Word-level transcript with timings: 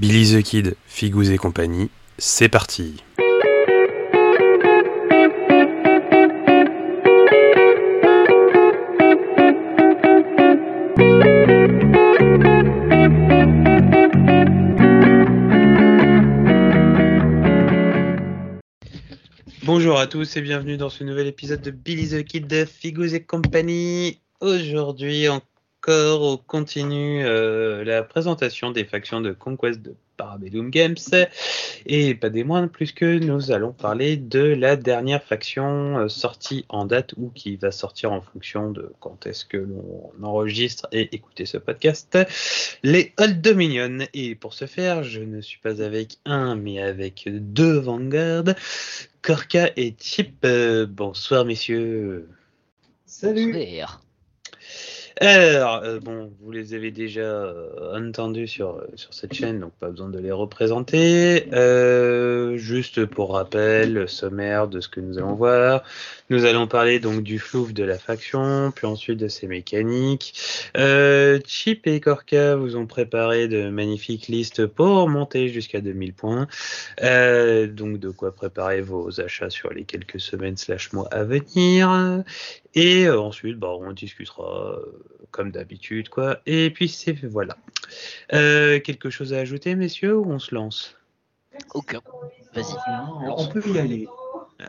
Billy 0.00 0.32
the 0.32 0.44
Kid, 0.44 0.76
Figous 0.86 1.32
et 1.32 1.38
compagnie, 1.38 1.90
c'est 2.18 2.48
parti 2.48 3.02
Bonjour 19.64 19.98
à 19.98 20.06
tous 20.06 20.36
et 20.36 20.40
bienvenue 20.40 20.76
dans 20.76 20.90
ce 20.90 21.02
nouvel 21.02 21.26
épisode 21.26 21.60
de 21.60 21.72
Billy 21.72 22.10
the 22.10 22.22
Kid 22.22 22.66
Figous 22.66 23.14
et 23.14 23.24
compagnie. 23.24 24.20
Aujourd'hui, 24.40 25.28
on 25.28 25.42
on 25.86 26.36
continue 26.36 27.24
euh, 27.24 27.84
la 27.84 28.02
présentation 28.02 28.70
des 28.70 28.84
factions 28.84 29.20
de 29.20 29.32
Conquest 29.32 29.80
de 29.80 29.94
Parabellum 30.16 30.70
Games 30.70 30.96
et 31.86 32.14
pas 32.14 32.28
des 32.28 32.44
moindres 32.44 32.68
plus 32.68 32.92
que 32.92 33.18
nous 33.18 33.52
allons 33.52 33.72
parler 33.72 34.16
de 34.16 34.40
la 34.40 34.76
dernière 34.76 35.22
faction 35.22 35.98
euh, 35.98 36.08
sortie 36.08 36.64
en 36.68 36.84
date 36.84 37.14
ou 37.16 37.30
qui 37.30 37.56
va 37.56 37.70
sortir 37.70 38.12
en 38.12 38.20
fonction 38.20 38.70
de 38.70 38.92
quand 39.00 39.26
est-ce 39.26 39.44
que 39.44 39.56
l'on 39.56 40.12
enregistre 40.22 40.88
et 40.92 41.14
écouter 41.14 41.46
ce 41.46 41.56
podcast, 41.56 42.18
les 42.82 43.12
Old 43.18 43.40
Dominion. 43.40 43.98
Et 44.12 44.34
pour 44.34 44.54
ce 44.54 44.66
faire, 44.66 45.04
je 45.04 45.20
ne 45.20 45.40
suis 45.40 45.60
pas 45.60 45.80
avec 45.80 46.18
un 46.24 46.56
mais 46.56 46.82
avec 46.82 47.28
deux 47.28 47.78
Vanguard, 47.78 48.44
Korka 49.22 49.70
et 49.76 49.94
Chip. 49.98 50.44
Euh, 50.44 50.86
bonsoir 50.86 51.44
messieurs. 51.44 52.28
Salut. 53.06 53.52
Alors, 55.20 55.82
euh, 55.82 55.98
bon, 55.98 56.32
vous 56.40 56.52
les 56.52 56.74
avez 56.74 56.92
déjà 56.92 57.22
euh, 57.22 57.98
entendus 57.98 58.46
sur, 58.46 58.76
euh, 58.76 58.86
sur 58.94 59.12
cette 59.12 59.34
chaîne, 59.34 59.58
donc 59.58 59.72
pas 59.80 59.88
besoin 59.88 60.08
de 60.10 60.18
les 60.18 60.30
représenter. 60.30 61.48
juste 62.56 63.04
pour 63.04 63.34
rappel, 63.34 64.08
sommaire 64.08 64.68
de 64.68 64.80
ce 64.80 64.88
que 64.88 65.00
nous 65.00 65.18
allons 65.18 65.34
voir. 65.34 65.82
Nous 66.30 66.44
allons 66.44 66.66
parler 66.66 67.00
donc 67.00 67.22
du 67.22 67.38
flouf 67.38 67.72
de 67.72 67.84
la 67.84 67.98
faction, 67.98 68.70
puis 68.74 68.86
ensuite 68.86 69.18
de 69.18 69.28
ses 69.28 69.46
mécaniques. 69.46 70.34
Chip 71.46 71.86
et 71.86 72.00
Korka 72.00 72.56
vous 72.56 72.76
ont 72.76 72.86
préparé 72.86 73.48
de 73.48 73.68
magnifiques 73.70 74.28
listes 74.28 74.66
pour 74.66 75.08
monter 75.08 75.48
jusqu'à 75.48 75.80
2000 75.80 76.12
points. 76.14 76.46
donc 77.00 77.98
de 77.98 78.10
quoi 78.10 78.34
préparer 78.34 78.80
vos 78.80 79.20
achats 79.20 79.50
sur 79.50 79.72
les 79.72 79.84
quelques 79.84 80.20
semaines 80.20 80.56
slash 80.56 80.92
mois 80.92 81.08
à 81.10 81.24
venir. 81.24 82.24
Et 82.74 83.08
ensuite, 83.08 83.58
bah, 83.58 83.72
on 83.80 83.92
discutera 83.92 84.78
comme 85.30 85.50
d'habitude, 85.50 86.08
quoi. 86.08 86.40
Et 86.46 86.70
puis 86.70 86.88
c'est 86.88 87.12
voilà. 87.24 87.56
Euh, 88.32 88.80
quelque 88.80 89.10
chose 89.10 89.32
à 89.32 89.38
ajouter, 89.38 89.74
messieurs, 89.74 90.16
ou 90.16 90.30
on 90.30 90.38
se 90.38 90.54
lance? 90.54 90.96
Aucun. 91.74 92.00
Vas-y. 92.54 92.74
On 93.26 93.46
peut 93.48 93.62
y 93.66 93.78
aller. 93.78 94.08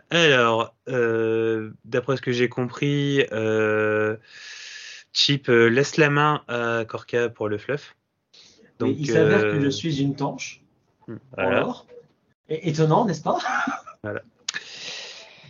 Alors, 0.09 0.75
euh, 0.87 1.71
d'après 1.85 2.17
ce 2.17 2.21
que 2.21 2.31
j'ai 2.31 2.49
compris, 2.49 3.25
euh, 3.31 4.17
Chip 5.13 5.47
laisse 5.47 5.97
la 5.97 6.09
main 6.09 6.43
à 6.47 6.85
Corca 6.87 7.29
pour 7.29 7.49
le 7.49 7.57
fluff. 7.57 7.95
Donc, 8.77 8.95
il 8.97 9.11
s'avère 9.11 9.41
que 9.41 9.59
je 9.59 9.69
suis 9.69 10.01
une 10.01 10.15
tanche. 10.15 10.61
Hmm, 11.07 11.17
voilà. 11.35 11.67
étonnant, 12.49 13.05
n'est-ce 13.05 13.21
pas? 13.21 13.39
Voilà. 14.03 14.21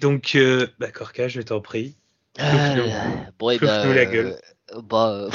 Donc, 0.01 0.37
bah, 0.79 0.91
Corca, 0.91 1.27
je 1.27 1.41
t'en 1.41 1.59
prie. 1.59 1.95
bon, 2.37 3.49
et 3.51 3.55
eh 3.55 3.59
ben, 3.59 3.93
la 3.93 4.05
gueule. 4.05 4.39
Bah. 4.83 5.29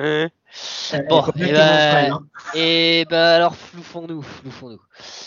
Euh, 0.00 0.28
hein? 0.92 1.02
Bon, 1.08 1.24
et 1.36 1.56
hein. 1.56 2.26
et 2.54 3.04
ben 3.10 3.18
alors 3.18 3.54
floufons-nous, 3.54 4.22
floufons-nous. 4.22 4.80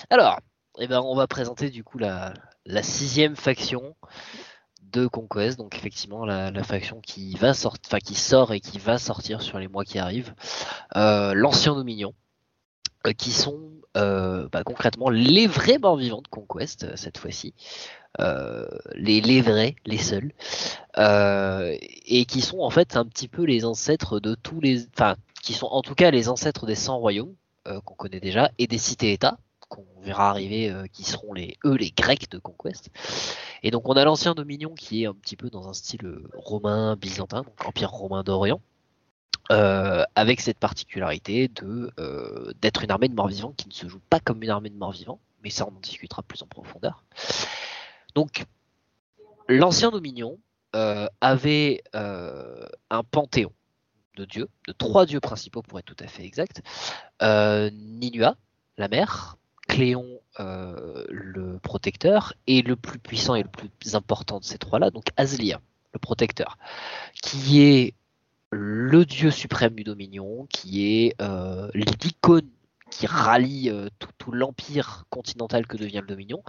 Alors, 0.10 0.40
et 0.80 0.88
ben 0.88 1.02
on 1.02 1.16
va 1.16 1.28
présenter 1.28 1.70
du 1.70 1.84
coup 1.84 1.98
la, 1.98 2.34
la 2.66 2.84
sixième 2.84 3.36
faction 3.36 3.96
de 4.92 5.08
Conquest, 5.08 5.58
donc 5.58 5.76
effectivement 5.76 6.26
la, 6.26 6.64
faction 6.64 7.02
qui 7.02 7.36
va 7.36 7.54
sortir, 7.54 8.00
qui 8.00 8.16
sort 8.16 8.54
et 8.54 8.60
qui 8.60 8.78
va 8.78 8.98
sortir 8.98 9.42
sur 9.42 9.60
les 9.60 9.68
mois 9.68 9.84
qui 9.84 9.98
arrivent, 9.98 10.34
euh, 10.96 11.34
l'ancien 11.34 11.74
Dominion, 11.76 12.14
euh, 13.08 13.12
qui 13.12 13.32
sont 13.32 13.60
euh, 13.98 14.48
bah, 14.52 14.64
concrètement 14.64 15.10
les 15.10 15.46
vrais 15.48 15.78
morts 15.78 15.98
vivants 15.98 16.22
de 16.22 16.28
Conquest 16.28 16.86
euh, 16.86 16.94
cette 16.96 17.18
fois-ci. 17.18 17.54
Les, 18.96 19.42
vrais, 19.42 19.76
les 19.88 19.98
seuls, 19.98 20.34
et 20.96 22.26
qui 22.26 22.42
sont 22.42 22.60
en 22.60 22.70
fait 22.70 22.96
un 22.96 23.06
petit 23.06 23.28
peu 23.28 23.44
les 23.44 23.66
ancêtres 23.66 24.20
de 24.20 24.36
tous 24.36 24.62
les, 24.62 24.86
enfin, 24.96 25.16
qui 25.42 25.54
sont 25.54 25.66
en 25.66 25.82
tout 25.82 25.96
cas 25.96 26.12
les 26.12 26.30
ancêtres 26.30 26.68
des 26.68 26.76
100 26.76 27.00
royaumes 27.00 27.34
qu'on 27.66 27.96
connaît 27.96 28.20
déjà 28.20 28.52
et 28.60 28.68
des 28.68 28.78
cités-États 28.78 29.40
qu'on 29.76 30.02
verra 30.02 30.30
arriver, 30.30 30.74
qui 30.92 31.04
seront 31.04 31.34
les 31.34 31.58
eux 31.66 31.76
les 31.76 31.92
Grecs 31.92 32.30
de 32.30 32.38
Conquest. 32.38 32.90
Et 33.64 33.72
donc 33.72 33.88
on 33.90 33.94
a 33.94 34.04
l'ancien 34.06 34.34
Dominion 34.34 34.74
qui 34.76 35.04
est 35.04 35.08
un 35.08 35.14
petit 35.14 35.36
peu 35.36 35.50
dans 35.50 35.68
un 35.68 35.74
style 35.74 36.20
romain 36.34 36.96
byzantin, 36.96 37.42
donc 37.42 37.66
empire 37.66 37.90
romain 37.90 38.24
d'Orient. 38.24 38.62
Euh, 39.52 40.06
avec 40.16 40.40
cette 40.40 40.58
particularité 40.58 41.50
de 41.50 41.92
euh, 42.00 42.54
d'être 42.62 42.82
une 42.86 42.92
armée 42.92 43.10
de 43.10 43.14
morts 43.14 43.28
vivants 43.28 43.52
qui 43.58 43.68
ne 43.68 43.74
se 43.74 43.90
joue 43.90 44.00
pas 44.10 44.22
comme 44.22 44.42
une 44.42 44.50
armée 44.50 44.70
de 44.70 44.78
morts 44.78 44.94
vivants, 44.94 45.20
mais 45.44 45.50
ça 45.50 45.66
on 45.66 45.76
en 45.76 45.80
discutera 45.82 46.24
plus 46.24 46.42
en 46.44 46.48
profondeur. 46.48 47.04
Donc, 48.16 48.46
l'ancien 49.50 49.92
Dominion 49.92 50.40
euh, 50.76 51.08
avait 51.22 51.84
euh, 51.96 52.66
un 52.90 53.04
panthéon 53.04 53.52
de 54.16 54.26
dieux, 54.26 54.48
de 54.68 54.74
trois 54.74 55.06
dieux 55.06 55.20
principaux 55.20 55.62
pour 55.62 55.78
être 55.80 55.86
tout 55.86 56.04
à 56.04 56.08
fait 56.08 56.24
exact. 56.24 56.62
Euh, 57.22 57.70
Ninua, 57.74 58.36
la 58.78 58.88
mère, 58.88 59.38
Cléon, 59.74 60.20
le 60.38 61.58
protecteur, 61.60 62.34
et 62.48 62.62
le 62.62 62.76
plus 62.76 63.00
puissant 63.00 63.36
et 63.36 63.44
le 63.44 63.50
plus 63.50 63.96
important 63.96 64.40
de 64.40 64.46
ces 64.46 64.58
trois-là, 64.58 64.92
donc 64.92 65.06
Aslia, 65.18 65.62
le 65.94 66.00
protecteur, 66.00 66.58
qui 67.22 67.62
est 67.62 67.94
le 68.52 69.06
dieu 69.06 69.32
suprême 69.32 69.74
du 69.74 69.84
Dominion, 69.84 70.46
qui 70.50 70.86
est 70.86 71.16
l'icône 71.74 72.50
qui 72.94 73.08
rallie 73.08 73.70
euh, 73.70 73.90
tout, 74.18 74.32
l'empire 74.32 75.06
continental 75.10 75.68
que 75.68 75.78
devient 75.78 76.02
le 76.02 76.08
Dominion. 76.08 76.44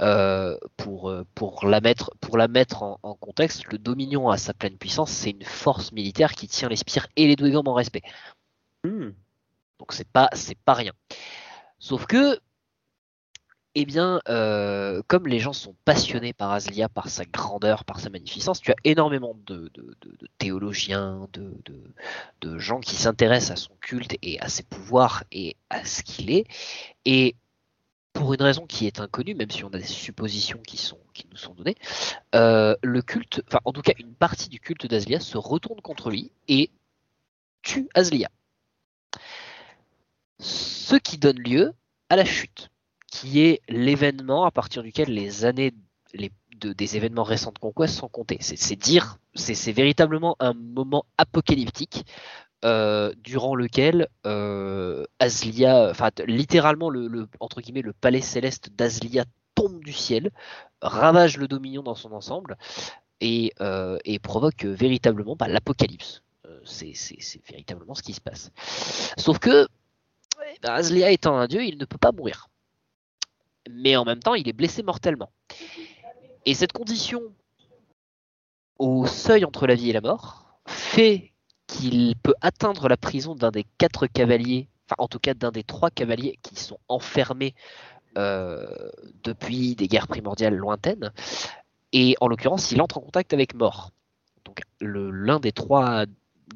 Euh, 0.00 0.56
pour, 0.76 1.10
euh, 1.10 1.24
pour, 1.34 1.66
la 1.66 1.80
mettre, 1.80 2.12
pour 2.20 2.36
la 2.36 2.48
mettre 2.48 2.82
en, 2.82 3.14
contexte, 3.14 3.70
le 3.70 3.78
Dominion 3.78 4.30
à 4.30 4.38
sa 4.38 4.54
pleine 4.54 4.76
puissance, 4.76 5.10
c'est 5.10 5.30
une 5.30 5.44
force 5.44 5.92
militaire 5.92 6.32
qui 6.32 6.48
tient 6.48 6.68
les 6.68 6.76
spires 6.76 7.06
et 7.16 7.26
les 7.26 7.36
Dwegam 7.36 7.68
en 7.68 7.74
respect. 7.74 8.02
Hmm. 8.84 9.10
Donc 9.78 9.92
c'est 9.92 10.08
pas 10.08 10.28
c'est 10.32 10.58
pas 10.58 10.74
rien. 10.74 10.92
Sauf 11.78 12.06
que 12.06 12.40
eh 13.74 13.86
bien, 13.86 14.20
euh, 14.28 15.02
comme 15.06 15.26
les 15.26 15.38
gens 15.38 15.54
sont 15.54 15.74
passionnés 15.84 16.34
par 16.34 16.52
Aslia, 16.52 16.88
par 16.88 17.08
sa 17.08 17.24
grandeur, 17.24 17.84
par 17.84 18.00
sa 18.00 18.10
magnificence, 18.10 18.60
tu 18.60 18.70
as 18.70 18.76
énormément 18.84 19.36
de, 19.46 19.70
théologiens, 20.38 21.28
de, 21.32 22.58
gens 22.58 22.80
qui 22.80 22.96
s'intéressent 22.96 23.52
à 23.52 23.56
son 23.56 23.74
culte 23.80 24.16
et 24.22 24.38
à 24.40 24.48
ses 24.48 24.62
pouvoirs 24.62 25.24
et 25.32 25.56
à 25.70 25.84
ce 25.84 26.02
qu'il 26.02 26.30
est. 26.30 26.46
Et 27.06 27.34
pour 28.12 28.34
une 28.34 28.42
raison 28.42 28.66
qui 28.66 28.86
est 28.86 29.00
inconnue, 29.00 29.34
même 29.34 29.50
si 29.50 29.64
on 29.64 29.68
a 29.68 29.78
des 29.78 29.84
suppositions 29.84 30.58
qui, 30.58 30.78
nous 31.30 31.36
sont 31.38 31.54
données, 31.54 31.76
euh, 32.34 32.76
le 32.82 33.00
culte, 33.00 33.42
enfin 33.46 33.60
en 33.64 33.72
tout 33.72 33.80
cas 33.80 33.94
une 33.98 34.14
partie 34.14 34.50
du 34.50 34.60
culte 34.60 34.86
d'Aslia 34.86 35.18
se 35.18 35.38
retourne 35.38 35.80
contre 35.80 36.10
lui 36.10 36.30
et 36.46 36.70
tue 37.62 37.88
Aslia. 37.94 38.28
Ce 40.38 40.96
qui 40.96 41.16
donne 41.16 41.38
lieu 41.38 41.72
à 42.10 42.16
la 42.16 42.26
chute 42.26 42.70
qui 43.12 43.42
est 43.42 43.60
l'événement 43.68 44.44
à 44.44 44.50
partir 44.50 44.82
duquel 44.82 45.12
les 45.12 45.44
années 45.44 45.74
de, 46.14 46.72
des 46.72 46.96
événements 46.96 47.24
récents 47.24 47.52
de 47.52 47.58
Conquest 47.58 47.94
sont 47.94 48.08
comptées. 48.08 48.38
C'est 48.40 48.74
dire, 48.74 49.18
c'est 49.34 49.72
véritablement 49.72 50.34
un 50.40 50.54
moment 50.54 51.04
apocalyptique 51.18 52.06
euh, 52.64 53.12
durant 53.18 53.54
lequel 53.54 54.08
euh, 54.24 55.04
Aslia, 55.18 55.90
enfin 55.90 56.08
littéralement 56.26 56.88
le, 56.88 57.28
entre 57.38 57.60
guillemets 57.60 57.82
le 57.82 57.92
palais 57.92 58.22
céleste 58.22 58.70
d'Aslia 58.74 59.24
tombe 59.54 59.84
du 59.84 59.92
ciel, 59.92 60.30
ravage 60.80 61.36
le 61.36 61.48
Dominion 61.48 61.82
dans 61.82 61.94
son 61.94 62.12
ensemble 62.12 62.56
et, 63.20 63.52
euh, 63.60 63.98
provoque 64.22 64.64
véritablement 64.64 65.36
bah, 65.36 65.48
l'apocalypse. 65.48 66.22
c'est 66.64 66.94
véritablement 67.46 67.94
ce 67.94 68.02
qui 68.02 68.14
se 68.14 68.22
passe. 68.22 68.52
Sauf 69.18 69.38
que 69.38 69.68
bah, 70.62 70.74
Aslia 70.74 71.10
étant 71.10 71.36
un 71.36 71.46
dieu, 71.46 71.62
il 71.62 71.76
ne 71.76 71.84
peut 71.84 71.98
pas 71.98 72.12
mourir 72.12 72.48
mais 73.70 73.96
en 73.96 74.04
même 74.04 74.20
temps, 74.20 74.34
il 74.34 74.48
est 74.48 74.52
blessé 74.52 74.82
mortellement. 74.82 75.30
Et 76.44 76.54
cette 76.54 76.72
condition 76.72 77.22
au 78.78 79.06
seuil 79.06 79.44
entre 79.44 79.66
la 79.66 79.74
vie 79.74 79.90
et 79.90 79.92
la 79.92 80.00
mort 80.00 80.58
fait 80.66 81.32
qu'il 81.66 82.16
peut 82.16 82.34
atteindre 82.40 82.88
la 82.88 82.96
prison 82.96 83.34
d'un 83.34 83.50
des 83.50 83.64
quatre 83.78 84.06
cavaliers, 84.06 84.68
enfin 84.86 84.96
en 84.98 85.08
tout 85.08 85.18
cas 85.18 85.34
d'un 85.34 85.50
des 85.50 85.62
trois 85.62 85.90
cavaliers 85.90 86.38
qui 86.42 86.56
sont 86.56 86.78
enfermés 86.88 87.54
euh, 88.18 88.66
depuis 89.22 89.74
des 89.76 89.88
guerres 89.88 90.08
primordiales 90.08 90.56
lointaines. 90.56 91.12
Et 91.92 92.16
en 92.20 92.28
l'occurrence, 92.28 92.72
il 92.72 92.82
entre 92.82 92.98
en 92.98 93.02
contact 93.02 93.32
avec 93.32 93.54
mort. 93.54 93.90
Donc 94.44 94.62
l'un 94.80 95.38
des 95.40 95.52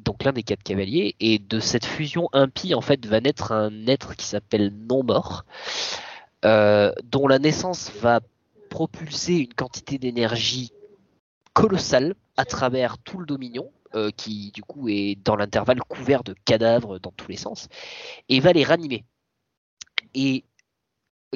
donc 0.03 0.23
l'un 0.23 0.33
des 0.33 0.43
quatre 0.43 0.63
cavaliers, 0.63 1.15
et 1.19 1.39
de 1.39 1.59
cette 1.59 1.85
fusion 1.85 2.29
impie, 2.33 2.75
en 2.75 2.81
fait, 2.81 3.05
va 3.05 3.19
naître 3.19 3.51
un 3.51 3.87
être 3.87 4.15
qui 4.15 4.25
s'appelle 4.25 4.71
non-mort, 4.87 5.45
euh, 6.45 6.91
dont 7.03 7.27
la 7.27 7.39
naissance 7.39 7.91
va 7.99 8.19
propulser 8.69 9.37
une 9.37 9.53
quantité 9.53 9.97
d'énergie 9.97 10.71
colossale 11.53 12.15
à 12.35 12.45
travers 12.45 12.97
tout 12.99 13.17
le 13.17 13.25
Dominion, 13.25 13.71
euh, 13.95 14.11
qui 14.15 14.51
du 14.51 14.61
coup 14.61 14.89
est 14.89 15.15
dans 15.23 15.35
l'intervalle 15.35 15.79
couvert 15.79 16.23
de 16.23 16.35
cadavres 16.45 16.99
dans 16.99 17.11
tous 17.11 17.29
les 17.29 17.37
sens, 17.37 17.67
et 18.29 18.39
va 18.39 18.53
les 18.53 18.63
ranimer. 18.63 19.03
Et 20.13 20.43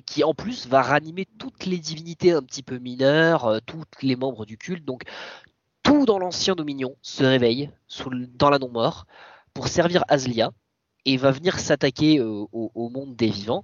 qui 0.06 0.24
en 0.24 0.33
plus 0.33 0.68
va 0.68 0.81
ranimer 0.81 1.27
toutes 1.38 1.65
les 1.65 1.77
divinités 1.77 2.31
un 2.31 2.42
petit 2.42 2.63
peu 2.63 2.77
mineures, 2.77 3.45
euh, 3.45 3.59
tous 3.65 3.83
les 4.01 4.15
membres 4.15 4.45
du 4.45 4.57
culte. 4.57 4.86
Donc 4.86 5.04
tout 5.83 6.06
dans 6.06 6.19
l'ancien 6.19 6.56
Dominion 6.56 6.95
se 7.01 7.24
réveille 7.24 7.71
dans 8.36 8.50
la 8.50 8.59
non-mort 8.59 9.06
pour 9.54 9.68
servir 9.68 10.04
Aslia 10.07 10.51
et 11.06 11.18
va 11.18 11.31
venir 11.31 11.59
s'attaquer 11.59 12.21
au, 12.21 12.89
monde 12.89 13.15
des 13.15 13.30
vivants. 13.30 13.63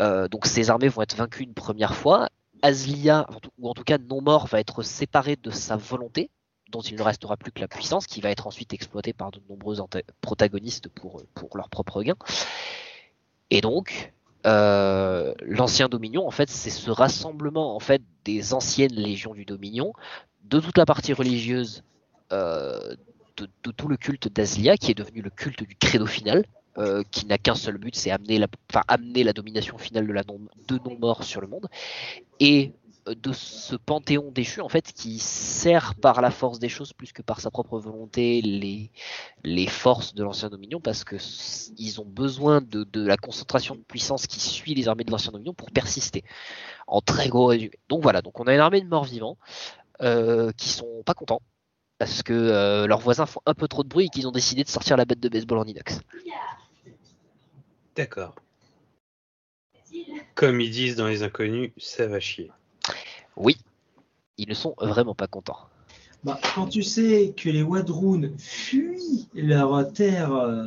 Euh, 0.00 0.28
donc 0.28 0.46
ces 0.46 0.70
armées 0.70 0.88
vont 0.88 1.02
être 1.02 1.16
vaincues 1.16 1.44
une 1.44 1.54
première 1.54 1.94
fois. 1.94 2.28
Aslia, 2.62 3.26
ou 3.58 3.68
en 3.68 3.74
tout 3.74 3.84
cas 3.84 3.98
non-mort, 3.98 4.46
va 4.46 4.60
être 4.60 4.82
séparé 4.82 5.36
de 5.36 5.50
sa 5.50 5.76
volonté, 5.76 6.30
dont 6.70 6.80
il 6.80 6.96
ne 6.96 7.02
restera 7.02 7.36
plus 7.36 7.52
que 7.52 7.60
la 7.60 7.68
puissance, 7.68 8.06
qui 8.06 8.20
va 8.20 8.30
être 8.30 8.46
ensuite 8.46 8.72
exploitée 8.72 9.12
par 9.12 9.30
de 9.30 9.40
nombreux 9.50 9.76
protagonistes 10.22 10.88
pour, 10.88 11.22
pour 11.34 11.56
leur 11.56 11.68
propre 11.68 12.02
gain. 12.02 12.16
Et 13.50 13.60
donc, 13.60 14.14
euh, 14.46 15.34
l'ancien 15.42 15.88
Dominion, 15.88 16.26
en 16.26 16.30
fait, 16.30 16.50
c'est 16.50 16.70
ce 16.70 16.90
rassemblement 16.90 17.74
en 17.76 17.80
fait 17.80 18.02
des 18.24 18.52
anciennes 18.52 18.94
légions 18.94 19.34
du 19.34 19.44
Dominion, 19.44 19.92
de 20.44 20.60
toute 20.60 20.76
la 20.76 20.84
partie 20.84 21.12
religieuse, 21.12 21.82
euh, 22.32 22.94
de, 23.36 23.70
tout 23.72 23.88
le 23.88 23.96
culte 23.96 24.28
d'Azlia, 24.28 24.76
qui 24.76 24.90
est 24.90 24.94
devenu 24.94 25.22
le 25.22 25.30
culte 25.30 25.64
du 25.64 25.76
credo 25.76 26.06
final, 26.06 26.44
euh, 26.78 27.02
qui 27.10 27.26
n'a 27.26 27.38
qu'un 27.38 27.54
seul 27.54 27.78
but, 27.78 27.94
c'est 27.94 28.10
amener 28.10 28.38
la, 28.38 29.32
domination 29.32 29.78
finale 29.78 30.06
de 30.06 30.12
la 30.12 30.22
non, 30.24 30.40
de 30.68 31.24
sur 31.24 31.40
le 31.40 31.46
monde, 31.46 31.68
et 32.40 32.72
de 33.06 33.32
ce 33.32 33.76
panthéon 33.76 34.30
déchu 34.30 34.60
en 34.60 34.68
fait 34.68 34.92
qui 34.92 35.18
sert 35.18 35.94
par 35.94 36.20
la 36.20 36.30
force 36.30 36.58
des 36.58 36.68
choses 36.68 36.92
plus 36.92 37.12
que 37.12 37.22
par 37.22 37.40
sa 37.40 37.50
propre 37.50 37.78
volonté 37.78 38.40
les, 38.40 39.66
forces 39.66 40.14
de 40.14 40.24
l'ancien 40.24 40.48
Dominion 40.48 40.80
parce 40.80 41.04
que 41.04 41.16
ils 41.76 42.00
ont 42.00 42.06
besoin 42.06 42.60
de, 42.60 42.84
de, 42.84 43.06
la 43.06 43.16
concentration 43.16 43.74
de 43.74 43.80
puissance 43.80 44.26
qui 44.26 44.40
suit 44.40 44.74
les 44.74 44.88
armées 44.88 45.04
de 45.04 45.10
l'ancien 45.10 45.32
Dominion 45.32 45.52
pour 45.52 45.70
persister 45.70 46.24
en 46.86 47.00
très 47.00 47.28
gros 47.28 47.46
résumé. 47.46 47.72
Donc 47.88 48.02
voilà, 48.02 48.22
donc 48.22 48.40
on 48.40 48.44
a 48.44 48.54
une 48.54 48.60
armée 48.60 48.80
de 48.80 48.88
morts 48.88 49.04
vivants 49.04 49.36
euh, 50.02 50.52
qui 50.56 50.70
sont 50.70 51.02
pas 51.04 51.14
contents 51.14 51.42
parce 51.98 52.22
que 52.22 52.32
euh, 52.32 52.86
leurs 52.86 53.00
voisins 53.00 53.26
font 53.26 53.40
un 53.46 53.54
peu 53.54 53.68
trop 53.68 53.82
de 53.82 53.88
bruit 53.88 54.06
et 54.06 54.08
qu'ils 54.08 54.26
ont 54.26 54.32
décidé 54.32 54.64
de 54.64 54.68
sortir 54.68 54.96
la 54.96 55.04
bête 55.04 55.20
de 55.20 55.28
baseball 55.28 55.58
en 55.58 55.64
inox. 55.64 56.00
D'accord. 57.96 58.34
Comme 60.34 60.60
ils 60.60 60.70
disent 60.70 60.96
dans 60.96 61.06
les 61.06 61.22
inconnus, 61.22 61.70
ça 61.78 62.06
va 62.06 62.18
chier. 62.18 62.50
Oui, 63.36 63.56
ils 64.36 64.48
ne 64.48 64.54
sont 64.54 64.74
vraiment 64.78 65.14
pas 65.14 65.28
contents. 65.28 65.68
Bah, 66.24 66.40
quand 66.54 66.68
tu 66.68 66.82
sais 66.82 67.34
que 67.36 67.50
les 67.50 67.62
Wadroun 67.62 68.36
fuient 68.38 69.28
leur 69.34 69.92
terre 69.92 70.32
euh, 70.34 70.66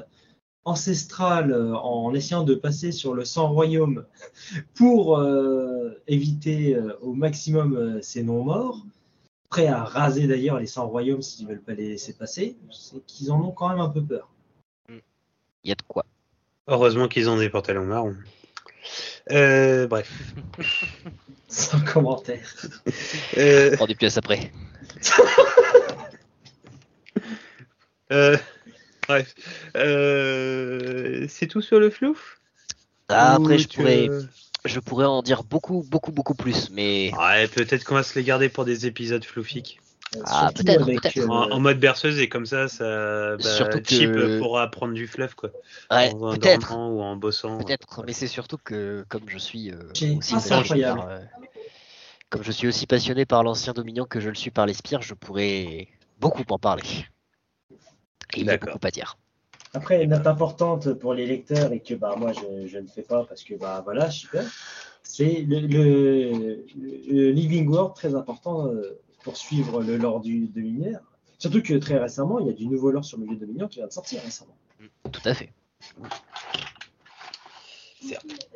ancestrale 0.66 1.52
euh, 1.52 1.76
en 1.76 2.14
essayant 2.14 2.44
de 2.44 2.54
passer 2.54 2.92
sur 2.92 3.14
le 3.14 3.26
sang 3.26 3.52
royaume 3.52 4.06
pour 4.76 5.18
euh, 5.18 6.00
éviter 6.08 6.80
au 7.02 7.14
maximum 7.14 8.02
ces 8.02 8.24
non-morts, 8.24 8.86
prêts 9.50 9.68
à 9.68 9.84
raser 9.84 10.28
d'ailleurs 10.28 10.60
les 10.60 10.68
100 10.68 10.88
royaumes 10.88 11.22
s'ils 11.22 11.48
ne 11.48 11.52
veulent 11.52 11.62
pas 11.62 11.74
les 11.74 11.90
laisser 11.90 12.14
passer, 12.14 12.56
c'est 12.72 13.04
qu'ils 13.06 13.32
en 13.32 13.42
ont 13.42 13.52
quand 13.52 13.70
même 13.70 13.80
un 13.80 13.90
peu 13.90 14.04
peur. 14.04 14.30
Il 14.90 15.70
y 15.70 15.72
a 15.72 15.76
de 15.76 15.82
quoi. 15.88 16.06
Heureusement 16.68 17.08
qu'ils 17.08 17.30
ont 17.30 17.38
des 17.38 17.50
pantalons 17.50 17.86
marrons. 17.86 18.16
bref. 19.30 20.12
Sans 21.48 21.80
commentaire. 21.80 22.46
Euh... 23.38 23.76
On 23.80 23.86
des 23.86 23.96
pièces 23.96 24.18
après. 24.18 24.52
euh... 28.12 28.38
Bref. 29.08 29.34
Euh... 29.78 31.26
C'est 31.30 31.48
tout 31.48 31.62
sur 31.62 31.80
le 31.80 31.90
flouf 31.90 32.40
ah, 33.08 33.36
Après, 33.36 33.58
je 33.58 33.70
pourrais, 33.70 34.10
je 34.66 34.80
pourrais 34.82 35.06
en 35.06 35.22
dire 35.22 35.44
beaucoup, 35.44 35.86
beaucoup, 35.90 36.12
beaucoup 36.12 36.36
plus, 36.36 36.70
mais. 36.72 37.12
Ouais, 37.18 37.48
peut-être 37.48 37.86
qu'on 37.86 37.96
va 37.96 38.04
se 38.04 38.20
les 38.20 38.26
garder 38.26 38.50
pour 38.50 38.66
des 38.66 38.86
épisodes 38.86 39.24
floufiques. 39.24 39.80
Ah, 40.26 40.50
peut-être, 40.56 40.86
peut-être. 40.86 41.18
Euh, 41.18 41.28
en, 41.28 41.60
mode 41.60 41.80
berceuse 41.80 42.20
et 42.20 42.30
comme 42.30 42.46
ça, 42.46 42.68
ça 42.68 43.36
bah, 43.36 43.44
surtout 43.44 43.80
Chip 43.84 44.12
pourra 44.40 44.70
prendre 44.72 44.94
du 44.94 45.06
fluff 45.06 45.34
quoi. 45.34 45.52
Ouais, 45.92 46.12
peut-être. 46.12 46.74
Ou 46.74 47.02
en 47.02 47.16
bossant. 47.18 47.58
Peut-être, 47.58 48.04
mais 48.06 48.14
c'est 48.14 48.28
surtout 48.28 48.58
que 48.58 49.06
comme 49.10 49.28
je 49.28 49.38
suis 49.38 49.72
euh, 49.72 49.92
aussi 49.92 50.84
euh, 50.84 51.20
comme 52.30 52.44
je 52.44 52.52
suis 52.52 52.68
aussi 52.68 52.88
passionné 52.88 53.26
par 53.26 53.44
l'ancien 53.44 53.74
Dominion 53.74 54.06
que 54.06 54.20
je 54.20 54.30
le 54.30 54.36
suis 54.36 54.52
par 54.52 54.66
les 54.66 54.74
spires, 54.74 55.02
je 55.02 55.14
pourrais 55.14 55.88
beaucoup 56.20 56.44
en 56.50 56.60
parler. 56.60 56.84
Et 58.34 58.42
il 58.42 58.46
y 58.46 58.50
a 58.50 58.58
beaucoup 58.58 58.80
à 58.84 58.92
dire. 58.92 59.18
Après, 59.74 60.02
une 60.02 60.12
note 60.12 60.28
importante 60.28 60.94
pour 60.94 61.14
les 61.14 61.26
lecteurs 61.26 61.74
et 61.74 61.82
que 61.82 61.94
bah, 61.94 62.16
moi 62.18 62.32
je, 62.32 62.68
je 62.68 62.78
ne 62.78 62.88
fais 62.88 63.02
pas 63.02 63.26
parce 63.26 63.44
que 63.44 63.56
bah 63.56 63.82
voilà, 63.84 64.10
super. 64.10 64.44
C'est 65.04 65.46
le, 65.48 65.60
le, 65.60 66.66
le, 67.10 67.32
Living 67.32 67.68
World 67.68 67.94
très 67.96 68.16
important 68.16 68.64
pour 68.64 69.07
suivre 69.36 69.82
le 69.82 69.98
lore 69.98 70.22
du, 70.22 70.48
de 70.48 70.62
Lumière. 70.62 71.00
Surtout 71.38 71.62
que 71.62 71.74
très 71.76 71.98
récemment, 71.98 72.40
il 72.40 72.48
y 72.48 72.50
a 72.50 72.54
du 72.54 72.68
nouveau 72.68 72.92
lore 72.92 73.06
sur 73.06 73.18
le 73.18 73.26
vieux 73.26 73.36
Dominion 73.36 73.68
qui 73.68 73.80
vient 73.80 73.88
de 73.88 73.92
sortir 73.92 74.22
récemment. 74.24 74.56
Tout 75.12 75.22
à 75.26 75.34
fait. 75.34 75.52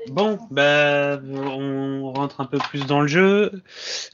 Bon, 0.10 0.40
bah, 0.50 1.20
on 1.24 2.12
rentre 2.14 2.42
un 2.42 2.46
peu 2.46 2.58
plus 2.58 2.86
dans 2.86 3.02
le 3.02 3.08
jeu. 3.08 3.52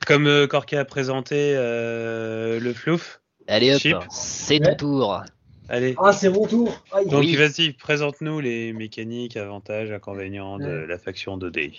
Comme 0.05 0.27
euh, 0.27 0.47
Corky 0.47 0.75
a 0.75 0.85
présenté 0.85 1.53
euh, 1.55 2.59
le 2.59 2.73
flouf. 2.73 3.21
Allez 3.47 3.73
hop, 3.73 4.03
c'est 4.09 4.59
ton 4.59 4.75
tour. 4.75 5.23
Allez. 5.69 5.95
Ah, 6.01 6.13
c'est 6.13 6.29
mon 6.29 6.45
tour. 6.47 6.71
Donc 7.05 7.25
vas-y, 7.25 7.73
présente-nous 7.73 8.39
les 8.39 8.73
mécaniques, 8.73 9.37
avantages, 9.37 9.91
inconvénients 9.91 10.57
de 10.57 10.67
la 10.67 10.97
faction 10.97 11.37
2D. 11.37 11.73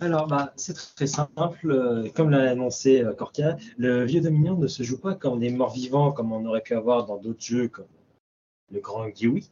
Alors, 0.00 0.26
bah, 0.26 0.52
c'est 0.56 0.74
très 0.74 1.06
simple. 1.06 1.70
Euh, 1.70 2.08
comme 2.14 2.30
l'a 2.30 2.50
annoncé 2.50 3.02
euh, 3.02 3.12
Corkia, 3.14 3.56
le 3.78 4.04
vieux 4.04 4.20
Dominion 4.20 4.56
ne 4.56 4.66
se 4.66 4.82
joue 4.82 4.98
pas 4.98 5.14
comme 5.14 5.40
des 5.40 5.50
morts 5.50 5.72
vivants, 5.72 6.12
comme 6.12 6.32
on 6.32 6.44
aurait 6.44 6.60
pu 6.60 6.74
avoir 6.74 7.06
dans 7.06 7.16
d'autres 7.16 7.42
jeux 7.42 7.68
comme 7.68 7.86
le 8.70 8.80
Grand 8.80 9.08
Giwi. 9.14 9.48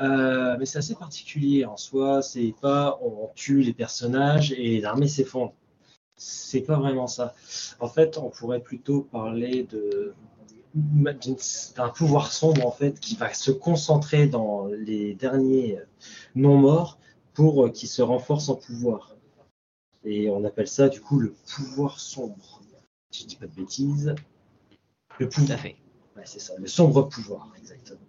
Euh, 0.00 0.56
mais 0.58 0.66
c'est 0.66 0.78
assez 0.78 0.94
particulier 0.94 1.64
en 1.64 1.76
soi. 1.76 2.22
C'est 2.22 2.54
pas 2.60 2.98
on 3.02 3.30
tue 3.34 3.62
les 3.62 3.72
personnages 3.72 4.52
et 4.52 4.80
l'armée 4.80 5.08
s'effondre. 5.08 5.54
C'est 6.16 6.60
pas 6.60 6.76
vraiment 6.76 7.06
ça. 7.08 7.34
En 7.80 7.88
fait, 7.88 8.18
on 8.18 8.30
pourrait 8.30 8.60
plutôt 8.60 9.02
parler 9.02 9.66
d'un 10.74 11.88
pouvoir 11.88 12.32
sombre 12.32 12.66
en 12.66 12.70
fait 12.70 13.00
qui 13.00 13.16
va 13.16 13.32
se 13.34 13.50
concentrer 13.50 14.28
dans 14.28 14.66
les 14.66 15.14
derniers 15.14 15.78
non 16.36 16.56
morts 16.56 16.98
pour 17.32 17.72
qu'ils 17.72 17.88
se 17.88 18.02
renforcent 18.02 18.48
en 18.48 18.56
pouvoir. 18.56 19.13
Et 20.04 20.28
on 20.30 20.44
appelle 20.44 20.68
ça 20.68 20.88
du 20.88 21.00
coup 21.00 21.18
le 21.18 21.32
pouvoir 21.54 21.98
sombre. 21.98 22.62
Si 23.10 23.22
je 23.22 23.28
dis 23.28 23.36
pas 23.36 23.46
de 23.46 23.54
bêtises. 23.54 24.14
Le 25.18 25.28
pouvoir. 25.28 25.58
fait. 25.60 25.76
Ouais, 26.16 26.22
c'est 26.24 26.40
ça, 26.40 26.54
le 26.58 26.66
sombre 26.66 27.08
pouvoir, 27.08 27.52
exactement. 27.58 28.00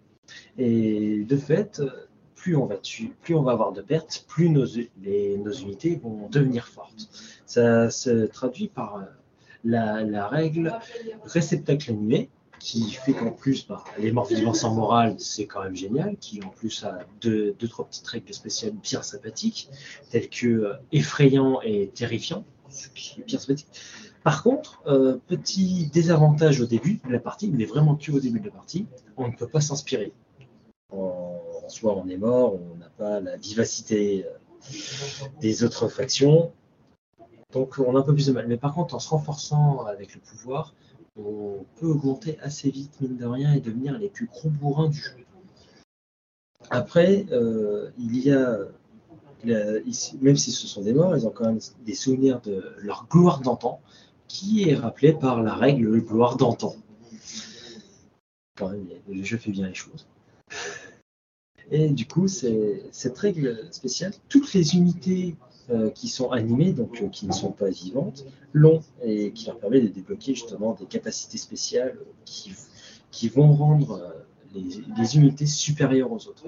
Et 0.58 1.24
de 1.24 1.38
fait, 1.38 1.82
plus 2.36 2.56
on 2.56 2.66
va 2.66 2.78
tuer, 2.78 3.12
plus 3.22 3.36
on 3.36 3.44
va 3.44 3.52
avoir 3.54 3.72
de 3.72 3.82
pertes, 3.82 4.26
plus 4.28 4.50
nos, 4.50 4.66
nos 4.66 5.52
unités 5.52 5.96
vont 5.96 6.28
devenir 6.30 6.68
fortes. 6.68 7.10
Ça 7.46 7.90
se 7.90 8.26
traduit 8.26 8.68
par 8.68 9.04
la, 9.64 10.04
la 10.04 10.28
règle 10.28 10.74
réceptacle 11.24 11.92
annulé, 11.92 12.30
qui 12.66 12.90
fait 12.90 13.14
qu'en 13.14 13.30
plus, 13.30 13.68
bah, 13.68 13.84
les 14.00 14.12
morts 14.12 14.26
vivants 14.26 14.56
sans 14.56 14.74
morale, 14.74 15.18
c'est 15.20 15.46
quand 15.46 15.62
même 15.62 15.76
génial, 15.76 16.18
qui 16.18 16.42
en 16.44 16.50
plus 16.50 16.84
a 16.84 16.98
deux, 17.22 17.54
deux 17.60 17.68
trois 17.68 17.86
petites 17.86 18.08
règles 18.08 18.34
spéciales 18.34 18.74
bien 18.74 19.04
sympathiques, 19.04 19.70
telles 20.10 20.30
que 20.30 20.48
euh, 20.48 20.74
effrayant 20.92 21.62
et 21.62 21.92
terrifiant, 21.94 22.44
qui 22.96 23.22
est 23.22 23.24
bien 23.24 23.38
sympathique. 23.38 23.68
Par 24.24 24.42
contre, 24.42 24.82
euh, 24.88 25.20
petit 25.28 25.92
désavantage 25.94 26.60
au 26.60 26.66
début 26.66 27.00
de 27.06 27.12
la 27.12 27.20
partie, 27.20 27.52
mais 27.52 27.66
vraiment 27.66 27.96
que 27.96 28.12
au 28.12 28.20
début 28.20 28.40
de 28.40 28.46
la 28.46 28.52
partie, 28.52 28.88
on 29.16 29.28
ne 29.28 29.36
peut 29.36 29.48
pas 29.48 29.62
s'inspirer. 29.62 30.12
En, 30.92 31.40
en, 31.64 31.70
soi, 31.70 31.96
on 31.96 32.10
est 32.10 32.18
mort, 32.18 32.56
on 32.56 32.78
n'a 32.78 32.90
pas 32.98 33.20
la 33.20 33.38
vivacité 33.38 34.26
euh, 34.26 35.28
des 35.40 35.64
autres 35.64 35.88
factions, 35.88 36.52
donc 37.54 37.78
on 37.78 37.96
a 37.96 38.00
un 38.00 38.02
peu 38.02 38.16
plus 38.16 38.26
de 38.26 38.32
mal. 38.32 38.48
Mais 38.48 38.58
par 38.58 38.74
contre, 38.74 38.96
en 38.96 39.00
se 39.00 39.10
renforçant 39.10 39.86
avec 39.86 40.16
le 40.16 40.20
pouvoir, 40.20 40.74
on 41.16 41.66
peut 41.78 41.88
augmenter 41.88 42.38
assez 42.42 42.70
vite, 42.70 43.00
mine 43.02 43.18
de 43.18 43.26
rien, 43.26 43.54
et 43.54 43.62
devenir 43.62 43.98
les 43.98 44.10
plus 44.10 44.26
gros 44.26 44.50
bourrins 44.50 44.90
du 44.90 45.00
jeu. 45.00 45.12
Après, 46.70 47.26
euh, 47.32 47.92
il 47.98 48.18
y 48.18 48.32
a, 48.32 48.58
même 49.44 50.36
si 50.36 50.52
ce 50.52 50.68
sont 50.68 50.82
des 50.82 50.94
morts, 50.94 51.16
ils 51.16 51.28
ont 51.28 51.32
quand 51.32 51.46
même 51.46 51.60
des 51.86 51.96
souvenirs 51.96 52.42
de 52.42 52.74
leur 52.80 53.08
gloire 53.08 53.42
d'antan, 53.42 53.80
qui 54.28 54.70
est 54.70 54.76
rappelé 54.76 55.14
par 55.14 55.42
la 55.42 55.54
règle 55.54 56.02
gloire 56.02 56.38
d'antan. 56.38 56.76
Quand 58.58 58.70
même, 58.70 58.88
le 59.08 59.24
jeu 59.24 59.38
fait 59.38 59.52
bien 59.52 59.68
les 59.68 59.74
choses. 59.74 60.08
Et 61.72 61.90
du 61.90 62.08
coup, 62.08 62.28
cette 62.28 63.18
règle 63.18 63.68
spéciale, 63.72 64.14
toutes 64.30 64.54
les 64.54 64.76
unités 64.76 65.36
euh, 65.72 65.90
qui 65.90 66.10
sont 66.10 66.30
animées, 66.30 66.74
donc 66.74 67.02
euh, 67.02 67.08
qui 67.08 67.26
ne 67.26 67.32
sont 67.32 67.52
pas 67.52 67.70
vivantes, 67.70 68.24
l'ont 68.54 68.82
et 69.02 69.32
qui 69.32 69.48
leur 69.48 69.58
permet 69.58 69.82
de 69.82 69.88
débloquer 69.88 70.36
justement 70.36 70.74
des 70.74 70.86
capacités 70.86 71.40
spéciales 71.40 71.98
qui, 72.24 72.54
qui 73.10 73.30
vont 73.30 73.52
rendre 73.52 73.94
euh, 73.94 74.60
les, 74.98 75.18
unités 75.18 75.48
supérieures 75.48 76.12
aux 76.12 76.28
autres. 76.28 76.44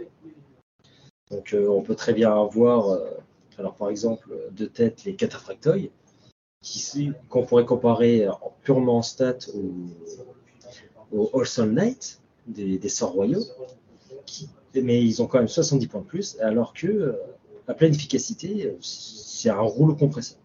Donc 1.32 1.56
on 1.58 1.82
peut 1.82 1.96
très 1.96 2.14
bien 2.14 2.32
avoir, 2.32 2.98
alors 3.58 3.74
par 3.74 3.90
exemple, 3.90 4.30
de 4.52 4.66
tête 4.66 5.04
les 5.04 5.16
cataphractoïs, 5.16 5.90
qu'on 7.28 7.44
pourrait 7.44 7.66
comparer 7.66 8.28
purement 8.62 8.98
en 8.98 9.02
stats 9.02 9.50
au, 11.12 11.28
au 11.34 11.42
All 11.42 11.70
Knight 11.72 12.22
des, 12.46 12.88
sorts 12.88 13.14
royaux, 13.14 13.44
mais 14.76 15.04
ils 15.04 15.22
ont 15.24 15.28
quand 15.28 15.40
même 15.40 15.48
70 15.48 15.88
points 15.88 16.02
de 16.02 16.06
plus, 16.06 16.38
alors 16.40 16.74
que 16.74 17.18
la 17.68 17.74
pleine 17.74 17.94
efficacité, 17.94 18.76
c'est 18.82 19.50
un 19.50 19.60
rouleau 19.60 19.96
compresseur. 19.96 20.40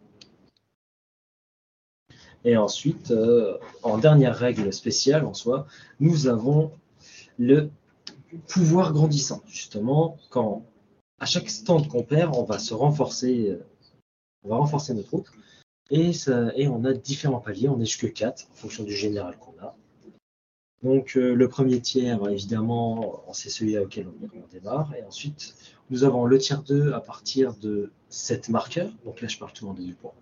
Et 2.45 2.57
ensuite, 2.57 3.13
euh, 3.13 3.57
en 3.83 3.99
dernière 3.99 4.37
règle 4.37 4.73
spéciale 4.73 5.25
en 5.25 5.35
soi, 5.35 5.67
nous 6.01 6.27
avons 6.27 6.73
le 7.39 7.71
pouvoir 8.49 8.93
grandissant. 8.93 9.43
Justement, 9.47 10.19
quand 10.31 10.65
à 11.21 11.27
chaque 11.27 11.49
stand 11.49 11.87
qu'on 11.87 12.03
perd, 12.03 12.35
on 12.35 12.43
va 12.43 12.59
se 12.59 12.75
renforcer, 12.75 13.51
euh, 13.51 13.65
on 14.43 14.49
va 14.49 14.57
renforcer 14.57 14.93
nos 14.95 15.03
troupes. 15.03 15.29
Et 15.91 16.13
on 16.69 16.85
a 16.85 16.95
différents 16.95 17.41
paliers, 17.41 17.69
on 17.69 17.79
est 17.79 17.85
jusque 17.85 18.13
4 18.13 18.49
en 18.51 18.55
fonction 18.55 18.83
du 18.83 18.97
général 18.97 19.37
qu'on 19.39 19.55
a. 19.63 19.77
Donc 20.83 21.17
euh, 21.17 21.35
le 21.35 21.49
premier 21.49 21.81
tiers, 21.81 22.29
évidemment, 22.29 23.23
c'est 23.33 23.51
celui 23.51 23.79
auquel 23.79 24.09
on, 24.09 24.53
démarre. 24.53 24.93
Et 24.99 25.05
ensuite, 25.05 25.55
nous 25.91 26.05
avons 26.05 26.25
le 26.25 26.39
tiers 26.39 26.63
2 26.63 26.93
à 26.93 27.01
partir 27.01 27.55
de 27.55 27.93
7 28.09 28.49
marqueurs. 28.49 28.91
Donc 29.05 29.21
là, 29.21 29.29
je 29.29 29.39
parle 29.39 29.53
tout 29.53 29.69
en 29.69 29.75
début 29.75 29.95
pour 29.95 30.15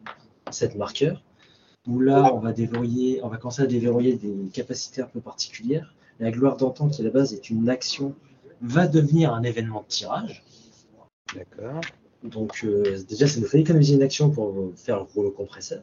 7 0.50 0.76
marqueurs. 0.76 1.22
Où 1.86 1.98
là, 1.98 2.34
on 2.34 2.40
va 2.40 2.52
déverrouiller, 2.52 3.20
on 3.22 3.28
va 3.28 3.38
commencer 3.38 3.62
à 3.62 3.66
déverrouiller 3.66 4.16
des 4.16 4.50
capacités 4.52 5.00
un 5.00 5.06
peu 5.06 5.20
particulières. 5.20 5.94
La 6.18 6.30
gloire 6.30 6.58
d'antan, 6.58 6.88
qui 6.88 7.00
à 7.00 7.04
la 7.04 7.10
base 7.10 7.32
est 7.32 7.48
une 7.48 7.70
action, 7.70 8.14
va 8.60 8.86
devenir 8.86 9.32
un 9.32 9.42
événement 9.42 9.80
de 9.80 9.86
tirage. 9.86 10.44
D'accord. 11.34 11.80
Donc 12.22 12.60
euh, 12.64 13.02
déjà, 13.08 13.26
ça 13.26 13.40
nous 13.40 13.46
fait 13.46 13.60
économiser 13.60 13.94
une 13.94 14.02
action 14.02 14.28
pour 14.28 14.54
faire 14.76 14.96
le 14.96 15.02
rouleau 15.04 15.30
compresseur 15.30 15.82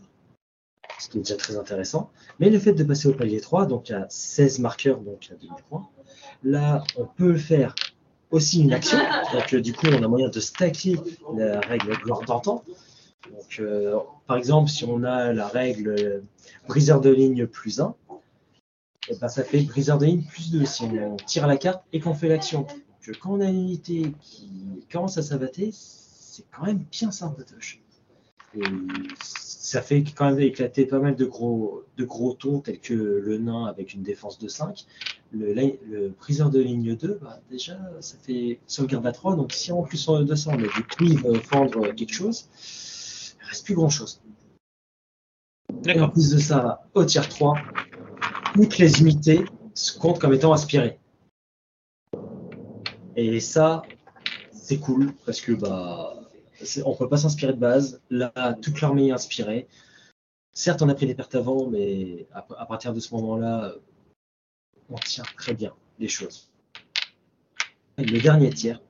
ce 0.99 1.09
qui 1.09 1.17
est 1.17 1.21
déjà 1.21 1.35
très 1.35 1.57
intéressant. 1.57 2.09
Mais 2.39 2.49
le 2.49 2.59
fait 2.59 2.73
de 2.73 2.83
passer 2.83 3.07
au 3.07 3.13
palier 3.13 3.41
3, 3.41 3.65
donc 3.65 3.91
à 3.91 4.05
16 4.09 4.59
marqueurs, 4.59 4.99
donc 4.99 5.27
à 5.31 5.35
2000 5.35 5.51
points, 5.69 5.87
là, 6.43 6.83
on 6.97 7.05
peut 7.05 7.37
faire 7.37 7.75
aussi 8.31 8.61
une 8.61 8.73
action. 8.73 8.97
Donc, 9.33 9.53
euh, 9.53 9.61
du 9.61 9.73
coup, 9.73 9.87
on 9.87 10.03
a 10.03 10.07
moyen 10.07 10.29
de 10.29 10.39
stacker 10.39 10.95
la 11.35 11.59
règle 11.61 11.93
d'antan. 12.05 12.63
Donc, 13.31 13.59
euh, 13.59 13.97
par 14.25 14.37
exemple, 14.37 14.69
si 14.69 14.85
on 14.85 15.03
a 15.03 15.33
la 15.33 15.47
règle 15.47 15.89
euh, 15.89 16.21
briseur 16.67 17.01
de 17.01 17.09
ligne 17.09 17.47
plus 17.47 17.79
1, 17.79 17.95
et 19.09 19.13
eh 19.13 19.17
ben, 19.19 19.29
ça 19.29 19.43
fait 19.43 19.61
briseur 19.61 19.97
de 19.97 20.05
ligne 20.05 20.23
plus 20.23 20.51
2 20.51 20.65
si 20.65 20.83
on 20.83 21.15
tire 21.15 21.47
la 21.47 21.55
carte 21.55 21.81
et 21.93 22.01
qu'on 22.01 22.13
fait 22.13 22.27
l'action. 22.27 22.61
Donc, 22.61 23.17
quand 23.21 23.31
on 23.31 23.39
a 23.39 23.45
une 23.45 23.61
unité 23.61 24.11
qui 24.19 24.85
commence 24.91 25.17
à 25.17 25.21
s'abatter, 25.21 25.69
c'est 25.71 26.43
quand 26.51 26.65
même 26.65 26.83
bien 26.91 27.11
sympatoche. 27.11 27.81
Et 28.55 28.63
ça 29.67 29.81
fait 29.81 30.03
quand 30.15 30.29
même 30.29 30.39
éclater 30.39 30.85
pas 30.85 30.99
mal 30.99 31.15
de 31.15 31.25
gros, 31.25 31.83
de 31.97 32.05
gros 32.05 32.33
tons 32.33 32.61
tels 32.61 32.79
que 32.79 32.93
le 32.93 33.37
nain 33.37 33.65
avec 33.65 33.93
une 33.93 34.01
défense 34.01 34.39
de 34.39 34.47
5. 34.47 34.85
Le, 35.31 35.53
le 35.53 36.11
priseur 36.11 36.49
de 36.49 36.59
ligne 36.59 36.95
2, 36.95 37.19
bah, 37.21 37.41
déjà, 37.51 37.77
ça 37.99 38.15
fait 38.17 38.59
sauvegarde 38.65 39.05
à 39.05 39.11
3. 39.11 39.35
Donc 39.35 39.51
si 39.51 39.71
en 39.71 39.83
plus 39.83 40.07
de 40.07 40.35
ça, 40.35 40.51
on 40.51 40.53
a 40.53 40.57
du 40.57 40.83
cuivre 40.83 41.33
fendre 41.43 41.91
quelque 41.93 42.13
chose, 42.13 42.47
il 43.39 43.43
ne 43.43 43.49
reste 43.49 43.65
plus 43.65 43.75
grand 43.75 43.89
chose. 43.89 44.21
Et 45.85 45.99
en 45.99 46.09
plus 46.09 46.31
de 46.31 46.39
ça, 46.39 46.87
au 46.93 47.03
tiers 47.03 47.27
3, 47.27 47.55
toutes 48.53 48.77
les 48.77 49.01
unités 49.01 49.43
se 49.73 49.99
comptent 49.99 50.19
comme 50.19 50.33
étant 50.33 50.53
aspirées. 50.53 50.99
Et 53.15 53.39
ça, 53.39 53.81
c'est 54.53 54.79
cool 54.79 55.13
parce 55.25 55.41
que 55.41 55.51
bah 55.51 56.16
on 56.85 56.95
peut 56.95 57.09
pas 57.09 57.17
s'inspirer 57.17 57.53
de 57.53 57.59
base. 57.59 58.01
Là, 58.09 58.31
toute 58.61 58.81
l'armée 58.81 59.07
est 59.07 59.11
inspirée. 59.11 59.67
Certes, 60.53 60.81
on 60.81 60.89
a 60.89 60.95
pris 60.95 61.05
des 61.05 61.15
pertes 61.15 61.35
avant, 61.35 61.67
mais 61.67 62.27
à, 62.33 62.65
partir 62.65 62.93
de 62.93 62.99
ce 62.99 63.13
moment-là, 63.15 63.73
on 64.89 64.95
tient 64.95 65.23
très 65.37 65.53
bien 65.53 65.73
les 65.99 66.07
choses. 66.07 66.49
Le 67.97 68.19
dernier 68.19 68.49
tiers, 68.49 68.81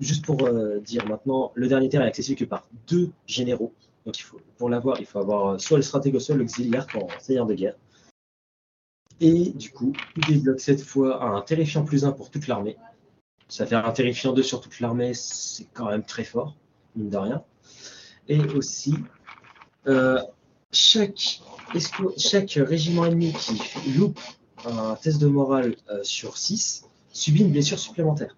juste 0.00 0.24
pour 0.24 0.46
euh, 0.46 0.80
dire 0.80 1.06
maintenant, 1.06 1.52
le 1.54 1.68
dernier 1.68 1.88
tiers 1.88 2.02
est 2.02 2.06
accessible 2.06 2.38
que 2.38 2.44
par 2.44 2.66
deux 2.86 3.10
généraux. 3.26 3.74
Donc, 4.06 4.14
pour 4.58 4.68
l'avoir, 4.68 5.00
il 5.00 5.06
faut 5.06 5.18
avoir 5.18 5.60
soit 5.60 5.78
le 5.78 5.82
stratège, 5.82 6.18
soit 6.18 6.36
l'auxiliaire 6.36 6.86
en 6.94 7.08
seigneur 7.20 7.46
de 7.46 7.54
guerre. 7.54 7.76
Et 9.20 9.50
du 9.50 9.70
coup, 9.70 9.92
il 10.16 10.26
débloque 10.26 10.60
cette 10.60 10.82
fois 10.82 11.22
un 11.22 11.40
terrifiant 11.42 11.84
plus 11.84 12.04
1 12.04 12.12
pour 12.12 12.30
toute 12.30 12.46
l'armée. 12.46 12.76
Ça 13.48 13.66
fait 13.66 13.76
un 13.76 13.92
terrifiant 13.92 14.32
2 14.32 14.42
sur 14.42 14.60
toute 14.60 14.80
l'armée, 14.80 15.14
c'est 15.14 15.66
quand 15.72 15.90
même 15.90 16.04
très 16.04 16.24
fort 16.24 16.56
mine 16.96 17.10
de 17.10 17.16
rien. 17.16 17.44
Et 18.28 18.40
aussi, 18.40 18.94
euh, 19.86 20.20
chaque, 20.72 21.40
chaque 22.16 22.52
régiment 22.52 23.04
ennemi 23.06 23.32
qui 23.32 23.92
loupe 23.92 24.20
un 24.64 24.96
test 24.96 25.20
de 25.20 25.26
morale 25.26 25.76
euh, 25.90 26.02
sur 26.02 26.38
6 26.38 26.84
subit 27.12 27.42
une 27.42 27.50
blessure 27.50 27.78
supplémentaire. 27.78 28.36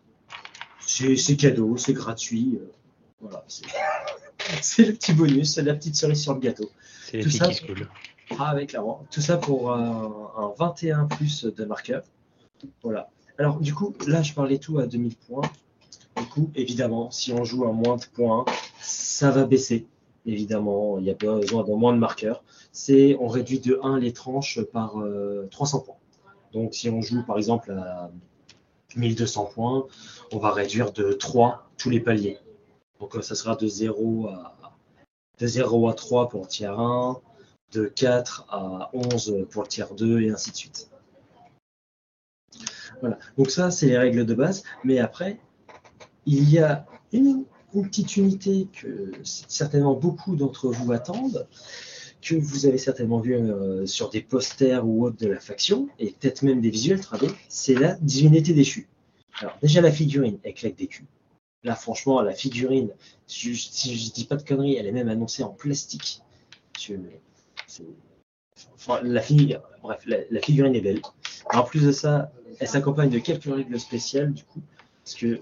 C'est 0.80 1.36
cadeau, 1.36 1.76
c'est 1.76 1.92
gratuit. 1.92 2.58
Euh, 2.60 2.72
voilà, 3.20 3.44
c'est 4.62 4.84
le 4.84 4.92
petit 4.92 5.12
bonus, 5.12 5.54
c'est 5.54 5.62
la 5.62 5.75
petite 5.75 5.96
cerise 5.96 6.22
sur 6.22 6.34
le 6.34 6.40
gâteau. 6.40 6.70
C'est 7.04 7.20
Tout 7.20 7.30
ça, 7.30 7.48
cool. 7.66 7.88
Ah, 8.38 8.50
avec 8.50 8.70
clairement. 8.70 9.06
Tout 9.10 9.20
ça 9.20 9.36
pour 9.36 9.72
un, 9.72 10.32
un 10.36 10.52
21 10.58 11.06
plus 11.06 11.44
de 11.44 11.64
marqueur. 11.64 12.02
Voilà. 12.82 13.08
Alors, 13.38 13.60
du 13.60 13.75
coup, 13.75 13.94
là, 14.06 14.22
je 14.22 14.32
parlais 14.32 14.58
tout 14.58 14.78
à 14.78 14.86
2000 14.86 15.16
points. 15.16 15.42
Évidemment, 16.55 17.11
si 17.11 17.33
on 17.33 17.45
joue 17.45 17.64
à 17.64 17.73
moins 17.73 17.97
de 17.97 18.05
points, 18.12 18.45
ça 18.81 19.31
va 19.31 19.45
baisser. 19.45 19.87
Évidemment, 20.26 20.99
il 20.99 21.05
y 21.05 21.11
a 21.11 21.14
besoin 21.14 21.62
de 21.64 21.73
moins 21.73 21.93
de 21.93 21.99
marqueurs. 21.99 22.43
C'est 22.73 23.16
on 23.21 23.28
réduit 23.28 23.61
de 23.61 23.78
1 23.83 23.99
les 24.00 24.12
tranches 24.12 24.61
par 24.62 24.97
300 25.50 25.78
euh, 25.78 25.81
points. 25.83 25.97
Donc, 26.52 26.75
si 26.75 26.90
on 26.90 27.00
joue 27.00 27.25
par 27.25 27.38
exemple 27.38 27.71
à 27.73 28.11
1200 28.97 29.50
points, 29.55 29.87
on 30.33 30.38
va 30.38 30.52
réduire 30.52 30.93
de 30.93 31.12
3 31.12 31.71
tous 31.78 31.90
les 31.90 32.00
paliers. 32.00 32.38
Donc, 33.00 33.16
euh, 33.16 33.23
ça 33.23 33.35
sera 33.35 33.57
de 33.57 33.66
0 33.66 34.28
à, 34.28 34.55
de 35.38 35.47
0 35.47 35.88
à 35.88 35.95
3 35.95 36.28
pour 36.28 36.43
le 36.43 36.49
tiers 36.49 36.78
1, 36.78 37.21
de 37.73 37.87
4 37.87 38.47
à 38.50 38.90
11 38.93 39.47
pour 39.50 39.62
le 39.62 39.69
tiers 39.69 39.95
2 39.95 40.23
et 40.23 40.31
ainsi 40.31 40.50
de 40.50 40.57
suite. 40.57 40.90
Voilà. 43.00 43.19
Donc 43.37 43.50
ça, 43.50 43.71
c'est 43.71 43.87
les 43.87 43.99
règles 43.99 44.25
de 44.25 44.35
base. 44.35 44.64
Mais 44.85 44.99
après, 44.99 45.38
il 46.26 46.50
y 46.50 46.59
a 46.59 46.87
une, 47.12 47.45
petite 47.73 48.16
unité 48.16 48.68
que 48.73 49.12
certainement 49.23 49.95
beaucoup 49.95 50.35
d'entre 50.35 50.71
vous 50.71 50.92
attendent, 50.92 51.47
que 52.23 52.35
vous 52.35 52.64
avez 52.64 52.78
certainement 52.78 53.21
vu 53.21 53.35
euh, 53.35 53.85
sur 53.85 54.09
des 54.09 54.23
posters 54.23 54.87
ou 54.87 55.04
autres 55.04 55.18
de 55.18 55.26
la 55.26 55.40
faction, 55.40 55.88
et 55.99 56.12
peut-être 56.12 56.42
même 56.42 56.61
des 56.61 56.71
visuels 56.71 57.00
travaillés, 57.00 57.35
c'est 57.49 57.75
la 57.75 57.95
divinité 57.97 58.54
déchue. 58.54 58.88
Alors 59.40 59.59
déjà 59.61 59.83
la 59.83 59.92
figurine, 59.92 60.38
elle 60.42 60.54
claque 60.54 60.76
des 60.76 60.87
culs. 60.87 61.06
Là 61.64 61.75
franchement, 61.75 62.23
la 62.23 62.33
figurine, 62.33 62.90
si 63.26 63.54
je, 63.54 64.12
dis 64.12 64.25
pas 64.25 64.37
de 64.37 64.42
conneries, 64.42 64.76
elle 64.76 64.87
est 64.87 64.92
même 64.92 65.09
annoncée 65.09 65.42
en 65.42 65.50
plastique. 65.50 66.23
la, 69.02 69.23
bref, 69.83 70.06
la, 70.06 70.40
figurine 70.40 70.75
est 70.75 70.80
belle. 70.80 71.02
En 71.52 71.62
plus 71.62 71.85
de 71.85 71.92
ça, 71.92 72.33
elle 72.59 72.68
s'accompagne 72.68 73.11
de 73.11 73.18
quelques 73.18 73.45
règles 73.45 73.78
spéciales 73.78 74.33
du 74.33 74.45
coup, 74.45 74.62
parce 75.04 75.14
que 75.14 75.38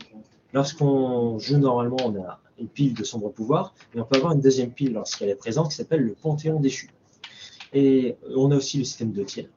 Lorsqu'on 0.55 1.37
joue 1.41 1.59
normalement, 1.59 1.97
on 2.05 2.23
a 2.23 2.41
une 2.61 2.69
pile 2.69 2.95
de 2.95 3.03
sombre 3.03 3.29
pouvoir, 3.31 3.75
mais 3.93 4.01
on 4.01 4.05
peut 4.05 4.19
avoir 4.19 4.35
une 4.35 4.41
deuxième 4.41 4.71
pile 4.71 4.93
lorsqu'elle 4.93 5.29
est 5.29 5.35
présente 5.35 5.71
qui 5.71 5.77
s'appelle 5.77 6.03
le 6.03 6.15
Panthéon 6.15 6.61
déchu. 6.61 6.91
Et 7.73 8.15
on 8.37 8.53
a 8.53 8.57
aussi 8.57 8.79
le 8.79 8.85
système 8.85 9.11
de 9.11 9.25
tiers, 9.25 9.49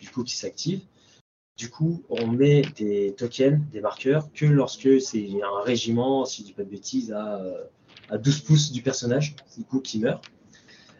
du 0.00 0.08
coup, 0.08 0.24
qui 0.24 0.34
s'active. 0.34 0.80
Du 1.58 1.68
coup, 1.68 2.02
on 2.08 2.26
met 2.26 2.62
des 2.78 3.14
tokens, 3.18 3.60
des 3.70 3.82
marqueurs, 3.82 4.32
que 4.32 4.46
lorsque 4.46 4.98
c'est 5.02 5.28
un 5.42 5.62
régiment, 5.62 6.24
si 6.24 6.40
je 6.40 6.46
dis 6.46 6.52
pas 6.54 6.64
de 6.64 6.70
bêtises, 6.70 7.12
à, 7.12 7.38
à 8.08 8.16
12 8.16 8.40
pouces 8.40 8.72
du 8.72 8.80
personnage, 8.80 9.36
du 9.58 9.64
coup, 9.64 9.80
qui 9.80 9.98
meurt. 9.98 10.24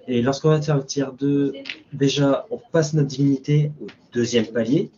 Et 0.07 0.21
lorsqu'on 0.21 0.51
va 0.51 0.61
faire 0.61 0.77
le 0.77 0.85
tiers 0.85 1.15
2, 1.15 1.55
déjà, 1.95 2.47
on 2.51 2.59
passe 2.59 2.93
notre 2.93 3.09
divinité 3.09 3.73
au 3.81 3.87
deuxième 4.13 4.49
palier, 4.49 4.91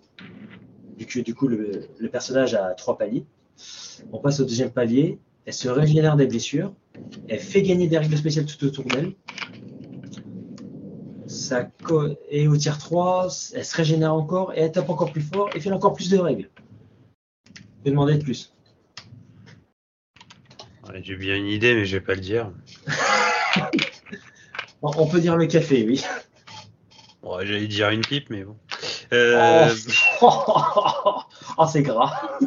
vu 0.98 1.06
que 1.06 1.20
du 1.20 1.32
coup, 1.32 1.46
le 1.46 2.08
personnage 2.10 2.54
a 2.54 2.74
trois 2.74 2.98
paliers. 2.98 3.24
On 4.12 4.18
passe 4.18 4.40
au 4.40 4.44
deuxième 4.44 4.70
palier. 4.70 5.18
Elle 5.44 5.52
se 5.52 5.68
régénère 5.68 6.16
des 6.16 6.26
blessures. 6.26 6.72
Elle 7.28 7.40
fait 7.40 7.62
gagner 7.62 7.88
des 7.88 7.98
règles 7.98 8.16
spéciales 8.16 8.46
tout 8.46 8.64
autour 8.64 8.84
d'elle. 8.84 9.14
ça 11.26 11.68
et 12.30 12.46
au 12.48 12.56
tiers 12.56 12.78
3, 12.78 13.28
elle 13.54 13.64
se 13.64 13.76
régénère 13.76 14.14
encore 14.14 14.52
et 14.54 14.60
elle 14.60 14.72
tape 14.72 14.90
encore 14.90 15.12
plus 15.12 15.22
fort 15.22 15.50
et 15.54 15.60
fait 15.60 15.72
encore 15.72 15.94
plus 15.94 16.10
de 16.10 16.18
règles. 16.18 16.50
Je 17.56 17.84
vais 17.84 17.90
demander 17.90 18.14
de 18.16 18.22
plus. 18.22 18.52
J'ai 21.02 21.16
bien 21.16 21.36
une 21.36 21.46
idée, 21.46 21.74
mais 21.74 21.86
je 21.86 21.96
vais 21.96 22.04
pas 22.04 22.14
le 22.14 22.20
dire. 22.20 22.52
On 24.82 25.06
peut 25.06 25.20
dire 25.20 25.36
le 25.36 25.46
café, 25.46 25.84
oui. 25.86 26.04
J'allais 27.44 27.66
dire 27.66 27.88
une 27.90 28.02
pipe, 28.02 28.30
mais 28.30 28.44
bon. 28.44 28.56
Euh... 29.12 29.68
Oh, 31.58 31.66
c'est 31.70 31.82
gras. 31.82 32.38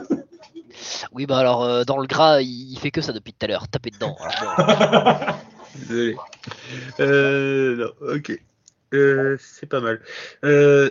Oui, 1.15 1.25
bah 1.25 1.38
alors, 1.38 1.63
euh, 1.63 1.86
dans 1.86 1.98
le 1.98 2.07
gras, 2.07 2.41
il 2.41 2.77
fait 2.77 2.91
que 2.91 3.00
ça 3.00 3.13
depuis 3.13 3.31
tout 3.31 3.45
à 3.45 3.48
l'heure, 3.48 3.69
taper 3.69 3.89
dedans. 3.89 4.17
Désolé. 5.75 6.17
Euh, 7.00 7.77
non, 7.77 8.15
ok. 8.15 8.38
Euh, 8.93 9.38
c'est 9.39 9.65
pas 9.65 9.79
mal. 9.79 10.01
Euh, 10.43 10.89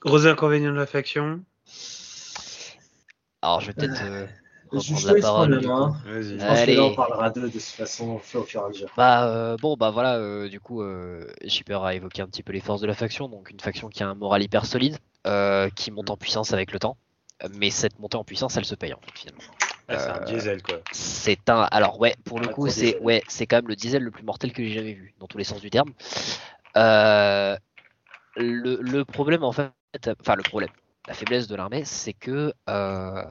gros 0.00 0.26
inconvénient 0.26 0.72
de 0.72 0.78
la 0.78 0.86
faction 0.86 1.42
Alors, 3.42 3.60
je 3.60 3.66
vais 3.66 3.72
peut-être 3.74 4.00
euh, 4.02 4.26
la 4.72 5.20
parole. 5.20 5.60
Main. 5.66 5.94
Je 6.06 6.36
pense 6.36 6.58
Allez. 6.58 6.74
que 6.74 6.80
là, 6.80 6.84
on 6.86 6.94
parlera 6.94 7.28
d'eux 7.28 7.42
de 7.42 7.48
toute 7.48 7.60
façon 7.60 8.12
au 8.12 8.18
fur 8.18 8.46
et 8.54 8.58
à 8.58 8.68
mesure. 8.68 8.88
Bah, 8.96 9.28
euh, 9.28 9.58
bon, 9.60 9.76
bah 9.76 9.90
voilà, 9.90 10.16
euh, 10.16 10.48
du 10.48 10.58
coup, 10.58 10.80
euh, 10.80 11.26
Shipper 11.46 11.80
a 11.82 11.94
évoqué 11.94 12.22
un 12.22 12.28
petit 12.28 12.42
peu 12.42 12.54
les 12.54 12.60
forces 12.60 12.80
de 12.80 12.86
la 12.86 12.94
faction. 12.94 13.28
Donc, 13.28 13.50
une 13.50 13.60
faction 13.60 13.90
qui 13.90 14.02
a 14.02 14.08
un 14.08 14.14
moral 14.14 14.42
hyper 14.42 14.64
solide, 14.64 14.96
euh, 15.26 15.68
qui 15.68 15.90
monte 15.90 16.08
en 16.08 16.16
puissance 16.16 16.54
avec 16.54 16.72
le 16.72 16.78
temps. 16.78 16.96
Mais 17.50 17.70
cette 17.70 17.98
montée 17.98 18.16
en 18.16 18.24
puissance, 18.24 18.56
elle 18.56 18.64
se 18.64 18.74
paye 18.74 18.92
en 18.94 19.00
fait, 19.00 19.18
finalement. 19.18 19.44
Ah, 19.88 19.98
c'est 19.98 20.10
un 20.10 20.20
Euh, 20.20 20.24
diesel, 20.24 20.62
quoi. 20.62 20.82
C'est 20.90 21.48
un. 21.50 21.62
Alors 21.70 22.00
ouais, 22.00 22.16
pour 22.24 22.40
le 22.40 22.48
coup, 22.48 22.68
c'est 22.68 22.94
diesel. 22.94 22.96
ouais, 23.00 23.22
c'est 23.28 23.46
quand 23.46 23.56
même 23.58 23.68
le 23.68 23.76
diesel 23.76 24.02
le 24.02 24.10
plus 24.10 24.24
mortel 24.24 24.52
que 24.52 24.62
j'ai 24.64 24.72
jamais 24.72 24.94
vu, 24.94 25.14
dans 25.18 25.26
tous 25.28 25.38
les 25.38 25.44
sens 25.44 25.60
du 25.60 25.70
terme. 25.70 25.92
Euh, 26.76 27.56
le, 28.36 28.78
le 28.80 29.04
problème 29.04 29.44
en 29.44 29.52
fait, 29.52 29.72
enfin 30.20 30.36
le 30.36 30.44
problème, 30.44 30.70
la 31.08 31.14
faiblesse 31.14 31.46
de 31.48 31.56
l'armée, 31.56 31.84
c'est 31.84 32.14
que 32.14 32.52
euh, 32.68 33.24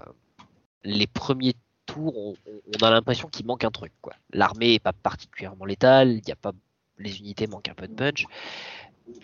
les 0.83 1.07
premiers 1.07 1.55
tours, 1.85 2.17
on, 2.17 2.35
on 2.47 2.83
a 2.85 2.91
l'impression 2.91 3.29
qu'il 3.29 3.45
manque 3.45 3.63
un 3.63 3.71
truc. 3.71 3.93
quoi. 4.01 4.13
L'armée 4.31 4.75
est 4.75 4.79
pas 4.79 4.93
particulièrement 4.93 5.65
létale, 5.65 6.11
il 6.13 6.27
y 6.27 6.31
a 6.31 6.35
pas, 6.35 6.53
les 6.97 7.19
unités 7.19 7.47
manquent 7.47 7.69
un 7.69 7.75
peu 7.75 7.87
de 7.87 7.93
punch. 7.93 8.25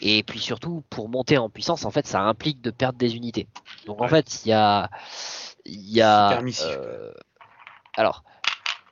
Et 0.02 0.24
puis 0.24 0.40
surtout, 0.40 0.84
pour 0.90 1.10
monter 1.10 1.38
en 1.38 1.50
puissance, 1.50 1.86
en 1.86 1.92
fait, 1.92 2.08
ça 2.08 2.22
implique 2.22 2.62
de 2.62 2.72
perdre 2.72 2.98
des 2.98 3.16
unités. 3.16 3.48
Donc 3.86 4.02
en 4.02 4.08
fait, 4.08 4.46
il 4.46 4.50
y 4.50 4.54
a, 4.54 4.90
il 5.66 6.02
euh, 6.02 7.12
alors, 7.96 8.24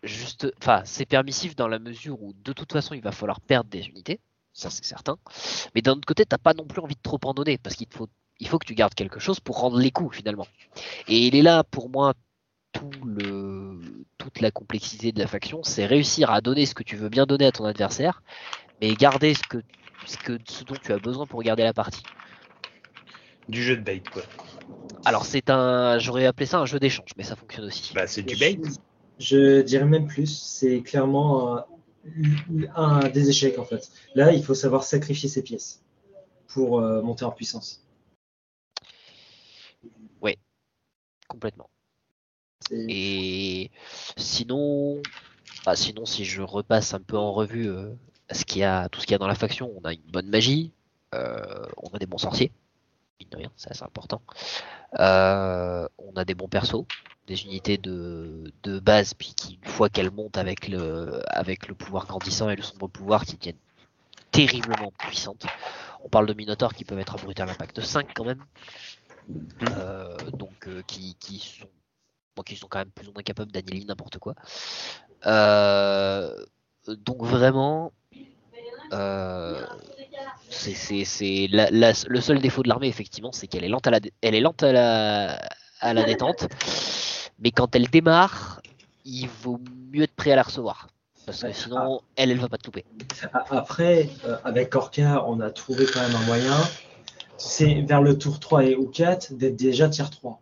juste, 0.04 0.52
enfin, 0.62 0.82
c'est 0.86 1.06
permissif 1.06 1.56
dans 1.56 1.68
la 1.68 1.80
mesure 1.80 2.22
où 2.22 2.34
de 2.44 2.54
toute 2.54 2.72
façon, 2.72 2.94
il 2.94 3.02
va 3.02 3.12
falloir 3.12 3.42
perdre 3.42 3.70
des 3.70 3.88
unités, 3.88 4.20
ça 4.54 4.70
c'est 4.70 4.86
certain. 4.86 5.18
Mais 5.76 5.82
d'un 5.82 5.94
autre 5.94 6.06
côté, 6.06 6.26
t'as 6.26 6.38
pas 6.38 6.54
non 6.54 6.66
plus 6.66 6.82
envie 6.82 6.96
de 6.96 7.02
trop 7.02 7.20
en 7.24 7.34
donner 7.34 7.58
parce 7.58 7.76
qu'il 7.76 7.88
faut, 7.92 8.08
il 8.40 8.48
faut 8.48 8.60
que 8.60 8.66
tu 8.66 8.76
gardes 8.76 8.94
quelque 8.94 9.20
chose 9.20 9.40
pour 9.40 9.60
rendre 9.60 9.80
les 9.80 9.92
coups 9.92 10.18
finalement. 10.18 10.48
Et 11.08 11.28
il 11.28 11.36
est 11.36 11.42
là 11.42 11.64
pour 11.64 11.90
moi 11.90 12.14
tout 12.72 12.92
le, 13.04 14.06
toute 14.18 14.42
la 14.42 14.52
complexité 14.52 15.12
de 15.12 15.20
la 15.20 15.28
faction, 15.28 15.64
c'est 15.64 15.86
réussir 15.86 16.30
à 16.30 16.42
donner 16.42 16.66
ce 16.66 16.76
que 16.76 16.84
tu 16.84 16.96
veux 16.96 17.10
bien 17.10 17.26
donner 17.26 17.48
à 17.48 17.52
ton 17.52 17.66
adversaire, 17.66 18.22
mais 18.80 18.94
garder 18.94 19.34
ce 19.34 19.42
que, 19.42 19.58
ce 20.06 20.18
que, 20.18 20.38
ce 20.48 20.64
dont 20.64 20.76
tu 20.82 20.92
as 20.92 20.98
besoin 20.98 21.26
pour 21.26 21.42
garder 21.44 21.64
la 21.64 21.74
partie. 21.74 22.04
Du 23.48 23.64
jeu 23.64 23.76
de 23.78 23.82
bait, 23.82 24.02
quoi. 24.12 24.24
Alors 25.06 25.26
c'est 25.26 25.50
un, 25.50 25.98
j'aurais 26.00 26.26
appelé 26.26 26.46
ça 26.46 26.60
un 26.60 26.66
jeu 26.66 26.80
d'échange, 26.80 27.10
mais 27.18 27.24
ça 27.24 27.36
fonctionne 27.36 27.66
aussi. 27.66 27.94
Bah, 27.94 28.08
c'est 28.08 28.24
du 28.24 28.36
bait. 28.36 28.60
Je 29.20 29.62
dirais 29.62 29.86
même 29.86 30.08
plus, 30.08 30.28
c'est 30.28 30.82
clairement 30.82 31.58
euh, 31.58 31.62
un 32.76 33.10
des 33.10 33.30
échecs 33.30 33.60
en 33.60 33.66
fait. 33.66 33.92
Là, 34.16 34.32
il 34.34 34.44
faut 34.44 34.54
savoir 34.54 34.84
sacrifier 34.84 35.30
ses 35.30 35.42
pièces 35.42 35.82
pour 36.48 36.80
euh, 36.80 37.02
monter 37.02 37.26
en 37.26 37.32
puissance. 37.32 37.84
Complètement. 41.30 41.70
C'est- 42.68 42.86
Et 42.90 43.72
sinon, 44.18 45.02
bah, 45.64 45.76
sinon 45.76 46.06
si 46.06 46.26
je 46.26 46.42
repasse 46.42 46.94
un 46.94 47.00
peu 47.00 47.18
en 47.18 47.32
revue 47.32 47.70
euh, 47.70 47.94
ce 48.32 48.46
qu'il 48.46 48.62
y 48.62 48.64
a, 48.64 48.90
tout 48.90 49.00
ce 49.00 49.06
qu'il 49.06 49.14
y 49.14 49.16
a 49.16 49.20
dans 49.20 49.28
la 49.28 49.36
faction, 49.36 49.72
on 49.82 49.86
a 49.86 49.94
une 49.94 50.12
bonne 50.12 50.28
magie, 50.28 50.72
euh, 51.16 51.66
on 51.78 51.90
a 51.90 52.00
des 52.00 52.06
bons 52.06 52.18
sorciers, 52.18 52.52
mine 53.20 53.30
de 53.30 53.38
rien, 53.38 53.52
c'est 53.56 53.72
assez 53.72 53.84
important. 53.84 54.22
Euh, 55.00 55.88
on 55.98 56.14
a 56.16 56.26
des 56.26 56.36
bons 56.36 56.48
persos, 56.48 56.86
des 57.28 57.44
unités 57.44 57.78
de, 57.78 58.52
de 58.64 58.80
base, 58.80 59.14
puis 59.14 59.34
qui, 59.36 59.60
une 59.62 59.70
fois 59.70 59.90
qu'elles 59.90 60.12
montent 60.12 60.38
avec 60.38 60.68
le, 60.68 61.22
avec 61.28 61.68
le 61.68 61.76
pouvoir 61.76 62.06
grandissant 62.06 62.50
et 62.50 62.56
le 62.56 62.64
sombre 62.64 62.88
pouvoir, 62.88 63.26
qui 63.26 63.38
deviennent 63.38 63.56
terriblement 64.32 64.92
puissantes. 64.98 65.46
On 66.04 66.10
parle 66.10 66.28
de 66.28 66.34
Minotaurs 66.34 66.74
qui 66.74 66.86
peuvent 66.86 67.00
être 67.00 67.16
à 67.16 67.18
brutal 67.18 67.50
impact 67.50 67.82
5 67.82 68.14
quand 68.14 68.26
même. 68.26 68.44
Euh, 69.78 70.18
donc 70.32 70.68
euh, 70.68 70.82
qui, 70.88 71.16
qui 71.20 71.40
sont 71.40 71.68
qui 72.46 72.56
sont 72.56 72.68
quand 72.68 72.80
même 72.80 72.92
plus 72.92 73.08
ou 73.10 73.12
moins 73.14 73.22
capables 73.22 73.52
d'annihiler 73.52 73.86
n'importe 73.86 74.18
quoi. 74.18 74.34
Euh, 75.26 76.34
donc 76.88 77.22
vraiment, 77.22 77.92
euh, 78.94 79.66
c'est 80.50 80.74
c'est- 80.74 81.06
c'est 81.06 81.48
la- 81.52 81.70
la- 81.72 81.94
le 82.08 82.22
seul 82.22 82.40
défaut 82.40 82.64
de 82.64 82.70
l'armée 82.70 82.88
effectivement, 82.88 83.32
c'est 83.32 83.48
qu'elle 83.48 83.64
est 83.64 83.70
lente 83.70 83.88
à 83.88 83.92
la 83.92 84.00
dé- 84.00 84.14
elle 84.22 84.36
est 84.36 84.42
lente 84.42 84.64
à 84.64 84.72
la 84.72 85.40
à 85.82 85.94
la 85.94 86.04
détente, 86.04 86.48
mais 87.40 87.52
quand 87.52 87.74
elle 87.76 87.88
démarre, 87.88 88.62
il 89.06 89.28
vaut 89.44 89.60
mieux 89.94 90.04
être 90.04 90.16
prêt 90.16 90.32
à 90.32 90.36
la 90.36 90.44
recevoir. 90.44 90.88
Parce 91.26 91.42
que 91.44 91.54
sinon, 91.54 92.02
elle, 92.16 92.32
elle 92.32 92.40
va 92.40 92.50
pas 92.50 92.58
te 92.58 92.66
louper. 92.66 92.86
Après, 93.52 94.10
euh, 94.26 94.36
avec 94.44 94.76
Orca, 94.76 95.24
on 95.28 95.40
a 95.40 95.50
trouvé 95.52 95.86
quand 95.86 96.02
même 96.02 96.16
un 96.16 96.26
moyen. 96.26 96.58
C'est 97.38 97.82
vers 97.84 98.02
le 98.02 98.18
tour 98.18 98.40
3 98.40 98.66
et 98.66 98.76
ou 98.76 98.88
4 98.88 99.34
d'être 99.34 99.56
déjà 99.56 99.88
tier 99.88 100.04
3. 100.12 100.42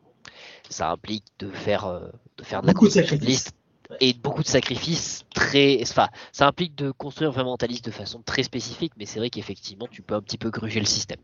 Ça 0.69 0.89
implique 0.89 1.25
de 1.39 1.51
faire, 1.51 1.86
euh, 1.86 1.99
de 2.38 2.43
faire 2.43 2.62
de 2.62 2.67
la 2.67 2.73
liste 3.27 3.51
et 4.00 4.13
beaucoup 4.13 4.43
de 4.43 4.47
sacrifices 4.47 5.26
très. 5.34 5.80
Enfin, 5.82 6.10
ça 6.32 6.47
implique 6.47 6.76
de 6.76 6.91
construire 6.91 7.32
vraiment 7.32 7.58
ta 7.58 7.67
liste 7.67 7.86
de 7.86 7.91
façon 7.91 8.21
très 8.21 8.43
spécifique, 8.43 8.93
mais 8.97 9.06
c'est 9.06 9.19
vrai 9.19 9.30
qu'effectivement, 9.30 9.88
tu 9.89 10.02
peux 10.02 10.15
un 10.15 10.21
petit 10.21 10.38
peu 10.38 10.50
gruger 10.50 10.80
le 10.80 10.86
système. 10.86 11.19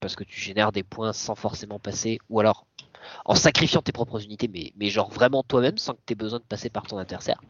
Parce 0.00 0.16
que 0.16 0.24
tu 0.24 0.40
génères 0.40 0.72
des 0.72 0.82
points 0.82 1.12
sans 1.12 1.34
forcément 1.34 1.78
passer, 1.78 2.18
ou 2.28 2.40
alors 2.40 2.66
en 3.24 3.34
sacrifiant 3.34 3.82
tes 3.82 3.92
propres 3.92 4.22
unités, 4.22 4.48
mais, 4.48 4.72
mais 4.76 4.88
genre 4.88 5.10
vraiment 5.10 5.42
toi-même, 5.42 5.78
sans 5.78 5.94
que 5.94 6.00
tu 6.06 6.12
aies 6.12 6.16
besoin 6.16 6.38
de 6.38 6.44
passer 6.44 6.70
par 6.70 6.86
ton 6.86 6.98
adversaire. 6.98 7.40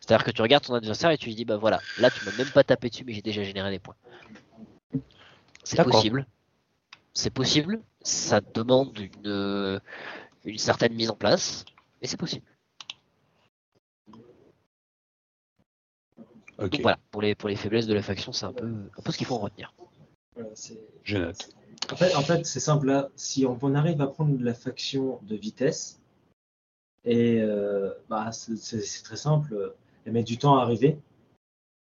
C'est-à-dire 0.00 0.24
que 0.24 0.30
tu 0.30 0.42
regardes 0.42 0.64
ton 0.64 0.74
adversaire 0.74 1.10
et 1.10 1.18
tu 1.18 1.26
lui 1.26 1.34
dis, 1.34 1.44
bah 1.44 1.56
voilà, 1.56 1.80
là 1.98 2.10
tu 2.10 2.24
m'as 2.24 2.36
même 2.36 2.50
pas 2.50 2.64
tapé 2.64 2.90
dessus, 2.90 3.04
mais 3.04 3.12
j'ai 3.12 3.22
déjà 3.22 3.42
généré 3.42 3.70
des 3.70 3.78
points. 3.78 3.96
C'est 5.64 5.82
possible. 5.82 6.26
C'est 7.12 7.30
possible. 7.30 7.80
Ça 8.02 8.40
demande 8.40 8.98
une, 8.98 9.80
une 10.44 10.58
certaine 10.58 10.94
mise 10.94 11.10
en 11.10 11.16
place, 11.16 11.64
mais 12.00 12.08
c'est 12.08 12.16
possible. 12.16 12.46
Donc 16.60 16.80
voilà, 16.80 16.98
pour 17.10 17.22
les, 17.22 17.34
pour 17.34 17.48
les 17.48 17.56
faiblesses 17.56 17.86
de 17.86 17.94
la 17.94 18.02
faction, 18.02 18.32
c'est 18.32 18.44
un 18.46 18.52
peu, 18.52 18.66
un 18.66 19.02
peu 19.02 19.12
ce 19.12 19.18
qu'il 19.18 19.26
faut 19.26 19.34
en 19.34 19.38
retenir. 19.40 19.74
Voilà, 20.34 20.50
je 21.04 21.16
note. 21.16 21.48
En 21.90 21.96
fait, 21.96 22.14
en 22.14 22.22
fait, 22.22 22.44
c'est 22.46 22.60
simple. 22.60 22.86
Là, 22.88 23.08
si 23.16 23.46
on, 23.46 23.58
on 23.60 23.74
arrive 23.74 24.00
à 24.00 24.06
prendre 24.06 24.36
la 24.42 24.54
faction 24.54 25.18
de 25.22 25.36
vitesse, 25.36 26.00
et 27.04 27.40
euh, 27.40 27.90
bah, 28.08 28.30
c'est- 28.32 29.02
très 29.02 29.16
simple, 29.16 29.74
elle 30.04 30.12
met 30.12 30.22
du 30.22 30.36
temps 30.36 30.58
à 30.58 30.62
arriver. 30.62 30.98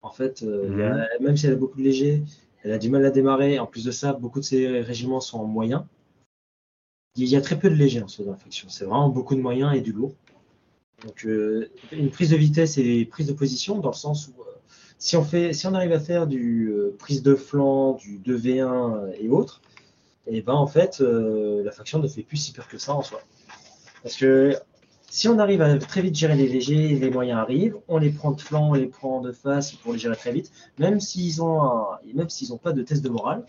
En 0.02 0.10
fait, 0.10 0.44
euh, 0.44 1.06
a- 1.06 1.20
même 1.22 1.38
si 1.38 1.46
elle 1.46 1.54
a 1.54 1.58
beaucoup 1.58 1.78
de 1.78 1.84
légers, 1.84 2.24
elle 2.64 2.72
a 2.72 2.80
du 2.80 2.90
mal 2.90 3.06
à 3.06 3.12
démarrer. 3.12 3.60
En 3.60 3.68
plus 3.68 3.86
de 3.86 3.92
ça, 3.92 4.14
beaucoup 4.14 4.40
de 4.40 4.46
ses 4.46 4.82
régiments 4.82 5.22
sont 5.22 5.40
en 5.40 5.46
moyen. 5.46 5.88
Il 7.16 7.28
y 7.28 7.36
a 7.36 7.42
très 7.42 7.60
peu 7.60 7.70
de 7.70 7.76
légers 7.76 8.02
en 8.02 8.08
soi 8.08 8.26
dans 8.26 8.32
la 8.32 8.38
faction. 8.38 8.70
C'est 8.70 8.86
vraiment 8.86 9.10
beaucoup 9.10 9.36
de 9.36 9.42
moyens 9.42 9.76
et 9.76 9.82
du 9.82 9.92
lourd. 9.92 10.16
Donc, 11.06 11.26
euh, 11.26 11.70
une 11.92 12.10
prise 12.10 12.32
de 12.32 12.38
vitesse 12.38 12.78
et 12.80 13.06
prise 13.06 13.28
de 13.28 13.34
position, 13.34 13.78
dans 13.80 13.90
le 13.90 13.96
sens 13.96 14.30
où 14.30 14.42
euh, 14.42 14.53
si 15.04 15.18
on, 15.18 15.24
fait, 15.26 15.52
si 15.52 15.68
on 15.68 15.74
arrive 15.74 15.92
à 15.92 16.00
faire 16.00 16.28
du 16.28 16.70
euh, 16.70 16.96
prise 16.98 17.24
de 17.24 17.36
flanc, 17.36 17.92
du 17.92 18.20
2v1 18.20 19.12
et 19.20 19.28
autres, 19.28 19.62
et 20.28 20.42
ben 20.42 20.54
en 20.54 20.66
fait, 20.66 21.02
euh, 21.02 21.62
la 21.62 21.74
faction 21.74 22.00
ne 22.00 22.08
fait 22.08 22.24
plus 22.24 22.38
si 22.38 22.54
peur 22.54 22.70
que 22.70 22.78
ça 22.78 22.94
en 22.94 23.02
soi. 23.02 23.20
Parce 24.02 24.16
que 24.16 24.56
si 25.10 25.28
on 25.28 25.40
arrive 25.40 25.62
à 25.62 25.78
très 25.78 26.02
vite 26.02 26.16
gérer 26.16 26.38
les 26.38 26.48
légers, 26.48 26.96
les 26.96 27.10
moyens 27.10 27.38
arrivent, 27.38 27.78
on 27.90 27.98
les 27.98 28.12
prend 28.12 28.32
de 28.32 28.40
flanc, 28.40 28.70
on 28.70 28.74
les 28.76 28.86
prend 28.86 29.20
de 29.20 29.34
face 29.34 29.74
pour 29.74 29.92
les 29.92 30.00
gérer 30.00 30.16
très 30.16 30.32
vite, 30.32 30.54
même 30.80 31.02
s'ils 31.02 31.44
ont 31.44 31.84
même 32.14 32.30
s'ils 32.30 32.52
n'ont 32.52 32.58
pas 32.58 32.72
de 32.72 32.82
test 32.82 33.04
de 33.04 33.10
morale, 33.10 33.44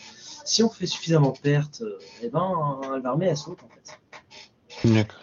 si 0.45 0.65
on 0.65 0.69
fait 0.69 0.89
suffisamment 0.89 1.31
de 1.31 1.39
pertes, 1.39 1.83
euh, 1.83 2.01
et 2.21 2.31
ben 2.31 2.81
l'armée 3.05 3.27
elle 3.27 3.37
saute 3.37 3.61
en 3.63 3.69
fait. 3.69 4.93
D'accord. 4.93 5.21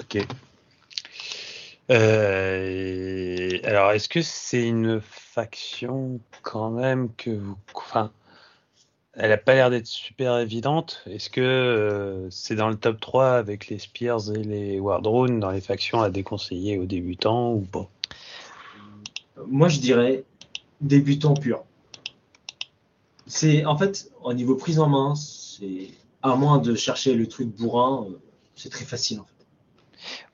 Ok. 0.00 0.26
Euh, 1.92 3.58
alors, 3.64 3.92
est-ce 3.92 4.08
que 4.08 4.22
c'est 4.22 4.66
une 4.66 5.00
faction 5.02 6.20
quand 6.42 6.70
même 6.70 7.12
que 7.14 7.30
vous... 7.30 7.56
Enfin, 7.74 8.10
elle 9.14 9.30
a 9.30 9.36
pas 9.36 9.54
l'air 9.54 9.68
d'être 9.68 9.86
super 9.86 10.38
évidente. 10.38 11.02
Est-ce 11.06 11.28
que 11.28 11.40
euh, 11.40 12.30
c'est 12.30 12.54
dans 12.54 12.68
le 12.68 12.76
top 12.76 12.98
3 12.98 13.32
avec 13.32 13.68
les 13.68 13.78
Spears 13.78 14.32
et 14.32 14.42
les 14.42 14.80
War 14.80 15.02
Drones 15.02 15.38
dans 15.38 15.50
les 15.50 15.60
factions 15.60 16.00
à 16.00 16.08
déconseiller 16.08 16.78
aux 16.78 16.86
débutants 16.86 17.52
ou 17.52 17.60
pas? 17.60 17.90
Moi 19.46 19.68
je 19.68 19.80
dirais 19.80 20.24
débutant 20.80 21.34
pur. 21.34 21.64
C'est 23.26 23.66
en 23.66 23.76
fait 23.76 24.10
au 24.22 24.32
niveau 24.32 24.56
prise 24.56 24.78
en 24.78 24.88
main, 24.88 25.14
c'est 25.14 25.90
à 26.22 26.34
moins 26.36 26.58
de 26.58 26.74
chercher 26.74 27.14
le 27.14 27.28
truc 27.28 27.48
bourrin, 27.48 28.06
euh, 28.08 28.18
c'est 28.56 28.70
très 28.70 28.84
facile 28.84 29.20
en 29.20 29.24
fait. 29.24 29.46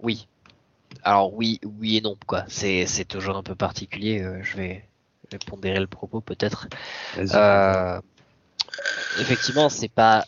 Oui. 0.00 0.27
Alors 1.08 1.32
oui, 1.32 1.58
oui 1.64 1.96
et 1.96 2.00
non 2.02 2.18
quoi. 2.26 2.44
C'est 2.48 3.06
toujours 3.08 3.38
un 3.38 3.42
peu 3.42 3.54
particulier. 3.54 4.20
Euh, 4.20 4.42
je 4.42 4.58
vais, 4.58 4.84
pondérer 5.46 5.80
le 5.80 5.86
propos 5.86 6.20
peut-être. 6.20 6.68
Euh, 7.16 7.98
effectivement, 9.18 9.70
c'est 9.70 9.88
pas 9.88 10.26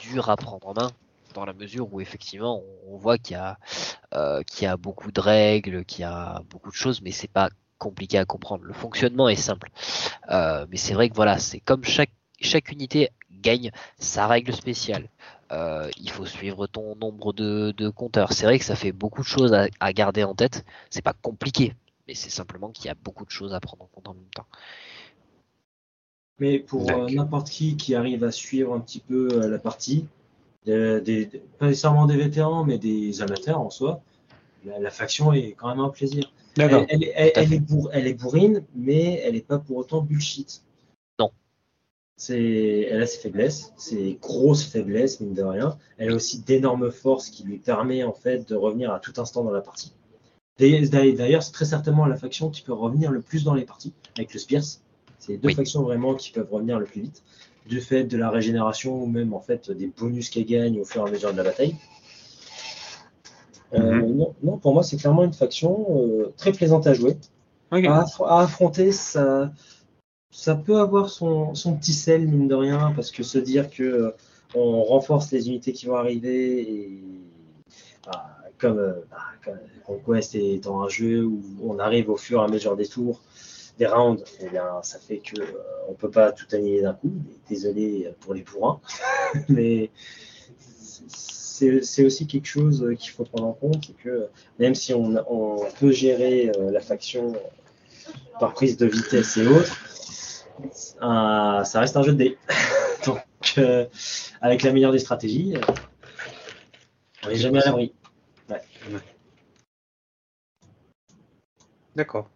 dur 0.00 0.28
à 0.28 0.36
prendre 0.36 0.66
en 0.66 0.74
main 0.74 0.90
dans 1.32 1.44
la 1.44 1.52
mesure 1.52 1.94
où 1.94 2.00
effectivement 2.00 2.60
on, 2.88 2.96
voit 2.96 3.18
qu'il 3.18 3.36
y 3.36 3.38
a 3.38 3.56
qu'il 4.48 4.64
y 4.64 4.66
a 4.66 4.76
beaucoup 4.76 5.12
de 5.12 5.20
règles, 5.20 5.84
qu'il 5.84 6.00
y 6.00 6.04
a 6.04 6.42
beaucoup 6.50 6.70
de 6.70 6.74
choses, 6.74 7.02
mais 7.02 7.12
c'est 7.12 7.30
pas 7.30 7.48
compliqué 7.78 8.18
à 8.18 8.24
comprendre. 8.24 8.64
Le 8.64 8.72
fonctionnement 8.72 9.28
est 9.28 9.36
simple. 9.36 9.70
Euh, 10.30 10.66
mais 10.70 10.76
c'est 10.76 10.94
vrai 10.94 11.08
que 11.08 11.14
voilà, 11.14 11.38
c'est 11.38 11.60
comme 11.60 11.84
chaque, 11.84 12.10
chaque 12.40 12.72
unité 12.72 13.10
gagne 13.30 13.70
sa 13.96 14.26
règle 14.26 14.52
spéciale. 14.52 15.08
Euh, 15.52 15.88
il 16.00 16.10
faut 16.10 16.26
suivre 16.26 16.66
ton 16.66 16.96
nombre 16.96 17.32
de, 17.32 17.88
compteurs. 17.90 18.32
C'est 18.32 18.46
vrai 18.46 18.58
que 18.58 18.64
ça 18.64 18.76
fait 18.76 18.92
beaucoup 18.92 19.22
de 19.22 19.26
choses 19.26 19.54
à, 19.54 19.92
garder 19.92 20.24
en 20.24 20.34
tête. 20.34 20.64
C'est 20.90 21.02
pas 21.02 21.12
compliqué, 21.12 21.74
mais 22.08 22.14
c'est 22.14 22.30
simplement 22.30 22.70
qu'il 22.70 22.86
y 22.86 22.88
a 22.88 22.94
beaucoup 22.94 23.24
de 23.24 23.30
choses 23.30 23.54
à 23.54 23.60
prendre 23.60 23.84
en 23.84 23.88
compte 23.92 24.08
en 24.08 24.14
même 24.14 24.30
temps. 24.34 24.46
Mais 26.38 26.58
pour 26.58 26.90
euh, 26.90 27.08
n'importe 27.08 27.48
qui 27.48 27.76
qui 27.76 27.94
arrive 27.94 28.22
à 28.24 28.32
suivre 28.32 28.74
un 28.74 28.80
petit 28.80 29.00
peu 29.00 29.48
la 29.48 29.58
partie, 29.58 30.06
des, 30.66 31.30
pas 31.58 31.66
nécessairement 31.66 32.06
des 32.06 32.16
vétérans, 32.16 32.64
mais 32.64 32.78
des 32.78 33.22
amateurs 33.22 33.60
en 33.60 33.70
soi, 33.70 34.02
la 34.64 34.90
faction 34.90 35.32
est 35.32 35.52
quand 35.52 35.68
même 35.68 35.80
un 35.80 35.90
plaisir. 35.90 36.30
Elle, 36.58 36.86
elle, 37.14 37.52
est 38.06 38.14
bourrine, 38.14 38.64
mais 38.74 39.20
elle 39.24 39.34
n'est 39.34 39.40
pas 39.40 39.58
pour 39.58 39.76
autant 39.76 40.00
bullshit. 40.00 40.62
Elle 42.30 43.02
a 43.02 43.06
ses 43.06 43.18
faiblesses, 43.18 43.74
ses 43.76 44.18
grosses 44.20 44.64
faiblesses, 44.64 45.20
mine 45.20 45.34
de 45.34 45.42
rien. 45.42 45.76
Elle 45.98 46.12
a 46.12 46.14
aussi 46.14 46.40
d'énormes 46.40 46.90
forces 46.90 47.28
qui 47.28 47.44
lui 47.44 47.58
permet 47.58 48.04
en 48.04 48.14
fait 48.14 48.48
de 48.48 48.54
revenir 48.54 48.90
à 48.92 49.00
tout 49.00 49.12
instant 49.18 49.44
dans 49.44 49.50
la 49.50 49.60
partie. 49.60 49.92
D'ailleurs, 50.58 51.42
c'est 51.42 51.52
très 51.52 51.66
certainement 51.66 52.06
la 52.06 52.16
faction 52.16 52.48
qui 52.48 52.62
peut 52.62 52.72
revenir 52.72 53.10
le 53.10 53.20
plus 53.20 53.44
dans 53.44 53.52
les 53.52 53.64
parties, 53.66 53.92
avec 54.16 54.32
le 54.32 54.40
Spears. 54.40 54.62
C'est 55.18 55.32
les 55.32 55.38
deux 55.38 55.50
factions 55.50 55.82
vraiment 55.82 56.14
qui 56.14 56.30
peuvent 56.32 56.50
revenir 56.50 56.78
le 56.78 56.86
plus 56.86 57.02
vite, 57.02 57.22
du 57.66 57.82
fait 57.82 58.04
de 58.04 58.16
la 58.16 58.30
régénération 58.30 59.02
ou 59.02 59.06
même 59.06 59.34
en 59.34 59.40
fait 59.40 59.70
des 59.70 59.88
bonus 59.88 60.30
qu'elle 60.30 60.46
gagne 60.46 60.80
au 60.80 60.84
fur 60.84 61.04
et 61.04 61.08
à 61.08 61.12
mesure 61.12 61.32
de 61.32 61.36
la 61.36 61.44
bataille. 61.44 61.76
Euh, 63.74 63.96
mhm. 63.96 64.26
non, 64.42 64.58
pour 64.58 64.72
moi, 64.72 64.82
c'est 64.82 64.96
clairement 64.96 65.24
une 65.24 65.34
faction 65.34 65.86
euh, 65.90 66.32
très 66.38 66.52
plaisante 66.52 66.86
à 66.86 66.94
jouer. 66.94 67.16
À, 67.70 68.04
affronter, 68.40 68.92
ça, 68.92 69.50
ça 70.36 70.54
peut 70.54 70.76
avoir 70.76 71.08
son, 71.08 71.54
petit 71.80 71.94
sel, 71.94 72.28
mine 72.28 72.46
de 72.46 72.54
rien, 72.54 72.92
parce 72.94 73.10
que 73.10 73.22
se 73.22 73.38
dire 73.38 73.70
que 73.70 73.82
euh, 73.82 74.10
on 74.54 74.82
renforce 74.84 75.32
les 75.32 75.48
unités 75.48 75.72
qui 75.72 75.86
vont 75.86 75.96
arriver, 75.96 76.60
et 76.60 77.00
bah, 78.04 78.28
comme, 78.58 78.96
bah, 79.10 79.52
Conquest 79.86 80.34
étant 80.34 80.82
un 80.82 80.90
jeu 80.90 81.24
où 81.24 81.40
on 81.62 81.78
arrive 81.78 82.10
au 82.10 82.18
fur 82.18 82.42
et 82.42 82.44
à 82.44 82.48
mesure 82.48 82.76
des 82.76 82.86
tours, 82.86 83.22
des 83.78 83.86
rounds, 83.86 84.22
eh 84.40 84.50
bien, 84.50 84.82
ça 84.82 84.98
fait 84.98 85.18
que 85.18 85.40
on 85.88 85.94
peut 85.94 86.10
pas 86.10 86.32
tout 86.32 86.46
annihiler 86.52 86.82
d'un 86.82 86.92
coup. 86.92 87.12
Désolé 87.48 88.12
pour 88.20 88.34
les 88.34 88.42
pourrins, 88.42 88.80
mais 89.48 89.90
c'est 91.08 92.04
aussi 92.04 92.26
quelque 92.26 92.46
chose 92.46 92.84
euh, 92.84 92.94
qu'il 92.94 93.10
faut 93.12 93.24
prendre 93.24 93.46
en 93.46 93.54
compte, 93.54 93.86
c'est 93.86 93.96
que 93.96 94.26
même 94.58 94.74
si 94.74 94.92
on, 94.92 95.16
peut 95.80 95.92
gérer 95.92 96.52
euh, 96.58 96.70
la 96.70 96.80
faction 96.80 97.32
par 98.38 98.52
prise 98.52 98.76
de 98.76 98.84
vitesse 98.84 99.38
et 99.38 99.46
autres, 99.46 99.78
ça 100.72 101.80
reste 101.80 101.96
un 101.96 102.02
jeu 102.02 102.12
de 102.12 102.18
dés. 102.18 102.38
Donc, 103.06 103.22
euh, 103.58 103.86
avec 104.40 104.62
la 104.62 104.72
meilleure 104.72 104.92
des 104.92 104.98
stratégies, 104.98 105.54
on 107.24 107.28
n'est 107.28 107.36
jamais 107.36 107.62
à 107.62 107.66
l'abri. 107.66 107.92
D'accord. 111.94 112.28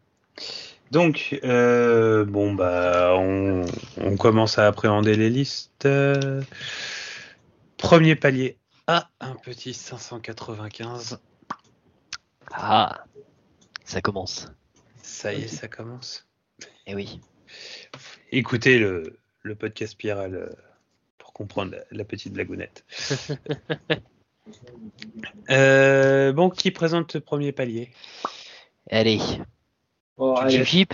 Donc, 0.91 1.39
bon, 1.43 2.55
bah, 2.55 3.15
on, 3.17 3.65
on, 3.99 4.17
commence 4.17 4.59
à 4.59 4.67
appréhender 4.67 5.15
les 5.15 5.31
listes. 5.31 5.87
Premier 7.77 8.17
palier, 8.17 8.59
ah, 8.93 9.09
un 9.21 9.37
petit 9.37 9.73
595. 9.73 11.21
Ah, 12.51 13.05
ça 13.85 14.01
commence. 14.01 14.49
Ça 15.01 15.33
y 15.33 15.43
est, 15.43 15.47
ça 15.47 15.69
commence. 15.69 16.27
Eh 16.89 16.97
oui. 16.97 17.21
Écoutez 18.33 18.79
le, 18.79 19.19
podcast 19.59 19.93
Spiral 19.93 20.35
euh, 20.35 20.49
pour 21.19 21.33
comprendre 21.33 21.77
la, 21.91 22.05
petite 22.05 22.33
blagounette. 22.33 22.85
Euh, 25.51 26.33
bon, 26.33 26.51
qui 26.51 26.73
présente 26.73 27.15
le 27.15 27.21
premier 27.21 27.53
palier? 27.53 27.93
Allez. 28.91 29.21
allez. 30.19 30.87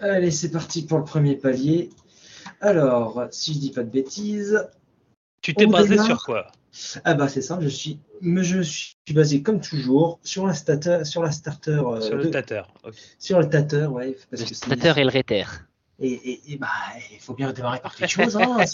Allez, 0.00 0.30
c'est 0.30 0.50
parti 0.50 0.86
pour 0.86 0.98
le 0.98 1.04
premier 1.04 1.36
palier. 1.36 1.90
Alors, 2.60 3.26
si 3.30 3.52
je 3.52 3.58
dis 3.58 3.70
pas 3.70 3.82
de 3.82 3.90
bêtises. 3.90 4.66
Tu 5.42 5.52
t'es 5.52 5.66
basé 5.66 5.98
sur 5.98 6.24
quoi? 6.24 6.50
Ah 7.04 7.14
bah 7.14 7.28
c'est 7.28 7.42
ça, 7.42 7.58
je 7.60 7.68
suis, 7.68 8.00
je 8.20 8.62
suis 8.62 8.96
basé 9.12 9.42
comme 9.42 9.60
toujours 9.60 10.18
sur 10.22 10.46
la 10.46 10.54
starter, 10.54 11.04
sur 11.04 11.22
la 11.22 11.30
starter. 11.30 11.80
Euh, 11.84 12.00
sur 12.00 12.16
le 12.16 12.30
tater. 12.30 12.62
Sur 13.18 13.38
le 13.40 13.48
tater, 13.48 13.86
ouais. 13.86 14.16
Parce 14.30 14.42
le 14.42 14.48
que 14.48 14.70
tater 14.70 15.00
et 15.00 15.04
le 15.04 15.10
réter. 15.10 15.44
Et, 16.00 16.40
et, 16.52 16.56
bah 16.56 16.68
il 17.12 17.20
faut 17.20 17.34
bien 17.34 17.52
démarrer 17.52 17.78
par 17.78 17.94
quelque 17.94 18.10
chose. 18.22 18.36
Hein, 18.36 18.64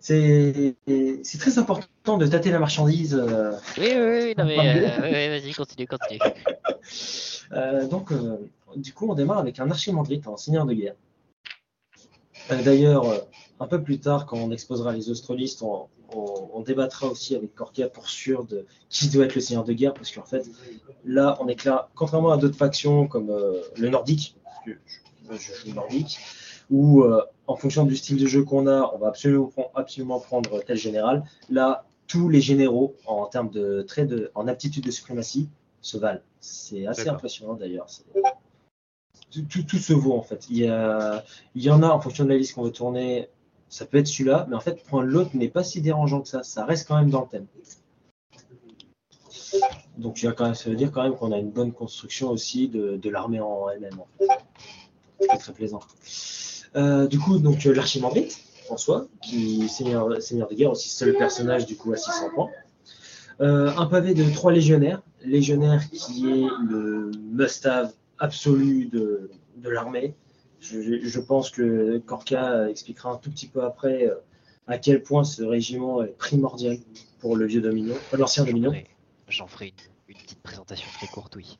c'est 0.00 1.38
très 1.38 1.58
important 1.58 2.18
de 2.18 2.26
tâter 2.26 2.50
la 2.52 2.60
marchandise. 2.60 3.14
Euh, 3.14 3.52
oui, 3.76 3.88
oui, 3.90 4.20
oui, 4.22 4.34
non, 4.38 4.44
mais 4.44 4.58
euh, 4.58 5.40
vas-y, 5.40 5.52
continue, 5.52 5.88
continue. 5.88 6.20
donc, 7.90 8.12
du 8.76 8.92
coup, 8.92 9.10
on 9.10 9.14
démarre 9.14 9.38
avec 9.38 9.58
un 9.58 9.70
archimandrite 9.70 10.28
en 10.28 10.36
seigneur 10.36 10.66
de 10.66 10.74
guerre. 10.74 10.94
D'ailleurs, 12.64 13.26
un 13.58 13.66
peu 13.66 13.82
plus 13.82 13.98
tard, 13.98 14.26
quand 14.26 14.38
on 14.38 14.52
exposera 14.52 14.92
les 14.92 15.10
australistes, 15.10 15.62
on, 15.62 15.88
on, 16.14 16.60
débattra 16.60 17.08
aussi 17.08 17.34
avec 17.34 17.54
Corkia 17.54 17.88
pour 17.88 18.08
sûr 18.08 18.44
de 18.44 18.66
qui 18.88 19.08
doit 19.08 19.24
être 19.24 19.34
le 19.34 19.40
seigneur 19.40 19.64
de 19.64 19.72
guerre, 19.72 19.94
parce 19.94 20.10
qu'en 20.12 20.24
fait, 20.24 20.48
là, 21.04 21.36
on 21.40 21.48
est 21.48 21.54
clair, 21.54 21.88
contrairement 21.94 22.32
à 22.32 22.36
d'autres 22.36 22.56
factions 22.56 23.06
comme 23.06 23.30
euh, 23.30 23.60
le 23.76 23.88
nordique, 23.88 24.36
parce 24.44 24.56
que 24.64 24.72
je, 25.30 25.68
joue 25.68 25.74
nordique, 25.74 26.18
où 26.70 27.02
euh, 27.02 27.22
en 27.46 27.56
fonction 27.56 27.84
du 27.84 27.96
style 27.96 28.18
de 28.18 28.26
jeu 28.26 28.44
qu'on 28.44 28.66
a, 28.66 28.90
on 28.94 28.98
va 28.98 29.08
absolument, 29.08 29.52
absolument 29.74 30.20
prendre 30.20 30.62
tel 30.62 30.76
général. 30.76 31.24
Là, 31.48 31.86
tous 32.06 32.28
les 32.28 32.40
généraux, 32.40 32.96
en 33.06 33.26
termes 33.26 33.50
de 33.50 33.82
traits 33.82 34.08
de, 34.08 34.30
en 34.34 34.48
aptitude 34.48 34.84
de 34.84 34.90
suprématie, 34.90 35.48
se 35.80 35.96
valent. 35.96 36.20
C'est 36.40 36.86
assez 36.86 37.08
impressionnant 37.08 37.54
d'ailleurs. 37.54 37.86
Tout, 39.30 39.78
se 39.78 39.92
vaut 39.92 40.14
en 40.14 40.22
fait. 40.22 40.46
Il 40.50 40.56
y, 40.56 40.70
il 41.54 41.62
y 41.62 41.70
en 41.70 41.82
a 41.82 41.88
en 41.88 42.00
fonction 42.00 42.24
de 42.24 42.30
la 42.30 42.36
liste 42.36 42.54
qu'on 42.54 42.64
veut 42.64 42.72
tourner 42.72 43.28
ça 43.70 43.86
peut 43.86 43.98
être 43.98 44.08
celui-là, 44.08 44.46
mais 44.50 44.56
en 44.56 44.60
fait, 44.60 44.82
prendre 44.84 45.04
l'autre 45.04 45.30
n'est 45.34 45.48
pas 45.48 45.62
si 45.62 45.80
dérangeant 45.80 46.20
que 46.20 46.28
ça. 46.28 46.42
Ça 46.42 46.64
reste 46.64 46.88
quand 46.88 46.96
même 46.96 47.08
dans 47.08 47.22
le 47.22 47.28
thème. 47.28 47.46
Donc, 49.96 50.18
ça 50.18 50.54
veut 50.66 50.76
dire 50.76 50.90
quand 50.90 51.04
même 51.04 51.14
qu'on 51.14 51.30
a 51.30 51.38
une 51.38 51.50
bonne 51.50 51.72
construction 51.72 52.30
aussi 52.30 52.68
de, 52.68 53.08
l'armée 53.08 53.40
en 53.40 53.70
elle-même. 53.70 54.00
C'est 55.20 55.38
très 55.38 55.52
plaisant. 55.52 55.80
Euh, 56.76 57.06
du 57.06 57.18
coup, 57.18 57.38
donc 57.38 57.66
euh, 57.66 57.72
l'archimandrite 57.72 58.38
en 58.70 58.76
soi, 58.76 59.06
qui 59.22 59.68
seigneur, 59.68 60.20
seigneur 60.22 60.48
de 60.48 60.54
guerre, 60.54 60.70
aussi 60.70 60.88
seul 60.88 61.16
personnage 61.16 61.66
du 61.66 61.76
coup 61.76 61.92
à 61.92 61.96
600 61.96 62.30
points. 62.34 62.48
Euh, 63.40 63.72
un 63.76 63.86
pavé 63.86 64.14
de 64.14 64.28
trois 64.32 64.52
légionnaires. 64.52 65.02
Légionnaire 65.24 65.82
qui 65.90 66.28
est 66.28 66.46
le 66.68 67.10
must-have 67.32 67.92
absolu 68.18 68.86
de 68.86 69.30
l'armée. 69.62 70.14
Je, 70.60 71.20
pense 71.20 71.50
que 71.50 71.98
Corca 71.98 72.68
expliquera 72.68 73.10
un 73.10 73.16
tout 73.16 73.30
petit 73.30 73.46
peu 73.46 73.64
après 73.64 74.06
euh, 74.06 74.16
à 74.66 74.78
quel 74.78 75.02
point 75.02 75.24
ce 75.24 75.42
régiment 75.42 76.02
est 76.02 76.16
primordial 76.18 76.76
pour 77.18 77.34
le 77.34 77.46
vieux 77.46 77.62
Dominion, 77.62 77.94
euh, 78.12 78.16
l'ancien 78.18 78.44
Dominion. 78.44 78.72
J'en 79.28 79.46
ferai 79.46 79.72
une, 80.08 80.14
petite 80.14 80.42
présentation 80.42 80.86
très 80.98 81.06
courte, 81.06 81.36
oui. 81.36 81.58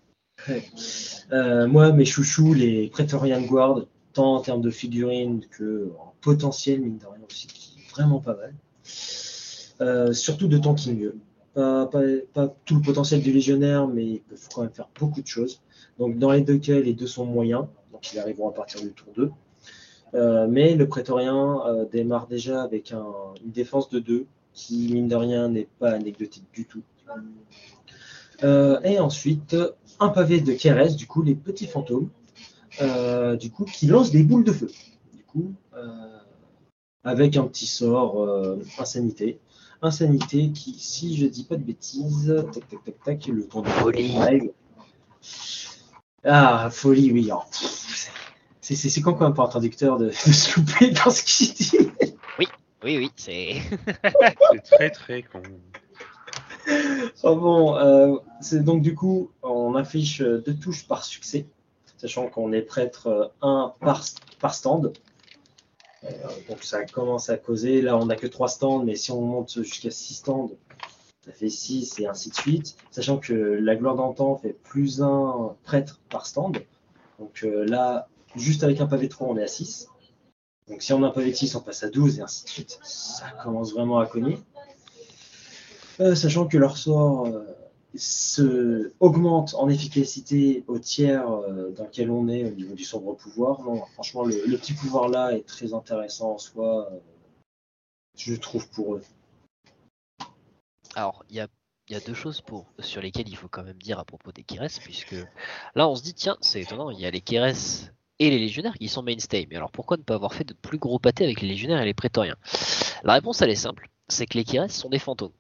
Euh, 1.33 1.69
moi, 1.69 1.93
mes 1.93 2.05
chouchous, 2.05 2.55
les 2.55 2.89
Praetorian 2.89 3.41
Guard, 3.43 3.87
tant 4.15 4.35
en 4.35 4.41
termes 4.41 4.63
de 4.63 4.71
figurines 4.71 5.47
que 5.49 5.93
en 6.01 6.13
potentiel, 6.21 6.81
mine 6.81 6.99
de 6.99 7.07
rien 7.07 7.21
aussi, 7.31 7.47
qui 7.47 7.79
est 7.79 7.91
vraiment 7.93 8.19
pas 8.19 8.37
mal. 8.37 10.13
surtout 10.13 10.49
de 10.49 10.59
tanking. 10.59 11.11
Pas, 11.55 11.87
pas, 11.87 12.01
pas, 12.33 12.55
tout 12.65 12.75
le 12.75 12.83
potentiel 12.83 13.23
du 13.23 13.33
légionnaire, 13.33 13.87
mais 13.87 14.07
il 14.07 14.37
faut 14.37 14.49
quand 14.53 14.63
même 14.63 14.73
faire 14.73 14.89
beaucoup 14.99 15.23
de 15.23 15.27
choses. 15.29 15.61
Donc 16.01 16.19
dans 16.19 16.33
les 16.33 16.41
deux 16.41 16.59
cas, 16.59 16.81
les 16.81 16.95
deux 16.95 17.07
sont 17.07 17.27
moyens 17.27 17.67
qui 18.01 18.19
arriveront 18.19 18.49
à 18.49 18.53
partir 18.53 18.81
du 18.81 18.93
tour 18.93 19.13
2. 19.17 19.31
Euh, 20.15 20.47
mais 20.49 20.75
le 20.75 20.89
prétorien 20.89 21.61
euh, 21.67 21.85
démarre 21.85 22.27
déjà 22.27 22.63
avec 22.63 22.93
une 22.93 23.53
défense 23.53 23.89
de 23.91 24.01
2 24.01 24.27
qui, 24.53 24.93
mine 24.93 25.09
de 25.09 25.15
rien, 25.15 25.49
n'est 25.49 25.69
pas 25.79 25.93
anecdotique 25.93 26.47
du 26.53 26.65
tout. 26.67 26.83
Euh, 28.43 28.81
et 28.83 28.99
ensuite, 28.99 29.57
un 30.01 30.09
pavé 30.09 30.41
de 30.41 30.53
Kérès, 30.53 30.97
du 30.97 31.07
coup, 31.07 31.23
les 31.23 31.35
petits 31.35 31.67
fantômes. 31.67 32.11
du 33.39 33.51
coup, 33.51 33.65
qui 33.65 33.87
lance 33.87 34.11
des 34.11 34.23
boules 34.23 34.45
de 34.45 34.53
feu. 34.53 34.71
Du 35.15 35.23
coup, 35.25 35.55
avec 37.05 37.37
un 37.37 37.45
petit 37.45 37.67
sort 37.67 38.29
insanité. 38.79 39.39
Insanité 39.83 40.51
qui, 40.51 40.75
si 40.79 41.17
je 41.17 41.27
dis 41.27 41.45
pas 41.45 41.57
de 41.57 41.63
bêtises, 41.63 42.35
tac 42.53 42.69
tac 42.69 42.85
tac 42.85 43.05
tac, 43.05 43.27
le 43.29 43.47
temps 43.47 43.63
de 43.63 43.69
folie. 43.69 44.15
Ah, 46.25 46.69
folie, 46.71 47.13
oui. 47.13 47.31
Oh, 47.33 47.41
c'est 48.77 49.01
quand 49.01 49.21
même 49.21 49.35
pour 49.35 49.45
un 49.45 49.49
traducteur 49.49 49.99
de, 49.99 50.07
de 50.07 50.13
se 50.13 50.59
louper 50.59 50.91
dans 50.91 51.11
ce 51.11 51.23
qu'il 51.23 51.55
dit? 51.55 51.91
Oui, 52.39 52.47
oui, 52.85 52.99
oui, 52.99 53.11
c'est. 53.17 53.57
c'est 54.53 54.77
très 54.77 54.91
très 54.91 55.23
con. 55.23 55.43
Oh 57.23 57.37
bon, 57.37 57.77
euh, 57.77 58.17
c'est 58.41 58.63
donc 58.63 58.83
du 58.83 58.95
coup, 58.95 59.31
on 59.43 59.75
affiche 59.75 60.21
deux 60.21 60.55
touches 60.55 60.87
par 60.87 61.05
succès, 61.05 61.47
sachant 61.97 62.29
qu'on 62.29 62.53
est 62.53 62.63
prêtre 62.63 63.33
1 63.43 63.75
par, 63.81 64.05
par 64.41 64.55
stand. 64.55 64.93
Euh, 66.05 66.09
donc 66.49 66.63
ça 66.63 66.85
commence 66.85 67.29
à 67.29 67.37
causer. 67.37 67.83
Là, 67.83 67.97
on 67.97 68.07
n'a 68.07 68.17
que 68.17 68.27
3 68.27 68.49
stands, 68.49 68.85
mais 68.85 68.97
si 68.97 69.13
on 69.13 69.21
monte 69.21 69.63
jusqu'à 69.63 69.91
6 69.91 70.15
stands, 70.15 70.51
ça 71.25 71.33
fait 71.33 71.51
6 71.51 72.01
et 72.01 72.07
ainsi 72.07 72.31
de 72.31 72.35
suite. 72.35 72.77
Sachant 72.91 73.19
que 73.19 73.33
la 73.33 73.77
gloire 73.77 73.97
d'antan 73.97 74.37
fait 74.37 74.53
plus 74.53 75.03
1 75.03 75.57
prêtre 75.65 76.01
par 76.09 76.27
stand. 76.27 76.59
Donc 77.19 77.41
euh, 77.45 77.67
là, 77.67 78.09
juste 78.37 78.63
avec 78.63 78.81
un 78.81 78.87
pavé 78.87 79.07
de 79.07 79.13
3, 79.13 79.29
on 79.29 79.37
est 79.37 79.43
à 79.43 79.49
6. 79.49 79.89
Donc 80.69 80.83
si 80.83 80.93
on 80.93 81.03
a 81.03 81.09
un 81.09 81.11
pavé 81.11 81.31
de 81.31 81.37
6, 81.37 81.55
on 81.57 81.61
passe 81.61 81.83
à 81.83 81.91
12 81.91 82.19
et 82.19 82.23
ainsi 82.23 82.45
de 82.45 82.49
suite. 82.49 82.79
Ça 82.83 83.31
commence 83.43 83.73
vraiment 83.73 83.99
à 83.99 84.07
cogner. 84.07 84.39
Euh, 86.01 86.15
sachant 86.15 86.47
que 86.47 86.57
leur 86.57 86.79
sort 86.79 87.27
euh, 87.27 88.95
augmente 89.01 89.55
en 89.55 89.69
efficacité 89.69 90.65
au 90.69 90.79
tiers 90.79 91.29
euh, 91.29 91.73
dans 91.73 91.85
lequel 91.85 92.11
on 92.11 92.29
est 92.29 92.45
au 92.45 92.55
niveau 92.55 92.75
du 92.75 92.85
sombre 92.85 93.15
pouvoir. 93.17 93.61
Franchement, 93.95 94.25
le, 94.25 94.57
petit 94.57 94.73
pouvoir 94.73 95.09
là 95.09 95.33
est 95.33 95.47
très 95.47 95.75
intéressant 95.75 96.35
en 96.35 96.39
soi, 96.39 96.89
je 98.17 98.35
trouve 98.35 98.69
pour 98.71 98.95
eux. 98.95 99.03
Alors, 100.95 101.25
il 101.29 101.37
y 101.37 101.41
a, 101.41 102.01
deux 102.07 102.15
choses 102.15 102.41
pour, 102.41 102.67
sur 102.79 103.03
lesquelles 103.03 103.29
il 103.29 103.37
faut 103.37 103.49
quand 103.49 103.65
même 103.65 103.83
dire 103.83 103.99
à 103.99 104.05
propos 104.05 104.33
des 104.33 104.45
Kires, 104.45 104.69
puisque 104.81 105.17
là 105.75 105.89
on 105.89 105.97
se 105.97 106.03
dit, 106.03 106.15
tiens, 106.15 106.37
c'est 106.41 106.63
étonnant, 106.63 106.91
il 106.91 107.01
y 107.01 107.07
a 107.07 107.11
les 107.11 107.21
Kires 107.21 107.55
et 108.21 108.31
les 108.31 108.39
légionnaires 108.39 108.75
qui 108.75 108.87
sont 108.87 109.03
mainstay. 109.03 109.49
Mais 109.51 109.57
alors 109.57 109.73
pourquoi 109.73 109.97
ne 109.97 110.03
pas 110.03 110.15
avoir 110.15 110.33
fait 110.35 110.45
de 110.45 110.55
plus 110.55 110.79
gros 110.79 111.01
pâtés 111.01 111.25
avec 111.25 111.41
les 111.41 111.49
légionnaires 111.49 111.81
et 111.81 111.87
les 111.87 111.95
prétoriens? 111.95 112.37
La 113.03 113.15
réponse 113.15 113.43
elle 113.43 113.51
est 113.51 113.57
simple, 113.57 113.89
c'est 114.07 114.27
que 114.27 114.39
les 114.39 114.45
Kires 114.45 114.71
sont 114.71 114.91
des 114.91 115.01
fantômes. 115.01 115.33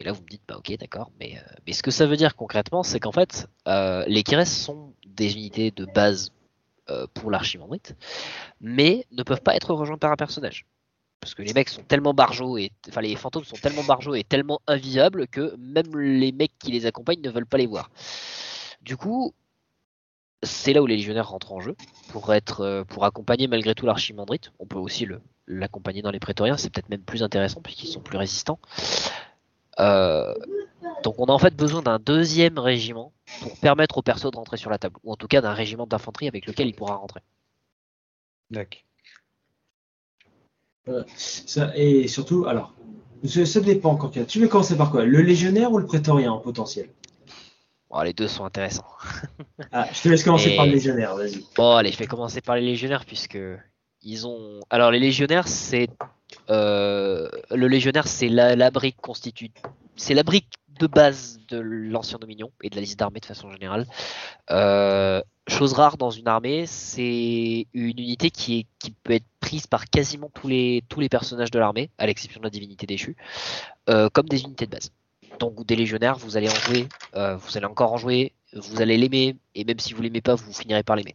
Et 0.00 0.04
là, 0.04 0.12
vous 0.12 0.22
me 0.22 0.28
dites, 0.28 0.42
bah 0.46 0.56
ok, 0.56 0.76
d'accord, 0.78 1.10
mais, 1.18 1.38
euh, 1.38 1.72
ce 1.72 1.82
que 1.82 1.90
ça 1.90 2.06
veut 2.06 2.16
dire 2.16 2.36
concrètement, 2.36 2.84
c'est 2.84 3.00
qu'en 3.00 3.10
fait, 3.10 3.48
euh, 3.66 4.04
les 4.06 4.22
Kires 4.22 4.46
sont 4.46 4.92
des 5.06 5.32
unités 5.32 5.72
de 5.72 5.86
base 5.86 6.30
euh, 6.88 7.06
pour 7.14 7.32
l'archimandrite, 7.32 7.96
mais 8.60 9.06
ne 9.10 9.24
peuvent 9.24 9.42
pas 9.42 9.56
être 9.56 9.74
rejoints 9.74 9.98
par 9.98 10.12
un 10.12 10.16
personnage. 10.16 10.66
Parce 11.20 11.34
que 11.34 11.42
les 11.42 11.52
mecs 11.52 11.68
sont 11.68 11.82
tellement 11.82 12.14
barjots, 12.14 12.58
et, 12.58 12.70
enfin 12.88 13.00
les 13.00 13.16
fantômes 13.16 13.42
sont 13.42 13.56
tellement 13.56 13.82
barjots 13.82 14.14
et 14.14 14.22
tellement 14.22 14.60
invisibles 14.68 15.26
que 15.26 15.56
même 15.58 15.98
les 15.98 16.30
mecs 16.30 16.56
qui 16.60 16.70
les 16.70 16.86
accompagnent 16.86 17.20
ne 17.20 17.30
veulent 17.30 17.46
pas 17.46 17.58
les 17.58 17.66
voir. 17.66 17.90
Du 18.82 18.96
coup, 18.96 19.34
c'est 20.42 20.72
là 20.72 20.82
où 20.82 20.86
les 20.86 20.96
légionnaires 20.96 21.28
rentrent 21.28 21.52
en 21.52 21.60
jeu 21.60 21.74
pour 22.08 22.32
être 22.32 22.84
pour 22.88 23.04
accompagner 23.04 23.48
malgré 23.48 23.74
tout 23.74 23.86
l'archimandrite. 23.86 24.52
On 24.58 24.66
peut 24.66 24.78
aussi 24.78 25.06
l'accompagner 25.46 26.02
dans 26.02 26.10
les 26.10 26.20
prétoriens, 26.20 26.56
c'est 26.56 26.70
peut-être 26.70 26.90
même 26.90 27.02
plus 27.02 27.22
intéressant 27.22 27.60
puisqu'ils 27.60 27.88
sont 27.88 28.00
plus 28.00 28.18
résistants. 28.18 28.58
Euh, 29.80 30.34
donc 31.02 31.18
on 31.18 31.26
a 31.26 31.32
en 31.32 31.38
fait 31.38 31.54
besoin 31.54 31.82
d'un 31.82 31.98
deuxième 31.98 32.58
régiment 32.58 33.12
pour 33.40 33.56
permettre 33.58 33.98
au 33.98 34.02
perso 34.02 34.30
de 34.30 34.36
rentrer 34.36 34.56
sur 34.56 34.70
la 34.70 34.78
table, 34.78 34.96
ou 35.04 35.12
en 35.12 35.16
tout 35.16 35.28
cas 35.28 35.40
d'un 35.40 35.52
régiment 35.52 35.86
d'infanterie 35.86 36.28
avec 36.28 36.46
lequel 36.46 36.66
il 36.66 36.74
pourra 36.74 36.96
rentrer. 36.96 37.20
D'accord. 38.50 38.80
et 41.74 42.08
surtout, 42.08 42.46
alors, 42.46 42.74
ça, 43.24 43.60
dépend 43.60 43.96
quand 43.96 44.26
tu 44.26 44.40
veux 44.40 44.48
commencer 44.48 44.76
par 44.76 44.90
quoi? 44.90 45.04
Le 45.04 45.20
légionnaire 45.20 45.70
ou 45.70 45.78
le 45.78 45.86
prétorien 45.86 46.32
en 46.32 46.38
potentiel? 46.38 46.88
Les 48.04 48.12
deux 48.12 48.28
sont 48.28 48.44
intéressants. 48.44 48.86
ah, 49.72 49.86
je 49.92 50.02
te 50.02 50.08
laisse 50.08 50.24
commencer 50.24 50.54
par 50.56 50.66
le 50.66 50.72
légionnaire, 50.72 51.16
vas-y. 51.16 51.44
Bon, 51.56 51.76
allez, 51.76 51.92
je 51.92 51.98
vais 51.98 52.06
commencer 52.06 52.40
par 52.40 52.56
les 52.56 52.62
légionnaires 52.62 53.04
puisque 53.04 53.38
ils 54.02 54.26
ont. 54.26 54.60
Alors, 54.70 54.90
les 54.90 55.00
légionnaires, 55.00 55.48
c'est 55.48 55.88
euh, 56.50 57.28
le 57.50 57.68
légionnaire, 57.68 58.06
c'est 58.06 58.28
la, 58.28 58.70
brique 58.70 59.00
constitue, 59.00 59.50
c'est 59.96 60.14
la 60.14 60.22
brique 60.22 60.48
de 60.78 60.86
base 60.86 61.40
de 61.48 61.58
l'ancien 61.58 62.18
Dominion 62.18 62.52
et 62.62 62.70
de 62.70 62.76
la 62.76 62.80
liste 62.80 62.98
d'armées 62.98 63.20
de 63.20 63.26
façon 63.26 63.50
générale. 63.50 63.86
Euh, 64.50 65.20
chose 65.48 65.72
rare 65.72 65.96
dans 65.96 66.10
une 66.10 66.28
armée, 66.28 66.66
c'est 66.66 67.66
une 67.72 67.98
unité 67.98 68.30
qui, 68.30 68.60
est, 68.60 68.66
qui 68.78 68.92
peut 68.92 69.14
être 69.14 69.26
prise 69.40 69.66
par 69.66 69.86
quasiment 69.86 70.30
tous 70.32 70.46
les, 70.46 70.84
tous 70.88 71.00
les 71.00 71.08
personnages 71.08 71.50
de 71.50 71.58
l'armée, 71.58 71.90
à 71.98 72.06
l'exception 72.06 72.40
de 72.40 72.44
la 72.44 72.50
divinité 72.50 72.86
déchue, 72.86 73.16
euh, 73.88 74.08
comme 74.12 74.28
des 74.28 74.42
unités 74.42 74.66
de 74.66 74.70
base. 74.70 74.92
Donc 75.38 75.64
des 75.66 75.76
légionnaires, 75.76 76.16
vous 76.18 76.36
allez 76.36 76.48
en 76.48 76.54
jouer, 76.54 76.88
vous 77.14 77.56
allez 77.56 77.66
encore 77.66 77.92
en 77.92 77.96
jouer, 77.96 78.32
vous 78.54 78.80
allez 78.80 78.96
l'aimer, 78.96 79.36
et 79.54 79.64
même 79.64 79.78
si 79.78 79.94
vous 79.94 80.02
l'aimez 80.02 80.20
pas, 80.20 80.34
vous 80.34 80.52
finirez 80.52 80.82
par 80.82 80.96
l'aimer 80.96 81.14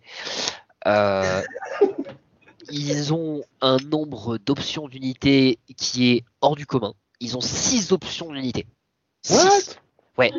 ils 2.70 3.14
ont 3.14 3.44
un 3.62 3.78
nombre 3.78 4.38
d'options 4.38 4.88
d'unités 4.88 5.60
qui 5.78 6.12
est 6.12 6.26
hors 6.42 6.56
du 6.56 6.66
commun. 6.66 6.94
Ils 7.20 7.38
ont 7.38 7.42
six 7.42 7.92
options 7.92 8.32
d'unités. 8.32 8.66
Ouais, 10.18 10.32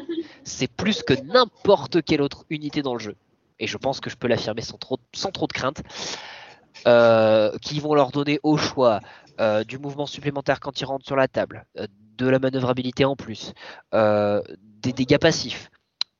c'est 0.44 0.68
plus 0.68 1.02
que 1.02 1.14
n'importe 1.14 2.02
quelle 2.02 2.22
autre 2.22 2.44
unité 2.50 2.82
dans 2.82 2.94
le 2.94 3.00
jeu. 3.00 3.16
Et 3.58 3.66
je 3.66 3.76
pense 3.76 4.00
que 4.00 4.10
je 4.10 4.16
peux 4.16 4.28
l'affirmer 4.28 4.62
sans 4.62 4.78
trop, 4.78 4.98
sans 5.14 5.30
trop 5.30 5.46
de 5.46 5.52
crainte. 5.52 5.82
Euh, 6.86 7.56
qui 7.62 7.80
vont 7.80 7.94
leur 7.94 8.10
donner 8.10 8.40
au 8.42 8.58
choix 8.58 9.00
euh, 9.40 9.64
du 9.64 9.78
mouvement 9.78 10.06
supplémentaire 10.06 10.60
quand 10.60 10.80
ils 10.80 10.84
rentrent 10.84 11.06
sur 11.06 11.16
la 11.16 11.28
table, 11.28 11.64
euh, 11.78 11.86
de 12.16 12.26
la 12.26 12.38
manœuvrabilité 12.38 13.04
en 13.04 13.16
plus, 13.16 13.52
des 13.92 14.92
dégâts 14.92 15.18
passifs, 15.18 15.70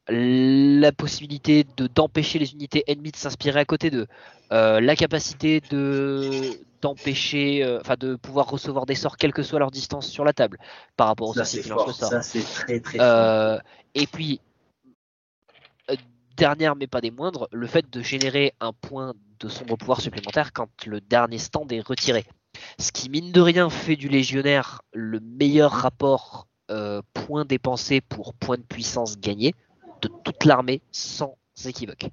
la 0.09 0.93
possibilité 0.93 1.65
de 1.77 1.87
d'empêcher 1.87 2.39
les 2.39 2.53
unités 2.53 2.85
ennemies 2.87 3.13
de 3.13 3.17
s'inspirer 3.17 3.61
à 3.61 3.65
côté 3.65 3.91
d'eux, 3.91 4.07
euh, 4.53 4.81
la 4.81 4.97
capacité 4.97 5.63
de 5.71 6.51
d'empêcher, 6.83 7.65
euh, 7.65 7.81
enfin 7.81 7.95
de 7.99 8.15
pouvoir 8.17 8.49
recevoir 8.49 8.85
des 8.85 8.95
sorts 8.95 9.17
quelle 9.17 9.33
que 9.33 9.43
soit 9.43 9.59
leur 9.59 9.71
distance 9.71 10.07
sur 10.07 10.25
la 10.25 10.35
table 10.35 10.59
par 10.97 11.07
rapport 11.07 11.31
aux 11.31 11.35
sorts 11.35 11.47
qui 11.47 11.69
lancent 11.69 11.87
le 11.87 11.93
sort. 11.95 12.11
Ça 12.11 12.23
c'est 12.23 12.43
très 12.43 12.81
très 12.81 12.99
euh, 13.01 13.59
Et 13.95 14.07
puis 14.07 14.41
dernière 16.37 16.77
mais 16.77 16.87
pas 16.87 17.01
des 17.01 17.11
moindres, 17.11 17.49
le 17.53 17.67
fait 17.67 17.89
de 17.91 18.03
générer 18.03 18.53
un 18.61 18.73
point 18.73 19.15
de 19.39 19.49
sombre 19.49 19.77
pouvoir 19.77 20.01
supplémentaire 20.01 20.53
quand 20.53 20.69
le 20.85 21.01
dernier 21.01 21.39
stand 21.39 21.73
est 21.73 21.81
retiré. 21.81 22.27
Ce 22.79 22.93
qui 22.93 23.09
mine 23.09 23.33
de 23.33 23.41
rien 23.41 23.71
fait 23.71 23.97
du 23.97 24.09
légionnaire 24.09 24.83
le 24.93 25.21
meilleur 25.21 25.71
rapport 25.71 26.47
point 27.13 27.45
dépensé 27.45 28.01
pour 28.01 28.35
point 28.35 28.57
de 28.57 28.63
puissance 28.63 29.19
gagné 29.19 29.55
de 30.03 30.09
toute 30.25 30.45
l'armée 30.45 30.81
sans 30.93 31.37
équivoque. 31.67 32.07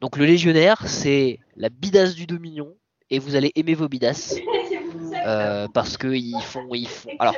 Donc 0.00 0.16
le 0.16 0.24
légionnaire, 0.24 0.86
c'est 0.86 1.38
la 1.56 1.68
bidasse 1.68 2.14
du 2.14 2.26
Dominion, 2.26 2.74
et 3.10 3.18
vous 3.18 3.34
allez 3.34 3.52
aimer 3.54 3.74
vos 3.74 3.88
bidasses 3.88 4.36
euh, 5.26 5.68
parce 5.74 5.96
que 5.96 6.08
ils 6.08 6.40
font, 6.42 6.66
ils 6.72 6.88
font. 6.88 7.10
Alors, 7.18 7.36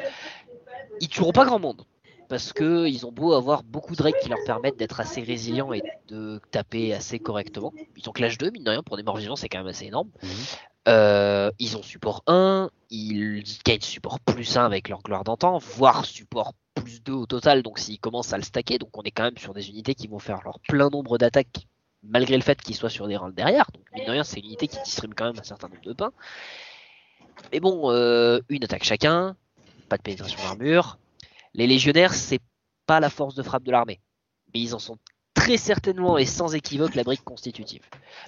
ils 1.01 1.09
tueront 1.09 1.33
pas 1.33 1.45
grand 1.45 1.59
monde 1.59 1.83
parce 2.29 2.53
que 2.53 2.87
ils 2.87 3.05
ont 3.05 3.13
beau 3.13 3.33
avoir 3.35 3.63
beaucoup 3.63 3.97
de 3.97 4.03
règles 4.03 4.19
qui 4.19 4.29
leur 4.29 4.43
permettent 4.45 4.79
d'être 4.79 5.01
assez 5.01 5.23
résilients 5.23 5.73
et 5.73 5.83
de 6.09 6.41
taper 6.51 6.95
assez 6.95 7.19
correctement. 7.19 7.73
Ils 7.97 8.09
ont 8.09 8.13
clash 8.13 8.39
2, 8.39 8.51
mine 8.51 8.65
de 8.65 8.71
rien, 8.71 8.83
pour 8.83 8.97
des 8.97 9.03
morts 9.03 9.17
vivants, 9.17 9.37
c'est 9.37 9.49
quand 9.49 9.59
même 9.59 9.67
assez 9.67 9.87
énorme. 9.87 10.09
Mhm. 10.23 10.31
Euh, 10.89 11.51
ils 11.59 11.77
ont 11.77 11.83
support 11.83 12.23
1, 12.27 12.71
ils 12.91 13.45
gagnent 13.65 13.81
support 13.81 14.19
plus 14.19 14.57
1 14.57 14.65
avec 14.65 14.89
leur 14.89 15.03
gloire 15.03 15.23
d'antan, 15.23 15.59
voire 15.59 16.05
support 16.05 16.55
plus 16.75 17.03
2 17.03 17.13
au 17.13 17.27
total, 17.27 17.63
donc 17.63 17.79
s'ils 17.79 18.01
commencent 18.01 18.33
à 18.33 18.37
le 18.37 18.43
stacker, 18.43 18.79
donc 18.79 18.97
on 18.97 19.03
est 19.03 19.13
quand 19.13 19.23
même 19.23 19.39
sur 19.39 19.55
des 19.55 19.69
unités 19.69 19.95
qui 19.95 20.09
vont 20.09 20.19
faire 20.19 20.41
leur 20.45 20.59
plein 20.61 20.91
nombre 20.91 21.19
d'attaques, 21.19 21.69
malgré 22.03 22.37
le 22.37 22.43
fait 22.43 22.61
qu'ils 22.61 22.75
soient 22.75 22.91
sur 22.91 23.07
des 23.07 23.17
rangs 23.17 23.31
derrière, 23.31 23.71
donc 23.73 23.85
mine 23.95 24.05
de 24.07 24.11
rien 24.11 24.25
c'est 24.25 24.41
une 24.41 24.47
unité 24.47 24.67
qui 24.67 24.79
distribue 24.83 25.15
quand 25.15 25.27
même 25.27 25.39
un 25.39 25.45
certain 25.45 25.69
nombre 25.69 25.83
de 25.83 25.93
pains. 25.93 26.13
Mais 27.53 27.61
bon, 27.61 27.91
euh, 27.93 28.41
une 28.49 28.65
attaque 28.65 28.85
chacun, 28.85 29.37
pas 29.89 29.99
de 29.99 30.03
pénétration 30.03 30.41
d'armure. 30.43 30.99
Les 31.55 31.67
légionnaires, 31.67 32.15
c'est 32.15 32.41
pas 32.87 32.99
la 32.99 33.11
force 33.11 33.35
de 33.35 33.43
frappe 33.43 33.63
de 33.63 33.71
l'armée, 33.71 34.01
mais 34.53 34.61
ils 34.61 34.75
en 34.75 34.79
sont 34.79 34.99
très 35.43 35.57
certainement 35.57 36.19
et 36.19 36.25
sans 36.25 36.55
équivoque 36.55 36.95
la 36.95 37.03
brique 37.03 37.25
constitutive. 37.25 37.83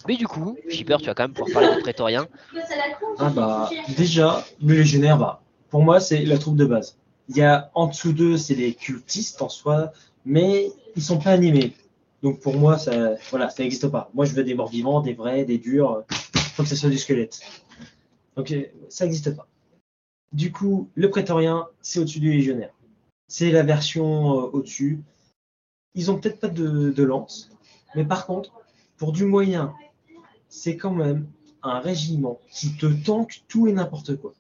Mais 0.09 0.17
du 0.17 0.27
coup, 0.27 0.57
Shipper, 0.69 0.97
tu 0.99 1.07
vas 1.07 1.15
quand 1.15 1.25
même 1.25 1.33
pouvoir 1.33 1.53
parler 1.53 1.77
de 1.77 1.81
prétorien. 1.81 2.27
Ah 3.19 3.31
bah, 3.31 3.71
déjà, 3.97 4.45
le 4.61 4.75
légionnaire, 4.75 5.17
bah, 5.17 5.41
pour 5.71 5.83
moi, 5.83 6.01
c'est 6.01 6.25
la 6.25 6.39
troupe 6.39 6.57
de 6.57 6.65
base. 6.65 6.97
Il 7.29 7.37
y 7.37 7.43
a 7.43 7.71
en 7.75 7.87
dessous 7.87 8.13
d'eux, 8.13 8.37
c'est 8.37 8.57
les 8.57 8.75
cultistes 8.75 9.41
en 9.43 9.49
soi, 9.49 9.93
mais 10.27 10.73
ils 10.97 11.03
sont 11.03 11.19
pas 11.19 11.31
animés. 11.31 11.73
Donc 12.23 12.41
pour 12.41 12.57
moi, 12.57 12.79
ça, 12.79 13.15
voilà, 13.31 13.49
ça 13.49 13.63
n'existe 13.63 13.89
pas. 13.89 14.11
Moi, 14.15 14.25
je 14.25 14.35
veux 14.35 14.43
des 14.43 14.55
morts 14.55 14.69
vivants, 14.69 15.01
des 15.01 15.15
vrais, 15.15 15.45
des 15.45 15.59
durs. 15.59 16.03
Faut 16.57 16.65
que 16.65 16.69
ce 16.69 16.77
soit 16.77 16.91
du 16.91 16.99
squelette. 16.99 17.41
Donc 18.37 18.51
euh, 18.51 18.65
ça 18.89 19.05
n'existe 19.05 19.37
pas. 19.37 19.47
Du 20.33 20.51
coup, 20.51 20.89
le 20.97 21.11
prétorien, 21.11 21.69
c'est 21.81 22.01
au-dessus 22.01 22.19
du 22.19 22.33
légionnaire. 22.33 22.73
C'est 23.29 23.53
la 23.53 23.63
version 23.63 24.33
euh, 24.33 24.51
au-dessus. 24.53 25.03
Ils 25.95 26.11
ont 26.11 26.19
peut-être 26.19 26.41
pas 26.41 26.49
de, 26.49 27.03
lance, 27.03 27.51
mais 27.95 28.05
par 28.05 28.27
contre, 28.27 28.53
pour 28.97 29.13
du 29.13 29.25
moyen 29.25 29.75
c'est 30.49 30.77
quand 30.77 30.93
même 30.93 31.27
un 31.65 31.81
régiment 31.81 32.39
qui 32.51 32.77
te 32.77 32.87
tanque 32.87 33.43
tout 33.49 33.67
et 33.67 33.73
n'importe 33.73 34.17
quoi. 34.17 34.35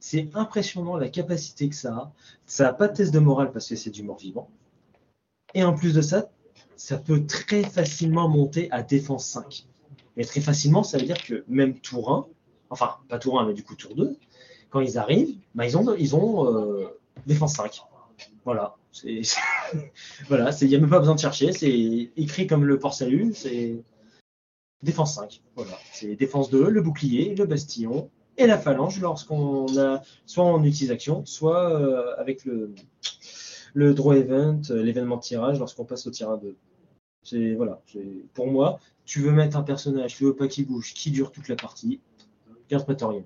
C'est 0.00 0.28
impressionnant 0.34 0.96
la 0.96 1.08
capacité 1.08 1.68
que 1.68 1.74
ça 1.76 1.94
a. 1.94 2.12
Ça 2.46 2.64
n'a 2.64 2.72
pas 2.72 2.88
de 2.88 2.96
test 2.96 3.12
de 3.12 3.20
morale 3.20 3.52
parce 3.52 3.68
que 3.68 3.76
c'est 3.76 3.90
du 3.90 4.02
mort-vivant. 4.02 4.48
Et 5.54 5.62
en 5.62 5.72
plus 5.74 5.94
de 5.94 6.00
ça, 6.00 6.30
ça 6.76 6.98
peut 6.98 7.26
très 7.26 7.62
facilement 7.62 8.28
monter 8.28 8.70
à 8.72 8.82
défense 8.82 9.26
5. 9.26 9.66
Et 10.16 10.24
très 10.24 10.40
facilement, 10.40 10.82
ça 10.82 10.98
veut 10.98 11.04
dire 11.04 11.22
que 11.22 11.44
même 11.46 11.78
tour 11.78 12.10
1, 12.12 12.26
enfin 12.70 12.96
pas 13.08 13.18
tour 13.18 13.40
1, 13.40 13.46
mais 13.46 13.54
du 13.54 13.62
coup 13.62 13.76
tour 13.76 13.94
2, 13.94 14.16
quand 14.70 14.80
ils 14.80 14.98
arrivent, 14.98 15.36
bah, 15.54 15.66
ils 15.66 15.76
ont, 15.76 15.94
ils 15.94 16.16
ont 16.16 16.52
euh, 16.52 16.88
défense 17.26 17.54
5. 17.54 17.82
Voilà. 18.44 18.76
voilà, 20.28 20.50
il 20.60 20.68
n'y 20.68 20.74
a 20.74 20.80
même 20.80 20.90
pas 20.90 20.98
besoin 20.98 21.14
de 21.14 21.20
chercher, 21.20 21.52
c'est 21.52 22.10
écrit 22.16 22.46
comme 22.46 22.64
le 22.64 22.78
port 22.78 22.94
salut, 22.94 23.32
c'est 23.34 23.82
défense 24.82 25.14
5. 25.14 25.42
Voilà, 25.54 25.78
c'est 25.92 26.16
défense 26.16 26.50
2, 26.50 26.68
le 26.68 26.80
bouclier, 26.80 27.34
le 27.34 27.44
bastillon 27.44 28.10
et 28.36 28.46
la 28.46 28.58
phalange 28.58 29.00
lorsqu'on 29.00 29.66
a 29.78 30.02
soit 30.24 30.44
en 30.44 30.62
utilisation, 30.64 31.24
soit 31.26 31.70
euh, 31.70 32.14
avec 32.18 32.44
le, 32.44 32.72
le 33.74 33.94
draw 33.94 34.14
event, 34.14 34.60
euh, 34.70 34.82
l'événement 34.82 35.18
tirage 35.18 35.58
lorsqu'on 35.58 35.84
passe 35.84 36.06
au 36.06 36.10
tir 36.10 36.30
à 36.30 36.36
2. 36.36 36.56
C'est 37.24 37.54
voilà, 37.54 37.82
pour 38.32 38.46
moi, 38.46 38.78
tu 39.04 39.20
veux 39.20 39.32
mettre 39.32 39.56
un 39.56 39.62
personnage, 39.62 40.16
tu 40.16 40.24
veux 40.24 40.36
pas 40.36 40.48
qu'il 40.48 40.66
bouge, 40.66 40.94
qui 40.94 41.10
dure 41.10 41.32
toute 41.32 41.48
la 41.48 41.56
partie, 41.56 42.00
garde 42.70 42.84
Praetorian. 42.84 43.24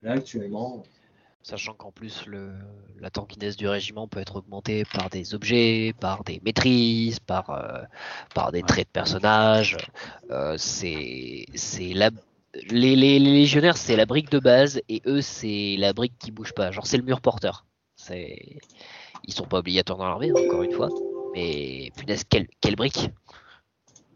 Là 0.00 0.12
actuellement, 0.12 0.82
Sachant 1.42 1.74
qu'en 1.74 1.90
plus, 1.90 2.24
le, 2.26 2.52
la 3.00 3.10
tankiness 3.10 3.56
du 3.56 3.66
régiment 3.66 4.06
peut 4.06 4.20
être 4.20 4.36
augmentée 4.36 4.84
par 4.84 5.10
des 5.10 5.34
objets, 5.34 5.92
par 5.98 6.22
des 6.22 6.40
maîtrises, 6.44 7.18
par, 7.18 7.50
euh, 7.50 7.82
par 8.32 8.52
des 8.52 8.62
traits 8.62 8.86
de 8.86 8.92
personnages. 8.92 9.76
Euh, 10.30 10.54
c'est 10.56 11.46
la, 11.94 12.10
les, 12.70 12.94
les, 12.94 13.18
légionnaires, 13.18 13.76
c'est 13.76 13.96
la 13.96 14.06
brique 14.06 14.30
de 14.30 14.38
base 14.38 14.80
et 14.88 15.02
eux, 15.06 15.20
c'est 15.20 15.74
la 15.78 15.92
brique 15.92 16.16
qui 16.18 16.30
bouge 16.30 16.52
pas. 16.52 16.70
Genre, 16.70 16.86
c'est 16.86 16.96
le 16.96 17.02
mur 17.02 17.20
porteur. 17.20 17.66
Ils 18.08 19.32
sont 19.32 19.46
pas 19.46 19.58
obligatoires 19.58 19.98
dans 19.98 20.08
l'armée, 20.08 20.30
encore 20.32 20.62
une 20.62 20.72
fois. 20.72 20.90
Mais 21.34 21.90
punaise, 21.96 22.22
quelle, 22.28 22.46
quelle 22.60 22.76
brique 22.76 23.10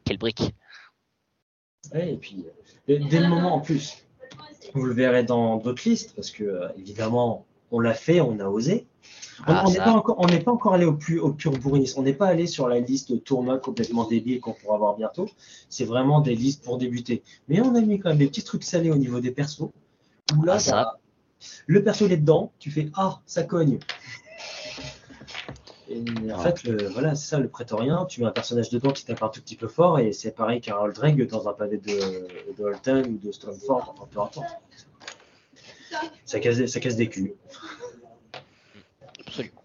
Quelle 0.05 0.19
brique 0.19 0.55
et 1.95 2.17
puis, 2.17 2.45
dès 2.89 2.99
le 2.99 3.29
moment 3.29 3.55
en 3.55 3.61
plus, 3.61 4.06
vous 4.77 4.85
le 4.85 4.95
verrez 4.95 5.25
dans 5.25 5.57
d'autres 5.57 5.89
listes, 5.89 6.13
parce 6.15 6.31
que 6.31 6.45
euh, 6.45 6.69
évidemment, 6.79 7.47
on 7.71 7.81
l'a 7.81 7.95
fait, 7.95 8.21
on 8.21 8.39
a 8.41 8.47
osé. 8.47 8.87
On 9.41 9.53
ah, 9.53 9.65
n'est 9.69 9.77
pas, 9.77 9.93
encore, 9.93 10.17
pas 10.17 10.51
encore 10.51 10.75
allé 10.75 10.87
au, 10.87 10.95
plus, 10.95 11.19
au 11.19 11.33
pur 11.33 11.53
bourrinisme. 11.53 12.01
On 12.01 12.03
n'est 12.03 12.15
pas 12.15 12.27
allé 12.27 12.47
sur 12.47 12.69
la 12.69 12.81
liste 12.81 13.23
tournoi 13.25 13.59
complètement 13.59 14.07
débile 14.07 14.41
qu'on 14.41 14.53
pourra 14.53 14.79
voir 14.79 14.97
bientôt. 14.97 15.29
C'est 15.69 15.85
vraiment 15.85 16.21
des 16.21 16.35
listes 16.35 16.65
pour 16.65 16.79
débuter. 16.79 17.23
Mais 17.49 17.61
on 17.61 17.75
a 17.75 17.81
mis 17.81 17.99
quand 17.99 18.11
même 18.11 18.19
des 18.19 18.29
petits 18.29 18.45
trucs 18.45 18.65
salés 18.65 18.91
au 18.91 18.97
niveau 18.97 19.21
des 19.21 19.31
persos. 19.31 19.69
Où 20.37 20.43
là, 20.43 20.59
ah, 20.69 20.71
bah, 20.71 21.01
le 21.67 21.85
perso 21.85 22.07
est 22.07 22.17
dedans, 22.17 22.53
tu 22.59 22.71
fais 22.71 22.91
Ah, 22.95 23.21
ça 23.27 23.43
cogne. 23.43 23.79
Et 25.89 26.33
en 26.33 26.39
fait, 26.41 26.69
voilà, 26.93 27.15
c'est 27.15 27.29
ça 27.29 27.39
le 27.39 27.49
prétorien. 27.49 28.07
Tu 28.07 28.21
mets 28.21 28.27
un 28.27 28.33
personnage 28.33 28.71
dedans 28.71 28.91
qui 28.91 29.05
tape 29.05 29.23
un 29.23 29.29
tout 29.29 29.41
petit 29.41 29.57
peu 29.57 29.69
fort, 29.69 29.99
et 30.01 30.13
c'est 30.13 30.33
pareil 30.33 30.61
qu'un 30.61 30.89
Dreg 30.89 31.29
dans 31.29 31.49
un 31.49 31.53
palais 31.53 31.79
de, 31.79 32.55
de 32.57 32.65
Holten 32.65 33.07
ou 33.07 33.19
de 33.25 33.33
Stormford, 33.33 33.95
enfin 33.95 34.09
peu 34.11 34.21
importe. 34.21 34.61
Ça 36.25 36.41
casse, 36.41 36.67
ça 36.67 36.81
casse 36.81 36.97
des 36.97 37.09
culs. 37.09 37.35
Absolument. 39.27 39.63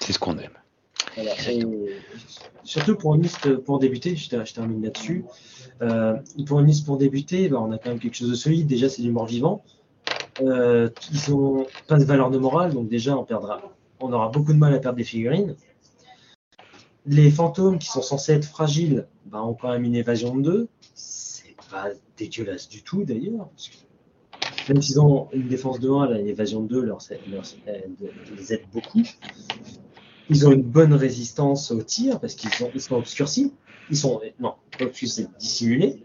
C'est 0.00 0.12
ce 0.12 0.18
qu'on 0.18 0.38
aime. 0.38 0.56
surtout 2.64 2.96
pour 2.96 3.14
une 3.16 3.22
liste 3.22 3.56
pour 3.56 3.78
débuter, 3.80 4.14
je, 4.16 4.28
termine 4.28 4.82
là-dessus. 4.82 5.24
Euh, 5.82 6.16
pour 6.46 6.60
une 6.60 6.66
liste 6.66 6.86
pour 6.86 6.96
débuter, 6.96 7.48
bah, 7.48 7.58
on 7.60 7.72
a 7.72 7.78
quand 7.78 7.90
même 7.90 7.98
quelque 7.98 8.16
chose 8.16 8.30
de 8.30 8.34
solide. 8.34 8.68
Déjà, 8.68 8.88
c'est 8.88 9.02
du 9.02 9.10
mort-vivant. 9.10 9.64
Euh, 10.40 10.88
ils 11.12 11.30
n'ont 11.30 11.66
pas 11.88 11.98
de 11.98 12.04
valeur 12.04 12.30
de 12.30 12.38
morale, 12.38 12.72
donc 12.72 12.88
déjà, 12.88 13.16
on 13.16 13.24
perdra 13.24 13.60
on 14.02 14.12
aura 14.12 14.28
beaucoup 14.28 14.52
de 14.52 14.58
mal 14.58 14.74
à 14.74 14.78
perdre 14.78 14.98
des 14.98 15.04
figurines. 15.04 15.56
Les 17.06 17.30
fantômes 17.30 17.78
qui 17.78 17.88
sont 17.88 18.02
censés 18.02 18.32
être 18.32 18.44
fragiles 18.44 19.06
ben, 19.26 19.40
ont 19.40 19.54
quand 19.54 19.70
même 19.70 19.84
une 19.84 19.96
évasion 19.96 20.36
de 20.36 20.42
2. 20.42 20.68
C'est 20.94 21.56
pas 21.70 21.88
dégueulasse 22.16 22.68
du 22.68 22.82
tout 22.82 23.04
d'ailleurs. 23.04 23.48
Même 24.68 24.80
s'ils 24.80 25.00
ont 25.00 25.28
une 25.32 25.48
défense 25.48 25.80
de 25.80 25.90
1, 25.90 26.18
l'évasion 26.18 26.62
de 26.62 26.68
2 26.68 26.82
leur, 26.82 26.98
les 28.36 28.52
aide 28.52 28.64
beaucoup. 28.72 29.02
Ils 30.30 30.46
ont 30.46 30.52
une 30.52 30.62
bonne 30.62 30.94
résistance 30.94 31.70
au 31.72 31.82
tir 31.82 32.20
parce 32.20 32.34
qu'ils 32.34 32.50
sont, 32.50 32.70
obscurcis. 32.92 33.52
Ils 33.90 33.96
sont, 33.96 34.20
non, 34.38 34.54
obscurcis, 34.80 35.26
dissimulés. 35.38 36.04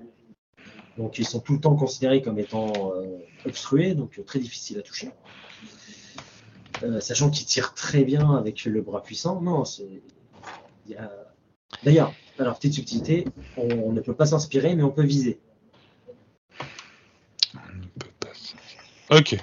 Donc 0.97 1.19
ils 1.19 1.27
sont 1.27 1.39
tout 1.39 1.53
le 1.53 1.59
temps 1.59 1.75
considérés 1.75 2.23
comme 2.23 2.39
étant 2.39 2.73
euh, 2.95 3.17
obstrués, 3.45 3.93
donc 3.93 4.19
très 4.25 4.39
difficiles 4.39 4.79
à 4.79 4.81
toucher. 4.81 5.11
Euh, 6.83 6.99
sachant 6.99 7.29
qu'il 7.29 7.45
tire 7.45 7.73
très 7.73 8.03
bien 8.03 8.35
avec 8.35 8.65
le 8.65 8.81
bras 8.81 9.01
puissant. 9.01 9.41
Non, 9.41 9.65
c'est. 9.65 10.01
D'ailleurs, 11.83 12.13
alors 12.39 12.55
petite 12.55 12.73
subtilité, 12.73 13.25
on, 13.57 13.91
ne 13.91 13.99
peut 14.01 14.13
pas 14.13 14.25
s'inspirer, 14.25 14.75
mais 14.75 14.83
on 14.83 14.91
peut 14.91 15.03
viser. 15.03 15.39
On 17.53 17.75
ne 17.75 17.87
peut 17.99 18.09
pas. 18.19 19.17
Ok. 19.17 19.37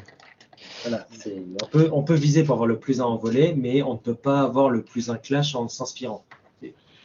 Voilà, 0.83 1.07
on 1.63 1.67
peut, 1.67 1.89
on 1.93 2.03
peut 2.03 2.15
viser 2.15 2.45
pour 2.45 2.55
avoir 2.55 2.67
le 2.67 2.79
plus 2.79 3.01
un 3.01 3.05
en 3.05 3.21
mais 3.57 3.83
on 3.83 3.95
ne 3.95 3.99
peut 3.99 4.15
pas 4.15 4.43
avoir 4.43 4.69
le 4.69 4.83
plus 4.83 5.11
un 5.11 5.17
clash 5.17 5.55
en 5.55 5.69
s'inspirant. 5.69 6.25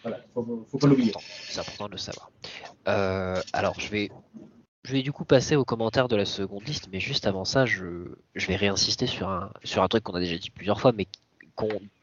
Voilà, 0.02 0.20
faut, 0.34 0.66
faut 0.70 0.78
pas 0.78 0.88
l'oublier. 0.88 1.14
C'est 1.50 1.60
important 1.60 1.88
de 1.88 1.92
le 1.94 1.98
savoir. 1.98 2.32
Euh, 2.88 3.42
alors, 3.54 3.78
je 3.80 3.90
vais 3.90 4.10
je 4.84 4.94
vais 4.94 5.02
du 5.02 5.12
coup 5.12 5.26
passer 5.26 5.56
aux 5.56 5.66
commentaires 5.66 6.08
de 6.08 6.16
la 6.16 6.26
seconde 6.26 6.66
liste, 6.66 6.90
mais 6.92 7.00
juste 7.00 7.28
avant 7.28 7.46
ça, 7.46 7.66
je, 7.66 7.86
vais 8.36 8.56
réinsister 8.56 9.08
sur 9.08 9.30
un, 9.30 9.52
sur 9.64 9.84
un 9.84 9.88
truc 9.88 10.04
qu'on 10.04 10.16
a 10.16 10.20
déjà 10.20 10.38
dit 10.38 10.50
plusieurs 10.50 10.80
fois, 10.80 10.92
mais 10.92 11.08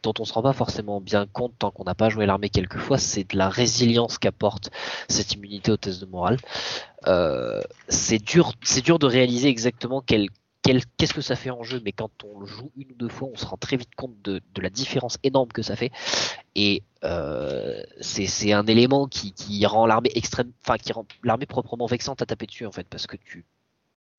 dont 0.02 0.12
on 0.18 0.24
se 0.24 0.32
rend 0.32 0.42
pas 0.42 0.52
forcément 0.52 1.00
bien 1.00 1.26
compte 1.26 1.52
tant 1.58 1.70
qu'on 1.70 1.84
n'a 1.84 1.94
pas 1.94 2.08
joué 2.08 2.26
l'armée 2.26 2.50
quelques 2.50 2.78
fois, 2.78 2.98
c'est 2.98 3.32
de 3.32 3.38
la 3.38 3.48
résilience 3.48 4.18
qu'apporte 4.18 4.70
cette 5.08 5.32
immunité 5.32 5.72
aux 5.72 5.76
tests 5.76 6.00
de 6.00 6.06
morale. 6.06 6.36
Euh, 7.06 7.62
c'est 7.88 8.18
dur, 8.18 8.52
c'est 8.62 8.84
dur 8.84 8.98
de 8.98 9.06
réaliser 9.06 9.48
exactement 9.48 10.02
quel 10.04 10.28
qu'est-ce 10.96 11.14
que 11.14 11.20
ça 11.20 11.36
fait 11.36 11.50
en 11.50 11.62
jeu, 11.62 11.80
mais 11.84 11.92
quand 11.92 12.24
on 12.24 12.40
le 12.40 12.46
joue 12.46 12.70
une 12.76 12.90
ou 12.92 12.94
deux 12.94 13.08
fois, 13.08 13.28
on 13.32 13.36
se 13.36 13.46
rend 13.46 13.56
très 13.56 13.76
vite 13.76 13.94
compte 13.94 14.20
de, 14.22 14.40
la 14.60 14.70
différence 14.70 15.18
énorme 15.22 15.48
que 15.48 15.62
ça 15.62 15.76
fait. 15.76 15.90
Et 16.54 16.82
euh, 17.04 17.82
c'est 18.00 18.52
un 18.52 18.66
élément 18.66 19.06
qui, 19.06 19.66
rend 19.66 19.86
l'armée 19.86 20.10
extrême, 20.14 20.52
enfin 20.62 20.78
qui 20.78 20.92
rend 20.92 21.06
l'armée 21.22 21.46
proprement 21.46 21.86
vexante 21.86 22.22
à 22.22 22.26
taper 22.26 22.46
dessus 22.46 22.66
en 22.66 22.72
fait, 22.72 22.86
parce 22.88 23.06
que 23.06 23.16
tu 23.16 23.44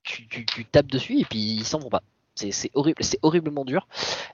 tu, 0.04 0.66
tapes 0.66 0.88
dessus 0.88 1.20
et 1.20 1.26
puis 1.26 1.40
ils 1.40 1.66
s'en 1.66 1.80
vont 1.80 1.90
pas. 1.90 2.02
C'est 2.36 2.70
horrible, 2.74 3.04
c'est 3.04 3.20
horriblement 3.24 3.66
dur 3.66 3.88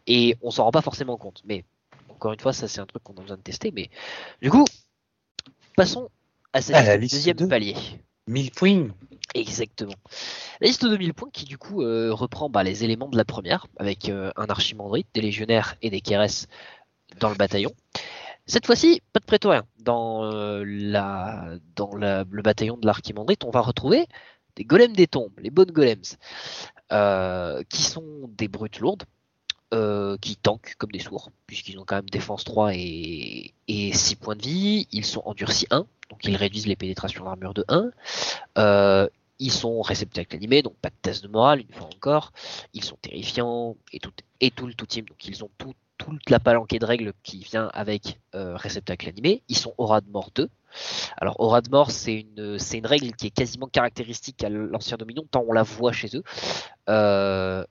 et 0.08 0.38
on 0.42 0.52
s'en 0.52 0.66
rend 0.66 0.72
pas 0.72 0.82
forcément 0.82 1.18
compte. 1.18 1.42
Mais 1.46 1.64
encore 2.10 2.34
une 2.34 2.40
fois, 2.40 2.54
ça 2.54 2.68
c'est 2.68 2.80
un 2.80 2.86
truc 2.86 3.02
qu'on 3.02 3.14
a 3.14 3.22
besoin 3.22 3.38
de 3.38 3.42
tester. 3.42 3.72
Mais 3.72 3.90
du 4.42 4.52
coup, 4.52 4.66
passons 5.76 6.10
à 6.52 6.62
cette 6.62 7.02
deuxième 7.02 7.48
palier. 7.48 7.76
1000 8.28 8.52
points. 8.52 8.88
Exactement. 9.36 9.96
La 10.62 10.68
liste 10.68 10.86
de 10.86 10.96
1000 10.96 11.14
points 11.14 11.30
qui 11.32 11.46
du 11.46 11.58
coup 11.58 11.82
euh, 11.82 12.14
reprend 12.14 12.50
bah, 12.50 12.64
les 12.64 12.84
éléments 12.84 13.10
de 13.10 13.18
la 13.18 13.26
première, 13.26 13.68
avec 13.78 14.10
euh, 14.10 14.32
un 14.36 14.46
archimandrite, 14.46 15.08
des 15.14 15.22
légionnaires 15.22 15.76
et 15.82 15.90
des 15.90 16.02
kéres 16.02 16.48
dans 17.20 17.30
le 17.30 17.36
bataillon. 17.36 17.72
Cette 18.46 18.66
fois-ci, 18.66 19.02
pas 19.14 19.20
de 19.20 19.26
prétorien. 19.26 19.64
Dans, 19.80 20.26
euh, 20.26 20.64
dans 21.76 21.96
le 21.96 22.42
bataillon 22.42 22.78
de 22.78 22.86
l'archimandrite, 22.86 23.44
on 23.44 23.52
va 23.52 23.62
retrouver 23.62 24.06
des 24.56 24.66
golems 24.66 24.94
des 24.94 25.08
tombes, 25.08 25.34
les 25.40 25.50
bonnes 25.50 25.72
golems, 25.72 26.04
qui 27.70 27.82
sont 27.82 28.30
des 28.38 28.48
brutes 28.48 28.80
lourdes, 28.80 29.04
qui 30.22 30.36
tankent 30.36 30.76
comme 30.78 30.92
des 30.92 31.00
sourds, 31.00 31.32
puisqu'ils 31.48 31.80
ont 31.80 31.86
quand 31.86 31.96
même 31.96 32.10
défense 32.10 32.44
3 32.44 32.76
et, 32.76 33.54
et 33.68 33.94
6 33.94 34.16
points 34.18 34.36
de 34.36 34.42
vie. 34.42 34.88
Ils 34.92 35.06
sont 35.06 35.24
endurcis 35.26 35.68
1, 35.72 35.86
donc 36.10 36.20
ils 36.24 36.36
réduisent 36.36 36.68
les 36.68 36.76
pénétrations 36.76 37.26
d'armure 37.26 37.54
de 37.54 37.66
1. 37.68 37.90
Euh, 38.60 39.08
ils 39.40 39.52
sont 39.52 39.82
réceptacles 39.82 40.36
animés, 40.36 40.62
donc 40.62 40.76
pas 40.76 40.90
de 40.90 40.96
test 41.02 41.24
de 41.24 41.28
morale, 41.28 41.62
une 41.62 41.74
fois 41.74 41.88
encore. 41.88 42.32
Ils 42.74 42.84
sont 42.84 42.98
terrifiants 43.02 43.76
et 43.92 44.00
tout, 44.00 44.12
le 44.68 44.74
tout 44.74 44.86
team, 44.86 45.06
donc 45.06 45.26
ils 45.26 45.44
ont 45.44 45.50
tout, 45.58 45.74
toute 45.98 46.30
la 46.30 46.40
palanquée 46.40 46.80
de 46.80 46.86
règles 46.86 47.14
qui 47.24 47.40
vient 47.40 47.70
avec 47.74 48.20
euh, 48.36 48.56
réceptacle 48.56 49.10
animé. 49.10 49.42
Ils 49.50 49.58
sont 49.58 49.74
aura 49.78 50.02
de 50.02 50.10
mort 50.10 50.30
2. 50.36 50.50
Alors 51.18 51.40
aura 51.40 51.62
de 51.62 51.70
mort, 51.70 51.92
c'est 51.92 52.26
une, 52.38 52.86
règle 52.86 53.12
qui 53.14 53.28
est 53.28 53.32
quasiment 53.32 53.68
caractéristique 53.68 54.44
à 54.44 54.50
l'ancien 54.50 54.98
Dominion, 54.98 55.26
tant 55.30 55.44
on 55.48 55.52
la 55.52 55.64
voit 55.64 55.92
chez 55.92 56.16
eux. 56.16 56.24
Euh, 56.90 57.66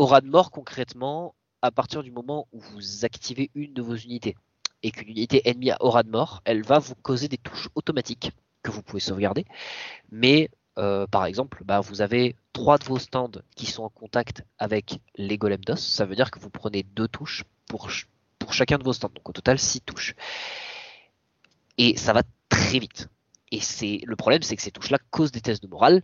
aura 0.00 0.20
de 0.20 0.28
mort, 0.28 0.50
concrètement, 0.50 1.34
à 1.62 1.70
partir 1.70 2.02
du 2.02 2.10
moment 2.10 2.48
où 2.52 2.60
vous 2.60 3.04
activez 3.04 3.50
une 3.54 3.74
de 3.74 3.82
vos 3.82 3.96
unités 3.96 4.34
et 4.82 4.90
qu'une 4.90 5.10
unité 5.10 5.42
ennemie 5.44 5.70
a 5.72 5.76
aura 5.80 6.02
de 6.02 6.08
mort, 6.08 6.40
elle 6.46 6.62
va 6.62 6.78
vous 6.78 6.94
causer 6.94 7.28
des 7.28 7.36
touches 7.36 7.68
automatiques 7.74 8.32
que 8.62 8.70
vous 8.70 8.82
pouvez 8.82 9.00
sauvegarder. 9.00 9.44
Mais 10.10 10.50
euh, 10.78 11.06
par 11.06 11.26
exemple, 11.26 11.62
bah, 11.64 11.80
vous 11.80 12.00
avez 12.00 12.34
trois 12.54 12.78
de 12.78 12.84
vos 12.84 12.98
stands 12.98 13.42
qui 13.56 13.66
sont 13.66 13.82
en 13.82 13.90
contact 13.90 14.42
avec 14.58 15.00
les 15.16 15.36
golems 15.36 15.64
d'os. 15.64 15.78
Ça 15.78 16.06
veut 16.06 16.16
dire 16.16 16.30
que 16.30 16.38
vous 16.38 16.48
prenez 16.48 16.82
deux 16.82 17.08
touches 17.08 17.44
pour, 17.66 17.90
chacun 18.50 18.78
de 18.78 18.84
vos 18.84 18.94
stands. 18.94 19.12
Donc 19.14 19.28
au 19.28 19.32
total, 19.32 19.58
six 19.58 19.82
touches. 19.82 20.14
Et 21.76 21.98
ça 21.98 22.14
va 22.14 22.22
très 22.48 22.78
vite. 22.78 23.08
Et 23.52 23.60
le 24.06 24.16
problème, 24.16 24.42
c'est 24.42 24.56
que 24.56 24.62
ces 24.62 24.70
touches-là 24.70 24.98
causent 25.10 25.32
des 25.32 25.42
tests 25.42 25.62
de 25.62 25.68
morale 25.68 26.02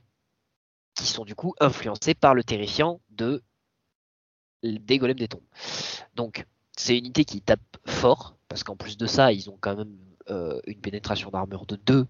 qui 0.94 1.06
sont 1.06 1.24
du 1.24 1.34
coup 1.34 1.54
influencés 1.60 2.14
par 2.14 2.34
le 2.34 2.44
terrifiant 2.44 3.00
de 3.10 3.42
des 4.62 4.98
golems 4.98 5.18
des 5.18 5.28
tombes. 5.28 5.42
Donc 6.14 6.46
c'est 6.76 6.92
une 6.92 7.04
unité 7.04 7.24
qui 7.24 7.40
tape 7.40 7.60
fort, 7.86 8.36
parce 8.48 8.62
qu'en 8.62 8.76
plus 8.76 8.96
de 8.96 9.06
ça, 9.06 9.32
ils 9.32 9.50
ont 9.50 9.56
quand 9.60 9.76
même 9.76 9.96
euh, 10.30 10.60
une 10.66 10.80
pénétration 10.80 11.30
d'armure 11.30 11.66
de 11.66 11.76
2, 11.76 12.06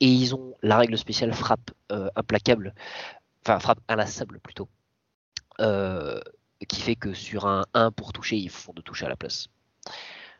et 0.00 0.06
ils 0.06 0.34
ont 0.34 0.54
la 0.62 0.76
règle 0.76 0.98
spéciale 0.98 1.32
frappe 1.32 1.70
euh, 1.90 2.10
implacable, 2.16 2.74
enfin 3.44 3.58
frappe 3.58 3.80
inlassable 3.88 4.40
plutôt, 4.40 4.68
euh, 5.60 6.20
qui 6.68 6.80
fait 6.80 6.96
que 6.96 7.14
sur 7.14 7.46
un 7.46 7.64
1 7.74 7.90
pour 7.92 8.12
toucher, 8.12 8.36
ils 8.36 8.50
font 8.50 8.72
de 8.72 8.82
toucher 8.82 9.06
à 9.06 9.08
la 9.08 9.16
place. 9.16 9.48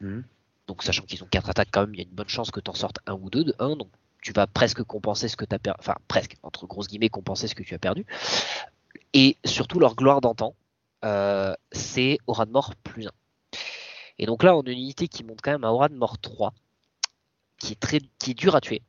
Mhm. 0.01 0.25
Donc 0.67 0.83
sachant 0.83 1.05
qu'ils 1.05 1.23
ont 1.25 1.29
4 1.29 1.51
attaques 1.51 1.69
quand 1.73 1.83
même, 1.83 1.95
il 1.95 1.99
y 1.99 2.01
a 2.01 2.09
une 2.09 2.15
bonne 2.15 2.29
chance 2.29 2.51
que 2.51 2.61
tu 2.61 2.71
en 2.71 2.75
sortes 2.75 2.99
un 3.07 3.15
ou 3.15 3.31
deux 3.31 3.45
de 3.45 3.55
1, 3.59 3.77
donc 3.77 3.89
tu 4.21 4.33
vas 4.33 4.47
presque 4.47 4.83
compenser 4.85 5.29
ce 5.29 5.37
que 5.37 5.45
tu 5.45 5.55
as 5.55 5.59
perdu, 5.59 5.79
enfin 5.81 5.97
presque, 6.09 6.37
entre 6.43 6.67
grosses 6.67 6.89
guillemets, 6.89 7.09
compenser 7.09 7.49
ce 7.49 7.55
que 7.55 7.63
tu 7.63 7.75
as 7.75 7.79
perdu. 7.79 8.07
Et 9.15 9.37
surtout 9.45 9.79
leur 9.79 9.95
gloire 9.97 10.21
d'antan, 10.21 10.55
euh, 11.05 11.55
c'est 11.73 12.19
aura 12.27 12.47
de 12.47 12.51
mort 12.51 12.75
plus 12.77 13.07
1. 13.07 13.11
Et 14.19 14.27
donc 14.27 14.43
là, 14.43 14.57
on 14.57 14.61
a 14.63 14.71
une 14.71 14.79
unité 14.79 15.09
qui 15.09 15.25
monte 15.25 15.41
quand 15.43 15.53
même 15.53 15.65
à 15.65 15.73
aura 15.73 15.89
de 15.89 15.95
mort 15.95 16.19
3, 16.19 16.53
qui 17.59 17.73
est, 17.73 17.81
très, 17.81 18.01
qui 18.19 18.33
est 18.33 18.35
dur 18.35 18.55
à 18.55 18.61
tuer, 18.61 18.83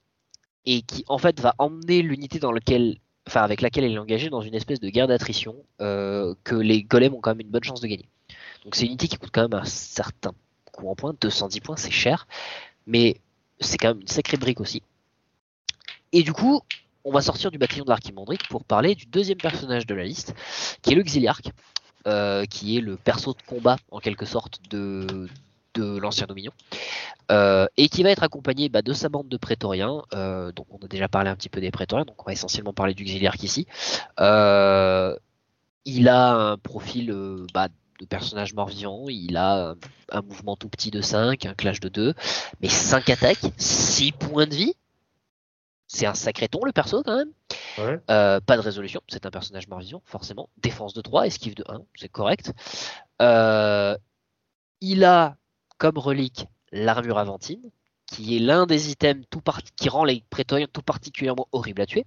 et 0.65 0.81
qui 0.81 1.03
en 1.07 1.17
fait 1.17 1.39
va 1.39 1.55
emmener 1.57 2.01
l'unité 2.01 2.39
dans 2.39 2.51
lequel, 2.51 2.97
enfin 3.27 3.41
avec 3.41 3.61
laquelle 3.61 3.83
elle 3.83 3.93
est 3.93 3.97
engagée 3.97 4.29
dans 4.29 4.41
une 4.41 4.55
espèce 4.55 4.79
de 4.79 4.89
guerre 4.89 5.07
d'attrition 5.07 5.55
euh, 5.81 6.35
que 6.43 6.55
les 6.55 6.83
golems 6.83 7.13
ont 7.13 7.21
quand 7.21 7.31
même 7.31 7.41
une 7.41 7.51
bonne 7.51 7.63
chance 7.63 7.81
de 7.81 7.87
gagner. 7.87 8.07
Donc 8.63 8.75
c'est 8.75 8.83
une 8.83 8.91
unité 8.91 9.07
qui 9.07 9.17
coûte 9.17 9.31
quand 9.33 9.47
même 9.47 9.59
un 9.59 9.65
certain 9.65 10.33
coût 10.71 10.89
en 10.89 10.95
points, 10.95 11.15
210 11.19 11.59
points, 11.61 11.77
c'est 11.77 11.91
cher, 11.91 12.27
mais 12.85 13.17
c'est 13.59 13.77
quand 13.77 13.89
même 13.89 14.01
une 14.01 14.07
sacrée 14.07 14.37
brique 14.37 14.59
aussi. 14.59 14.81
Et 16.11 16.23
du 16.23 16.33
coup, 16.33 16.61
on 17.03 17.11
va 17.11 17.21
sortir 17.21 17.51
du 17.51 17.57
bataillon 17.57 17.83
de 17.83 17.89
l'Archimandrique 17.89 18.47
pour 18.47 18.63
parler 18.63 18.95
du 18.95 19.05
deuxième 19.05 19.37
personnage 19.37 19.85
de 19.85 19.95
la 19.95 20.03
liste, 20.03 20.33
qui 20.81 20.91
est 20.91 20.95
le 20.95 21.03
Xiliarque, 21.03 21.49
euh, 22.05 22.45
qui 22.45 22.77
est 22.77 22.81
le 22.81 22.97
perso 22.97 23.33
de 23.33 23.41
combat 23.47 23.77
en 23.89 23.99
quelque 23.99 24.25
sorte 24.25 24.59
de, 24.69 25.29
l'ancien 25.77 26.27
Dominion, 26.27 26.51
euh, 27.31 27.65
et 27.77 27.87
qui 27.87 28.03
va 28.03 28.11
être 28.11 28.23
accompagné 28.23 28.67
bah, 28.67 28.81
de 28.81 28.91
sa 28.91 29.07
bande 29.07 29.29
de 29.29 29.37
prétoriens. 29.37 30.03
Euh, 30.13 30.51
donc 30.51 30.67
on 30.71 30.83
a 30.83 30.87
déjà 30.87 31.07
parlé 31.07 31.29
un 31.29 31.35
petit 31.35 31.47
peu 31.49 31.61
des 31.61 31.71
prétoriens, 31.71 32.05
donc 32.05 32.21
on 32.21 32.25
va 32.25 32.33
essentiellement 32.33 32.73
parler 32.73 32.93
du 32.93 33.05
Xiliarque 33.05 33.43
ici. 33.43 33.67
il 34.19 36.07
a 36.09 36.33
un 36.33 36.57
profil 36.57 37.13
bah, 37.53 37.69
de 37.99 38.05
personnage 38.05 38.53
mort-vivant, 38.53 39.05
il 39.07 39.37
a 39.37 39.75
un, 40.11 40.21
mouvement 40.21 40.57
tout 40.57 40.67
petit 40.69 40.91
de 40.91 41.01
5, 41.01 41.45
un 41.45 41.53
clash 41.53 41.79
de 41.79 41.89
2, 41.89 42.13
mais 42.61 42.69
5 42.69 43.09
attaques, 43.09 43.45
6 43.57 44.11
points 44.11 44.45
de 44.45 44.55
vie 44.55 44.75
c'est 45.93 46.05
un 46.07 46.15
sacré 46.15 46.47
ton 46.47 46.65
le 46.65 46.71
perso 46.71 47.03
quand 47.03 47.15
même. 47.15 47.31
Euh, 48.09 48.39
pas 48.39 48.57
de 48.57 48.61
résolution, 48.61 49.01
c'est 49.07 49.25
un 49.25 49.31
personnage 49.31 49.67
mort 49.67 49.79
vivant, 49.79 50.01
forcément. 50.05 50.49
Défense 50.57 50.93
de 50.93 51.01
3, 51.01 51.27
esquive 51.27 51.55
de 51.55 51.63
1, 51.69 51.81
c'est 51.95 52.09
correct. 52.09 52.51
Euh, 53.21 53.95
il 54.81 55.03
a 55.05 55.37
comme 55.77 55.97
relique 55.97 56.47
l'armure 56.71 57.19
aventine, 57.19 57.61
qui 58.07 58.35
est 58.35 58.39
l'un 58.39 58.65
des 58.65 58.91
items 58.91 59.25
tout 59.29 59.41
qui 59.75 59.89
rend 59.89 60.03
les 60.03 60.23
prétoriens 60.29 60.67
tout 60.71 60.81
particulièrement 60.81 61.47
horribles 61.51 61.81
à 61.81 61.85
tuer, 61.85 62.05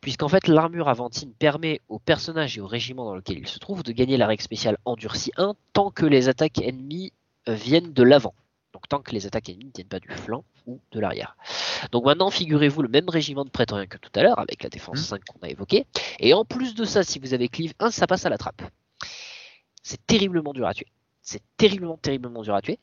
puisqu'en 0.00 0.28
fait 0.28 0.48
l'armure 0.48 0.88
aventine 0.88 1.32
permet 1.32 1.80
au 1.88 1.98
personnage 1.98 2.56
et 2.56 2.60
au 2.60 2.66
régiment 2.66 3.04
dans 3.04 3.14
lequel 3.14 3.38
il 3.38 3.46
se 3.46 3.58
trouve 3.58 3.82
de 3.82 3.92
gagner 3.92 4.16
la 4.16 4.26
règle 4.26 4.42
spéciale 4.42 4.78
endurci 4.84 5.30
1 5.36 5.54
tant 5.72 5.90
que 5.90 6.06
les 6.06 6.28
attaques 6.28 6.58
ennemies 6.58 7.12
euh, 7.48 7.54
viennent 7.54 7.92
de 7.92 8.02
l'avant. 8.02 8.34
Donc 8.76 8.90
tant 8.90 9.00
que 9.00 9.12
les 9.12 9.26
attaques 9.26 9.48
ennemies 9.48 9.64
ne 9.64 9.70
tiennent 9.70 9.88
pas 9.88 10.00
du 10.00 10.08
flanc 10.10 10.44
ou 10.66 10.82
de 10.92 11.00
l'arrière. 11.00 11.38
Donc 11.92 12.04
maintenant, 12.04 12.28
figurez-vous 12.28 12.82
le 12.82 12.90
même 12.90 13.08
régiment 13.08 13.42
de 13.46 13.48
prétoriens 13.48 13.86
que 13.86 13.96
tout 13.96 14.10
à 14.14 14.22
l'heure, 14.22 14.38
avec 14.38 14.62
la 14.62 14.68
défense 14.68 14.98
5 14.98 15.18
mmh. 15.18 15.24
qu'on 15.24 15.46
a 15.46 15.48
évoqué. 15.48 15.86
Et 16.18 16.34
en 16.34 16.44
plus 16.44 16.74
de 16.74 16.84
ça, 16.84 17.02
si 17.02 17.18
vous 17.18 17.32
avez 17.32 17.48
cleave 17.48 17.72
1, 17.78 17.90
ça 17.90 18.06
passe 18.06 18.26
à 18.26 18.28
la 18.28 18.36
trappe. 18.36 18.60
C'est 19.82 20.06
terriblement 20.06 20.52
dur 20.52 20.66
à 20.66 20.74
tuer. 20.74 20.88
C'est 21.22 21.40
terriblement, 21.56 21.96
terriblement 21.96 22.42
dur 22.42 22.54
à 22.54 22.60
tuer. 22.60 22.78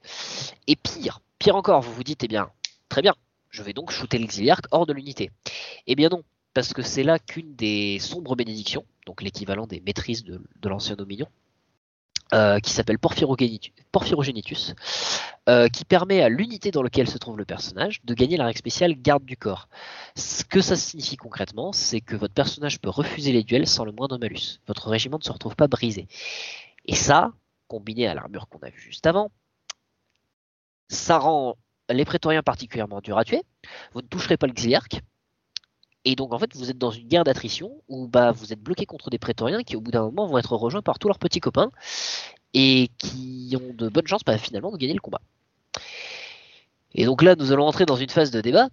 Et 0.65 0.75
pire, 0.75 1.21
pire 1.37 1.55
encore, 1.55 1.81
vous 1.81 1.93
vous 1.93 2.03
dites, 2.03 2.23
eh 2.23 2.27
bien, 2.27 2.49
très 2.89 3.03
bien, 3.03 3.13
je 3.51 3.61
vais 3.61 3.73
donc 3.73 3.91
shooter 3.91 4.17
l'exiliarque 4.17 4.65
hors 4.71 4.87
de 4.87 4.93
l'unité. 4.93 5.29
Eh 5.85 5.93
bien 5.93 6.09
non, 6.09 6.23
parce 6.55 6.73
que 6.73 6.81
c'est 6.81 7.03
là 7.03 7.19
qu'une 7.19 7.53
des 7.53 7.99
sombres 7.99 8.35
bénédictions, 8.35 8.83
donc 9.05 9.21
l'équivalent 9.21 9.67
des 9.67 9.79
maîtrises 9.79 10.23
de, 10.23 10.41
de 10.59 10.69
l'ancien 10.69 10.95
Dominion, 10.95 11.27
euh, 12.33 12.59
qui 12.59 12.71
s'appelle 12.71 12.97
Porphyrogenitus, 12.99 14.73
euh, 15.49 15.67
qui 15.67 15.85
permet 15.85 16.21
à 16.21 16.29
l'unité 16.29 16.71
dans 16.71 16.81
laquelle 16.81 17.09
se 17.09 17.17
trouve 17.17 17.37
le 17.37 17.45
personnage 17.45 18.01
de 18.05 18.13
gagner 18.13 18.37
la 18.37 18.45
règle 18.45 18.57
spéciale 18.57 18.95
garde 18.95 19.25
du 19.25 19.37
corps. 19.37 19.67
Ce 20.15 20.43
que 20.43 20.61
ça 20.61 20.75
signifie 20.75 21.17
concrètement, 21.17 21.73
c'est 21.73 22.01
que 22.01 22.15
votre 22.15 22.33
personnage 22.33 22.79
peut 22.79 22.89
refuser 22.89 23.31
les 23.31 23.43
duels 23.43 23.67
sans 23.67 23.85
le 23.85 23.91
moindre 23.91 24.17
malus. 24.17 24.59
Votre 24.67 24.89
régiment 24.89 25.17
ne 25.17 25.23
se 25.23 25.31
retrouve 25.31 25.55
pas 25.55 25.67
brisé. 25.67 26.07
Et 26.85 26.95
ça, 26.95 27.31
combiné 27.67 28.07
à 28.07 28.13
l'armure 28.13 28.47
qu'on 28.47 28.59
a 28.59 28.69
vue 28.69 28.79
juste 28.81 29.05
avant, 29.05 29.31
ça 30.89 31.17
rend 31.19 31.55
les 31.89 32.05
prétoriens 32.05 32.43
particulièrement 32.43 33.01
durs 33.01 33.17
à 33.17 33.25
tuer. 33.25 33.43
Vous 33.93 34.01
ne 34.01 34.07
toucherez 34.07 34.37
pas 34.37 34.47
le 34.47 34.53
xiliarque, 34.53 35.01
et 36.05 36.15
donc 36.15 36.33
en 36.33 36.39
fait, 36.39 36.53
vous 36.55 36.69
êtes 36.69 36.77
dans 36.77 36.91
une 36.91 37.07
guerre 37.07 37.23
d'attrition 37.23 37.71
où 37.87 38.07
bah, 38.07 38.31
vous 38.31 38.51
êtes 38.51 38.61
bloqué 38.61 38.85
contre 38.85 39.09
des 39.09 39.17
prétoriens 39.17 39.63
qui 39.63 39.75
au 39.75 39.81
bout 39.81 39.91
d'un 39.91 40.03
moment 40.03 40.27
vont 40.27 40.37
être 40.37 40.55
rejoints 40.55 40.81
par 40.81 40.99
tous 40.99 41.07
leurs 41.07 41.19
petits 41.19 41.39
copains 41.39 41.71
et 42.53 42.89
qui 42.97 43.55
ont 43.55 43.73
de 43.73 43.87
bonnes 43.87 44.07
chances 44.07 44.23
bah, 44.25 44.37
finalement 44.37 44.71
de 44.71 44.77
gagner 44.77 44.93
le 44.93 44.99
combat. 44.99 45.21
Et 46.93 47.05
donc 47.05 47.21
là, 47.21 47.35
nous 47.35 47.51
allons 47.51 47.65
entrer 47.65 47.85
dans 47.85 47.95
une 47.95 48.09
phase 48.09 48.31
de 48.31 48.41
débat 48.41 48.67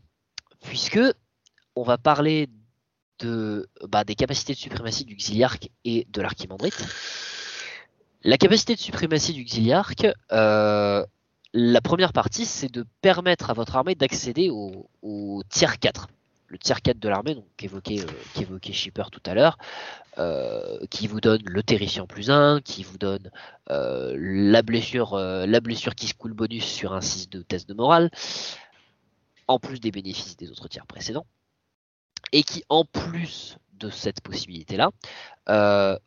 puisque 0.60 1.00
on 1.76 1.84
va 1.84 1.98
parler 1.98 2.48
de, 3.20 3.68
bah, 3.88 4.02
des 4.04 4.16
capacités 4.16 4.52
de 4.52 4.58
suprématie 4.58 5.04
du 5.04 5.14
Xiliarque 5.14 5.70
et 5.84 6.06
de 6.10 6.20
l'Archimandrite. 6.20 6.84
La 8.24 8.38
capacité 8.38 8.74
de 8.74 8.80
suprématie 8.80 9.32
du 9.32 9.44
Xiliarque, 9.44 10.06
euh, 10.32 11.06
la 11.54 11.80
première 11.80 12.12
partie, 12.12 12.44
c'est 12.44 12.70
de 12.70 12.84
permettre 13.00 13.50
à 13.50 13.54
votre 13.54 13.76
armée 13.76 13.94
d'accéder 13.94 14.50
au 14.50 15.42
tiers 15.48 15.78
4 15.78 16.08
le 16.50 16.58
tiers 16.58 16.82
4 16.82 16.98
de 16.98 17.08
l'armée, 17.08 17.34
donc 17.34 17.46
qu'évoquait 17.56 18.00
euh, 18.00 18.72
Shipper 18.72 19.04
tout 19.10 19.22
à 19.24 19.34
l'heure, 19.34 19.56
euh, 20.18 20.84
qui 20.90 21.06
vous 21.06 21.20
donne 21.20 21.42
le 21.44 21.62
terrifiant 21.62 22.06
plus 22.06 22.30
1, 22.30 22.60
qui 22.60 22.82
vous 22.82 22.98
donne 22.98 23.30
euh, 23.70 24.16
la 24.18 24.62
blessure 24.62 25.16
la 25.16 25.60
blessure 25.60 25.94
qui 25.94 26.08
se 26.08 26.14
coule 26.14 26.32
bonus 26.32 26.64
sur 26.64 26.92
un 26.92 27.00
6 27.00 27.30
de 27.30 27.42
test 27.42 27.68
de 27.68 27.74
morale, 27.74 28.10
en 29.46 29.58
plus 29.58 29.80
des 29.80 29.92
bénéfices 29.92 30.36
des 30.36 30.50
autres 30.50 30.68
tiers 30.68 30.86
précédents, 30.86 31.26
et 32.32 32.42
qui 32.42 32.64
en 32.68 32.84
plus 32.84 33.56
de 33.74 33.88
cette 33.88 34.20
possibilité-là, 34.20 34.90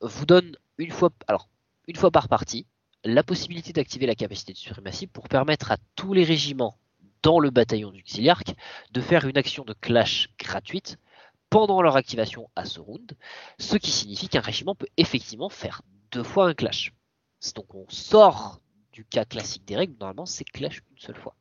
vous 0.01 0.25
donne 0.25 0.57
une 0.77 0.91
fois, 0.91 1.09
alors, 1.27 1.47
une 1.87 1.95
fois 1.95 2.11
par 2.11 2.27
partie 2.27 2.65
la 3.05 3.23
possibilité 3.23 3.73
d'activer 3.73 4.05
la 4.05 4.15
capacité 4.15 4.53
de 4.53 4.57
suprématie 4.57 5.07
pour 5.07 5.27
permettre 5.27 5.71
à 5.71 5.77
tous 5.95 6.13
les 6.13 6.23
régiments 6.23 6.77
dans 7.23 7.39
le 7.39 7.49
bataillon 7.49 7.91
du 7.91 8.03
Xiliarque 8.03 8.53
de 8.91 9.01
faire 9.01 9.25
une 9.25 9.37
action 9.37 9.63
de 9.63 9.73
clash 9.73 10.29
gratuite 10.37 10.97
pendant 11.49 11.81
leur 11.81 11.95
activation 11.95 12.49
à 12.55 12.65
ce 12.65 12.79
round, 12.79 13.13
ce 13.57 13.77
qui 13.77 13.91
signifie 13.91 14.27
qu'un 14.27 14.41
régiment 14.41 14.75
peut 14.75 14.87
effectivement 14.97 15.49
faire 15.49 15.81
deux 16.11 16.23
fois 16.23 16.47
un 16.47 16.53
clash. 16.53 16.93
Donc 17.55 17.73
on 17.73 17.85
sort 17.89 18.59
du 18.91 19.05
cas 19.05 19.25
classique 19.25 19.65
des 19.65 19.75
règles, 19.75 19.95
normalement 19.99 20.25
c'est 20.25 20.43
clash 20.43 20.81
une 20.91 20.99
seule 20.99 21.17
fois. 21.17 21.35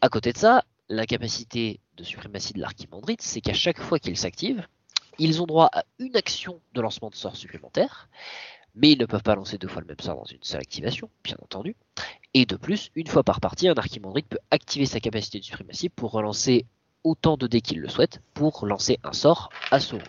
À 0.00 0.08
côté 0.08 0.32
de 0.32 0.38
ça, 0.38 0.64
la 0.88 1.06
capacité 1.06 1.80
de 1.96 2.04
suprématie 2.04 2.52
de 2.52 2.60
l'archimandrite, 2.60 3.22
c'est 3.22 3.40
qu'à 3.40 3.54
chaque 3.54 3.80
fois 3.80 3.98
qu'ils 3.98 4.18
s'activent, 4.18 4.66
ils 5.18 5.40
ont 5.42 5.46
droit 5.46 5.70
à 5.72 5.84
une 5.98 6.16
action 6.16 6.60
de 6.72 6.80
lancement 6.80 7.10
de 7.10 7.14
sort 7.14 7.36
supplémentaire, 7.36 8.08
mais 8.74 8.92
ils 8.92 8.98
ne 8.98 9.06
peuvent 9.06 9.22
pas 9.22 9.34
lancer 9.34 9.58
deux 9.58 9.68
fois 9.68 9.80
le 9.80 9.86
même 9.86 10.00
sort 10.00 10.16
dans 10.16 10.24
une 10.24 10.42
seule 10.42 10.60
activation, 10.60 11.08
bien 11.22 11.36
entendu. 11.42 11.76
Et 12.34 12.46
de 12.46 12.56
plus, 12.56 12.90
une 12.94 13.06
fois 13.06 13.22
par 13.22 13.40
partie, 13.40 13.68
un 13.68 13.74
archimandrite 13.74 14.28
peut 14.28 14.38
activer 14.50 14.86
sa 14.86 15.00
capacité 15.00 15.38
de 15.38 15.44
suprématie 15.44 15.88
pour 15.88 16.10
relancer 16.10 16.66
autant 17.04 17.36
de 17.36 17.46
dés 17.46 17.60
qu'il 17.60 17.80
le 17.80 17.88
souhaite 17.88 18.20
pour 18.32 18.66
lancer 18.66 18.98
un 19.04 19.12
sort 19.12 19.50
à 19.70 19.78
round. 19.78 20.02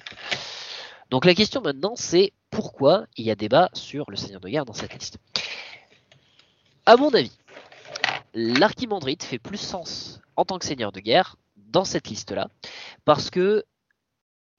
Donc 1.11 1.26
la 1.26 1.36
question 1.36 1.61
maintenant, 1.61 1.93
c'est 1.95 2.34
pourquoi 2.49 3.05
il 3.18 3.26
y 3.26 3.32
a 3.32 3.36
débat 3.36 3.70
sur 3.74 4.09
le 4.09 4.16
Seigneur 4.16 4.41
de 4.41 4.49
guerre 4.49 4.66
dans 4.66 4.74
cette 4.74 4.93
liste 4.93 5.20
À 6.86 6.95
mon 6.95 7.13
avis, 7.13 7.38
l'archimandrite 8.34 9.24
fait 9.24 9.39
plus 9.39 9.57
sens 9.57 10.22
en 10.36 10.45
tant 10.45 10.57
que 10.57 10.66
Seigneur 10.66 10.91
de 10.91 10.99
guerre 10.99 11.36
dans 11.55 11.86
cette 11.86 12.07
liste-là, 12.07 12.49
parce 13.03 13.30
que 13.30 13.66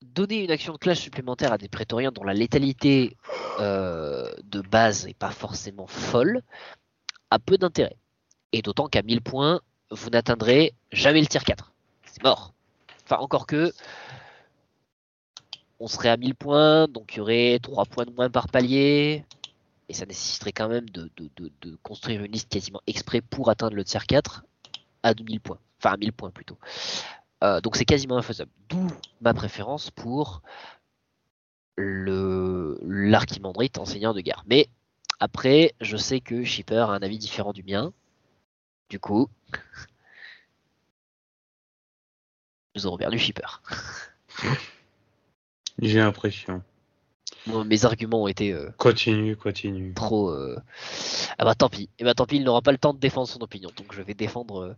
donner 0.03 0.45
une 0.45 0.51
action 0.51 0.73
de 0.73 0.79
clash 0.79 1.01
supplémentaire 1.01 1.53
à 1.53 1.59
des 1.59 1.69
prétoriens 1.69 2.13
dont 2.13 2.25
la 2.25 2.35
létalité 2.35 3.17
euh, 3.61 4.31
de 4.45 4.61
base 4.61 5.07
n'est 5.07 5.15
pas 5.15 5.31
forcément 5.31 5.87
folle 5.87 6.43
a 7.31 7.39
peu 7.39 7.59
d'intérêt. 7.59 7.97
Et 8.53 8.63
d'autant 8.63 8.89
qu'à 8.89 9.03
1000 9.03 9.21
points, 9.21 9.61
vous 9.91 10.11
n'atteindrez 10.11 10.75
jamais 10.93 11.21
le 11.21 11.27
tier 11.27 11.41
4. 11.41 11.73
C'est 12.05 12.23
mort. 12.23 12.53
Enfin, 13.05 13.17
encore 13.17 13.47
que, 13.47 13.73
on 15.81 15.89
serait 15.89 16.09
à 16.09 16.17
1000 16.17 16.35
points, 16.35 16.89
donc 16.89 17.15
il 17.15 17.19
y 17.19 17.21
aurait 17.21 17.59
3 17.61 17.85
points 17.87 18.05
de 18.05 18.13
moins 18.13 18.31
par 18.31 18.49
palier. 18.49 19.25
Et 19.89 19.95
ça 19.95 20.07
nécessiterait 20.07 20.53
quand 20.53 20.69
même 20.69 20.89
de, 20.91 21.11
de 21.17 21.79
construire 21.83 22.25
une 22.25 22.33
liste 22.33 22.49
quasiment 22.49 22.81
exprès 22.87 23.21
pour 23.21 23.51
atteindre 23.51 23.77
le 23.77 23.85
tier 23.85 24.01
4 24.07 24.45
à 25.03 25.15
2000 25.15 25.41
points. 25.41 25.59
Enfin, 25.79 25.95
à 25.95 25.97
1000 25.97 26.13
points 26.13 26.31
plutôt. 26.31 26.59
Euh, 27.45 27.61
donc 27.61 27.77
c'est 27.77 27.85
quasiment 27.85 28.17
infaisable. 28.17 28.51
D'où 28.69 28.87
ma 29.21 29.35
préférence 29.35 29.91
pour 29.91 30.43
le 31.77 32.79
l'archimandrite 32.83 33.79
enseignant 33.79 34.15
de 34.15 34.21
guerre. 34.21 34.45
Mais 34.47 34.69
après, 35.21 35.75
je 35.81 35.97
sais 35.97 36.21
que 36.21 36.45
Shipper 36.45 36.79
a 36.89 36.93
un 36.93 37.03
avis 37.03 37.19
différent 37.19 37.53
du 37.53 37.63
mien. 37.63 37.93
Du 38.89 38.99
coup, 39.01 39.29
nous 42.75 42.87
aurons 42.87 42.99
perdu 42.99 43.19
Shipper. 43.19 43.63
J'ai 45.81 45.99
l'impression. 45.99 46.63
mes 47.47 47.85
arguments 47.85 48.23
ont 48.23 48.29
été 48.29 48.53
euh, 48.53 48.71
continue, 48.79 49.37
continue. 49.37 49.93
trop. 49.95 50.31
euh, 50.31 50.59
Ah 51.39 51.45
bah 51.45 51.55
tant 51.55 51.69
pis. 51.69 51.91
Et 51.99 52.05
bah 52.05 52.15
tant 52.15 52.27
pis, 52.27 52.37
il 52.37 52.45
n'aura 52.45 52.63
pas 52.63 52.73
le 52.73 52.79
temps 52.79 52.95
de 52.95 52.99
défendre 52.99 53.29
son 53.29 53.43
opinion. 53.43 53.71
Donc 53.77 53.93
je 53.93 54.01
vais 54.01 54.15
défendre, 54.15 54.75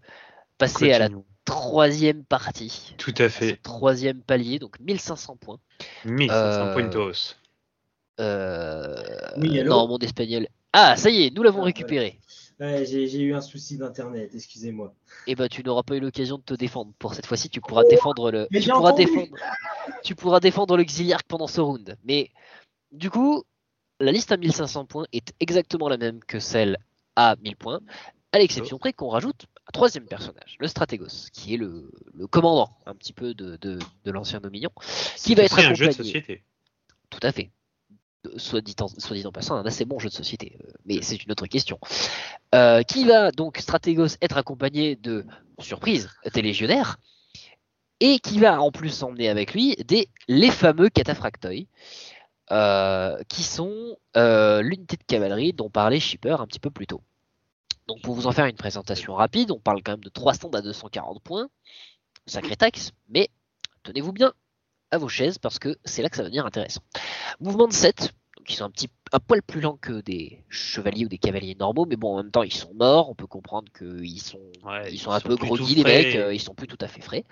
passer 0.59 0.93
à 0.93 0.99
la 0.99 1.09
troisième 1.45 2.25
partie, 2.25 2.95
Tout 2.99 3.15
à 3.19 3.29
fait. 3.29 3.57
troisième 3.63 4.21
palier, 4.23 4.59
donc 4.59 4.79
1500 4.81 5.37
points. 5.37 5.59
1500 6.05 6.35
Euh, 6.37 6.73
pointos. 6.75 7.37
Euh, 8.21 8.95
Oui, 9.37 9.63
non, 9.65 9.87
mon 9.89 9.99
espagnol. 9.99 10.49
Ah, 10.73 10.97
ça 10.97 11.09
y 11.11 11.25
est, 11.25 11.31
nous 11.35 11.43
l'avons 11.43 11.63
Ah, 11.63 11.67
récupéré. 11.67 12.19
Ouais, 12.61 12.85
j'ai 12.85 13.07
j'ai 13.07 13.21
eu 13.21 13.35
un 13.35 13.41
souci 13.41 13.79
d'internet, 13.79 14.31
excusez-moi. 14.35 14.93
Et 15.29 15.37
bah 15.37 15.49
tu 15.49 15.63
n'auras 15.63 15.85
pas 15.85 15.95
eu 15.95 16.01
l'occasion 16.01 16.39
de 16.39 16.43
te 16.43 16.55
défendre. 16.55 16.93
Pour 16.99 17.15
cette 17.15 17.25
fois-ci, 17.27 17.49
tu 17.49 17.61
pourras 17.61 17.85
défendre 17.85 18.33
le. 18.33 18.49
Mais 18.51 18.61
Tu 18.61 18.69
pourras 18.71 18.91
entendu. 18.91 19.05
défendre. 19.07 19.37
Tu 20.03 20.15
pourras 20.17 20.41
défendre 20.41 20.77
l'auxiliaire 20.77 21.23
pendant 21.23 21.47
ce 21.47 21.61
round. 21.61 21.97
Mais 22.05 22.31
du 22.91 23.11
coup, 23.11 23.45
la 24.01 24.11
liste 24.11 24.33
à 24.33 24.37
1500 24.37 24.87
points 24.87 25.07
est 25.13 25.33
exactement 25.39 25.89
la 25.89 25.97
même 25.99 26.19
que 26.25 26.41
celle 26.41 26.79
à 27.15 27.37
1000 27.43 27.57
points, 27.57 27.81
à 28.33 28.39
l'exception 28.41 28.79
près 28.79 28.93
qu'on 28.93 29.09
rajoute 29.09 29.47
un 29.69 29.73
troisième 29.73 30.07
personnage, 30.07 30.57
le 30.59 30.67
Stratégos, 30.67 31.29
qui 31.33 31.55
est 31.55 31.57
le, 31.59 31.91
le 32.15 32.27
commandant 32.27 32.71
un 32.87 32.95
petit 32.95 33.13
peu 33.13 33.35
de, 33.35 33.57
de, 33.57 33.79
de 34.05 34.11
l'ancien 34.11 34.41
Dominion, 34.41 34.71
qui 35.17 35.35
va 35.35 35.43
être 35.43 35.59
aussi 35.59 35.67
un 35.67 35.75
jeu 35.75 35.87
de 35.87 35.91
accompagné. 35.91 36.13
société. 36.13 36.45
Tout 37.11 37.21
à 37.23 37.33
fait. 37.33 37.51
Euh, 38.27 38.39
Soit 38.39 38.63
dit, 38.63 38.75
en, 38.81 38.89
soit 38.89 39.15
dit 39.17 39.27
en 39.27 39.33
passant, 39.33 39.57
un 39.57 39.67
assez 39.67 39.85
bon 39.85 39.99
jeu 39.99 40.09
de 40.09 40.15
société, 40.15 40.59
euh, 40.65 40.73
mais 40.87 41.03
c'est 41.03 41.23
une 41.23 41.31
autre 41.31 41.47
question. 41.47 41.79
Euh, 42.55 42.83
qui 42.83 43.05
va 43.05 43.31
donc, 43.31 43.59
Stratégos, 43.59 44.17
être 44.23 44.39
accompagné 44.39 44.97
de, 44.97 45.27
surprise, 45.59 46.09
des 46.33 46.43
légionnaires, 46.43 46.97
et 48.01 48.21
qui 48.21 48.39
va 48.39 48.61
en 48.61 48.71
plus 48.71 49.03
emmener 49.03 49.29
avec 49.29 49.53
lui 49.53 49.77
des, 49.77 50.09
les 50.29 50.51
fameux 50.51 50.89
cataphractoi, 50.89 51.67
euh, 52.51 53.23
qui 53.29 53.43
sont 53.43 53.97
euh, 54.17 54.63
l'unité 54.63 54.97
de 54.97 55.03
cavalerie 55.07 55.53
dont 55.53 55.69
parlait 55.69 56.01
Shipper 56.01 56.37
un 56.41 56.47
petit 56.47 56.61
peu 56.61 56.71
plus 56.71 56.87
tôt. 56.87 57.03
Donc 57.89 58.03
pour 58.03 58.15
vous 58.15 58.27
en 58.27 58.33
faire 58.33 58.47
une 58.47 58.57
présentation 58.57 59.15
rapide, 59.15 59.51
on 59.51 59.59
parle 59.59 59.83
quand 59.83 59.93
même 59.93 60.05
de 60.05 60.11
300 60.11 60.51
à 60.53 60.61
240 60.61 61.23
points, 61.23 61.49
sacré 62.27 62.55
taxe, 62.55 62.93
mais 63.09 63.29
tenez-vous 63.83 64.13
bien 64.13 64.35
à 64.91 64.99
vos 64.99 65.09
chaises 65.09 65.39
parce 65.39 65.59
que 65.59 65.77
c'est 65.85 66.03
là 66.03 66.11
que 66.11 66.17
ça 66.17 66.23
va 66.23 66.29
devenir 66.29 66.45
intéressant. 66.47 66.83
Mouvement 67.41 67.67
de 67.67 67.73
7, 67.73 68.13
donc 68.37 68.51
ils 68.51 68.55
sont 68.55 68.65
un 68.65 68.71
petit 68.71 68.89
un 69.13 69.21
poil 69.21 69.43
plus 69.43 69.63
lents 69.63 69.79
que 69.81 70.03
des 70.03 70.45
chevaliers 70.51 71.07
ou 71.07 71.09
des 71.09 71.17
cavaliers 71.17 71.55
normaux, 71.55 71.87
mais 71.87 71.97
bon 71.97 72.13
en 72.13 72.17
même 72.19 72.31
temps 72.31 72.43
ils 72.43 72.53
sont 72.53 72.75
morts, 72.75 73.09
on 73.09 73.15
peut 73.15 73.27
comprendre 73.27 73.73
qu'ils 73.73 74.21
sont 74.21 74.53
Ouais, 74.65 74.93
ils 74.93 74.99
sont 74.99 75.11
un 75.11 75.21
peu 75.21 75.37
groggy 75.37 75.75
les 75.75 75.85
mecs, 75.85 76.15
euh, 76.15 76.35
ils 76.35 76.41
sont 76.41 76.55
plus 76.55 76.67
tout 76.67 76.79
à 76.83 76.89
fait 76.89 77.01
frais. 77.01 77.25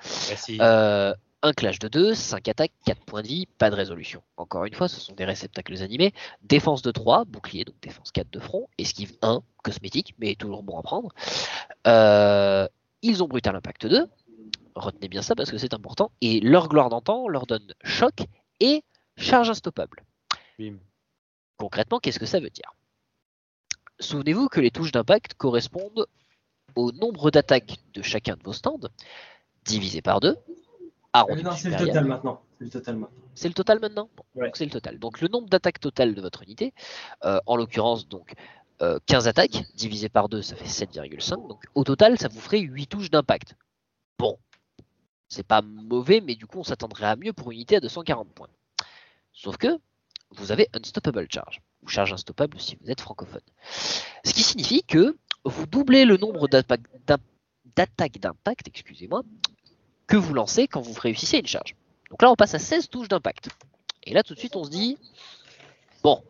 Euh, 0.61 1.15
un 1.43 1.53
clash 1.53 1.78
de 1.78 1.89
2, 1.89 2.14
5 2.14 2.49
attaques, 2.49 2.72
4 2.87 3.05
points 3.05 3.22
de 3.22 3.28
vie, 3.28 3.47
pas 3.59 3.70
de 3.70 3.76
résolution. 3.76 4.22
Encore 4.37 4.64
une 4.64 4.74
fois, 4.74 4.89
ce 4.89 5.01
sont 5.01 5.14
des 5.14 5.24
réceptacles 5.24 5.82
animés. 5.82 6.12
Défense 6.43 6.82
de 6.82 6.91
3, 6.91 7.24
bouclier, 7.24 7.64
donc 7.64 7.76
défense 7.80 8.11
4 8.11 8.30
de 8.30 8.41
front. 8.41 8.68
Esquive 8.78 9.12
1, 9.22 9.43
cosmétique, 9.62 10.14
mais 10.18 10.34
toujours 10.34 10.62
bon 10.62 10.78
à 10.78 10.82
prendre. 10.82 11.14
Euh, 11.87 12.66
ils 13.03 13.22
ont 13.22 13.28
brutal 13.28 13.55
impact 13.55 13.87
2. 13.87 14.07
Retenez 14.74 15.09
bien 15.09 15.22
ça 15.22 15.34
parce 15.34 15.51
que 15.51 15.59
c'est 15.59 15.74
important. 15.74 16.11
Et 16.20 16.41
leur 16.41 16.68
gloire 16.68 16.89
d'antan 16.89 17.28
leur 17.28 17.47
donne 17.47 17.74
choc 17.84 18.24
et 18.61 18.82
charge 19.16 19.51
instoppable. 19.51 20.05
Bim. 20.59 20.78
Concrètement, 21.57 21.99
qu'est-ce 21.99 22.18
que 22.18 22.26
ça 22.26 22.41
veut 22.41 22.51
dire? 22.51 22.74
Souvenez-vous 24.01 24.49
que 24.49 24.61
les 24.61 24.70
touches 24.70 24.93
d'impact 24.93 25.34
correspondent 25.34 26.07
au 26.74 26.93
nombre 26.93 27.30
d'attaques 27.30 27.78
de 27.95 28.03
chacun 28.03 28.37
de 28.37 28.43
vos 28.43 28.53
stands, 28.53 28.89
divisé 29.64 30.03
par 30.03 30.20
2, 30.20 30.37
arrondi 31.19 31.43
non, 31.43 31.51
au 31.51 31.55
c'est 31.55 31.71
le 31.71 31.77
total 31.77 32.05
maintenant. 32.05 32.43
C'est 32.59 32.64
le 32.64 32.71
total 32.71 32.97
maintenant. 32.97 33.17
C'est 33.35 33.49
le 33.49 33.55
total 33.55 33.81
maintenant 33.81 34.09
Bon, 34.17 34.25
Ouais. 34.35 34.47
donc 34.47 34.57
C'est 34.57 34.64
le 34.64 34.71
total. 34.71 34.99
Donc 34.99 35.21
le 35.21 35.29
nombre 35.29 35.49
d'attaques 35.49 35.81
totales 35.81 36.14
de 36.14 36.21
votre 36.21 36.43
unité, 36.43 36.73
euh, 37.25 37.39
en 37.47 37.57
l'occurrence 37.57 38.09
donc 38.09 38.35
euh, 38.83 38.99
15 39.07 39.29
attaques, 39.29 39.64
divisé 39.75 40.09
par 40.09 40.29
2, 40.29 40.43
ça 40.43 40.57
fait 40.57 40.64
7,5. 40.67 41.49
Donc 41.49 41.64
au 41.75 41.85
total, 41.85 42.19
ça 42.19 42.29
vous 42.29 42.41
ferait 42.41 42.61
8 42.61 42.87
touches 42.87 43.11
d'impact. 43.11 43.55
Bon, 44.19 44.39
c'est 45.29 45.47
pas 45.47 45.62
mauvais, 45.62 46.21
mais 46.21 46.35
du 46.35 46.47
coup 46.47 46.61
on 46.61 46.64
s'attendrait 46.64 47.07
à 47.07 47.17
mieux 47.17 47.33
pour 47.33 47.51
une 47.51 47.57
unité 47.57 47.77
à 47.77 47.81
240 47.81 48.29
points. 48.33 48.49
Sauf 49.33 49.57
que 49.57 49.69
vous 50.31 50.53
avez 50.53 50.69
Unstoppable 50.75 51.27
Charge, 51.31 51.61
ou 51.83 51.89
charge 51.89 52.12
instoppable 52.12 52.59
si 52.61 52.77
vous 52.81 52.91
êtes 52.91 53.01
francophone. 53.01 53.41
Ce 54.25 54.33
qui 54.33 54.43
signifie 54.43 54.83
que 54.83 55.17
vous 55.45 55.67
doublez 55.67 56.05
le 56.05 56.17
nombre 56.17 56.49
d'attaques 56.49 58.19
d'impact, 58.19 58.69
excusez-moi, 58.69 59.23
que 60.07 60.17
vous 60.17 60.35
lancez 60.35 60.69
quand 60.69 60.81
vous 60.81 60.93
réussissez 60.99 61.39
une 61.39 61.47
charge. 61.47 61.75
Donc 62.11 62.23
là, 62.23 62.31
on 62.31 62.37
passe 62.37 62.55
à 62.55 62.59
16 62.59 62.89
touches 62.89 63.09
d'impact. 63.09 63.49
Et 64.05 64.15
là, 64.15 64.23
tout 64.23 64.35
de 64.35 64.39
suite, 64.39 64.57
on 64.57 64.65
se 64.65 64.71
dit, 64.71 64.99
bon, 66.03 66.23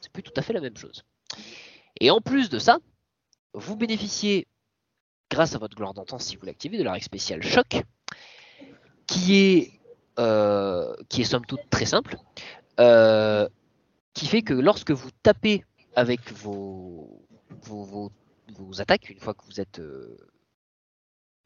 c'est 0.00 0.12
plus 0.12 0.22
tout 0.22 0.32
à 0.36 0.42
fait 0.42 0.52
la 0.52 0.60
même 0.60 0.76
chose. 0.76 1.04
Et 2.00 2.10
en 2.10 2.20
plus 2.20 2.50
de 2.50 2.58
ça, 2.58 2.78
vous 3.54 3.76
bénéficiez, 3.76 4.46
grâce 5.30 5.54
à 5.54 5.58
votre 5.58 5.76
gloire 5.76 5.94
d'antan, 5.94 6.18
si 6.18 6.36
vous 6.36 6.44
l'activez, 6.44 6.76
de 6.76 6.82
la 6.82 6.92
règle 6.92 7.04
spéciale 7.04 7.42
choc, 7.42 7.82
qui 9.06 9.36
est, 9.36 9.80
euh, 10.18 10.94
qui 11.08 11.22
est 11.22 11.24
somme 11.24 11.46
toute 11.46 11.68
très 11.70 11.86
simple, 11.86 12.16
euh, 12.80 13.48
qui 14.12 14.26
fait 14.26 14.42
que 14.42 14.54
lorsque 14.54 14.90
vous 14.90 15.10
tapez 15.22 15.64
avec 15.96 16.32
vos, 16.32 17.26
vos, 17.62 18.10
attaques, 18.78 19.08
une 19.08 19.20
fois 19.20 19.34
que 19.34 19.44
vous 19.46 19.60
êtes, 19.60 19.78
euh, 19.78 20.16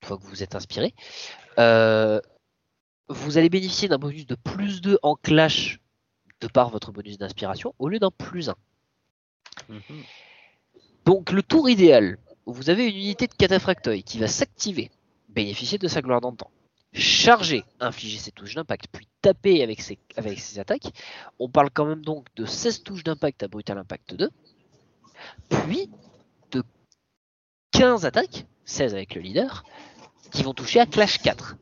une 0.03 0.09
fois 0.09 0.19
que 0.19 0.25
vous 0.25 0.43
êtes 0.43 0.55
inspiré, 0.55 0.95
euh, 1.59 2.21
vous 3.09 3.39
allez 3.39 3.49
bénéficier 3.49 3.89
d'un 3.89 3.99
bonus 3.99 4.27
de 4.27 4.35
plus 4.35 4.81
2 4.81 4.99
en 5.03 5.17
clash 5.17 5.81
de 6.41 6.47
par 6.47 6.71
votre 6.71 6.93
bonus 6.93 7.19
d'inspiration 7.19 7.75
au 7.79 7.89
lieu 7.89 7.99
d'un 7.99 8.11
plus 8.11 8.49
1. 8.49 8.55
Mhm. 9.69 10.03
Donc 11.05 11.33
le 11.33 11.43
tour 11.43 11.69
idéal, 11.69 12.19
vous 12.47 12.71
avez 12.71 12.89
une 12.89 12.97
unité 12.97 13.27
de 13.27 13.35
cataphractoï 13.35 14.03
qui 14.03 14.19
va 14.19 14.29
s'activer, 14.29 14.91
bénéficier 15.29 15.79
de 15.79 15.89
sa 15.89 16.01
gloire 16.01 16.21
d'antan, 16.21 16.51
charger, 16.93 17.65
infliger 17.81 18.19
ses 18.19 18.31
touches 18.31 18.55
d'impact, 18.55 18.87
puis 18.93 19.09
taper 19.21 19.63
avec 19.63 19.81
ses, 19.81 19.99
avec 20.17 20.39
ses 20.39 20.59
attaques, 20.59 20.93
on 21.39 21.49
parle 21.49 21.71
quand 21.71 21.87
même 21.87 22.05
donc 22.05 22.27
de 22.37 22.45
16 22.45 22.83
touches 22.83 23.05
d'impact 23.05 23.43
à 23.43 23.49
brutal 23.49 23.79
impact 23.79 24.15
2, 24.15 24.31
puis 25.49 25.91
de 26.51 26.63
15 27.73 28.05
attaques, 28.05 28.47
16 28.69 28.95
avec 28.95 29.15
le 29.15 29.23
leader, 29.23 29.65
qui 30.31 30.43
vont 30.43 30.55
toucher 30.55 30.79
à 30.79 30.87
clash 30.87 31.19
4. 31.19 31.57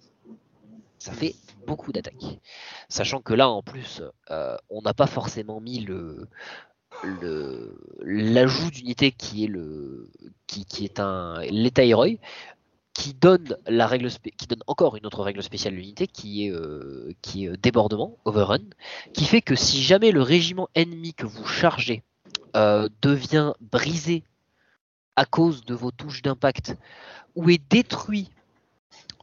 Ça 0.99 1.13
fait 1.13 1.37
beaucoup 1.67 1.93
d'attaques. 1.93 2.41
Sachant 2.89 3.21
que 3.21 3.33
là, 3.33 3.49
en 3.49 3.63
plus, 3.63 4.03
euh, 4.31 4.57
on 4.71 4.83
n'a 4.83 4.93
pas 4.93 5.07
forcément 5.07 5.61
mis 5.61 5.81
le 5.81 6.29
l'ajout 8.01 8.71
d'unité 8.71 9.13
qui 9.13 9.45
est 9.45 9.49
le 9.49 10.11
qui, 10.47 10.65
qui 10.65 10.85
est 10.85 10.99
un 10.99 11.41
l'état 11.43 11.83
qui 12.95 13.13
donne 13.13 13.59
la 13.67 13.87
règle 13.87 14.09
qui 14.09 14.47
donne 14.47 14.63
encore 14.67 14.97
une 14.97 15.05
autre 15.05 15.23
règle 15.23 15.43
spéciale 15.43 15.75
l'unité 15.75 16.07
qui 16.07 16.47
est 16.47 16.51
euh, 16.51 17.13
qui 17.21 17.45
est 17.45 17.49
euh, 17.49 17.57
débordement 17.59 18.17
overrun 18.25 18.63
qui 19.13 19.27
fait 19.27 19.43
que 19.43 19.55
si 19.55 19.83
jamais 19.83 20.11
le 20.11 20.23
régiment 20.23 20.69
ennemi 20.75 21.13
que 21.13 21.27
vous 21.27 21.47
chargez 21.47 22.03
devient 23.03 23.53
brisé 23.61 24.25
à 25.17 25.25
cause 25.25 25.65
de 25.65 25.75
vos 25.75 25.91
touches 25.91 26.23
d'impact 26.23 26.77
ou 27.35 27.51
est 27.51 27.61
détruit 27.71 28.31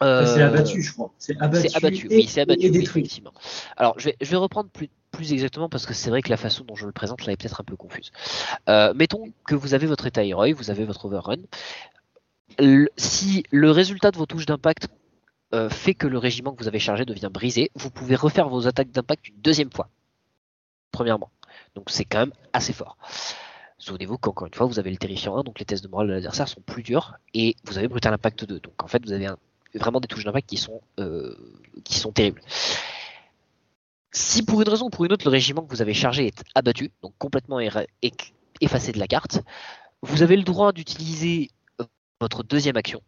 Ça, 0.01 0.25
C'est 0.35 0.41
euh, 0.41 0.47
abattu, 0.47 0.81
je 0.81 0.91
crois. 0.91 1.11
C'est 1.19 1.39
abattu. 1.39 1.69
c'est 1.69 1.75
abattu, 1.77 2.07
et- 2.09 2.15
oui, 2.17 2.27
c'est 2.27 2.41
abattu, 2.41 2.65
et 2.65 2.69
détruit. 2.71 3.01
effectivement. 3.01 3.33
Alors, 3.77 3.97
je 3.99 4.05
vais, 4.05 4.17
je 4.19 4.29
vais 4.29 4.37
reprendre 4.37 4.69
plus, 4.69 4.89
plus 5.11 5.31
exactement 5.33 5.69
parce 5.69 5.85
que 5.85 5.93
c'est 5.93 6.09
vrai 6.09 6.21
que 6.21 6.29
la 6.29 6.37
façon 6.37 6.63
dont 6.65 6.75
je 6.75 6.85
le 6.85 6.91
présente 6.91 7.25
là 7.25 7.33
est 7.33 7.37
peut-être 7.37 7.61
un 7.61 7.63
peu 7.63 7.75
confuse. 7.75 8.11
Euh, 8.69 8.93
mettons 8.95 9.31
que 9.45 9.55
vous 9.55 9.73
avez 9.75 9.85
votre 9.87 10.05
état 10.07 10.23
héroï, 10.23 10.51
vous 10.53 10.69
avez 10.71 10.83
votre 10.85 11.05
overrun. 11.05 11.37
Le- 12.59 12.89
si 12.97 13.43
le 13.51 13.71
résultat 13.71 14.11
de 14.11 14.17
vos 14.17 14.25
touches 14.25 14.45
d'impact 14.45 14.87
euh, 15.53 15.69
fait 15.69 15.93
que 15.93 16.07
le 16.07 16.17
régiment 16.17 16.51
que 16.53 16.61
vous 16.63 16.67
avez 16.67 16.79
chargé 16.79 17.05
devient 17.05 17.29
brisé, 17.31 17.69
vous 17.75 17.91
pouvez 17.91 18.15
refaire 18.15 18.49
vos 18.49 18.65
attaques 18.67 18.89
d'impact 18.91 19.27
une 19.27 19.39
deuxième 19.41 19.71
fois. 19.71 19.87
Premièrement. 20.91 21.29
Donc 21.75 21.89
c'est 21.91 22.05
quand 22.05 22.19
même 22.19 22.33
assez 22.53 22.73
fort. 22.73 22.97
Souvenez-vous 23.83 24.17
qu'encore 24.17 24.47
une 24.47 24.53
fois, 24.53 24.65
vous 24.65 24.79
avez 24.79 24.91
le 24.91 24.95
terrifiant 24.95 25.37
1, 25.37 25.43
donc 25.43 25.59
les 25.59 25.65
tests 25.65 25.83
de 25.83 25.89
morale 25.89 26.07
de 26.07 26.13
l'adversaire 26.13 26.47
sont 26.47 26.61
plus 26.61 26.83
durs, 26.83 27.15
et 27.33 27.57
vous 27.65 27.77
avez 27.77 27.89
brutal 27.89 28.13
impact 28.13 28.45
2. 28.45 28.61
Donc 28.61 28.81
en 28.81 28.87
fait, 28.87 29.03
vous 29.05 29.11
avez 29.11 29.29
vraiment 29.75 29.99
des 29.99 30.07
touches 30.07 30.23
d'impact 30.23 30.47
qui 30.47 30.55
sont 30.55 30.79
euh, 31.01 31.35
qui 31.83 31.95
sont 31.95 32.13
terribles. 32.13 32.39
Si 34.13 34.43
pour 34.43 34.61
une 34.61 34.69
raison 34.69 34.85
ou 34.85 34.89
pour 34.89 35.03
une 35.03 35.11
autre 35.11 35.25
le 35.25 35.31
régiment 35.31 35.63
que 35.63 35.69
vous 35.69 35.81
avez 35.81 35.93
chargé 35.93 36.27
est 36.27 36.43
abattu, 36.55 36.91
donc 37.01 37.13
complètement 37.17 37.59
effacé 38.61 38.93
de 38.93 38.99
la 38.99 39.07
carte, 39.07 39.41
vous 40.01 40.21
avez 40.21 40.37
le 40.37 40.43
droit 40.43 40.71
d'utiliser 40.71 41.49
euh, 41.81 41.85
votre 42.21 42.41
deuxième 42.41 42.77
action 42.77 43.01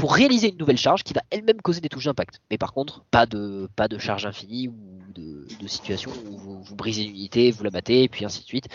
pour 0.00 0.14
réaliser 0.14 0.48
une 0.48 0.56
nouvelle 0.56 0.78
charge 0.78 1.02
qui 1.02 1.12
va 1.12 1.20
elle-même 1.30 1.60
causer 1.60 1.82
des 1.82 1.90
touches 1.90 2.06
d'impact. 2.06 2.40
Mais 2.50 2.56
par 2.56 2.72
contre, 2.72 3.04
pas 3.10 3.26
de, 3.26 3.68
pas 3.76 3.86
de 3.86 3.98
charge 3.98 4.24
infinie 4.24 4.68
ou 4.68 4.74
de, 5.14 5.46
situation 5.66 6.10
où 6.26 6.38
vous, 6.38 6.74
brisez 6.74 7.02
une 7.02 7.10
unité, 7.10 7.50
vous 7.50 7.62
la 7.62 7.70
battez, 7.70 8.04
et 8.04 8.08
puis 8.08 8.24
ainsi 8.24 8.40
de 8.40 8.46
suite. 8.46 8.68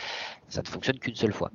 Ça 0.49 0.61
ne 0.61 0.67
fonctionne 0.67 0.99
qu'une 0.99 1.15
seule 1.15 1.33
fois. 1.33 1.51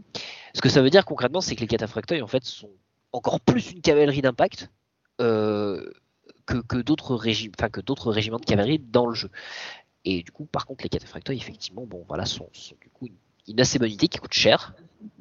Ce 0.54 0.60
que 0.60 0.68
ça 0.68 0.82
veut 0.82 0.90
dire 0.90 1.04
concrètement, 1.04 1.40
c'est 1.40 1.54
que 1.54 1.60
les 1.60 1.68
cataphractoïs 1.68 2.20
en 2.20 2.26
fait 2.26 2.44
sont 2.44 2.70
encore 3.12 3.40
plus 3.40 3.70
une 3.70 3.80
cavalerie 3.80 4.22
d'impact 4.22 4.70
euh, 5.20 5.88
que, 6.46 6.58
que 6.58 6.78
d'autres 6.78 7.14
régiments 7.14 8.38
de 8.38 8.44
cavalerie 8.44 8.80
dans 8.80 9.06
le 9.06 9.14
jeu. 9.14 9.30
Et 10.04 10.24
du 10.24 10.32
coup, 10.32 10.46
par 10.46 10.66
contre, 10.66 10.82
les 10.82 10.88
cataphractoïs, 10.88 11.40
effectivement, 11.40 11.86
bon, 11.86 12.04
voilà, 12.08 12.26
sont, 12.26 12.50
du 12.80 12.88
coup 12.88 13.08
une, 13.46 13.60
assez 13.60 13.78
bonne 13.78 13.88
unité 13.88 14.08
qui 14.08 14.18
coûte 14.18 14.34
cher, 14.34 14.74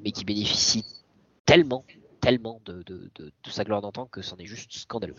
mais 0.04 0.12
qui 0.12 0.26
bénéficie 0.26 0.86
tellement, 1.45 1.86
tellement 2.20 2.61
de, 2.65 2.84
sa 3.47 3.63
gloire 3.63 3.82
d'antan 3.82 4.05
que 4.05 4.22
c'en 4.22 4.38
est 4.38 4.45
juste 4.45 4.72
scandaleux. 4.74 5.15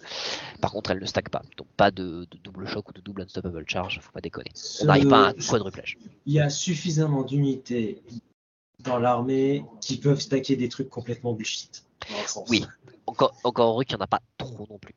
Par 0.60 0.72
contre, 0.72 0.90
elle 0.90 1.00
ne 1.00 1.06
stack 1.06 1.28
pas, 1.30 1.42
donc 1.56 1.66
pas 1.76 1.90
de, 1.90 2.26
double 2.42 2.66
choc 2.66 2.88
ou 2.88 2.92
de 2.92 3.00
double 3.00 3.22
unstoppable 3.22 3.64
charge, 3.66 4.00
faut 4.00 4.12
pas 4.12 4.20
déconner. 4.20 4.50
On 4.82 4.86
n'arrive 4.86 5.08
pas 5.08 5.26
à 5.26 5.30
un 5.30 5.32
quadruplage. 5.34 5.98
Il 6.26 6.34
y 6.34 6.40
a 6.40 6.50
suffisamment 6.50 7.22
d'unités 7.22 8.02
dans 8.80 8.98
l'armée 8.98 9.64
qui 9.80 9.98
peuvent 9.98 10.20
stacker 10.20 10.56
des 10.56 10.68
trucs 10.68 10.88
complètement 10.88 11.32
bullshit. 11.32 11.84
Oui, 12.48 12.64
encore, 13.06 13.34
encore 13.44 13.70
heureux 13.70 13.84
qu'il 13.84 13.96
n'y 13.96 14.02
en 14.02 14.04
a 14.04 14.08
pas 14.08 14.20
trop 14.38 14.66
non 14.70 14.78
plus. 14.78 14.94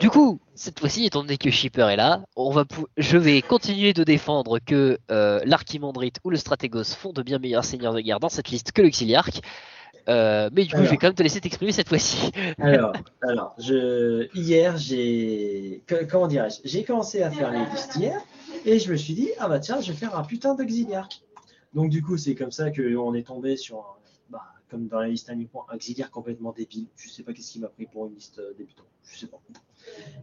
Du 0.00 0.10
coup, 0.10 0.40
cette 0.54 0.80
fois-ci, 0.80 1.04
étant 1.04 1.22
donné 1.22 1.38
que 1.38 1.50
Shipper 1.50 1.88
est 1.90 1.96
là, 1.96 2.22
on 2.36 2.50
va 2.50 2.64
je 2.96 3.16
vais 3.16 3.40
continuer 3.42 3.92
de 3.92 4.04
défendre 4.04 4.58
que 4.58 4.98
euh, 5.10 5.40
l'Archimandrite 5.44 6.16
ou 6.24 6.30
le 6.30 6.36
Stratégos 6.36 6.84
font 6.96 7.12
de 7.12 7.22
bien 7.22 7.38
meilleurs 7.38 7.64
seigneurs 7.64 7.94
de 7.94 8.00
guerre 8.00 8.20
dans 8.20 8.28
cette 8.28 8.48
liste 8.48 8.72
que 8.72 8.82
l'Auxiliarque. 8.82 9.40
Euh, 10.10 10.50
mais 10.52 10.64
du 10.64 10.74
coup, 10.74 10.84
je 10.84 10.90
vais 10.90 10.96
quand 10.96 11.08
même 11.08 11.14
te 11.14 11.22
laisser 11.22 11.40
t'exprimer 11.40 11.72
cette 11.72 11.88
fois-ci. 11.88 12.30
alors, 12.58 12.92
alors 13.22 13.54
je... 13.58 14.28
hier, 14.36 14.76
j'ai. 14.76 15.82
Comment 16.10 16.26
dirais-je 16.26 16.60
J'ai 16.64 16.84
commencé 16.84 17.22
à 17.22 17.30
faire 17.30 17.50
les 17.52 17.64
listes 17.70 17.96
hier 17.96 18.20
et 18.66 18.78
je 18.78 18.90
me 18.90 18.96
suis 18.96 19.14
dit, 19.14 19.30
ah 19.38 19.48
bah 19.48 19.60
tiens, 19.60 19.80
je 19.80 19.92
vais 19.92 19.96
faire 19.96 20.18
un 20.18 20.24
putain 20.24 20.54
d'auxiliarque. 20.54 21.22
Donc, 21.72 21.90
du 21.90 22.02
coup, 22.02 22.16
c'est 22.16 22.34
comme 22.34 22.50
ça 22.50 22.70
qu'on 22.70 23.14
est 23.14 23.26
tombé 23.26 23.56
sur 23.56 24.00
comme 24.70 24.86
dans 24.86 25.00
la 25.00 25.08
liste 25.08 25.28
à 25.28 25.34
point, 25.50 25.64
auxiliaire 25.74 26.10
complètement 26.10 26.52
débile. 26.52 26.86
Je 26.96 27.08
sais 27.08 27.22
pas 27.22 27.32
qu'est-ce 27.32 27.52
qui 27.52 27.58
m'a 27.58 27.68
pris 27.68 27.86
pour 27.86 28.06
une 28.06 28.14
liste 28.14 28.38
euh, 28.38 28.54
débutant. 28.56 28.84
Je 29.12 29.18
sais 29.18 29.26
pas. 29.26 29.40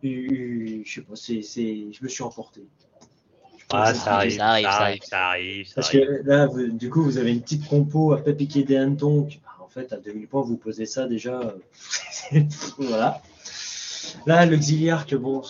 je 0.02 0.84
sais 0.86 1.02
pas, 1.02 1.16
c'est, 1.16 1.92
je 1.92 2.04
me 2.04 2.08
suis 2.08 2.24
emporté. 2.24 2.66
Ah, 3.70 3.94
ça 3.94 4.16
arrive, 4.16 4.38
ça 4.38 4.46
arrive, 4.46 5.02
ça 5.04 5.28
arrive, 5.28 5.74
Parce 5.76 5.90
que 5.90 6.22
là, 6.24 6.48
du 6.48 6.90
coup, 6.90 7.04
vous 7.04 7.18
avez 7.18 7.34
une 7.34 7.42
petite 7.42 7.68
compo 7.68 8.14
à 8.14 8.24
pas 8.24 8.32
piquer 8.32 8.64
des 8.64 8.78
hannetons. 8.78 9.28
En 9.68 9.70
fait, 9.70 9.94
à 9.94 9.98
2000 9.98 10.28
points, 10.28 10.42
vous 10.42 10.58
posez 10.58 10.86
ça 10.86 11.08
déjà. 11.08 11.42
Euh, 12.34 12.40
voilà. 12.80 13.22
Là, 14.26 14.46
l'auxiliaire, 14.46 15.06
que 15.06 15.16
bon, 15.18 15.44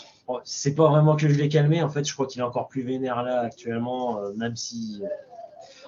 c'est 0.44 0.74
pas 0.74 0.90
vraiment 0.90 1.16
que 1.16 1.30
je 1.30 1.36
l'ai 1.36 1.50
calmé. 1.50 1.84
En 1.84 1.90
fait, 1.90 2.04
je 2.06 2.14
crois 2.14 2.26
qu'il 2.26 2.42
est 2.42 2.44
encore 2.44 2.68
plus 2.68 2.82
vénère 2.82 3.22
là 3.24 3.42
actuellement, 3.42 4.20
euh, 4.20 4.34
même 4.34 4.56
si 4.56 5.02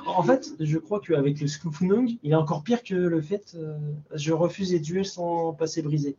en 0.06 0.24
fait, 0.24 0.52
je 0.60 0.78
crois 0.78 1.00
qu'avec 1.00 1.40
le 1.40 1.48
Skufnung, 1.48 2.18
il 2.24 2.32
est 2.32 2.36
encore 2.36 2.64
pire 2.64 2.84
que 2.84 2.96
le 2.96 3.22
fait 3.22 3.56
euh, 3.56 3.78
je 4.14 4.32
refuse 4.34 4.72
les 4.72 4.80
duels 4.80 5.06
sans 5.06 5.54
passer 5.54 5.82
brisé. 5.82 6.16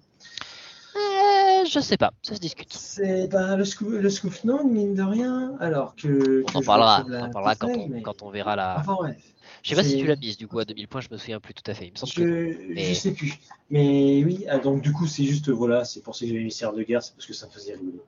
Je 1.70 1.78
sais 1.78 1.96
pas, 1.96 2.12
ça 2.22 2.34
se 2.34 2.40
discute. 2.40 2.72
C'est 2.72 3.28
bah, 3.28 3.54
le, 3.56 3.64
Skufnung, 3.64 4.72
mine 4.72 4.94
de 4.94 5.02
rien, 5.02 5.54
alors 5.60 5.94
que. 5.94 6.44
on 6.52 6.58
en 6.58 6.62
parlera, 6.62 7.04
on 7.08 7.30
parlera 7.30 7.54
quand, 7.54 7.68
on, 7.68 8.00
quand, 8.00 8.22
on, 8.22 8.30
verra 8.30 8.56
la. 8.56 8.78
Enfin, 8.80 8.96
ouais. 9.02 9.16
Je 9.62 9.70
sais 9.70 9.76
pas 9.76 9.84
si 9.84 9.96
tu 9.96 10.06
l'as 10.06 10.16
mise 10.16 10.36
du 10.36 10.48
coup 10.48 10.58
à 10.58 10.64
2000 10.64 10.88
points, 10.88 11.00
je 11.00 11.08
me 11.12 11.16
souviens 11.16 11.38
plus 11.38 11.54
tout 11.54 11.68
à 11.70 11.74
fait. 11.74 11.86
Il 11.86 11.92
me 11.92 11.96
semble 11.96 12.12
je, 12.12 12.22
que... 12.22 12.74
mais... 12.74 12.86
je 12.86 12.94
sais 12.94 13.12
plus. 13.12 13.34
Mais 13.70 14.24
oui, 14.24 14.46
ah, 14.48 14.58
donc 14.58 14.82
du 14.82 14.92
coup, 14.92 15.06
c'est 15.06 15.24
juste, 15.24 15.48
voilà, 15.48 15.84
c'est 15.84 16.02
pour 16.02 16.16
ça 16.16 16.24
que 16.24 16.32
j'ai 16.32 16.42
mis 16.42 16.48
de 16.48 16.82
guerre, 16.82 17.02
c'est 17.02 17.14
parce 17.14 17.26
que 17.26 17.34
ça 17.34 17.46
me 17.46 17.52
faisait 17.52 17.74
rigoler. 17.74 18.00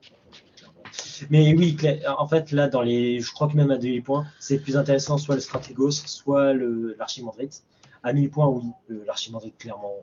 Mais 1.29 1.53
oui, 1.53 1.77
en 2.17 2.27
fait, 2.27 2.51
là, 2.51 2.67
dans 2.67 2.81
les, 2.81 3.21
je 3.21 3.31
crois 3.31 3.47
que 3.47 3.55
même 3.55 3.71
à 3.71 3.77
2000 3.77 4.03
points, 4.03 4.25
c'est 4.39 4.59
plus 4.59 4.75
intéressant 4.75 5.17
soit 5.17 5.35
le 5.35 5.41
Stratégos, 5.41 5.91
soit 5.91 6.53
l'archimandrite. 6.53 7.63
À 8.03 8.11
1000 8.11 8.29
points, 8.29 8.47
oui, 8.47 8.63
l'archimandrite, 9.05 9.57
clairement. 9.57 9.95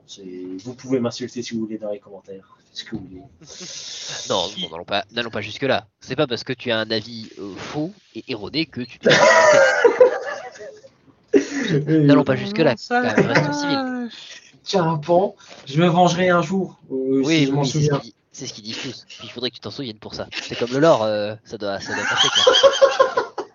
Vous 0.63 0.73
pouvez 0.73 0.99
m'insulter 0.99 1.43
si 1.43 1.53
vous 1.53 1.61
voulez 1.61 1.77
dans 1.77 1.91
les 1.91 1.99
commentaires. 1.99 2.57
Ce 2.73 2.83
que 2.83 2.95
vous 2.95 3.05
voulez. 3.05 3.21
non, 4.29 4.47
n'allons 4.71 4.85
pas, 4.85 5.03
pas 5.31 5.41
jusque-là. 5.41 5.85
C'est 5.99 6.15
pas 6.15 6.25
parce 6.25 6.43
que 6.43 6.53
tu 6.53 6.71
as 6.71 6.79
un 6.79 6.89
avis 6.89 7.29
euh, 7.37 7.53
faux 7.55 7.93
et 8.15 8.23
erroné 8.29 8.65
que 8.65 8.81
tu. 8.81 8.97
n'allons 11.87 12.23
pas 12.23 12.37
jusque-là. 12.37 12.71
Restons 12.71 13.53
civil. 13.53 14.09
Tiens, 14.63 14.87
un 14.87 14.97
pan, 14.97 15.35
je 15.65 15.81
me 15.81 15.87
vengerai 15.87 16.29
un 16.29 16.41
jour. 16.41 16.79
Euh, 16.91 17.21
oui, 17.25 17.45
je 17.47 17.51
m'en 17.51 17.63
souviens. 17.63 18.01
C'est 18.31 18.47
ce 18.47 18.61
disent 18.61 18.81
tous. 18.81 19.05
il 19.23 19.29
faudrait 19.29 19.49
que 19.49 19.55
tu 19.55 19.61
t'en 19.61 19.71
souviennes 19.71 19.99
pour 19.99 20.15
ça. 20.15 20.27
C'est 20.31 20.57
comme 20.57 20.71
le 20.71 20.79
lore, 20.79 21.03
euh, 21.03 21.35
ça, 21.43 21.57
doit, 21.57 21.81
ça 21.81 21.93
doit 21.93 22.05
passer. 22.05 22.29
Quoi. 22.29 22.53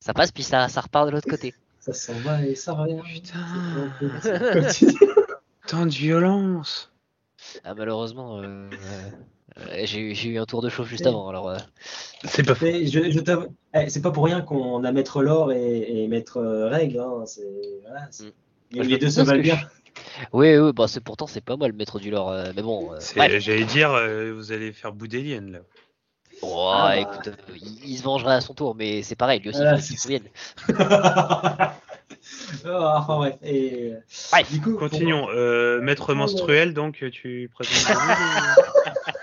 ça 0.00 0.14
passe, 0.14 0.32
puis 0.32 0.42
ça, 0.42 0.68
ça 0.68 0.80
repart 0.80 1.06
de 1.06 1.12
l'autre 1.12 1.28
côté. 1.28 1.54
Ça 1.80 1.92
s'en 1.92 2.14
va 2.20 2.44
et 2.44 2.54
ça 2.54 2.72
revient. 2.74 3.00
Putain. 3.02 3.90
Tant 5.66 5.86
de 5.86 5.90
violence. 5.90 6.92
Ah, 7.64 7.74
malheureusement, 7.74 8.40
euh, 8.40 8.68
euh, 9.58 9.80
j'ai 9.84 10.28
eu 10.28 10.38
un 10.38 10.44
tour 10.44 10.62
de 10.62 10.68
chauffe 10.68 10.88
juste 10.88 11.06
avant. 11.06 11.28
Alors, 11.28 11.56
c'est 12.24 12.46
pas 12.46 12.54
fait. 12.54 12.86
Je, 12.86 13.10
je 13.10 13.20
eh, 13.74 13.88
c'est 13.88 14.02
pas 14.02 14.10
pour 14.10 14.24
rien 14.24 14.42
qu'on 14.42 14.84
a 14.84 14.92
maître 14.92 15.22
l'or 15.22 15.52
et, 15.52 16.02
et 16.02 16.08
maître 16.08 16.40
règle. 16.40 17.00
Hein. 17.00 17.24
Voilà, 17.82 18.08
mm. 18.20 18.80
les 18.82 18.98
deux 18.98 19.10
se 19.10 19.22
valent 19.22 19.42
bien. 19.42 19.58
Oui, 20.32 20.56
oui, 20.56 20.72
bah 20.72 20.86
c'est 20.88 21.00
pourtant 21.00 21.26
c'est 21.26 21.40
pas 21.40 21.56
moi 21.56 21.68
le 21.68 21.74
maître 21.74 21.98
du 21.98 22.10
lore, 22.10 22.30
euh, 22.30 22.52
mais 22.54 22.62
bon. 22.62 22.92
Euh, 22.92 22.98
j'allais 23.38 23.64
dire, 23.64 23.92
euh, 23.92 24.32
vous 24.32 24.52
allez 24.52 24.72
faire 24.72 24.92
Boudélien 24.92 25.40
là. 25.40 25.58
Oh, 26.42 26.70
ah, 26.72 26.88
bah. 26.88 26.96
écoute, 26.98 27.30
il, 27.84 27.98
se 27.98 28.02
vengerait 28.02 28.34
à 28.34 28.40
son 28.40 28.54
tour, 28.54 28.74
mais 28.74 29.02
c'est 29.02 29.16
pareil, 29.16 29.40
lui 29.40 29.50
aussi, 29.50 29.60
il 29.60 29.98
faut 29.98 30.72
enfin, 32.66 33.18
ouais. 33.18 33.38
Et, 33.42 33.92
Du 34.50 34.60
coup, 34.60 34.76
Continuons. 34.76 35.28
maître 35.82 36.14
menstruel, 36.14 36.74
donc 36.74 37.04
tu 37.10 37.50
présentes. 37.52 37.96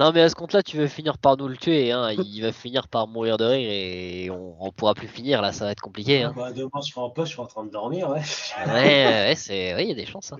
Non, 0.00 0.12
mais 0.12 0.22
à 0.22 0.30
ce 0.30 0.34
compte-là, 0.34 0.62
tu 0.62 0.78
veux 0.78 0.86
finir 0.86 1.18
par 1.18 1.36
nous 1.36 1.46
le 1.46 1.58
tuer. 1.58 1.92
Hein. 1.92 2.12
Il 2.12 2.40
va 2.40 2.52
finir 2.52 2.88
par 2.88 3.06
mourir 3.06 3.36
de 3.36 3.44
rire 3.44 3.70
et 3.70 4.30
on, 4.30 4.56
on 4.58 4.72
pourra 4.72 4.94
plus 4.94 5.08
finir. 5.08 5.42
Là, 5.42 5.52
ça 5.52 5.66
va 5.66 5.72
être 5.72 5.82
compliqué. 5.82 6.22
Hein. 6.22 6.32
Bah, 6.34 6.52
demain, 6.52 6.70
je 6.82 6.90
serai 6.90 7.02
en 7.02 7.10
poste, 7.10 7.28
je 7.28 7.32
suis 7.34 7.42
en 7.42 7.46
train 7.46 7.64
de 7.64 7.70
dormir. 7.70 8.08
Ouais, 8.08 8.22
ouais, 8.66 8.72
ouais 8.72 9.34
c'est... 9.36 9.74
il 9.78 9.88
y 9.88 9.92
a 9.92 9.94
des 9.94 10.06
chances. 10.06 10.32
Hein. 10.32 10.38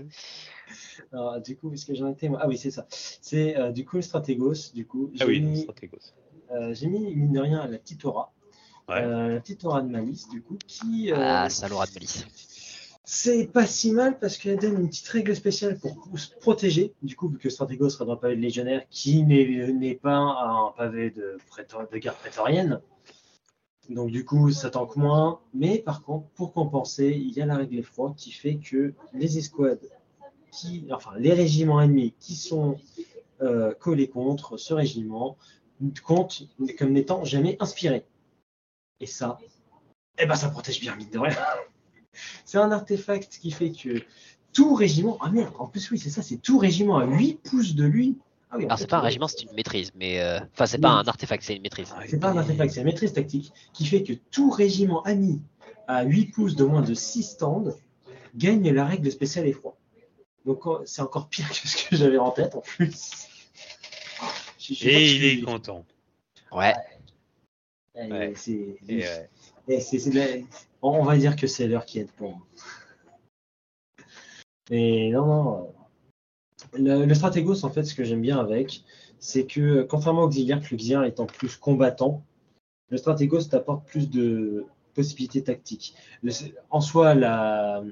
Alors, 1.13 1.41
du 1.41 1.57
coup, 1.57 1.73
est-ce 1.73 1.87
que 1.87 1.95
j'en 1.95 2.09
étais 2.09 2.29
moi 2.29 2.39
Ah 2.43 2.49
oui, 2.49 2.59
c'est 2.59 2.71
ça. 2.71 2.87
C'est 2.91 3.57
euh, 3.57 3.73
du 3.73 3.85
coup 3.85 3.97
le 3.97 4.03
Stratégos. 4.03 4.73
Du 4.75 4.87
coup, 4.87 5.11
ah 5.21 5.25
oui, 5.27 5.41
mis, 5.41 5.63
Stratégos. 5.63 6.15
Euh, 6.53 6.75
j'ai 6.75 6.87
mis, 6.87 7.15
mine 7.15 7.33
de 7.33 7.41
rien, 7.41 7.67
la 7.67 7.79
petite 7.79 8.05
aura. 8.05 8.33
Euh, 8.91 9.35
la 9.35 9.41
petite 9.41 9.65
aura 9.65 9.83
de 9.83 9.89
malice, 9.89 10.29
du 10.29 10.43
coup, 10.43 10.59
qui. 10.67 11.13
ah, 11.15 11.49
ça 11.49 11.69
l'aura 11.69 11.87
de 11.87 11.93
malice. 11.93 12.27
C'est 13.05 13.47
pas 13.49 13.67
si 13.67 13.91
mal 13.91 14.19
parce 14.21 14.37
qu'elle 14.37 14.59
donne 14.59 14.83
une 14.83 14.89
petite 14.89 15.09
règle 15.09 15.35
spéciale 15.35 15.79
pour 15.79 15.97
se 16.17 16.29
protéger. 16.41 16.95
Du 17.03 17.17
coup, 17.17 17.29
vu 17.29 17.39
que 17.39 17.51
Stratego 17.51 17.89
sera 17.89 18.05
dans 18.05 18.13
un 18.13 18.17
pavé 18.17 18.37
de 18.37 18.41
légionnaire 18.41 18.85
qui 18.89 19.25
n'est 19.25 19.95
pas 19.97 20.17
un 20.17 20.73
pavé 20.77 21.11
de, 21.11 21.37
de 21.93 21.99
garde 21.99 22.19
prétorienne. 22.19 22.81
Donc 23.91 24.11
du 24.11 24.25
coup, 24.25 24.51
ça 24.51 24.71
tanque 24.71 24.97
moins. 24.97 25.41
Mais 25.53 25.79
par 25.79 26.03
contre, 26.03 26.29
pour 26.29 26.53
compenser, 26.53 27.09
il 27.09 27.33
y 27.33 27.43
a 27.43 27.47
la 27.47 27.57
règle 27.57 27.79
effroi 27.79 28.15
qui 28.17 28.31
fait 28.31 28.57
que 28.57 28.95
les 29.13 29.39
escouades, 29.39 29.91
qui, 30.51 30.87
enfin 30.93 31.13
les 31.19 31.33
régiments 31.33 31.81
ennemis 31.81 32.15
qui 32.21 32.35
sont 32.35 32.79
euh, 33.43 33.73
collés 33.75 34.09
contre 34.09 34.57
ce 34.57 34.75
régiment 34.75 35.37
comptent 36.05 36.43
comme 36.79 36.93
n'étant 36.93 37.25
jamais 37.25 37.57
inspirés. 37.61 38.05
Et 39.01 39.07
ça, 39.07 39.39
eh 40.19 40.27
ben 40.27 40.35
ça 40.35 40.51
protège 40.51 40.81
bien, 40.81 40.95
mine 40.97 41.11
de 41.11 41.19
rien. 41.19 41.37
C'est 42.45 42.59
un 42.59 42.71
artefact 42.71 43.39
qui 43.41 43.51
fait 43.51 43.73
que 43.73 44.03
tout 44.53 44.75
régiment. 44.75 45.17
Ah 45.21 45.31
merde, 45.31 45.55
en 45.59 45.67
plus, 45.67 45.91
oui, 45.91 45.99
c'est 45.99 46.11
ça, 46.11 46.23
c'est 46.23 46.39
tout 46.39 46.59
régiment 46.59 46.99
à 46.99 47.07
8 47.07 47.41
pouces 47.43 47.75
de 47.75 47.85
lui. 47.85 48.19
Ah 48.51 48.57
Alors, 48.57 48.79
c'est 48.79 48.91
pas 48.91 48.99
un 48.99 49.03
régiment, 49.03 49.29
c'est 49.29 49.43
une 49.43 49.53
maîtrise, 49.53 49.93
mais. 49.95 50.21
Euh, 50.21 50.41
enfin, 50.53 50.67
c'est 50.67 50.79
pas 50.79 50.91
un 50.91 51.05
artefact, 51.05 51.45
c'est 51.45 51.55
une 51.55 51.63
maîtrise. 51.63 51.95
C'est 52.09 52.19
pas 52.19 52.31
un 52.31 52.37
artefact, 52.37 52.73
c'est 52.73 52.81
une 52.81 52.87
maîtrise 52.87 53.13
tactique 53.13 53.53
qui 53.73 53.87
fait 53.87 54.03
que 54.03 54.13
tout 54.13 54.51
régiment 54.51 55.03
ami 55.05 55.41
à 55.87 56.03
8 56.03 56.27
pouces 56.27 56.57
de 56.57 56.65
moins 56.65 56.83
de 56.83 56.95
6 56.95 57.23
stands 57.23 57.73
gagne 58.35 58.69
la 58.71 58.85
règle 58.85 59.11
spéciale 59.11 59.47
effroi. 59.47 59.77
Donc, 60.47 60.63
c'est 60.87 61.03
encore 61.03 61.29
pire 61.29 61.49
que 61.49 61.69
ce 61.69 61.89
que 61.89 61.97
j'avais 61.97 62.19
en 62.19 62.31
tête 62.31 62.55
en 62.55 62.61
plus. 62.61 63.27
Et 64.83 65.11
il 65.17 65.25
est 65.25 65.43
content. 65.43 65.85
Ouais. 66.53 66.75
C'est. 68.37 68.79
On 70.83 71.03
va 71.05 71.17
dire 71.17 71.37
que 71.37 71.47
c'est 71.47 71.69
l'heure 71.69 71.85
qui 71.85 71.99
est 71.99 72.11
pour. 72.13 72.41
Mais 74.71 75.11
non, 75.11 75.27
non. 75.27 75.75
Le, 76.75 77.05
le, 77.05 77.15
Stratégos, 77.15 77.65
en 77.65 77.71
fait, 77.71 77.83
ce 77.85 77.95
que 77.95 78.05
j'aime 78.05 78.23
bien 78.23 78.39
avec, 78.39 78.85
c'est 79.19 79.45
que 79.45 79.83
contrairement 79.83 80.23
au 80.23 80.27
Auxiliaire, 80.27 80.61
que 80.61 80.69
l'Auxiliaire 80.71 81.05
étant 81.05 81.27
plus 81.27 81.57
combattant, 81.57 82.25
le 82.91 82.97
Stratégos 82.97 83.45
t'apporte 83.45 83.87
plus 83.87 84.09
de 84.09 84.67
possibilités 84.95 85.43
tactiques. 85.43 85.95
en 86.71 86.81
soi, 86.81 87.15
la, 87.15 87.83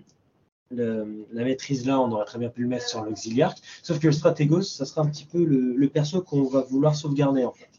la 0.71 1.45
maîtrise 1.45 1.87
là, 1.87 2.01
on 2.01 2.11
aurait 2.13 2.25
très 2.25 2.39
bien 2.39 2.51
pu 2.51 2.63
le 2.63 2.69
mettre 2.69 2.89
sur 2.89 3.03
l'auxiliarque. 3.03 3.59
Sauf 3.83 3.99
que 3.99 4.07
le 4.07 4.13
stratégos, 4.13 4.63
ça 4.63 4.85
sera 4.85 5.03
un 5.03 5.07
petit 5.07 5.25
peu 5.25 5.45
le, 5.45 5.89
perso 5.89 6.23
qu'on 6.23 6.45
va 6.45 6.63
vouloir 6.63 6.95
sauvegarder 6.95 7.45
en 7.45 7.53
fait. 7.53 7.71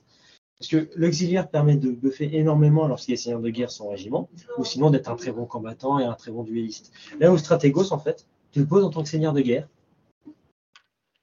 Parce 0.58 0.70
que 0.70 0.90
l'auxiliaire 0.96 1.50
permet 1.50 1.78
de 1.78 1.92
buffer 1.92 2.36
énormément 2.36 2.88
lorsqu'il 2.88 3.14
est 3.14 3.18
seigneur 3.18 3.40
de 3.40 3.50
guerre 3.50 3.72
son 3.72 3.90
régiment, 3.90 4.30
ou 4.58 4.66
sinon 4.66 4.90
d'être 4.90 5.10
un 5.10 5.16
très 5.16 5.32
bon 5.32 5.46
combattant 5.46 6.00
et 6.00 6.04
un 6.04 6.14
très 6.14 6.32
bon 6.32 6.44
duelliste. 6.44 6.92
Là 7.20 7.32
où 7.32 7.38
stratégos, 7.38 7.94
en 7.94 8.00
fait, 8.00 8.26
tu 8.52 8.60
le 8.60 8.66
poses 8.66 8.84
en 8.84 8.90
tant 8.90 9.04
que 9.04 9.10
seigneur 9.10 9.32
de 9.32 9.42
guerre. 9.42 9.70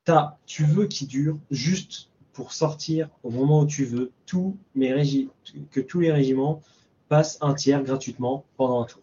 As, 0.08 0.38
tu 0.46 0.64
veux 0.64 0.86
qu'il 0.86 1.08
dure 1.08 1.36
juste 1.50 2.10
pour 2.32 2.52
sortir 2.52 3.10
au 3.24 3.30
moment 3.30 3.62
où 3.62 3.66
tu 3.66 3.84
veux 3.84 4.12
tous 4.24 4.56
mes 4.74 5.28
que 5.70 5.80
tous 5.80 6.00
les 6.00 6.12
régiments 6.12 6.62
passent 7.08 7.38
un 7.40 7.54
tiers 7.54 7.82
gratuitement 7.82 8.44
pendant 8.56 8.82
un 8.82 8.84
tour. 8.84 9.02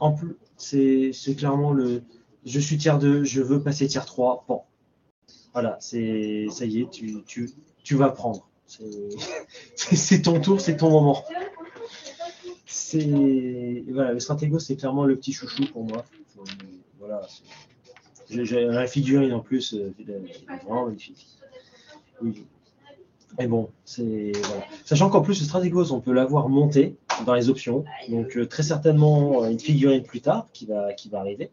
En 0.00 0.12
plus, 0.12 0.36
c'est 0.56 1.36
clairement 1.36 1.72
le 1.72 2.02
je 2.46 2.60
suis 2.60 2.78
tiers 2.78 2.98
2, 2.98 3.24
je 3.24 3.42
veux 3.42 3.60
passer 3.60 3.86
tiers 3.88 4.06
3. 4.06 4.44
Bon, 4.48 4.62
voilà, 5.52 5.76
c'est 5.80 6.46
ça 6.50 6.64
y 6.64 6.80
est, 6.80 6.90
tu, 6.90 7.96
vas 7.96 8.10
prendre. 8.10 8.48
C'est 9.76 10.22
ton 10.22 10.40
tour, 10.40 10.60
c'est 10.60 10.76
ton 10.76 10.90
moment. 10.90 11.24
C'est 12.66 13.84
voilà, 13.88 14.12
le 14.12 14.18
Stratego, 14.18 14.58
c'est 14.58 14.74
clairement 14.74 15.04
le 15.04 15.16
petit 15.16 15.32
chouchou 15.32 15.66
pour 15.72 15.84
moi. 15.84 16.04
Voilà, 16.98 17.22
j'ai 18.28 18.64
la 18.64 18.86
figurine 18.88 19.32
en 19.32 19.40
plus, 19.40 19.74
euh, 19.74 19.94
vraiment 20.64 20.86
magnifique. 20.86 21.28
Oui. 22.20 22.44
Et 23.38 23.46
bon, 23.46 23.70
c'est 23.84 24.32
voilà. 24.32 24.64
Sachant 24.84 25.10
qu'en 25.10 25.20
plus 25.20 25.38
le 25.38 25.46
Strategos, 25.46 25.92
on 25.92 26.00
peut 26.00 26.12
l'avoir 26.12 26.48
monté 26.48 26.96
dans 27.24 27.34
les 27.34 27.48
options. 27.48 27.84
Donc 28.08 28.36
euh, 28.36 28.46
très 28.46 28.62
certainement 28.62 29.42
euh, 29.42 29.50
une 29.50 29.58
figurine 29.58 30.02
plus 30.02 30.20
tard 30.20 30.46
qui 30.52 30.66
va, 30.66 30.92
qui 30.92 31.08
va 31.08 31.20
arriver. 31.20 31.50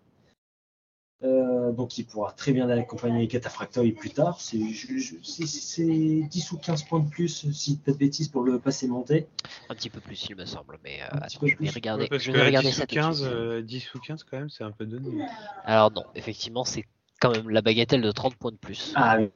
Euh, 1.24 1.72
donc 1.72 1.98
il 1.98 2.06
pourra 2.06 2.34
très 2.34 2.52
bien 2.52 2.70
accompagner 2.70 3.28
Cataphractoid 3.30 3.94
plus 3.94 4.10
tard. 4.10 4.42
C'est 4.42 4.58
10 4.58 6.52
ou 6.52 6.58
15 6.58 6.84
points 6.84 7.00
de 7.00 7.10
plus 7.10 7.50
si 7.52 7.78
pas 7.78 7.94
de 7.94 7.98
bêtises 7.98 8.28
pour 8.28 8.44
le 8.44 8.60
passer 8.60 8.88
monté. 8.88 9.28
Un 9.70 9.76
petit 9.76 9.90
peu 9.90 10.02
plus 10.02 10.26
il 10.30 10.36
me 10.36 10.46
semble, 10.46 10.80
mais 10.84 11.00
attends, 11.00 11.48
je 11.48 11.56
vais 11.56 11.70
regarder, 11.70 12.10
je 12.12 12.32
vais 12.32 12.44
regarder 12.44 12.70
10 12.70 12.76
ça. 12.76 12.84
Ou 12.84 12.88
15, 12.88 13.64
10 13.64 13.96
ou 13.96 14.00
15 14.00 14.24
quand 14.24 14.38
même 14.38 14.50
c'est 14.50 14.66
un 14.66 14.72
peu 14.72 14.86
donné. 14.86 15.26
Alors 15.64 15.92
non, 15.92 16.04
effectivement 16.16 16.66
c'est 16.66 16.86
quand 17.24 17.32
même 17.32 17.50
la 17.50 17.62
bagatelle 17.62 18.02
de 18.02 18.12
30 18.12 18.36
points 18.36 18.52
de 18.52 18.58
plus. 18.58 18.92
Ah 18.96 19.18
oui, 19.18 19.32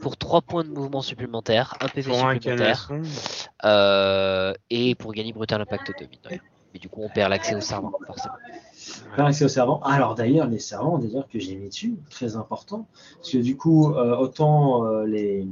pour 0.00 0.16
3 0.16 0.40
points 0.40 0.64
de 0.64 0.70
mouvement 0.70 1.02
supplémentaire, 1.02 1.76
un 1.82 1.88
PV 1.88 2.14
supplémentaire, 2.14 2.90
euh, 3.64 4.54
et 4.70 4.94
pour 4.94 5.12
gagner 5.12 5.34
Brutal 5.34 5.60
Impact 5.60 5.92
2, 6.00 6.06
mine 6.06 6.40
Et 6.74 6.78
du 6.78 6.88
coup, 6.88 7.02
on 7.02 7.10
perd 7.10 7.28
l'accès 7.28 7.54
au 7.54 7.60
servant, 7.60 7.92
forcément. 8.06 8.36
L'accès 9.18 9.44
au 9.44 9.48
servant. 9.48 9.80
Alors 9.82 10.14
d'ailleurs, 10.14 10.46
les 10.46 10.60
servants, 10.60 10.96
d'ailleurs, 10.96 11.28
que 11.28 11.38
j'ai 11.38 11.56
mis 11.56 11.68
dessus, 11.68 11.96
très 12.08 12.36
important, 12.36 12.88
parce 13.16 13.32
que 13.32 13.38
du 13.38 13.58
coup, 13.58 13.92
euh, 13.92 14.16
autant 14.16 14.86
euh, 14.86 15.04
les, 15.04 15.46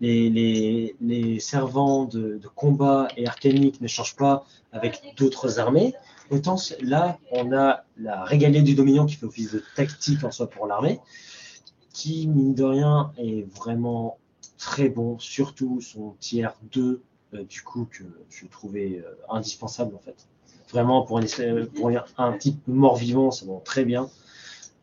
les, 0.00 0.30
les, 0.30 0.94
les, 1.00 1.40
servants 1.40 2.04
de, 2.04 2.38
de, 2.38 2.48
combat 2.54 3.08
et 3.16 3.26
arcanique 3.26 3.80
ne 3.80 3.88
changent 3.88 4.16
pas 4.16 4.44
avec 4.70 5.02
d'autres 5.16 5.58
armées, 5.58 5.94
Là, 6.80 7.18
on 7.30 7.52
a 7.52 7.84
la 7.98 8.24
régalie 8.24 8.62
du 8.62 8.74
Dominion 8.74 9.04
qui 9.04 9.16
fait 9.16 9.26
office 9.26 9.52
de 9.52 9.62
tactique 9.76 10.24
en 10.24 10.30
soi 10.30 10.48
pour 10.48 10.66
l'armée, 10.66 10.98
qui, 11.92 12.26
mine 12.26 12.54
de 12.54 12.64
rien, 12.64 13.12
est 13.18 13.42
vraiment 13.54 14.18
très 14.56 14.88
bon, 14.88 15.18
surtout 15.18 15.82
son 15.82 16.14
tiers 16.20 16.54
2, 16.72 17.02
euh, 17.34 17.44
du 17.44 17.60
coup, 17.60 17.86
que 17.90 18.04
je 18.30 18.46
trouvais 18.46 19.02
euh, 19.04 19.14
indispensable 19.28 19.94
en 19.94 19.98
fait. 19.98 20.26
Vraiment, 20.70 21.02
pour, 21.02 21.20
pour 21.74 21.90
un 22.16 22.38
type 22.38 22.66
mort-vivant, 22.66 23.30
c'est 23.30 23.44
bon, 23.44 23.60
très 23.60 23.84
bien. 23.84 24.08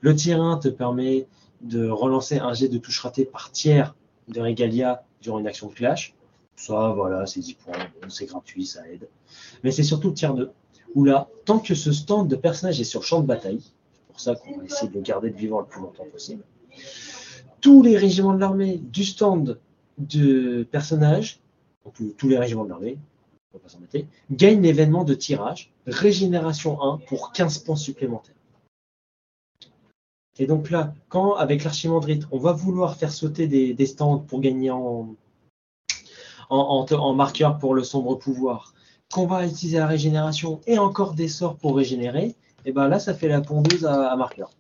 Le 0.02 0.16
tiers 0.16 0.40
1 0.40 0.58
te 0.58 0.68
permet 0.68 1.26
de 1.62 1.90
relancer 1.90 2.38
un 2.38 2.54
jet 2.54 2.68
de 2.68 2.78
touche 2.78 3.00
raté 3.00 3.26
par 3.26 3.52
tiers 3.52 3.96
de 4.28 4.40
Regalia 4.40 5.04
durant 5.22 5.40
une 5.40 5.48
action 5.48 5.68
de 5.68 5.74
clash. 5.74 6.14
Ça, 6.56 6.94
voilà, 6.96 7.26
c'est 7.26 7.40
10 7.40 7.54
points, 7.56 7.74
c'est 8.08 8.28
gratuit, 8.28 8.68
ça 8.68 8.88
aide. 8.88 9.08
Mais 9.64 9.72
c'est 9.72 9.84
surtout 9.84 10.10
le 10.10 10.14
tiers 10.14 10.36
2 10.36 10.52
où 10.96 11.04
là, 11.04 11.28
tant 11.46 11.60
que 11.60 11.76
ce 11.76 11.92
stand 11.92 12.28
de 12.28 12.36
personnage 12.36 12.80
est 12.80 12.86
sur 12.86 13.04
champ 13.04 13.22
de 13.22 13.28
bataille, 13.28 13.62
c'est 13.62 14.08
pour 14.08 14.20
ça 14.20 14.36
qu'on 14.36 14.58
va 14.58 14.66
essayer 14.66 14.90
de 14.90 14.96
le 14.96 15.02
garder 15.02 15.30
de 15.30 15.38
vivant 15.38 15.60
le 15.60 15.66
plus 15.66 15.82
longtemps 15.82 16.06
possible, 16.12 16.44
tous 17.62 17.84
les 17.84 17.98
régiments 17.98 18.34
de 18.34 18.40
l'armée 18.40 18.78
du 18.78 19.04
stand 19.04 19.60
de 19.98 20.64
personnage, 20.72 21.40
donc 21.86 22.16
tous 22.18 22.28
les 22.28 22.38
régiments 22.38 22.64
de 22.64 22.70
l'armée, 22.70 22.98
on 23.54 23.58
va 23.58 23.64
pas 23.64 23.70
s'embêter, 23.70 24.08
gagnent 24.32 24.62
l'événement 24.62 25.04
de 25.04 25.14
tirage, 25.14 25.72
régénération 25.88 26.82
1 26.82 27.00
pour 27.08 27.32
15 27.32 27.60
points 27.60 27.76
supplémentaires. 27.76 28.36
Et 30.38 30.48
donc 30.48 30.70
là, 30.70 30.94
quand 31.10 31.36
avec 31.36 31.66
l'archimandrite, 31.66 32.24
on 32.32 32.38
va 32.38 32.54
vouloir 32.54 32.96
faire 32.96 33.12
sauter 33.12 33.48
des, 33.48 33.86
stands 33.86 34.20
pour 34.20 34.40
gagner 34.40 34.72
en, 34.72 35.16
en, 36.50 37.14
marqueur 37.14 37.58
pour 37.58 37.74
le 37.76 37.84
sombre 37.84 38.16
pouvoir, 38.16 38.74
qu'on 39.12 39.26
va 39.26 39.46
utiliser 39.46 39.80
la 39.80 39.88
régénération 39.88 40.62
et 40.68 40.78
encore 40.78 41.14
des 41.14 41.28
sorts 41.28 41.58
pour 41.58 41.76
régénérer, 41.76 42.36
et 42.66 42.72
ben 42.72 42.88
là, 42.88 43.00
ça 43.00 43.14
fait 43.14 43.28
la 43.28 43.42
pondeuse 43.42 43.86
à, 43.86 44.16
marqueur. 44.16 44.52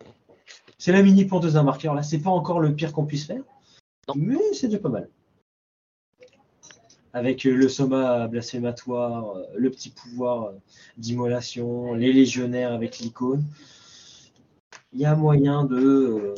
C'est 0.77 0.91
la 0.91 1.03
mini 1.03 1.25
pondeuse 1.25 1.57
à 1.57 1.63
marqueur. 1.63 1.93
Là, 1.93 2.03
c'est 2.03 2.19
pas 2.19 2.29
encore 2.29 2.59
le 2.59 2.73
pire 2.73 2.93
qu'on 2.93 3.05
puisse 3.05 3.25
faire, 3.25 3.43
mais 4.15 4.37
c'est 4.53 4.67
déjà 4.67 4.79
pas 4.79 4.89
mal. 4.89 5.09
Avec 7.11 7.45
euh, 7.45 7.55
le 7.55 7.67
soma 7.69 8.27
blasphématoire, 8.27 9.35
euh, 9.35 9.43
le 9.55 9.71
petit 9.71 9.89
pouvoir 9.89 10.43
euh, 10.43 10.51
d'immolation, 10.97 11.95
les 11.95 12.13
légionnaires 12.13 12.71
avec 12.71 12.99
l'icône, 12.99 13.43
il 14.93 14.99
y 14.99 15.05
a 15.05 15.15
moyen 15.15 15.65
de. 15.65 16.35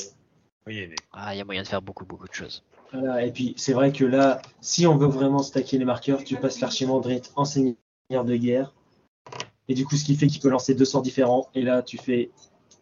Ah, 1.12 1.34
il 1.36 1.38
y 1.38 1.42
a 1.42 1.46
moyen 1.46 1.64
de 1.64 1.68
faire 1.68 1.82
beaucoup, 1.82 2.06
beaucoup 2.06 2.28
de 2.28 2.34
choses. 2.34 2.64
Voilà, 2.94 3.26
et 3.26 3.32
puis 3.32 3.54
c'est 3.58 3.74
vrai 3.74 3.92
que 3.92 4.06
là, 4.06 4.42
si 4.62 4.88
on 4.88 4.98
veut 4.98 5.08
vraiment 5.08 5.40
stacker 5.40 5.78
les 5.78 5.86
marqueurs, 5.86 6.24
tu 6.24 6.36
passes 6.38 6.60
l'archimandrite 6.60 7.32
enseigné 7.36 7.78
de 8.26 8.36
guerre. 8.36 8.74
Et 9.68 9.74
du 9.74 9.86
coup, 9.86 9.96
ce 9.96 10.04
qui 10.04 10.16
fait 10.16 10.28
qu'il 10.28 10.42
peut 10.42 10.50
lancer 10.50 10.76
deux 10.76 10.86
sorts 10.86 11.02
différents. 11.02 11.50
Et 11.56 11.62
là, 11.62 11.82
tu 11.82 11.98
fais 11.98 12.32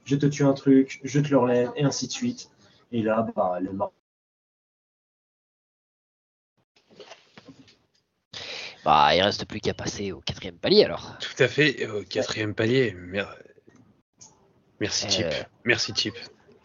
je 0.05 0.15
te 0.15 0.25
tue 0.25 0.43
un 0.43 0.53
truc, 0.53 0.99
je 1.03 1.19
te 1.19 1.29
le 1.29 1.37
relève, 1.37 1.71
et 1.75 1.83
ainsi 1.83 2.07
de 2.07 2.11
suite. 2.11 2.49
Et 2.91 3.03
là, 3.03 3.27
bah, 3.35 3.59
le 3.61 3.71
Bah, 8.83 9.15
il 9.15 9.21
reste 9.21 9.45
plus 9.45 9.59
qu'à 9.59 9.75
passer 9.75 10.11
au 10.11 10.21
quatrième 10.21 10.57
palier 10.57 10.85
alors. 10.85 11.15
Tout 11.19 11.43
à 11.43 11.47
fait, 11.47 11.87
au 11.87 12.03
quatrième 12.03 12.55
palier. 12.55 12.95
Merci, 14.79 15.09
Chip. 15.09 15.25
Euh, 15.25 15.43
Merci, 15.65 15.93
Chip 15.93 16.15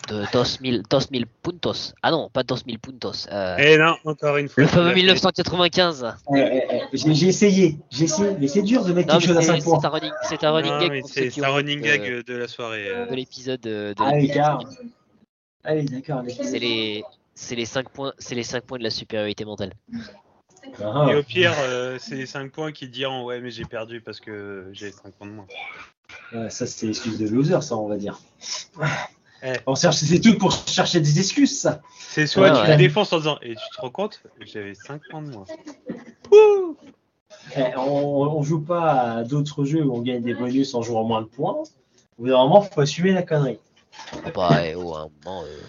de 0.08 0.24
2000, 0.32 1.26
puntos. 1.42 1.94
Ah 2.02 2.10
non, 2.10 2.28
pas 2.32 2.42
2000 2.42 2.78
puntos. 2.78 3.26
Euh, 3.30 3.56
eh 3.58 3.76
non, 3.78 3.96
encore 4.04 4.36
une 4.36 4.48
fois. 4.48 4.62
Le 4.62 4.68
fameux 4.68 4.94
1995. 4.94 6.14
Eh, 6.34 6.38
eh, 6.38 6.62
eh, 6.70 6.82
j'ai 6.92 7.28
essayé, 7.28 7.78
j'ai 7.90 8.04
essayé, 8.04 8.36
mais 8.38 8.48
c'est 8.48 8.62
dur 8.62 8.84
de 8.84 8.92
mettre 8.92 9.12
quelque 9.12 9.26
chose 9.26 9.36
à 9.36 9.42
5 9.42 9.62
points. 9.62 9.80
C'est 10.22 10.44
un 10.44 10.50
running, 10.50 10.78
gag. 10.80 11.02
C'est 11.06 11.44
un 11.44 11.48
running 11.48 11.80
gag 11.80 12.24
de, 12.24 12.34
la 12.34 12.48
soirée. 12.48 12.88
Euh. 12.88 13.06
De 13.06 13.14
l'épisode 13.14 13.60
de, 13.60 13.94
Ah 13.98 14.12
ah 15.66 15.74
d'accord. 15.76 16.22
C'est 16.28 16.58
les, 16.58 17.04
c'est 17.34 17.56
les 17.56 17.64
5 17.64 17.88
points, 17.88 18.12
c'est 18.18 18.34
les 18.34 18.42
5 18.42 18.64
points 18.64 18.78
de 18.78 18.84
la 18.84 18.90
supériorité 18.90 19.44
mentale. 19.44 19.72
Ah. 20.82 21.06
Et 21.10 21.14
au 21.14 21.22
pire, 21.22 21.54
euh, 21.60 21.98
c'est 21.98 22.16
les 22.16 22.26
5 22.26 22.50
points 22.50 22.72
qui 22.72 22.88
diront 22.88 23.24
ouais 23.24 23.40
mais 23.40 23.50
j'ai 23.50 23.64
perdu 23.64 24.00
parce 24.00 24.20
que 24.20 24.68
j'ai 24.72 24.92
5 24.92 25.12
points 25.12 25.26
de 25.26 25.32
moins. 25.32 26.50
ça 26.50 26.66
c'est 26.66 26.86
l'excuse 26.86 27.18
de 27.18 27.28
loser 27.28 27.60
ça 27.62 27.76
on 27.76 27.88
va 27.88 27.96
dire. 27.96 28.18
Eh. 29.46 29.52
On 29.66 29.74
cherche, 29.74 29.96
c'est 29.96 30.20
tout 30.20 30.38
pour 30.38 30.52
chercher 30.52 31.00
des 31.00 31.18
excuses, 31.18 31.60
ça. 31.60 31.82
C'est 31.98 32.26
soit 32.26 32.50
tu 32.50 32.66
la 32.66 32.76
défenses 32.76 33.12
en 33.12 33.18
disant, 33.18 33.38
et 33.42 33.50
tu 33.50 33.76
te 33.76 33.80
rends 33.80 33.90
compte, 33.90 34.22
j'avais 34.40 34.74
5 34.74 35.02
points 35.10 35.22
de 35.22 35.28
moins. 35.28 35.44
Eh, 37.56 37.76
on, 37.76 38.42
joue 38.42 38.62
pas 38.62 38.92
à 38.92 39.22
d'autres 39.22 39.64
jeux 39.64 39.84
où 39.84 39.94
on 39.94 40.00
gagne 40.00 40.22
des 40.22 40.32
bonus 40.32 40.74
en 40.74 40.80
jouant 40.80 41.04
moins 41.04 41.20
de 41.20 41.26
points. 41.26 41.62
Au 42.18 42.22
bout 42.22 42.28
d'un 42.28 42.38
moment, 42.38 42.62
faut 42.62 42.80
assumer 42.80 43.12
la 43.12 43.22
connerie. 43.22 43.58
Bah, 44.34 44.62
au 44.76 44.94
un 44.94 45.10
moment. 45.24 45.42
Euh. 45.42 45.60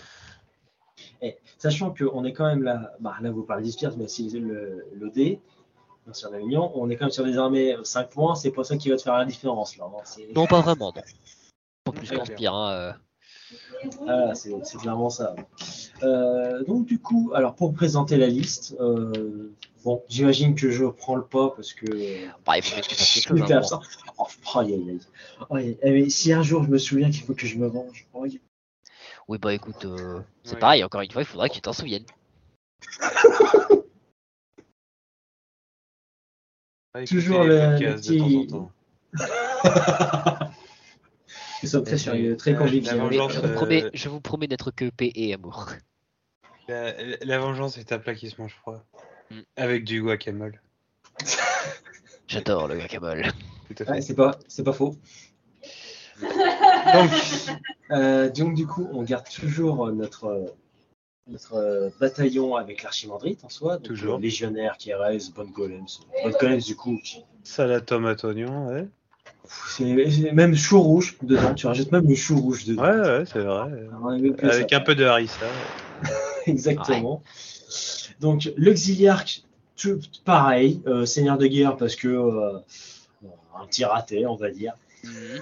Eh, 1.21 1.38
sachant 1.57 1.93
qu'on 1.93 2.23
est 2.23 2.32
quand 2.32 2.45
même 2.45 2.63
là, 2.63 2.93
bah, 3.01 3.15
là 3.21 3.30
vous 3.30 3.43
parlez 3.43 3.63
d'Ispire, 3.63 3.91
mais 3.97 4.07
si 4.07 4.30
l'OD, 4.30 5.38
sur 6.13 6.32
la 6.32 6.39
Union, 6.39 6.71
on 6.76 6.89
est 6.89 6.95
quand 6.95 7.05
même 7.05 7.11
sur 7.11 7.26
des 7.26 7.38
armées 7.38 7.76
5 7.84 8.09
points, 8.09 8.36
c'est 8.36 8.51
pas 8.51 8.63
ça 8.63 8.78
qui 8.78 8.89
va 8.89 8.95
te 8.95 9.01
faire 9.01 9.17
la 9.17 9.26
différence. 9.26 9.76
Là, 9.76 9.86
hein. 9.86 10.21
non, 10.34 10.45
pas 10.45 10.61
vraiment, 10.61 10.93
non. 10.95 11.01
Pas 11.84 11.91
plus 11.91 12.09
qu'Inspire. 12.09 12.53
Hein, 12.53 12.95
euh. 13.53 14.29
Ah, 14.29 14.35
c'est 14.35 14.77
clairement 14.77 15.09
ça. 15.09 15.35
Euh, 16.03 16.63
donc 16.63 16.85
du 16.85 16.99
coup, 16.99 17.31
alors 17.33 17.55
pour 17.55 17.73
présenter 17.73 18.17
la 18.17 18.27
liste, 18.27 18.75
euh, 18.79 19.53
bon, 19.83 20.03
j'imagine 20.09 20.55
que 20.55 20.71
je 20.71 20.85
prends 20.85 21.15
le 21.15 21.25
pas 21.25 21.49
parce 21.55 21.73
que. 21.73 21.85
Bah, 22.45 22.57
il 22.57 22.63
faut 22.63 22.81
que 22.81 23.45
tu 23.45 23.53
absent. 23.53 23.81
Oh, 24.17 24.25
aïe, 24.55 24.73
aïe, 25.53 25.81
aïe. 25.83 26.11
si 26.11 26.33
un 26.33 26.43
jour 26.43 26.63
je 26.63 26.69
me 26.69 26.77
souviens 26.77 27.09
qu'il 27.09 27.23
faut 27.23 27.33
que 27.33 27.45
je 27.45 27.57
me 27.57 27.67
venge. 27.67 28.07
oui, 28.13 29.37
bah 29.37 29.53
écoute, 29.53 29.85
euh, 29.85 30.21
c'est 30.43 30.59
pareil. 30.59 30.83
Encore 30.83 31.01
une 31.01 31.11
fois, 31.11 31.21
il 31.21 31.25
faudra 31.25 31.49
que 31.49 31.53
tu 31.53 31.61
t'en 31.61 31.73
souviennes. 31.73 32.05
Toujours 37.07 37.43
le, 37.43 37.77
petit... 37.97 38.47
Nous 41.66 41.72
sommes 41.72 41.84
très 41.84 41.97
sérieux, 41.97 42.38
très 42.38 42.53
Euh, 42.53 42.57
conviviaux. 42.57 42.91
la 42.91 42.97
vengeance, 42.97 43.32
je, 43.34 43.39
vous 43.39 43.47
euh, 43.47 43.53
promets, 43.55 43.84
je 43.93 44.09
vous 44.09 44.22
promets 44.22 44.47
d'être 44.47 44.70
que 44.70 44.89
paix 44.91 45.11
et 45.16 45.34
amour. 45.34 45.68
La, 46.68 46.93
la 47.24 47.39
vengeance 47.39 47.78
est 47.80 47.91
un 47.91 47.97
plat 47.97 48.13
qui 48.13 48.30
se 48.30 48.39
mange 48.39 48.53
froid. 48.53 48.84
Mm. 49.32 49.39
Avec 49.55 49.84
du 49.84 50.01
guacamole. 50.03 50.61
J'adore 52.28 52.68
le 52.68 52.76
guacamole. 52.78 53.24
Tout 53.68 53.84
à 53.84 53.89
Ouais, 53.89 53.95
fait. 53.95 54.01
c'est 54.01 54.13
pas, 54.16 54.38
c'est 54.47 54.63
pas 54.63 54.74
faux. 54.74 54.95
Donc, 56.22 57.11
Euh, 57.91 58.30
donc 58.32 58.55
du 58.55 58.66
coup, 58.66 58.88
on 58.93 59.03
garde 59.03 59.28
toujours 59.30 59.91
notre, 59.91 60.26
euh, 60.26 60.45
notre 61.28 61.53
euh, 61.55 61.89
bataillon 61.99 62.55
avec 62.55 62.82
l'archimandrite 62.84 63.43
en 63.43 63.49
soi. 63.49 63.76
Donc, 63.78 63.84
Toujours. 63.84 64.18
euh, 64.18 64.22
Légionnaire, 64.22 64.78
KRS, 64.78 65.32
Bonne 65.36 65.51
Golems. 65.51 65.86
Bonne 66.24 66.34
Golems 66.39 66.59
du 66.61 66.76
coup, 66.76 66.99
qui- 67.03 67.24
salade 67.43 67.86
tomate 67.86 68.24
oignon, 68.24 68.68
ouais. 68.68 68.88
C'est 69.67 70.31
même 70.33 70.55
chou 70.55 70.81
rouge 70.81 71.17
dedans. 71.21 71.53
Tu 71.53 71.67
rajoutes 71.67 71.91
même 71.91 72.07
le 72.07 72.15
chou 72.15 72.37
rouge 72.39 72.65
dedans. 72.65 72.83
Ouais, 72.83 72.99
ouais, 72.99 73.23
c'est 73.25 73.39
vrai. 73.39 73.71
Alors, 73.89 74.11
avec 74.51 74.73
un 74.73 74.79
peu 74.81 74.95
de 74.95 75.05
harissa. 75.05 75.45
Exactement. 76.45 77.21
Donc 78.21 78.51
l'auxiliarque, 78.57 79.43
tout 79.77 79.99
pareil, 80.23 80.81
euh, 80.87 81.05
seigneur 81.05 81.37
de 81.37 81.47
guerre 81.47 81.75
parce 81.75 81.95
que 81.95 82.07
euh, 82.07 82.57
un 83.59 83.65
petit 83.67 83.83
raté, 83.85 84.25
on 84.27 84.35
va 84.35 84.51
dire. 84.51 84.73
Mhm. 85.03 85.41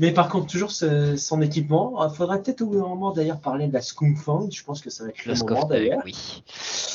Mais 0.00 0.10
par 0.10 0.28
contre, 0.28 0.48
toujours 0.48 0.72
ce- 0.72 1.16
son 1.16 1.40
équipement. 1.42 2.04
Il 2.04 2.12
faudrait 2.14 2.42
peut-être 2.42 2.60
au 2.62 2.66
bout 2.66 2.74
d'un 2.74 2.88
moment 2.88 3.12
d'ailleurs 3.12 3.38
parler 3.38 3.68
de 3.68 3.72
la 3.72 3.80
Skunkfang. 3.82 4.48
Je 4.50 4.64
pense 4.64 4.80
que 4.80 4.90
ça 4.90 5.04
va 5.04 5.10
être 5.10 5.24
le 5.26 5.32
Le 5.34 5.38
moment 5.38 5.64
d'ailleurs. 5.64 6.00
oui. 6.04 6.42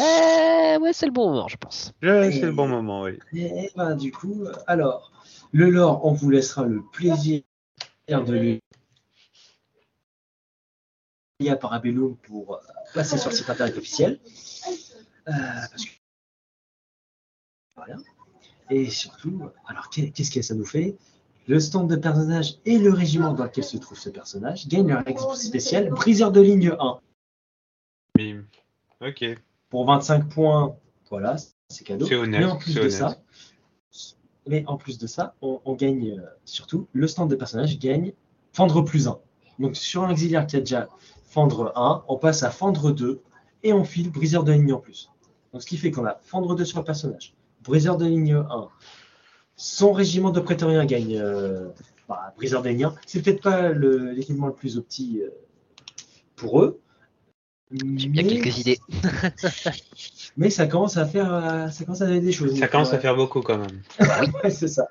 Euh, 0.01 0.77
ouais, 0.79 0.91
c'est 0.91 1.05
le 1.05 1.13
bon 1.13 1.29
moment, 1.31 1.47
je 1.47 1.55
pense. 1.55 1.93
Ouais, 2.03 2.31
c'est 2.33 2.41
le 2.41 2.51
bon 2.51 2.67
moment, 2.67 3.03
oui. 3.03 3.17
Et 3.33 3.71
ben, 3.77 3.95
du 3.95 4.11
coup, 4.11 4.43
alors, 4.67 5.12
le 5.53 5.69
lore, 5.69 6.03
on 6.05 6.11
vous 6.13 6.29
laissera 6.29 6.65
le 6.65 6.81
plaisir 6.91 7.41
de 8.09 8.33
lui 8.33 8.59
à 11.49 11.55
Parabellum 11.57 12.15
pour 12.17 12.55
euh, 12.55 12.59
passer 12.93 13.17
sur 13.17 13.29
le 13.29 13.35
site 13.35 13.49
internet 13.49 13.77
officiel. 13.77 14.19
Euh, 15.27 15.31
parce 15.31 15.85
que... 15.85 15.91
Voilà. 17.75 17.95
Et 18.69 18.89
surtout, 18.89 19.49
alors 19.67 19.89
qu'est- 19.89 20.11
qu'est-ce 20.11 20.31
que 20.31 20.41
ça 20.41 20.53
nous 20.55 20.65
fait? 20.65 20.95
Le 21.47 21.59
stand 21.59 21.89
de 21.89 21.97
personnage 21.97 22.59
et 22.65 22.77
le 22.77 22.91
régiment 22.93 23.33
dans 23.33 23.43
lequel 23.43 23.65
se 23.65 23.75
trouve 23.77 23.99
ce 23.99 24.09
personnage 24.09 24.67
gagnent 24.69 24.87
leur 24.87 25.05
ex 25.07 25.21
spécial 25.35 25.89
Briseur 25.89 26.31
de 26.31 26.39
ligne 26.39 26.71
1 26.79 26.99
Bim. 28.17 28.45
Ok. 29.01 29.25
pour 29.69 29.85
25 29.85 30.29
points. 30.29 30.77
Voilà, 31.09 31.35
c'est 31.67 31.83
cadeau. 31.83 32.05
C'est 32.05 32.15
honnête, 32.15 32.39
Mais 32.39 32.45
en 32.45 32.57
plus 32.57 32.73
de 32.73 32.79
honnête. 32.79 32.91
ça, 32.91 33.21
mais 34.47 34.63
en 34.67 34.77
plus 34.77 34.97
de 34.97 35.07
ça, 35.07 35.35
on, 35.41 35.73
gagne 35.73 36.19
euh, 36.19 36.25
surtout 36.45 36.87
le 36.93 37.07
stand 37.07 37.29
de 37.29 37.35
personnage 37.35 37.79
gagne 37.79 38.13
Fendre 38.51 38.81
plus 38.83 39.07
1. 39.07 39.17
Donc 39.59 39.75
sur 39.75 40.03
un 40.03 40.11
auxiliaire 40.11 40.45
qui 40.45 40.57
a 40.57 40.59
déjà 40.59 40.89
Fendre 41.25 41.71
1, 41.75 42.03
on 42.07 42.17
passe 42.17 42.43
à 42.43 42.51
Fendre 42.51 42.91
2 42.91 43.21
et 43.63 43.73
on 43.73 43.83
file 43.83 44.11
Briseur 44.11 44.43
de 44.43 44.51
ligne 44.51 44.73
en 44.73 44.79
plus. 44.79 45.09
Donc 45.51 45.61
ce 45.61 45.67
qui 45.67 45.77
fait 45.77 45.91
qu'on 45.91 46.05
a 46.05 46.19
Fendre 46.21 46.55
2 46.55 46.65
sur 46.65 46.79
le 46.79 46.85
personnage, 46.85 47.33
Briseur 47.63 47.97
de 47.97 48.05
ligne 48.05 48.33
1. 48.33 48.67
Son 49.55 49.93
régiment 49.93 50.31
de 50.31 50.39
prétoriens 50.39 50.85
gagne 50.85 51.17
euh, 51.17 51.69
bah, 52.09 52.33
Briseur 52.35 52.61
de 52.61 52.69
ligne 52.69 52.85
1. 52.85 52.95
C'est 53.05 53.21
peut-être 53.21 53.41
pas 53.41 53.71
l'équipement 53.71 54.47
le, 54.47 54.53
plus 54.53 54.77
opti 54.77 55.21
euh, 55.21 55.29
pour 56.35 56.61
eux. 56.61 56.79
J'ai 57.73 58.07
bien 58.07 58.23
mais- 58.23 58.39
quelques 58.39 58.59
idées. 58.59 58.79
mais 60.37 60.49
ça 60.49 60.67
commence 60.67 60.97
à 60.97 61.05
faire, 61.05 61.33
euh, 61.33 61.69
ça 61.69 61.85
commence 61.85 62.01
à 62.01 62.05
donner 62.05 62.21
des 62.21 62.31
choses. 62.31 62.57
Ça 62.57 62.67
commence 62.67 62.93
à 62.93 62.99
faire 62.99 63.15
beaucoup 63.15 63.41
quand 63.41 63.57
même. 63.57 63.81
Ouais, 64.43 64.51
c'est 64.51 64.67
ça. 64.67 64.87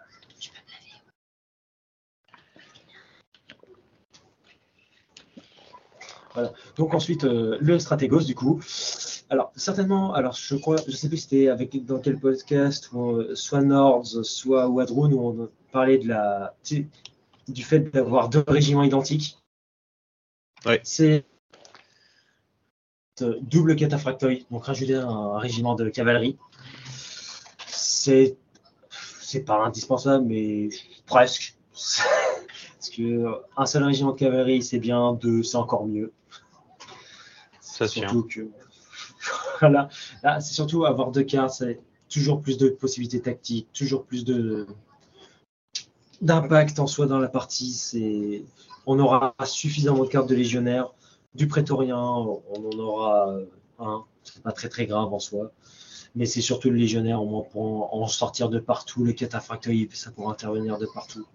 Voilà. 6.35 6.53
Donc 6.77 6.95
ensuite 6.95 7.25
euh, 7.25 7.59
le 7.61 7.79
stratégos 7.79 8.23
du 8.23 8.35
coup. 8.35 8.61
Alors 9.29 9.53
certainement, 9.57 10.13
alors 10.15 10.35
je 10.35 10.57
crois, 10.57 10.77
je 10.87 10.93
sais 10.93 11.09
plus 11.09 11.19
si 11.19 11.23
c'était 11.25 11.49
avec 11.49 11.85
dans 11.85 11.99
quel 11.99 12.19
podcast, 12.19 12.91
euh, 12.95 13.35
soit 13.35 13.63
Nords, 13.63 14.25
soit 14.25 14.69
Wadrun, 14.69 15.13
où 15.13 15.29
on 15.29 15.49
parlait 15.73 15.99
de 15.99 16.09
la, 16.09 16.55
tu 16.65 16.77
sais, 16.77 16.87
du 17.49 17.63
fait 17.63 17.81
d'avoir 17.81 18.29
deux 18.29 18.45
régiments 18.47 18.83
identiques. 18.83 19.39
Ouais. 20.65 20.81
C'est 20.85 21.13
euh, 21.13 21.23
double 23.43 23.77
cataphractoïde, 23.77 24.45
donc 24.51 24.65
rajouter 24.65 24.95
un, 24.95 25.09
un 25.09 25.39
régiment 25.39 25.75
de 25.75 25.89
cavalerie. 25.89 26.37
C'est 27.67 28.37
c'est 29.33 29.45
pas 29.45 29.65
indispensable, 29.65 30.27
mais 30.27 30.69
presque. 31.07 31.57
Parce 31.73 32.91
que 32.91 33.41
un 33.57 33.65
seul 33.65 33.85
régiment 33.85 34.13
de 34.13 34.19
cavalerie, 34.19 34.63
c'est 34.63 34.79
bien, 34.79 35.15
deux, 35.15 35.43
c'est 35.43 35.57
encore 35.57 35.87
mieux. 35.87 36.13
Ça 37.61 37.89
tient. 37.89 38.09
Surtout 38.09 38.29
que. 38.29 38.41
voilà. 39.61 39.89
Là, 40.23 40.41
c'est 40.41 40.53
surtout 40.53 40.85
avoir 40.85 41.13
deux 41.13 41.23
cartes, 41.23 41.55
c'est 41.55 41.81
toujours 42.11 42.43
plus 42.43 42.59
de 42.59 42.69
possibilités 42.69 43.23
tactiques, 43.23 43.69
toujours 43.73 44.05
plus 44.05 44.25
de 44.25 44.67
d'impact 46.21 46.79
en 46.79 46.87
soi 46.87 47.07
dans 47.07 47.19
la 47.19 47.29
partie. 47.29 47.73
C'est, 47.73 48.45
on 48.85 48.99
aura 48.99 49.35
suffisamment 49.45 50.05
de 50.05 50.09
cartes 50.09 50.29
de 50.29 50.35
légionnaire, 50.35 50.93
du 51.35 51.49
prétorien, 51.49 51.99
on 51.99 52.43
en 52.55 52.79
aura 52.79 53.37
un, 53.79 54.05
c'est 54.23 54.43
pas 54.43 54.53
très 54.53 54.69
très 54.69 54.87
grave 54.87 55.13
en 55.13 55.19
soi. 55.19 55.53
Mais 56.15 56.27
c'est 56.27 56.43
surtout 56.43 56.69
le 56.69 56.77
légionnaire, 56.77 57.23
moins 57.23 57.43
pour 57.43 57.95
en, 57.95 58.07
sortir 58.07 58.51
de 58.51 58.59
partout, 58.59 59.05
les 59.05 59.15
cataphractoïdes, 59.15 59.95
ça 59.95 60.11
pourra 60.11 60.33
intervenir 60.33 60.79
de 60.79 60.87
partout. 60.87 61.27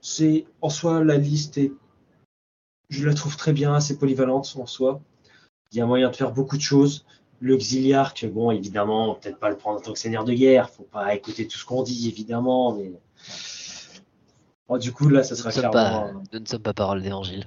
C'est, 0.00 0.46
en 0.60 0.70
soi 0.70 1.04
la 1.04 1.16
liste 1.16 1.58
est 1.58 1.72
je 2.88 3.06
la 3.06 3.14
trouve 3.14 3.36
très 3.36 3.52
bien, 3.52 3.74
assez 3.74 3.96
polyvalente 3.96 4.54
en 4.58 4.66
soi. 4.66 5.00
Il 5.72 5.78
y 5.78 5.80
a 5.80 5.86
moyen 5.86 6.10
de 6.10 6.16
faire 6.16 6.32
beaucoup 6.32 6.58
de 6.58 6.62
choses. 6.62 7.06
L'auxiliarque, 7.40 8.26
bon, 8.26 8.50
évidemment, 8.50 9.10
on 9.10 9.14
peut-être 9.14 9.38
pas 9.38 9.48
le 9.48 9.56
prendre 9.56 9.78
en 9.78 9.80
tant 9.80 9.92
que 9.94 9.98
seigneur 9.98 10.24
de 10.24 10.34
guerre, 10.34 10.68
faut 10.68 10.82
pas 10.82 11.14
écouter 11.14 11.48
tout 11.48 11.58
ce 11.58 11.64
qu'on 11.64 11.82
dit, 11.82 12.08
évidemment, 12.08 12.74
mais. 12.74 12.92
Bon, 14.72 14.78
du 14.78 14.90
coup, 14.92 15.08
là, 15.10 15.22
ça 15.22 15.34
Nous 15.34 15.36
sera 15.40 15.48
ne, 15.50 15.54
sommes 15.54 15.70
clairement. 15.70 16.00
pas, 16.00 16.12
nous 16.32 16.40
ne 16.40 16.46
sommes 16.46 16.62
pas 16.62 16.72
parole 16.72 17.02
d'évangile. 17.02 17.44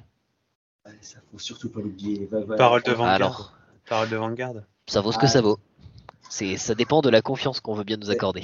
Ouais, 0.85 0.91
ça 1.01 1.17
faut 1.31 1.39
surtout 1.39 1.69
pas 1.69 1.79
l'oublier. 1.81 2.29
Parole 2.55 2.83
de 2.83 2.91
Vanguard. 2.91 3.13
Alors, 3.15 3.53
Parole 3.89 4.09
de 4.09 4.15
Vanguard. 4.15 4.53
ça 4.87 5.01
vaut 5.01 5.11
ce 5.11 5.17
que 5.17 5.25
Ah. 5.25 5.29
ça 5.29 5.41
vaut. 5.41 5.57
C'est, 6.29 6.57
ça 6.57 6.75
dépend 6.75 7.01
de 7.01 7.09
la 7.09 7.21
confiance 7.23 7.59
qu'on 7.61 7.73
veut 7.73 7.83
bien 7.83 7.97
nous 7.97 8.11
accorder. 8.11 8.43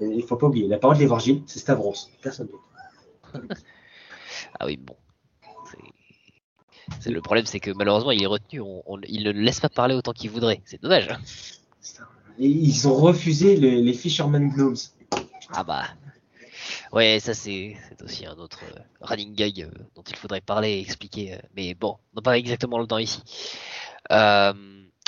Il 0.00 0.22
faut 0.22 0.36
pas 0.36 0.46
oublier. 0.46 0.68
La 0.68 0.78
parole 0.78 0.96
d'évangile, 0.98 1.42
c'est 1.46 1.58
Stavros, 1.58 1.94
personne 2.22 2.46
d'autre. 2.48 2.64
Ah 4.60 4.66
oui, 4.66 4.76
bon. 4.76 4.94
C'est- 7.00 7.10
le 7.10 7.20
problème, 7.20 7.46
c'est 7.46 7.58
que 7.60 7.70
malheureusement, 7.72 8.10
il 8.12 8.22
est 8.22 8.26
retenu. 8.26 8.60
On, 8.60 8.82
on- 8.86 9.00
il 9.08 9.24
ne 9.24 9.32
le 9.32 9.40
laisse 9.40 9.58
pas 9.58 9.68
parler 9.68 9.94
autant 9.96 10.12
qu'il 10.12 10.30
voudrait. 10.30 10.60
C'est 10.64 10.80
dommage. 10.80 11.08
Et 12.38 12.46
ils 12.48 12.86
ont 12.86 12.94
refusé 12.94 13.56
les, 13.56 13.80
les 13.82 13.92
Fisherman 13.92 14.50
Gnomes. 14.50 14.76
Ah 15.52 15.64
bah. 15.64 15.84
Ouais, 16.94 17.18
ça 17.20 17.34
c'est 17.34 17.76
aussi 18.02 18.24
un 18.26 18.34
autre 18.36 18.60
euh, 18.64 18.80
running 19.00 19.34
gag 19.34 19.62
euh, 19.62 19.70
dont 19.96 20.02
il 20.08 20.16
faudrait 20.16 20.40
parler 20.40 20.70
et 20.74 20.80
expliquer. 20.80 21.34
euh, 21.34 21.38
mais 21.56 21.74
bon, 21.74 21.96
on 22.12 22.16
n'a 22.16 22.22
pas 22.22 22.38
exactement 22.38 22.78
le 22.78 22.86
temps 22.86 22.98
ici. 22.98 23.20
Euh, 24.12 24.52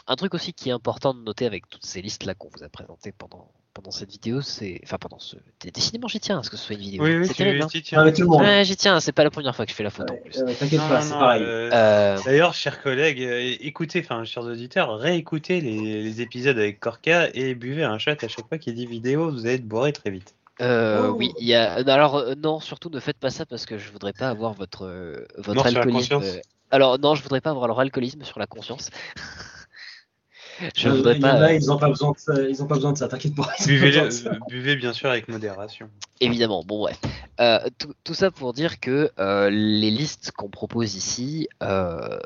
un 0.08 0.16
truc 0.16 0.34
aussi 0.34 0.52
qui 0.52 0.68
est 0.68 0.72
important 0.72 1.14
de 1.14 1.20
noter 1.20 1.46
avec 1.46 1.68
toutes 1.68 1.84
ces 1.84 2.02
listes 2.02 2.24
là 2.24 2.34
qu'on 2.34 2.48
vous 2.48 2.62
a 2.64 2.68
présentées 2.68 3.12
pendant 3.12 3.50
pendant 3.74 3.90
cette 3.90 4.10
vidéo, 4.10 4.40
c'est 4.40 4.80
enfin 4.84 4.96
pendant 4.98 5.18
ce 5.18 5.36
dé- 5.60 5.70
décidément 5.70 6.08
j'y 6.08 6.18
tiens 6.18 6.38
à 6.38 6.42
ce 6.42 6.48
que 6.48 6.56
ce 6.56 6.64
soit 6.64 6.76
une 6.76 6.80
vidéo. 6.80 7.04
Oui, 7.04 7.14
oui, 7.18 7.26
c'est 7.28 7.34
terrible. 7.34 7.62
hein. 7.62 7.68
Ah, 7.74 7.80
tiens. 7.82 8.10
tout 8.12 8.20
le 8.22 8.26
monde. 8.28 8.40
Ouais, 8.40 8.64
j'y 8.64 8.74
tiens. 8.74 8.98
C'est 9.00 9.12
pas 9.12 9.22
la 9.22 9.30
première 9.30 9.54
fois 9.54 9.66
que 9.66 9.70
je 9.70 9.76
fais 9.76 9.82
la 9.82 9.90
faute 9.90 10.10
en 10.10 10.14
Ouais, 10.14 10.20
plus. 10.20 10.38
euh, 10.40 10.46
T'inquiète 10.58 10.80
Non, 10.80 10.88
pas, 10.88 10.94
non, 10.96 11.02
c'est 11.02 11.10
pareil. 11.10 11.42
euh, 11.42 11.70
Euh, 11.72 12.18
D'ailleurs, 12.24 12.54
chers 12.54 12.82
collègues, 12.82 13.20
écoutez, 13.60 14.00
enfin, 14.00 14.24
chers 14.24 14.44
auditeurs, 14.44 14.96
réécoutez 14.98 15.60
les, 15.60 16.02
les 16.02 16.20
épisodes 16.22 16.56
avec 16.58 16.80
Corca 16.80 17.28
et 17.34 17.54
buvez 17.54 17.84
un 17.84 17.98
shot 17.98 18.12
à 18.12 18.28
chaque 18.28 18.48
fois 18.48 18.56
qu'il 18.56 18.74
dit 18.74 18.86
vidéo, 18.86 19.30
vous 19.30 19.44
allez 19.44 19.56
être 19.56 19.68
bourré 19.68 19.92
très 19.92 20.10
vite. 20.10 20.34
Euh, 20.62 21.08
Oh. 21.08 21.14
oui, 21.18 21.32
il 21.38 21.46
y 21.46 21.54
a. 21.54 21.74
Alors 21.74 22.16
euh, 22.16 22.34
non, 22.34 22.60
surtout 22.60 22.88
ne 22.90 23.00
faites 23.00 23.18
pas 23.18 23.30
ça 23.30 23.44
parce 23.46 23.66
que 23.66 23.76
je 23.78 23.90
voudrais 23.92 24.12
pas 24.14 24.28
avoir 24.28 24.52
votre 24.54 24.86
euh, 24.86 25.26
votre 25.36 25.54
Mort 25.56 25.66
sur 25.68 25.74
la 25.76 25.80
alcoolisme. 25.82 26.14
conscience. 26.14 26.36
euh, 26.36 26.40
Alors 26.70 26.98
non, 26.98 27.14
je 27.14 27.22
voudrais 27.22 27.40
pas 27.42 27.50
avoir 27.50 27.66
leur 27.68 27.78
alcoolisme 27.80 28.24
sur 28.24 28.38
la 28.38 28.46
conscience. 28.46 28.90
je 30.74 30.88
Euh, 30.88 30.94
voudrais 30.94 31.16
il 31.16 31.20
y 31.22 31.24
en 31.26 31.28
pas. 31.28 31.34
a, 31.34 31.42
euh, 31.50 31.52
ils 31.54 31.70
ont 31.70 31.76
pas 31.76 31.88
besoin 31.88 32.12
de 32.12 32.18
ça. 32.18 32.32
Ils 32.48 32.62
ont 32.62 32.66
pas 32.66 32.76
besoin 32.76 32.92
de 32.92 32.98
ça. 32.98 33.08
T'inquiète 33.08 33.34
pas. 33.34 33.52
Buvez, 33.66 34.00
de 34.00 34.10
ça. 34.10 34.30
buvez 34.48 34.76
bien 34.76 34.92
sûr 34.94 35.10
avec 35.10 35.28
modération. 35.28 35.90
Évidemment, 36.20 36.64
bon 36.64 36.78
bref. 36.78 36.98
Euh, 37.40 37.58
tout, 37.78 37.92
tout 38.04 38.14
ça 38.14 38.30
pour 38.30 38.54
dire 38.54 38.80
que 38.80 39.10
euh, 39.18 39.50
les 39.50 39.90
listes 39.90 40.32
qu'on 40.32 40.48
propose 40.48 40.94
ici 40.94 41.48
euh, 41.62 42.18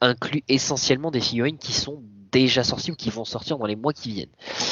incluent 0.00 0.42
essentiellement 0.48 1.12
des 1.12 1.20
figurines 1.20 1.58
qui 1.58 1.72
sont 1.72 2.02
déjà 2.32 2.64
sorties 2.64 2.90
ou 2.90 2.96
qui 2.96 3.10
vont 3.10 3.24
sortir 3.24 3.58
dans 3.58 3.66
les 3.66 3.76
mois 3.76 3.92
qui 3.92 4.12
viennent. 4.12 4.28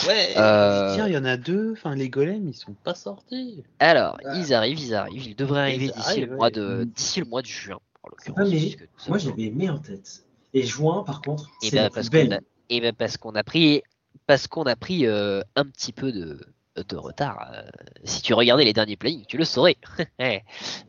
Ouais, 0.08 0.34
Euh, 0.36 0.94
tiens, 0.94 1.06
il 1.06 1.12
y 1.14 1.16
en 1.18 1.24
a 1.24 1.36
deux, 1.36 1.72
enfin, 1.72 1.94
les 1.94 2.08
golems, 2.08 2.48
ils 2.48 2.54
sont 2.54 2.72
pas 2.84 2.94
sortis. 2.94 3.62
Alors, 3.78 4.18
Ah. 4.24 4.32
ils 4.38 4.52
arrivent, 4.54 4.80
ils 4.80 4.94
arrivent, 4.94 5.26
ils 5.26 5.36
devraient 5.36 5.60
arriver 5.60 5.90
d'ici 5.94 6.20
le 6.22 6.34
mois 6.36 6.50
de 6.50 6.84
d'ici 6.84 7.20
le 7.20 7.26
mois 7.26 7.42
de 7.42 7.46
juin. 7.46 7.76
En 8.02 8.08
Ah, 8.08 8.08
l'occurrence, 8.10 8.50
mais 8.50 8.76
moi, 9.08 9.18
j'avais 9.18 9.42
aimé 9.44 9.68
en 9.70 9.78
tête. 9.78 10.24
Et 10.54 10.62
juin, 10.64 11.04
par 11.04 11.20
contre, 11.22 11.48
Et 11.62 11.68
c'est 11.70 11.76
ben 11.76 11.82
la 11.84 11.90
parce 11.90 12.08
plus 12.08 12.18
qu'on 12.22 12.28
belle. 12.28 12.38
a, 12.38 12.40
et 12.70 12.80
ben 12.80 12.92
parce 12.94 13.16
qu'on 13.18 13.34
a 13.34 13.44
pris, 13.44 13.82
parce 14.26 14.46
qu'on 14.48 14.64
a 14.64 14.74
pris 14.74 15.06
euh, 15.06 15.42
un 15.54 15.64
petit 15.66 15.92
peu 15.92 16.10
de 16.12 16.40
de 16.82 16.96
retard. 16.96 17.50
Euh, 17.52 17.62
si 18.04 18.22
tu 18.22 18.34
regardais 18.34 18.64
les 18.64 18.72
derniers 18.72 18.96
plannings, 18.96 19.24
tu 19.26 19.36
le 19.36 19.44
saurais. 19.44 19.76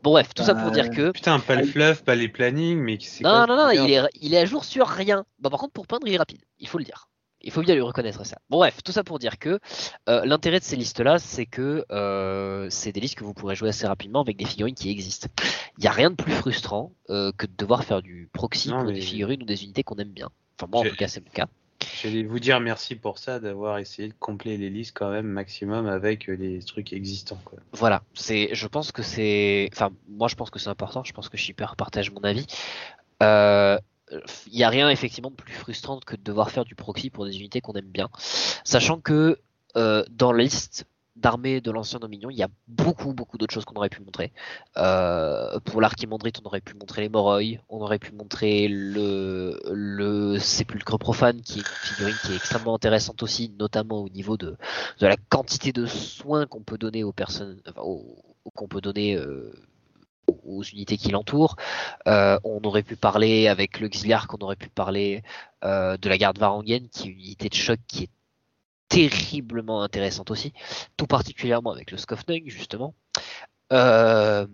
bon 0.03 0.11
bref, 0.11 0.33
tout 0.33 0.43
ça 0.43 0.55
pour 0.55 0.71
dire 0.71 0.89
que. 0.89 1.11
Putain, 1.11 1.39
pas 1.39 1.55
le 1.55 1.65
fluff, 1.65 2.03
pas 2.03 2.15
les 2.15 2.29
plannings, 2.29 2.79
mais 2.79 2.97
c'est 2.99 3.23
Non, 3.23 3.45
non, 3.47 3.55
non, 3.55 3.69
il 3.69 3.91
est, 3.91 4.01
il 4.21 4.33
est 4.33 4.39
à 4.39 4.45
jour 4.45 4.65
sur 4.65 4.87
rien. 4.87 5.25
Bah, 5.39 5.49
par 5.49 5.59
contre, 5.59 5.73
pour 5.73 5.87
peindre, 5.87 6.07
il 6.07 6.13
est 6.13 6.17
rapide, 6.17 6.41
il 6.59 6.67
faut 6.67 6.77
le 6.77 6.83
dire. 6.83 7.07
Il 7.43 7.51
faut 7.51 7.61
bien 7.61 7.73
lui 7.73 7.81
reconnaître 7.81 8.25
ça. 8.25 8.37
Bon 8.49 8.57
bref, 8.57 8.83
tout 8.83 8.91
ça 8.91 9.03
pour 9.03 9.17
dire 9.17 9.39
que 9.39 9.59
euh, 10.09 10.25
l'intérêt 10.25 10.59
de 10.59 10.63
ces 10.63 10.75
listes-là, 10.75 11.17
c'est 11.17 11.45
que 11.45 11.85
euh, 11.91 12.67
c'est 12.69 12.91
des 12.91 12.99
listes 12.99 13.15
que 13.15 13.23
vous 13.23 13.33
pourrez 13.33 13.55
jouer 13.55 13.69
assez 13.69 13.87
rapidement 13.87 14.21
avec 14.21 14.37
des 14.37 14.45
figurines 14.45 14.75
qui 14.75 14.91
existent. 14.91 15.27
Il 15.77 15.81
n'y 15.81 15.87
a 15.87 15.91
rien 15.91 16.11
de 16.11 16.15
plus 16.15 16.33
frustrant 16.33 16.91
euh, 17.09 17.31
que 17.35 17.47
de 17.47 17.53
devoir 17.57 17.83
faire 17.83 18.01
du 18.01 18.29
proxy 18.31 18.69
pour 18.69 18.83
des 18.83 19.01
figurines 19.01 19.41
ou 19.41 19.45
des 19.45 19.63
unités 19.63 19.83
qu'on 19.83 19.95
aime 19.95 20.11
bien. 20.11 20.29
Enfin 20.59 20.69
moi 20.71 20.81
en 20.81 20.89
tout 20.89 20.95
cas 20.95 21.07
c'est 21.07 21.23
mon 21.25 21.31
cas. 21.31 21.47
J'allais 22.01 22.23
vous 22.23 22.39
dire 22.39 22.59
merci 22.59 22.95
pour 22.95 23.19
ça, 23.19 23.39
d'avoir 23.39 23.77
essayé 23.77 24.07
de 24.07 24.13
compléter 24.19 24.57
les 24.57 24.69
listes 24.69 24.95
quand 24.95 25.11
même 25.11 25.27
maximum 25.27 25.87
avec 25.87 26.27
les 26.27 26.59
trucs 26.59 26.93
existants. 26.93 27.39
Voilà, 27.73 28.03
c'est, 28.13 28.49
je 28.53 28.67
pense 28.67 28.91
que 28.91 29.03
c'est, 29.03 29.69
enfin 29.73 29.91
moi 30.09 30.27
je 30.27 30.35
pense 30.35 30.49
que 30.49 30.59
c'est 30.59 30.69
important. 30.69 31.03
Je 31.03 31.13
pense 31.13 31.29
que 31.29 31.37
Shipper 31.37 31.67
partage 31.77 32.11
mon 32.11 32.21
avis. 32.21 32.45
Euh, 33.23 33.77
il 34.47 34.57
n'y 34.57 34.63
a 34.63 34.69
rien 34.69 34.89
effectivement 34.89 35.29
de 35.29 35.35
plus 35.35 35.53
frustrant 35.53 35.99
que 35.99 36.15
de 36.15 36.21
devoir 36.21 36.51
faire 36.51 36.65
du 36.65 36.75
proxy 36.75 37.09
pour 37.09 37.25
des 37.25 37.37
unités 37.37 37.61
qu'on 37.61 37.73
aime 37.73 37.85
bien. 37.85 38.09
Sachant 38.63 38.99
que 38.99 39.39
euh, 39.77 40.03
dans 40.09 40.31
la 40.33 40.43
liste 40.43 40.85
d'armées 41.15 41.61
de 41.61 41.71
l'ancien 41.71 41.99
Dominion, 41.99 42.29
il 42.29 42.37
y 42.37 42.43
a 42.43 42.47
beaucoup 42.67 43.13
beaucoup 43.13 43.37
d'autres 43.37 43.53
choses 43.53 43.65
qu'on 43.65 43.75
aurait 43.75 43.89
pu 43.89 44.01
montrer. 44.01 44.31
Euh, 44.77 45.59
pour 45.59 45.81
l'archimandrite, 45.81 46.39
on 46.43 46.47
aurait 46.47 46.61
pu 46.61 46.73
montrer 46.75 47.01
les 47.01 47.09
Moroi, 47.09 47.59
on 47.69 47.81
aurait 47.81 47.99
pu 47.99 48.11
montrer 48.13 48.67
le, 48.69 49.59
le 49.71 50.39
sépulcre 50.39 50.97
profane, 50.97 51.41
qui 51.41 51.59
est 51.59 51.61
une 51.61 51.89
figurine 51.89 52.15
qui 52.23 52.33
est 52.33 52.35
extrêmement 52.35 52.75
intéressante 52.75 53.23
aussi, 53.23 53.53
notamment 53.59 54.01
au 54.01 54.09
niveau 54.09 54.37
de, 54.37 54.57
la 54.99 55.17
quantité 55.17 55.71
de 55.73 55.85
soins 55.85 56.45
qu'on 56.45 56.61
peut 56.61 56.77
donner 56.77 57.03
aux 57.03 57.11
personnes, 57.13 57.61
euh, 57.67 59.51
unités 60.73 60.97
qui 60.97 61.09
l'entourent. 61.09 61.55
Euh, 62.07 62.39
on 62.43 62.61
aurait 62.63 62.83
pu 62.83 62.95
parler 62.95 63.47
avec 63.47 63.79
l'auxiliaire, 63.79 64.27
qu'on 64.27 64.37
aurait 64.37 64.55
pu 64.55 64.69
parler 64.69 65.23
de 65.63 66.09
la 66.09 66.17
garde 66.17 66.39
varangienne, 66.39 66.87
qui 66.89 67.07
est 67.07 67.11
une 67.11 67.19
unité 67.19 67.49
de 67.49 67.53
choc 67.53 67.79
qui 67.87 68.05
est 68.05 68.09
terriblement 68.91 69.81
intéressante 69.81 70.31
aussi, 70.31 70.53
tout 70.97 71.07
particulièrement 71.07 71.71
avec 71.71 71.91
le 71.91 71.97
Skofnung 71.97 72.43
justement. 72.45 72.93
Euh, 73.71 74.45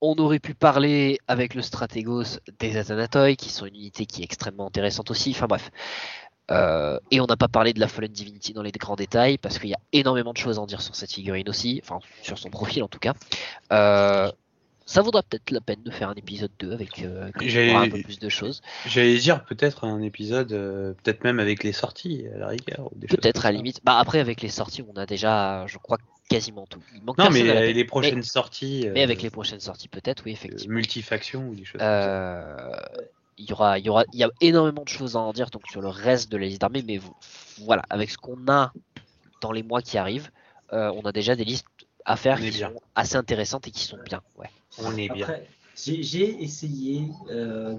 on 0.00 0.14
aurait 0.16 0.40
pu 0.40 0.54
parler 0.54 1.18
avec 1.28 1.54
le 1.54 1.62
Stratégos 1.62 2.40
des 2.58 2.76
Athanatoi, 2.78 3.36
qui 3.36 3.50
sont 3.50 3.66
une 3.66 3.76
unité 3.76 4.06
qui 4.06 4.22
est 4.22 4.24
extrêmement 4.24 4.66
intéressante 4.66 5.10
aussi. 5.10 5.30
Enfin 5.30 5.46
bref. 5.46 5.70
et 7.10 7.20
on 7.20 7.26
n'a 7.26 7.36
pas 7.36 7.48
parlé 7.48 7.72
de 7.72 7.80
la 7.80 7.88
Fallen 7.88 8.10
Divinity 8.10 8.52
dans 8.52 8.62
les 8.62 8.72
grands 8.72 8.96
détails, 8.96 9.38
parce 9.38 9.58
qu'il 9.58 9.70
y 9.70 9.74
a 9.74 9.80
énormément 9.92 10.32
de 10.32 10.38
choses 10.38 10.58
à 10.58 10.62
en 10.62 10.66
dire 10.66 10.80
sur 10.80 10.96
cette 10.96 11.12
figurine 11.12 11.48
aussi, 11.48 11.80
enfin 11.84 12.00
sur 12.22 12.38
son 12.38 12.50
profil 12.50 12.82
en 12.82 12.88
tout 12.88 12.98
cas. 12.98 13.14
Euh, 13.72 14.32
ça 14.86 15.02
vaudra 15.02 15.22
peut-être 15.22 15.50
la 15.50 15.60
peine 15.60 15.82
de 15.84 15.90
faire 15.90 16.08
un 16.08 16.14
épisode 16.14 16.50
2 16.58 16.72
avec 16.72 17.02
euh, 17.02 17.30
un 17.74 17.88
peu 17.88 18.02
plus 18.02 18.18
de 18.18 18.28
choses. 18.28 18.62
J'allais 18.86 19.18
dire 19.18 19.44
peut-être 19.44 19.84
un 19.84 20.00
épisode, 20.00 20.52
euh, 20.52 20.94
peut-être 21.02 21.24
même 21.24 21.40
avec 21.40 21.62
les 21.62 21.72
sorties 21.72 22.24
à 22.34 22.38
la 22.38 22.48
rigueur. 22.48 22.90
Peut-être 23.08 23.46
à 23.46 23.52
la 23.52 23.58
limite. 23.58 23.80
Bah 23.84 23.98
après 23.98 24.18
avec 24.18 24.40
les 24.40 24.48
sorties, 24.48 24.82
on 24.82 24.96
a 24.96 25.06
déjà, 25.06 25.66
je 25.66 25.78
crois 25.78 25.98
quasiment 26.28 26.66
tout. 26.66 26.82
non 27.06 27.30
mais 27.30 27.72
les 27.72 27.84
prochaines 27.84 28.22
sorties. 28.22 28.88
Mais 28.92 29.02
avec 29.02 29.22
les 29.22 29.30
prochaines 29.30 29.60
sorties 29.60 29.88
peut-être, 29.88 30.22
oui 30.24 30.32
effectivement. 30.32 30.74
multifaction 30.74 31.48
ou 31.48 31.54
des 31.54 31.64
choses. 31.64 31.80
Euh, 31.82 32.72
il 33.38 33.48
y 33.48 33.52
aura, 33.52 33.78
il 33.78 33.86
y 33.86 33.88
aura, 33.88 34.04
il 34.12 34.20
y 34.20 34.24
a 34.24 34.30
énormément 34.40 34.82
de 34.82 34.88
choses 34.88 35.16
à 35.16 35.20
en 35.20 35.32
dire 35.32 35.50
donc 35.50 35.66
sur 35.68 35.80
le 35.80 35.88
reste 35.88 36.30
de 36.30 36.36
la 36.36 36.46
liste 36.46 36.60
d'armées, 36.60 36.84
mais 36.86 37.00
voilà, 37.58 37.82
avec 37.90 38.10
ce 38.10 38.18
qu'on 38.18 38.38
a 38.48 38.72
dans 39.40 39.52
les 39.52 39.62
mois 39.62 39.82
qui 39.82 39.98
arrivent, 39.98 40.30
on 40.70 41.02
a 41.02 41.12
déjà 41.12 41.34
des 41.36 41.44
listes 41.44 41.66
à 42.04 42.16
faire 42.16 42.38
qui 42.38 42.52
sont 42.52 42.80
assez 42.94 43.16
intéressantes 43.16 43.68
et 43.68 43.70
qui 43.70 43.84
sont 43.84 43.98
bien. 44.04 44.22
Ouais. 44.36 44.48
On 44.78 44.96
est 44.96 45.08
bien. 45.12 45.28
J'ai 45.74 46.42
essayé 46.42 47.08
euh, 47.30 47.74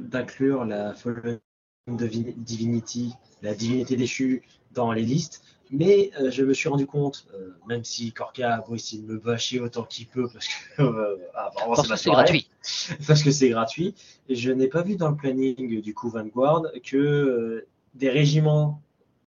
d'inclure 0.00 0.64
la 0.64 0.94
Fallen 0.94 1.38
Divinity, 1.86 3.14
la 3.42 3.54
divinité 3.54 3.96
déchue, 3.96 4.42
dans 4.72 4.92
les 4.92 5.02
listes, 5.02 5.42
mais 5.70 6.10
euh, 6.20 6.30
je 6.30 6.44
me 6.44 6.54
suis 6.54 6.68
rendu 6.68 6.86
compte, 6.86 7.26
euh, 7.34 7.50
même 7.66 7.84
si 7.84 8.12
Corca 8.12 8.56
a 8.56 8.74
essayer 8.74 9.02
de 9.02 9.06
me 9.06 9.18
bâcher 9.18 9.60
autant 9.60 9.84
qu'il 9.84 10.06
peut, 10.06 10.28
parce 10.32 10.46
que, 10.46 10.82
euh, 10.82 11.16
ah, 11.34 11.50
parce 11.54 11.88
que 11.88 11.96
c'est 11.96 12.10
gratuit. 12.10 12.48
parce 13.06 13.22
que 13.22 13.30
c'est 13.30 13.50
gratuit, 13.50 13.94
et 14.28 14.34
je 14.34 14.50
n'ai 14.50 14.68
pas 14.68 14.82
vu 14.82 14.96
dans 14.96 15.10
le 15.10 15.16
planning 15.16 15.80
du 15.80 15.94
coup 15.94 16.10
Vanguard 16.10 16.62
que 16.84 17.66
des 17.94 18.10
régiments 18.10 18.82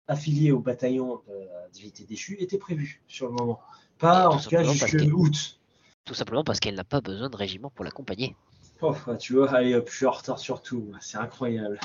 affiliés 0.07 0.51
au 0.51 0.59
bataillon 0.59 1.22
de 1.28 1.34
la 1.34 1.70
divinité 1.70 2.05
déchue 2.05 2.38
étaient 2.39 2.57
prévus 2.57 3.01
sur 3.07 3.28
le 3.28 3.34
moment. 3.34 3.59
Pas 3.97 4.30
en 4.30 4.38
tout 4.38 4.49
cas 4.49 4.64
jusqu'à 4.64 4.97
août. 5.03 5.61
Tout 6.06 6.14
simplement 6.14 6.43
parce 6.43 6.60
qu'elle 6.60 6.76
n'a 6.76 6.84
pas 6.84 7.02
besoin 7.02 7.30
de 7.30 7.36
régiment 7.36 7.70
pour 7.70 7.86
l'accompagner. 7.86 8.36
Oh, 8.82 8.95
bah, 9.06 9.16
tu 9.16 9.34
vois, 9.34 9.54
allez 9.54 9.76
hop, 9.76 9.88
je 9.89 9.95
suis 9.95 10.06
en 10.06 10.12
retard 10.12 10.39
sur 10.39 10.62
tout, 10.62 10.91
c'est 10.99 11.18
incroyable. 11.18 11.80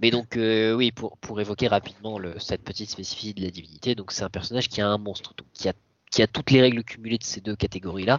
Mais 0.00 0.10
donc, 0.10 0.36
euh, 0.36 0.74
oui, 0.74 0.90
pour, 0.90 1.16
pour 1.18 1.40
évoquer 1.40 1.68
rapidement 1.68 2.18
le, 2.18 2.38
cette 2.40 2.64
petite 2.64 2.90
spécificité 2.90 3.40
de 3.40 3.46
la 3.46 3.52
divinité, 3.52 3.94
donc 3.94 4.10
c'est 4.10 4.24
un 4.24 4.30
personnage 4.30 4.68
qui 4.68 4.80
a 4.80 4.88
un 4.88 4.98
monstre, 4.98 5.34
donc 5.36 5.46
qui 5.52 5.68
a, 5.68 5.72
qui 6.10 6.22
a 6.22 6.26
toutes 6.26 6.50
les 6.50 6.60
règles 6.60 6.82
cumulées 6.82 7.18
de 7.18 7.24
ces 7.24 7.40
deux 7.40 7.54
catégories-là, 7.54 8.18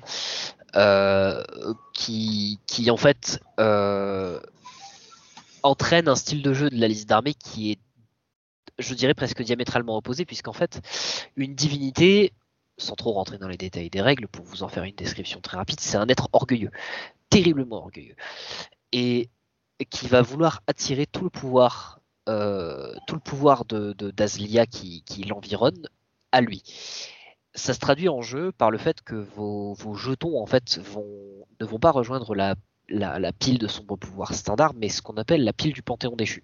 euh, 0.77 1.43
qui, 1.93 2.59
qui 2.65 2.89
en 2.89 2.97
fait 2.97 3.41
euh, 3.59 4.39
entraîne 5.63 6.07
un 6.07 6.15
style 6.15 6.41
de 6.41 6.53
jeu 6.53 6.69
de 6.69 6.79
la 6.79 6.87
liste 6.87 7.09
d'armée 7.09 7.33
qui 7.33 7.71
est, 7.71 7.79
je 8.79 8.93
dirais, 8.93 9.13
presque 9.13 9.41
diamétralement 9.41 9.97
opposé, 9.97 10.25
puisqu'en 10.25 10.53
fait, 10.53 10.81
une 11.35 11.55
divinité, 11.55 12.31
sans 12.77 12.95
trop 12.95 13.13
rentrer 13.13 13.37
dans 13.37 13.47
les 13.47 13.57
détails 13.57 13.89
des 13.89 14.01
règles, 14.01 14.27
pour 14.27 14.45
vous 14.45 14.63
en 14.63 14.67
faire 14.67 14.83
une 14.83 14.95
description 14.95 15.39
très 15.41 15.57
rapide, 15.57 15.79
c'est 15.79 15.97
un 15.97 16.07
être 16.07 16.29
orgueilleux, 16.33 16.71
terriblement 17.29 17.77
orgueilleux, 17.77 18.15
et 18.91 19.29
qui 19.89 20.07
va 20.07 20.21
vouloir 20.21 20.61
attirer 20.67 21.05
tout 21.05 21.23
le 21.23 21.29
pouvoir, 21.29 21.99
euh, 22.29 22.93
tout 23.07 23.15
le 23.15 23.21
pouvoir 23.21 23.65
de 23.65 23.93
d'Azlia 23.93 24.65
qui, 24.65 25.03
l'environne 25.27 25.87
à 26.31 26.41
lui. 26.41 26.63
Ça 27.53 27.73
se 27.73 27.79
traduit 27.79 28.09
en 28.09 28.21
jeu 28.21 28.51
par 28.51 28.71
le 28.71 28.77
fait 28.77 29.01
que 29.01 29.15
vos, 29.15 29.75
jetons 29.95 30.41
en 30.41 30.45
fait 30.45 30.77
ne 30.77 31.65
vont 31.65 31.79
pas 31.79 31.91
rejoindre 31.91 32.35
la 32.35 33.31
pile 33.33 33.57
de 33.57 33.67
sombre 33.67 33.95
pouvoir 33.95 34.33
standard, 34.33 34.73
mais 34.73 34.89
ce 34.89 35.01
qu'on 35.01 35.15
appelle 35.15 35.43
la 35.43 35.53
pile 35.53 35.73
du 35.73 35.81
panthéon 35.81 36.15
déchu. 36.15 36.43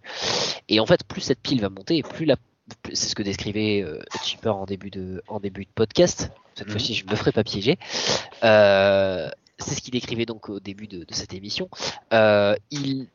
Et 0.70 0.80
en 0.80 0.86
fait, 0.86 1.04
plus 1.04 1.22
cette 1.22 1.42
pile 1.42 1.62
va 1.62 1.70
monter, 1.70 2.02
plus 2.04 2.26
la 2.26 2.38
c'est 2.94 3.10
ce 3.10 3.16
que 3.16 3.24
décrivait 3.24 3.82
euh, 3.84 4.00
Chipper 4.24 4.50
en 4.50 4.66
début 4.66 4.90
de, 4.90 5.24
en 5.28 5.40
début 5.40 5.66
de 5.66 5.70
podcast. 5.74 6.32
Cette 6.56 6.68
mhm. 6.68 6.72
fois-ci, 6.72 6.94
je 6.94 7.06
me 7.06 7.16
ferai 7.16 7.32
pas 7.32 7.44
piéger. 7.44 7.78
Euh, 8.44 9.30
c'est 9.60 9.76
ce 9.76 9.82
qu'il 9.82 9.92
décrivait 9.92 10.26
donc 10.26 10.50
au 10.50 10.60
début 10.60 10.88
de, 10.88 11.06
cette 11.12 11.34
émission. 11.34 11.70
Euh, 12.14 12.56
il, 12.72 13.08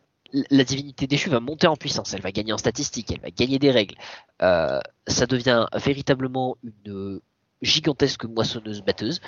la 0.51 0.65
divinité 0.65 1.07
déchue 1.07 1.31
va 1.31 1.41
monter 1.41 1.67
en 1.67 1.77
puissance, 1.77 2.15
elle 2.15 2.23
va 2.23 2.33
gagner 2.33 2.53
en 2.53 2.59
statistiques, 2.59 3.11
elle 3.11 3.21
va 3.21 3.31
gagner 3.31 3.59
des 3.59 3.71
règles. 3.71 3.97
ça 4.41 5.27
devient 5.27 5.67
véritablement 5.75 6.57
une 6.85 7.21
gigantesque 7.63 8.25
moissonneuse 8.25 8.83
batteuse. 8.83 9.21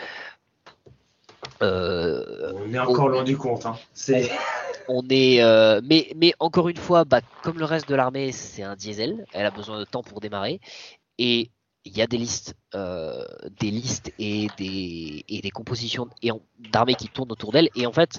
On 1.61 2.73
est 2.73 2.79
encore 2.79 3.09
loin 3.09 3.25
du 3.25 3.37
compte. 3.37 3.67
Hein. 3.67 3.77
C'est 3.93 4.31
on 4.89 5.05
est, 5.11 5.43
euh, 5.43 5.81
mais, 5.85 6.11
mais 6.17 6.35
encore 6.41 6.69
une 6.69 6.77
fois, 6.77 7.05
bah, 7.05 7.21
comme 7.43 7.59
le 7.59 7.65
reste 7.65 7.89
de 7.89 7.95
l'armée, 7.95 8.33
c'est 8.33 8.63
un 8.63 8.75
diesel. 8.75 9.27
Elle 9.33 9.47
a 9.47 9.51
besoin 9.51 9.79
de 9.79 9.85
temps 9.85 10.03
pour 10.03 10.21
démarrer. 10.21 10.61
Et 11.19 11.51
il 11.85 11.97
y 11.97 12.03
a 12.03 12.07
des 12.07 12.19
listes, 12.19 12.55
euh, 12.75 13.25
des 13.61 13.71
listes 13.71 14.13
et 14.19 14.49
des, 14.57 15.25
et 15.29 15.41
des 15.41 15.51
compositions 15.51 16.09
d'armées 16.73 16.95
qui 16.95 17.09
tournent 17.09 17.33
autour 17.33 17.53
d'elle. 17.53 17.69
Et 17.77 17.87
en 17.87 17.93
fait, 17.93 18.19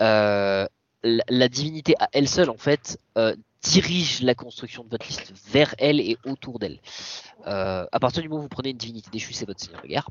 euh, 0.00 0.66
la, 1.02 1.48
divinité 1.48 1.94
à 1.98 2.08
elle 2.12 2.28
seule, 2.28 2.50
en 2.50 2.58
fait, 2.58 2.98
dirige 3.62 4.22
la 4.22 4.34
construction 4.34 4.84
de 4.84 4.88
votre 4.90 5.06
liste 5.06 5.32
vers 5.50 5.74
elle 5.78 6.00
et 6.00 6.16
autour 6.24 6.58
d'elle. 6.58 6.78
à 7.44 7.98
partir 8.00 8.22
du 8.22 8.28
moment 8.28 8.40
où 8.40 8.42
vous 8.44 8.48
prenez 8.48 8.70
une 8.70 8.76
divinité 8.76 9.10
déchue, 9.10 9.32
c'est 9.32 9.46
votre 9.46 9.60
seigneur 9.60 9.82
de 9.82 9.88
guerre, 9.88 10.08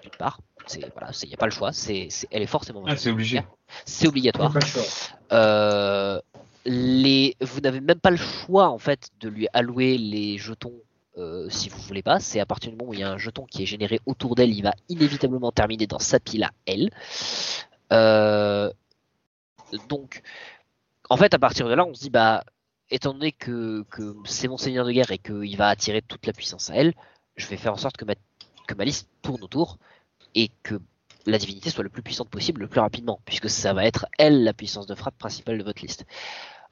d'une 0.00 0.10
part. 0.12 0.40
C'est 0.66 0.92
voilà, 0.92 1.10
il 1.22 1.28
n'y 1.28 1.34
a 1.34 1.36
pas 1.36 1.46
le 1.46 1.52
choix. 1.52 1.72
C'est, 1.72 2.08
elle 2.30 2.42
est 2.42 2.46
forcément. 2.46 2.84
Ah, 2.86 2.96
c'est 2.96 3.10
obligé. 3.10 3.42
C'est 3.84 4.06
obligatoire. 4.06 4.52
Euh, 5.32 6.20
les, 6.64 7.36
vous 7.40 7.60
n'avez 7.60 7.80
même 7.80 7.98
pas 7.98 8.10
le 8.10 8.16
choix 8.16 8.68
en 8.68 8.78
fait 8.78 9.08
de 9.20 9.28
lui 9.28 9.48
allouer 9.52 9.98
les 9.98 10.38
jetons 10.38 10.74
euh, 11.18 11.48
si 11.50 11.68
vous 11.68 11.80
voulez 11.82 12.02
pas. 12.02 12.20
C'est 12.20 12.40
à 12.40 12.46
partir 12.46 12.70
du 12.70 12.76
moment 12.76 12.90
où 12.90 12.94
il 12.94 13.00
y 13.00 13.02
a 13.02 13.10
un 13.10 13.18
jeton 13.18 13.44
qui 13.44 13.62
est 13.62 13.66
généré 13.66 14.00
autour 14.06 14.34
d'elle, 14.34 14.50
il 14.50 14.62
va 14.62 14.74
inévitablement 14.88 15.52
terminer 15.52 15.86
dans 15.86 15.98
sa 15.98 16.20
pile 16.20 16.44
à 16.44 16.50
elle. 16.66 16.90
Euh, 17.92 18.70
donc, 19.88 20.22
en 21.10 21.16
fait, 21.16 21.34
à 21.34 21.38
partir 21.38 21.68
de 21.68 21.74
là, 21.74 21.84
on 21.84 21.94
se 21.94 22.00
dit 22.00 22.10
bah, 22.10 22.44
étant 22.90 23.12
donné 23.12 23.32
que, 23.32 23.84
que 23.90 24.14
c'est 24.24 24.48
mon 24.48 24.56
seigneur 24.56 24.86
de 24.86 24.92
guerre 24.92 25.10
et 25.10 25.18
qu'il 25.18 25.56
va 25.56 25.68
attirer 25.68 26.02
toute 26.02 26.26
la 26.26 26.32
puissance 26.32 26.70
à 26.70 26.76
elle, 26.76 26.94
je 27.36 27.46
vais 27.46 27.56
faire 27.56 27.72
en 27.72 27.78
sorte 27.78 27.96
que 27.96 28.04
ma, 28.04 28.14
que 28.66 28.74
ma 28.74 28.84
liste 28.84 29.08
tourne 29.22 29.42
autour 29.42 29.78
et 30.34 30.50
que 30.62 30.80
la 31.26 31.38
divinité 31.38 31.70
soit 31.70 31.84
le 31.84 31.90
plus 31.90 32.02
puissante 32.02 32.30
possible 32.30 32.62
le 32.62 32.68
plus 32.68 32.80
rapidement, 32.80 33.20
puisque 33.24 33.48
ça 33.48 33.72
va 33.72 33.84
être 33.84 34.06
elle 34.18 34.44
la 34.44 34.52
puissance 34.52 34.86
de 34.86 34.94
frappe 34.94 35.16
principale 35.18 35.58
de 35.58 35.64
votre 35.64 35.82
liste. 35.82 36.04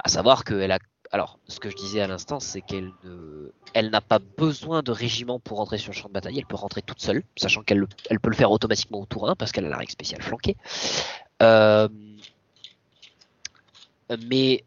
À 0.03 0.09
savoir 0.09 0.45
qu'elle 0.45 0.72
a 0.72 0.78
alors, 1.12 1.41
ce 1.49 1.59
que 1.59 1.68
je 1.70 1.76
disais 1.76 2.01
à 2.01 2.07
l'instant, 2.07 2.38
c'est 2.38 2.61
qu'elle 2.61 2.93
ne, 3.03 3.51
n'a 3.82 4.01
pas 4.01 4.20
besoin 4.20 4.82
de 4.82 4.93
régiment 4.93 5.41
pour 5.41 5.59
rentrer 5.59 5.76
sur 5.76 5.91
le 5.91 5.97
champ 5.97 6.09
de 6.09 6.12
bataille. 6.12 6.38
Elle 6.38 6.47
peut 6.47 6.55
rentrer 6.55 6.82
toute 6.82 7.01
seule, 7.01 7.24
sachant 7.36 7.62
qu'elle 7.62 7.84
elle 8.09 8.20
peut 8.20 8.30
le 8.30 8.36
faire 8.36 8.53
automatiquement 8.53 9.01
au 9.01 9.07
tour 9.07 9.28
1 9.28 9.34
parce 9.34 9.51
qu'elle 9.51 9.64
a 9.64 9.68
la 9.68 9.76
règle 9.76 9.91
spéciale 9.91 10.22
flanquée. 10.22 10.57
Euh, 11.43 11.88
mais 14.28 14.64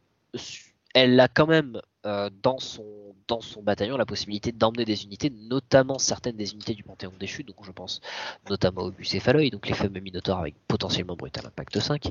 elle 0.94 1.18
a 1.20 1.30
quand 1.30 1.48
même 1.48 1.80
euh, 2.06 2.30
dans, 2.42 2.60
son, 2.60 2.84
dans 3.30 3.40
son 3.40 3.62
bataillon 3.62 3.96
la 3.96 4.06
possibilité 4.06 4.52
d'emmener 4.52 4.84
des 4.84 5.06
unités, 5.06 5.30
notamment 5.30 5.98
certaines 6.00 6.36
des 6.36 6.52
unités 6.52 6.74
du 6.74 6.84
Panthéon 6.84 7.14
déchu, 7.18 7.44
donc 7.44 7.56
je 7.64 7.72
pense 7.72 8.02
notamment 8.50 8.82
au 8.82 8.92
bucéphaloïde, 8.92 9.54
donc 9.54 9.68
les 9.68 9.74
fameux 9.74 10.02
minotaures 10.02 10.40
avec 10.40 10.56
potentiellement 10.68 11.16
brutal 11.16 11.46
impact 11.46 11.80
5. 11.80 12.10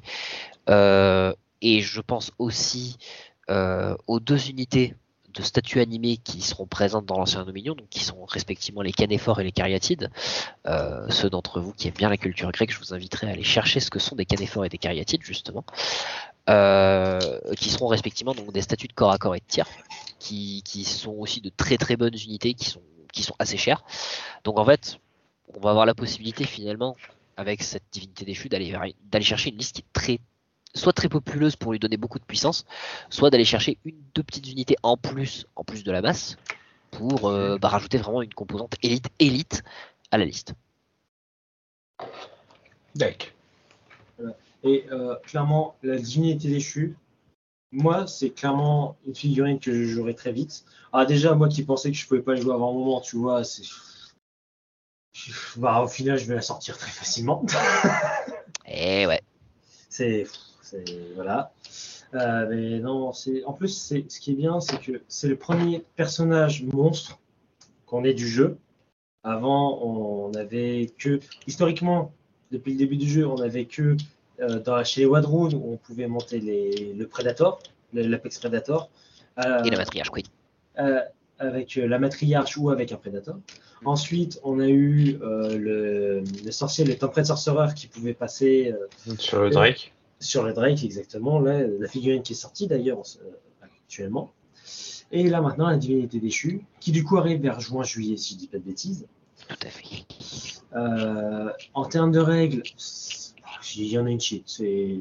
Euh, 0.71 1.35
et 1.61 1.81
je 1.83 2.01
pense 2.01 2.33
aussi 2.39 2.97
euh, 3.51 3.95
aux 4.07 4.19
deux 4.19 4.49
unités 4.49 4.95
de 5.35 5.43
statues 5.43 5.81
animées 5.81 6.17
qui 6.17 6.41
seront 6.41 6.67
présentes 6.67 7.05
dans 7.05 7.19
l'ancien 7.19 7.45
Dominion, 7.45 7.75
donc 7.75 7.89
qui 7.91 8.05
sont 8.05 8.25
respectivement 8.25 8.83
les 8.83 8.93
canéphores 8.93 9.41
et 9.41 9.45
les 9.45 9.53
cariatides. 9.53 10.11
Ceux 11.09 11.31
d'entre 11.31 11.59
vous 11.61 11.73
qui 11.73 11.89
aiment 11.89 11.95
bien 11.95 12.11
la 12.11 12.19
culture 12.19 12.53
grecque, 12.53 12.71
je 12.71 12.79
vous 12.79 12.93
inviterai 12.93 13.29
à 13.29 13.31
aller 13.31 13.43
chercher 13.43 13.81
ce 13.81 13.91
que 13.91 13.99
sont 13.99 14.15
des 14.15 14.27
canéphores 14.27 14.67
et 14.67 14.69
des 14.69 14.77
cariatides, 14.77 15.23
justement, 15.23 15.65
qui 16.47 17.71
seront 17.71 17.89
respectivement 17.89 18.35
donc 18.35 18.53
des 18.53 18.63
statues 18.63 18.89
de 18.89 18.93
corps 18.93 19.13
à 19.13 19.19
corps 19.19 19.35
et 19.35 19.41
de 19.41 19.45
tir, 19.47 19.67
qui, 20.19 20.63
qui 20.65 20.85
sont 20.85 21.13
aussi 21.13 21.41
de 21.41 21.51
très 21.51 21.77
très 21.77 21.97
bonnes 21.97 22.15
unités, 22.15 22.55
qui 22.55 22.69
sont, 22.69 22.83
qui 23.13 23.23
sont 23.23 23.35
assez 23.39 23.57
chères. 23.57 23.85
Donc 24.45 24.59
en 24.59 24.65
fait, 24.65 24.99
on 25.55 25.61
va 25.61 25.71
avoir 25.71 25.87
la 25.87 25.95
possibilité 25.95 26.45
finalement, 26.45 26.97
avec 27.37 27.63
cette 27.63 27.85
divinité 27.93 28.25
déchue, 28.25 28.49
d'aller 28.49 28.77
d'aller 29.11 29.25
chercher 29.25 29.51
une 29.51 29.59
liste 29.59 29.77
qui 29.77 29.83
est 29.83 29.93
très 29.93 30.19
soit 30.75 30.93
très 30.93 31.09
populeuse 31.09 31.57
pour 31.57 31.73
lui 31.73 31.79
donner 31.79 31.97
beaucoup 31.97 32.19
de 32.19 32.25
puissance, 32.25 32.65
soit 33.11 33.31
d'aller 33.31 33.45
chercher 33.45 33.79
une 33.85 33.97
deux 34.15 34.23
petites 34.23 34.49
unités 34.51 34.77
en 34.83 34.97
plus, 34.97 35.47
en 35.57 35.65
plus 35.65 35.85
de 35.85 35.93
la 35.93 36.01
masse, 36.01 36.37
pour 36.91 37.29
euh, 37.29 37.59
bah, 37.59 37.69
rajouter 37.69 37.99
vraiment 37.99 38.23
une 38.23 38.33
composante 38.33 38.75
élite 38.83 39.09
élite 39.19 39.63
à 40.11 40.19
la 40.19 40.25
liste. 40.25 40.55
D'accord. 42.95 43.29
Et 44.65 44.87
euh, 44.91 45.17
clairement, 45.17 45.77
la 45.83 45.99
divinité 45.99 46.49
déchue, 46.49 46.97
moi, 47.73 48.07
c'est 48.07 48.31
clairement 48.31 48.97
une 49.07 49.15
figurine 49.15 49.59
que 49.59 49.73
je 49.73 49.85
jouerai 49.85 50.15
très 50.15 50.33
vite. 50.33 50.65
Ah, 50.93 51.07
déjà, 51.07 51.35
moi 51.35 51.49
qui 51.49 51.65
pensais 51.65 51.91
que 51.91 51.97
je 51.97 52.07
pouvais 52.07 52.21
pas 52.21 52.37
jouer 52.37 52.53
avant 52.53 52.71
un 52.71 52.75
moment, 52.75 53.01
tu 53.01 53.17
vois, 53.17 53.45
c'est. 53.45 53.65
Bah, 55.57 55.83
au 55.83 55.89
final, 55.89 56.19
je 56.19 56.27
vais 56.27 56.35
la 56.35 56.43
sortir 56.43 56.77
très 56.79 56.91
facilement. 56.91 57.45
Et 58.67 59.03
eh 59.03 59.07
ouais. 59.07 59.23
C'est 59.89 60.27
voilà. 61.15 61.53
Euh, 62.15 62.47
mais 62.49 62.79
non, 62.81 63.13
c'est 63.13 63.45
en 63.45 63.53
plus 63.53 63.69
c'est 63.69 64.11
ce 64.11 64.21
qui 64.21 64.33
est 64.33 64.35
bien, 64.35 64.61
c'est 64.61 64.81
que 64.81 65.03
c'est 65.09 65.29
le 65.29 65.37
premier 65.37 65.85
personnage 65.97 66.63
monstre 66.63 67.19
qu'on 67.87 68.05
ait 68.05 68.15
du 68.15 68.29
jeu. 68.29 68.59
Avant, 69.23 69.79
on 69.83 70.35
avait 70.35 70.91
que 70.99 71.21
historiquement, 71.47 72.13
depuis 72.51 72.73
le 72.73 72.79
début 72.79 72.97
du 72.97 73.09
jeu, 73.09 73.27
on 73.27 73.41
avait 73.41 73.67
que 73.67 73.97
dans, 74.65 74.85
chez 74.85 75.03
les 75.03 75.07
Wadroon 75.07 75.51
où 75.55 75.73
on 75.73 75.77
pouvait 75.77 76.07
monter 76.07 76.41
les, 76.41 76.95
le 76.95 77.07
Predator, 77.07 77.61
l'Apex 77.93 78.39
Predator. 78.39 78.91
Euh, 79.39 79.63
Et 79.65 79.71
la 79.71 79.79
matriarche, 79.79 80.11
oui. 80.13 80.25
avec 81.39 81.77
la 81.77 81.99
matriarche 81.99 82.57
ou 82.57 82.71
avec 82.71 82.93
un 82.93 82.97
Predator. 82.97 83.37
Ensuite, 83.85 84.41
on 84.45 84.61
a 84.61 84.69
eu 84.69 85.19
le, 85.21 86.23
le, 86.45 86.51
sorcier, 86.51 86.85
le 86.85 86.95
Tempred 86.97 87.27
Sorcerer 87.27 87.75
qui 87.75 87.89
pouvait 87.89 88.15
passer 88.15 88.75
sur 89.19 89.43
le 89.43 89.51
Drake 89.51 89.93
sur 90.23 90.45
le 90.45 90.53
Drake, 90.53 90.83
exactement. 90.85 91.41
Là, 91.41 91.67
la 91.67 91.89
figurine 91.89 92.23
qui 92.23 92.33
est 92.33 92.37
sortie 92.37 92.67
d'ailleurs 92.67 93.03
actuellement. 93.61 94.33
Et 95.11 95.29
là 95.29 95.43
maintenant, 95.43 95.69
la 95.69 95.77
divinité 95.77 96.21
déchue, 96.21 96.65
qui 96.81 96.93
du 96.93 97.05
coup 97.05 97.19
arrive 97.19 97.43
vers 97.43 97.61
juin-juillet, 97.61 98.17
si 98.17 98.35
je 98.35 98.39
dis 98.39 98.49
pas 98.49 98.59
de 98.59 98.63
bêtises. 98.63 99.07
Tout 99.49 99.67
à 99.67 99.71
fait. 99.71 100.07
Euh, 100.75 101.51
en 101.75 101.85
termes 101.85 102.13
de 102.13 102.21
règles, 102.21 102.63
il 103.77 103.87
y 103.87 103.99
en 103.99 104.07
a 104.07 104.11
une 104.11 104.21
shit. 104.21 104.45
C'est 104.47 104.99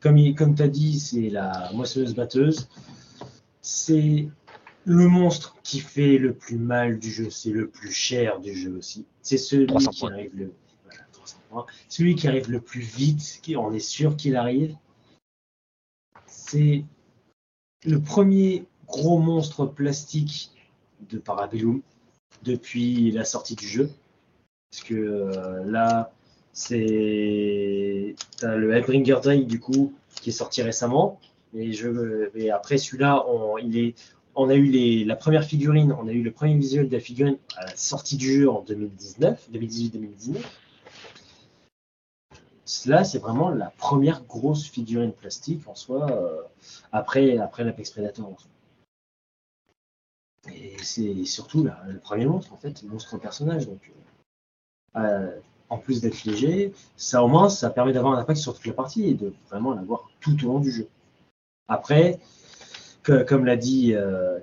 comme, 0.00 0.34
comme 0.34 0.54
tu 0.54 0.62
as 0.62 0.68
dit, 0.68 0.98
c'est 0.98 1.30
la 1.30 1.70
moissonneuse 1.72 2.14
batteuse. 2.14 2.68
C'est 3.60 4.28
le 4.84 5.08
monstre 5.08 5.56
qui 5.62 5.80
fait 5.80 6.18
le 6.18 6.32
plus 6.32 6.58
mal 6.58 6.98
du 6.98 7.10
jeu, 7.10 7.28
c'est 7.30 7.50
le 7.50 7.68
plus 7.68 7.90
cher 7.90 8.40
du 8.40 8.54
jeu 8.54 8.76
aussi. 8.76 9.04
C'est 9.20 9.38
celui 9.38 9.66
qui 9.66 10.06
arrive 10.06 10.36
le 10.36 10.52
celui 11.88 12.14
qui 12.16 12.28
arrive 12.28 12.50
le 12.50 12.60
plus 12.60 12.80
vite, 12.80 13.40
on 13.56 13.72
est 13.72 13.78
sûr 13.78 14.16
qu'il 14.16 14.36
arrive, 14.36 14.76
c'est 16.26 16.84
le 17.84 18.00
premier 18.00 18.66
gros 18.86 19.18
monstre 19.18 19.66
plastique 19.66 20.50
de 21.08 21.18
Parabellum 21.18 21.82
depuis 22.42 23.10
la 23.10 23.24
sortie 23.24 23.54
du 23.54 23.66
jeu. 23.66 23.90
Parce 24.70 24.82
que 24.84 24.94
euh, 24.94 25.64
là, 25.64 26.12
c'est 26.56 28.14
le 28.42 28.72
Hellbringer 28.72 29.18
Drake 29.22 29.46
du 29.46 29.60
coup 29.60 29.92
qui 30.22 30.30
est 30.30 30.32
sorti 30.32 30.62
récemment. 30.62 31.20
Et, 31.54 31.72
je, 31.72 32.30
et 32.34 32.50
après 32.50 32.78
celui-là, 32.78 33.26
on, 33.28 33.58
il 33.58 33.78
est, 33.78 33.94
on 34.34 34.48
a 34.48 34.54
eu 34.54 34.64
les, 34.64 35.04
la 35.04 35.16
première 35.16 35.44
figurine, 35.44 35.92
on 35.92 36.08
a 36.08 36.12
eu 36.12 36.22
le 36.22 36.30
premier 36.30 36.56
visuel 36.56 36.88
de 36.88 36.92
la 36.94 37.00
figurine 37.00 37.36
à 37.56 37.66
la 37.66 37.76
sortie 37.76 38.16
du 38.16 38.32
jeu 38.32 38.50
en 38.50 38.62
2019, 38.62 39.50
2018-2019. 39.52 40.38
Là, 42.86 43.04
c'est 43.04 43.18
vraiment 43.18 43.50
la 43.50 43.70
première 43.76 44.24
grosse 44.24 44.66
figurine 44.68 45.12
plastique 45.12 45.68
en 45.68 45.74
soi, 45.74 46.10
euh, 46.10 46.42
après, 46.90 47.36
l'Apex 47.36 47.90
Predator. 47.90 48.34
Et 50.54 50.76
c'est 50.82 51.24
surtout 51.26 51.64
le 51.64 51.98
premier 51.98 52.24
monstre, 52.24 52.52
en 52.54 52.56
fait, 52.56 52.82
monstre 52.84 53.18
personnage. 53.18 53.66
Donc, 53.66 53.92
euh, 54.96 55.00
euh, 55.00 55.40
en 55.68 55.78
plus 55.78 56.00
d'être 56.00 56.24
léger, 56.24 56.72
ça 56.96 57.22
au 57.22 57.28
moins, 57.28 57.48
ça 57.48 57.70
permet 57.70 57.92
d'avoir 57.92 58.14
un 58.14 58.18
impact 58.18 58.38
sur 58.38 58.54
toute 58.54 58.66
la 58.66 58.72
partie 58.72 59.08
et 59.08 59.14
de 59.14 59.32
vraiment 59.50 59.74
l'avoir 59.74 60.08
tout 60.20 60.36
au 60.44 60.48
long 60.48 60.60
du 60.60 60.70
jeu. 60.70 60.88
Après, 61.68 62.20
comme 63.02 63.44
l'a 63.44 63.56
dit, 63.56 63.94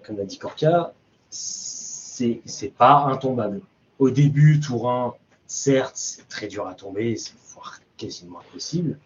comme 0.05 0.17
l'a 0.17 0.25
dit 0.25 0.37
Korka, 0.37 0.93
c'est 1.29 2.73
pas 2.77 3.05
intombable. 3.05 3.61
Au 3.99 4.09
début, 4.09 4.59
tour 4.59 4.89
1, 4.89 5.13
certes, 5.47 5.95
c'est 5.95 6.27
très 6.27 6.47
dur 6.47 6.67
à 6.67 6.73
tomber, 6.73 7.15
c'est 7.15 7.33
quasiment 7.97 8.39
impossible. 8.39 8.97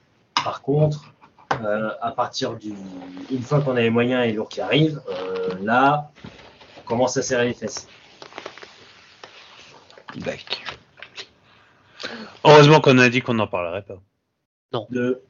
Par 0.44 0.62
contre, 0.62 1.14
euh, 1.62 1.92
à 2.02 2.12
partir 2.12 2.56
du. 2.56 2.74
Une 3.32 3.42
fois 3.42 3.62
qu'on 3.62 3.76
a 3.76 3.82
les 3.82 3.90
moyens 3.90 4.26
et 4.26 4.34
l'eau 4.34 4.46
qui 4.46 4.62
arrive, 4.62 5.02
euh, 5.10 5.56
là, 5.62 6.12
on 6.78 6.88
commence 6.88 7.18
à 7.18 7.22
serrer 7.22 7.48
les 7.48 7.54
fesses. 7.54 7.88
Heureusement 12.48 12.80
qu'on 12.80 12.98
a 12.98 13.10
dit 13.10 13.22
qu'on 13.22 13.34
n'en 13.36 13.48
parlerait 13.48 13.84
pas. 13.84 14.02
Non. 14.74 14.88
De... 14.90 15.22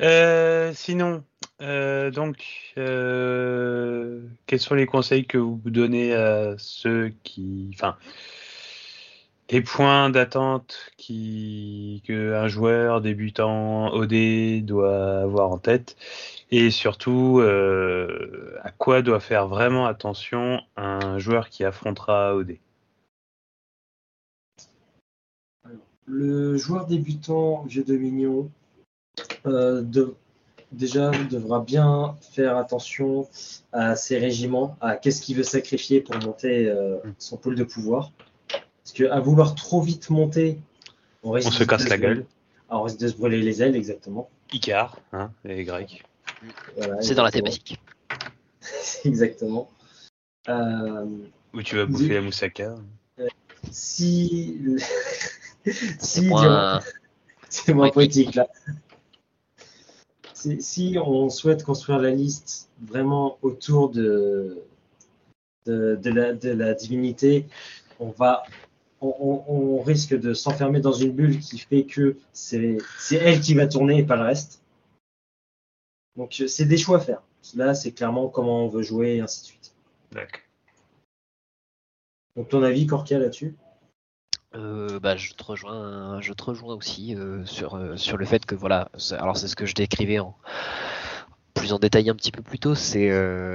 Euh, 0.00 0.72
sinon, 0.74 1.22
donc, 1.60 2.72
quels 2.74 4.58
sont 4.58 4.74
les 4.74 4.86
conseils 4.86 5.26
que 5.26 5.38
vous 5.38 5.60
donnez 5.66 6.12
à 6.12 6.56
ceux 6.58 7.12
qui, 7.22 7.70
enfin, 7.74 7.96
les 9.52 9.60
points 9.60 10.10
d'attente 10.10 10.90
qui 10.96 12.02
que 12.06 12.34
un 12.34 12.48
joueur 12.48 13.00
débutant 13.00 13.92
OD 13.92 14.64
doit 14.64 15.20
avoir 15.20 15.50
en 15.50 15.58
tête 15.58 15.96
et 16.52 16.70
surtout 16.70 17.42
à 18.62 18.70
quoi 18.70 19.02
doit 19.02 19.20
faire 19.20 19.48
vraiment 19.48 19.86
attention 19.86 20.60
un 20.76 21.18
joueur 21.18 21.48
qui 21.48 21.64
affrontera 21.64 22.36
OD. 22.36 22.58
Le 26.06 26.56
joueur 26.56 26.86
débutant 26.86 27.66
jeu 27.68 27.84
Dominion 27.84 28.50
euh, 29.46 29.82
de, 29.82 30.14
déjà 30.72 31.10
devra 31.10 31.60
bien 31.60 32.16
faire 32.20 32.56
attention 32.56 33.28
à 33.72 33.96
ses 33.96 34.18
régiments, 34.18 34.76
à 34.80 34.96
qu'est-ce 34.96 35.22
qu'il 35.22 35.36
veut 35.36 35.42
sacrifier 35.42 36.00
pour 36.00 36.16
monter 36.16 36.68
euh, 36.68 36.96
mm. 37.04 37.14
son 37.18 37.36
pôle 37.36 37.54
de 37.54 37.64
pouvoir. 37.64 38.12
Parce 38.48 38.92
qu'à 38.92 39.20
vouloir 39.20 39.54
trop 39.54 39.80
vite 39.80 40.10
monter, 40.10 40.58
on, 41.22 41.30
risque 41.30 41.48
on 41.48 41.52
se 41.52 41.64
casse 41.64 41.88
la 41.88 41.98
gueule. 41.98 42.26
Ah, 42.68 42.78
on 42.78 42.82
risque 42.82 42.98
de 42.98 43.08
se 43.08 43.14
brûler 43.14 43.40
les 43.40 43.62
ailes, 43.62 43.76
exactement. 43.76 44.28
Icar, 44.52 44.98
hein, 45.12 45.30
les 45.44 45.64
Grecs. 45.64 46.02
C'est 47.00 47.14
dans 47.14 47.24
la 47.24 47.30
thématique. 47.30 47.80
exactement. 49.04 49.70
Euh, 50.48 51.06
Où 51.54 51.62
tu 51.62 51.76
vas 51.76 51.86
bouffer 51.86 52.14
la 52.14 52.20
moussaka. 52.20 52.74
si. 53.70 54.58
si 56.00 56.28
C'est 57.48 57.72
moins 57.72 57.90
poétique 57.90 58.34
là 58.34 58.48
si 60.60 60.96
on 61.02 61.30
souhaite 61.30 61.62
construire 61.62 61.98
la 61.98 62.10
liste 62.10 62.68
vraiment 62.80 63.38
autour 63.42 63.90
de, 63.90 64.62
de, 65.66 66.10
la, 66.50 66.74
divinité, 66.74 67.46
on 68.00 68.10
va 68.10 68.42
on, 69.00 69.80
risque 69.80 70.14
de 70.18 70.32
s'enfermer 70.32 70.80
dans 70.80 70.92
une 70.92 71.12
bulle 71.12 71.40
qui 71.40 71.58
fait 71.58 71.84
que 71.84 72.16
c'est 72.32 72.78
elle 73.12 73.40
qui 73.40 73.54
va 73.54 73.66
tourner 73.66 73.98
et 73.98 74.04
pas 74.04 74.16
le 74.16 74.22
reste. 74.22 74.61
Donc 76.16 76.42
c'est 76.46 76.66
des 76.66 76.76
choix 76.76 76.98
à 76.98 77.00
faire. 77.00 77.22
Là, 77.54 77.74
c'est 77.74 77.92
clairement 77.92 78.28
comment 78.28 78.64
on 78.64 78.68
veut 78.68 78.82
jouer 78.82 79.16
et 79.16 79.20
ainsi 79.20 79.40
de 79.40 79.46
suite. 79.46 79.74
D'accord. 80.12 80.40
Donc 82.36 82.48
ton 82.48 82.62
avis, 82.62 82.86
Corkia, 82.86 83.18
là-dessus? 83.18 83.56
Euh, 84.54 85.00
bah, 85.00 85.16
je 85.16 85.32
te 85.32 85.42
rejoins, 85.42 86.20
je 86.20 86.32
te 86.32 86.42
rejoins 86.42 86.74
aussi 86.74 87.14
euh, 87.14 87.44
sur, 87.46 87.74
euh, 87.74 87.96
sur 87.96 88.18
le 88.18 88.26
fait 88.26 88.44
que 88.44 88.54
voilà, 88.54 88.90
alors 89.12 89.36
c'est 89.36 89.48
ce 89.48 89.56
que 89.56 89.64
je 89.64 89.74
décrivais 89.74 90.18
en 90.18 90.36
plus 91.54 91.72
en 91.72 91.78
détail 91.78 92.10
un 92.10 92.14
petit 92.14 92.32
peu 92.32 92.42
plus 92.42 92.58
tôt, 92.58 92.74
c'est 92.74 93.08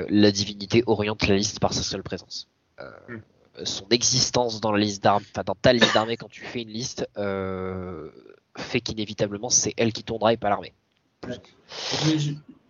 la 0.10 0.32
divinité 0.32 0.84
oriente 0.86 1.28
la 1.28 1.36
liste 1.36 1.60
par 1.60 1.74
sa 1.74 1.82
seule 1.82 2.04
présence. 2.04 2.48
Hmm. 2.80 3.18
Son 3.64 3.88
existence 3.90 4.62
dans 4.62 4.72
la 4.72 4.78
liste 4.78 5.04
d'armes, 5.04 5.24
dans 5.46 5.56
ta 5.56 5.74
liste 5.74 5.94
d'armée 5.94 6.16
quand 6.16 6.30
tu 6.30 6.42
fais 6.42 6.62
une 6.62 6.70
liste, 6.70 7.08
fait 7.16 8.82
qu'inévitablement 8.82 9.50
c'est 9.50 9.74
elle 9.78 9.94
qui 9.94 10.04
tournera 10.04 10.34
et 10.34 10.38
pas 10.38 10.50
l'armée 10.50 10.74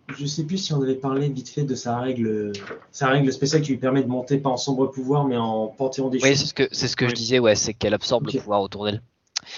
je 0.08 0.26
sais 0.26 0.44
plus 0.44 0.58
si 0.58 0.72
on 0.72 0.82
avait 0.82 0.94
parlé 0.94 1.28
vite 1.28 1.48
fait 1.48 1.64
de 1.64 1.74
sa 1.74 1.98
règle, 1.98 2.52
sa 2.92 3.08
règle 3.08 3.32
spéciale 3.32 3.62
qui 3.62 3.72
lui 3.72 3.78
permet 3.78 4.02
de 4.02 4.08
monter 4.08 4.38
pas 4.38 4.50
en 4.50 4.56
sombre 4.56 4.86
pouvoir 4.86 5.26
mais 5.26 5.36
en 5.36 5.68
panthéon 5.68 6.08
des 6.08 6.18
Oui, 6.22 6.36
c'est 6.36 6.46
ce 6.46 6.54
que 6.54 6.68
c'est 6.72 6.88
ce 6.88 6.96
que 6.96 7.08
je 7.08 7.14
disais, 7.14 7.38
ouais, 7.38 7.54
c'est 7.54 7.74
qu'elle 7.74 7.94
absorbe 7.94 8.26
le 8.26 8.38
pouvoir 8.38 8.62
autour 8.62 8.86
d'elle. 8.86 9.02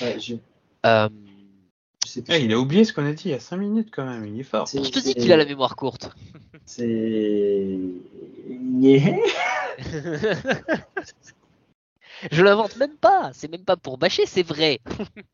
Ouais, 0.03 0.17
euh, 0.87 1.09
ah, 2.29 2.39
il 2.39 2.53
a 2.53 2.59
oublié 2.59 2.85
ce 2.85 2.93
qu'on 2.93 3.05
a 3.05 3.13
dit 3.13 3.25
il 3.27 3.31
y 3.31 3.35
a 3.35 3.41
5 3.41 3.57
minutes 3.59 3.91
quand 3.93 4.05
même, 4.05 4.27
il 4.27 4.41
est 4.41 4.45
fort. 4.45 4.67
Je 4.67 4.91
te 4.91 4.99
dis 4.99 5.15
qu'il 5.15 5.33
a 5.33 5.37
la 5.37 5.45
mémoire 5.45 5.77
courte. 5.77 6.11
C'est. 6.65 7.79
Je 12.31 12.43
l'invente 12.43 12.77
même 12.77 12.97
pas. 12.97 13.31
C'est 13.33 13.51
même 13.51 13.65
pas 13.65 13.77
pour 13.77 13.99
bâcher, 13.99 14.27
c'est 14.27 14.43
vrai. 14.43 14.81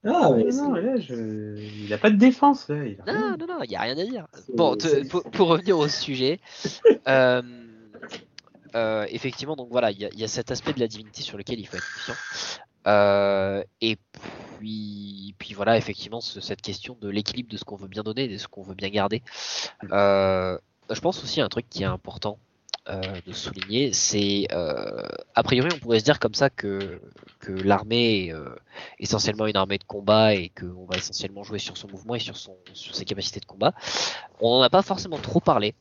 Ah, 0.04 0.30
mais 0.36 0.44
non, 0.44 0.72
là, 0.74 0.96
je... 0.98 1.58
il 1.58 1.92
a 1.92 1.98
pas 1.98 2.10
de 2.10 2.16
défense. 2.16 2.68
Là. 2.68 2.84
Il 2.84 3.00
a 3.06 3.12
non, 3.12 3.36
non, 3.38 3.46
non, 3.46 3.62
il 3.64 3.70
n'y 3.70 3.76
a 3.76 3.80
rien 3.80 3.98
à 3.98 4.04
dire. 4.04 4.26
Bon, 4.54 4.76
pour, 5.32 5.48
revenir 5.48 5.78
au 5.78 5.88
sujet, 5.88 6.40
euh, 7.08 7.42
euh, 8.74 9.06
effectivement, 9.10 9.56
donc 9.56 9.68
voilà, 9.70 9.90
il 9.90 9.98
y, 9.98 10.24
a 10.24 10.28
cet 10.28 10.50
aspect 10.50 10.72
de 10.72 10.80
la 10.80 10.88
divinité 10.88 11.22
sur 11.22 11.38
lequel 11.38 11.58
il 11.58 11.66
faut 11.66 11.76
être 11.76 11.94
confiant. 11.94 12.14
Euh, 12.86 13.64
et 13.80 13.96
puis, 14.58 15.34
puis 15.38 15.54
voilà, 15.54 15.76
effectivement, 15.76 16.20
cette 16.20 16.62
question 16.62 16.96
de 17.00 17.08
l'équilibre 17.08 17.50
de 17.50 17.56
ce 17.56 17.64
qu'on 17.64 17.76
veut 17.76 17.88
bien 17.88 18.02
donner 18.04 18.24
et 18.24 18.28
de 18.28 18.38
ce 18.38 18.46
qu'on 18.46 18.62
veut 18.62 18.74
bien 18.74 18.90
garder. 18.90 19.22
je 19.82 21.00
pense 21.00 21.22
aussi 21.24 21.40
à 21.40 21.44
un 21.44 21.48
truc 21.48 21.68
qui 21.68 21.82
est 21.82 21.86
important 21.86 22.38
euh, 22.38 22.45
de 22.88 23.32
souligner, 23.32 23.92
c'est 23.92 24.46
euh, 24.52 25.02
a 25.34 25.42
priori 25.42 25.68
on 25.74 25.78
pourrait 25.78 25.98
se 25.98 26.04
dire 26.04 26.20
comme 26.20 26.34
ça 26.34 26.50
que, 26.50 27.00
que 27.40 27.50
l'armée 27.50 28.26
est 28.26 28.32
euh, 28.32 28.54
essentiellement 29.00 29.46
une 29.46 29.56
armée 29.56 29.78
de 29.78 29.84
combat 29.84 30.34
et 30.34 30.50
qu'on 30.50 30.84
va 30.84 30.96
essentiellement 30.96 31.42
jouer 31.42 31.58
sur 31.58 31.76
son 31.76 31.88
mouvement 31.88 32.14
et 32.14 32.20
sur, 32.20 32.36
son, 32.36 32.56
sur 32.74 32.94
ses 32.94 33.04
capacités 33.04 33.40
de 33.40 33.44
combat. 33.44 33.72
On 34.40 34.56
n'en 34.56 34.62
a 34.62 34.70
pas 34.70 34.82
forcément 34.82 35.18
trop 35.18 35.40
parlé. 35.40 35.74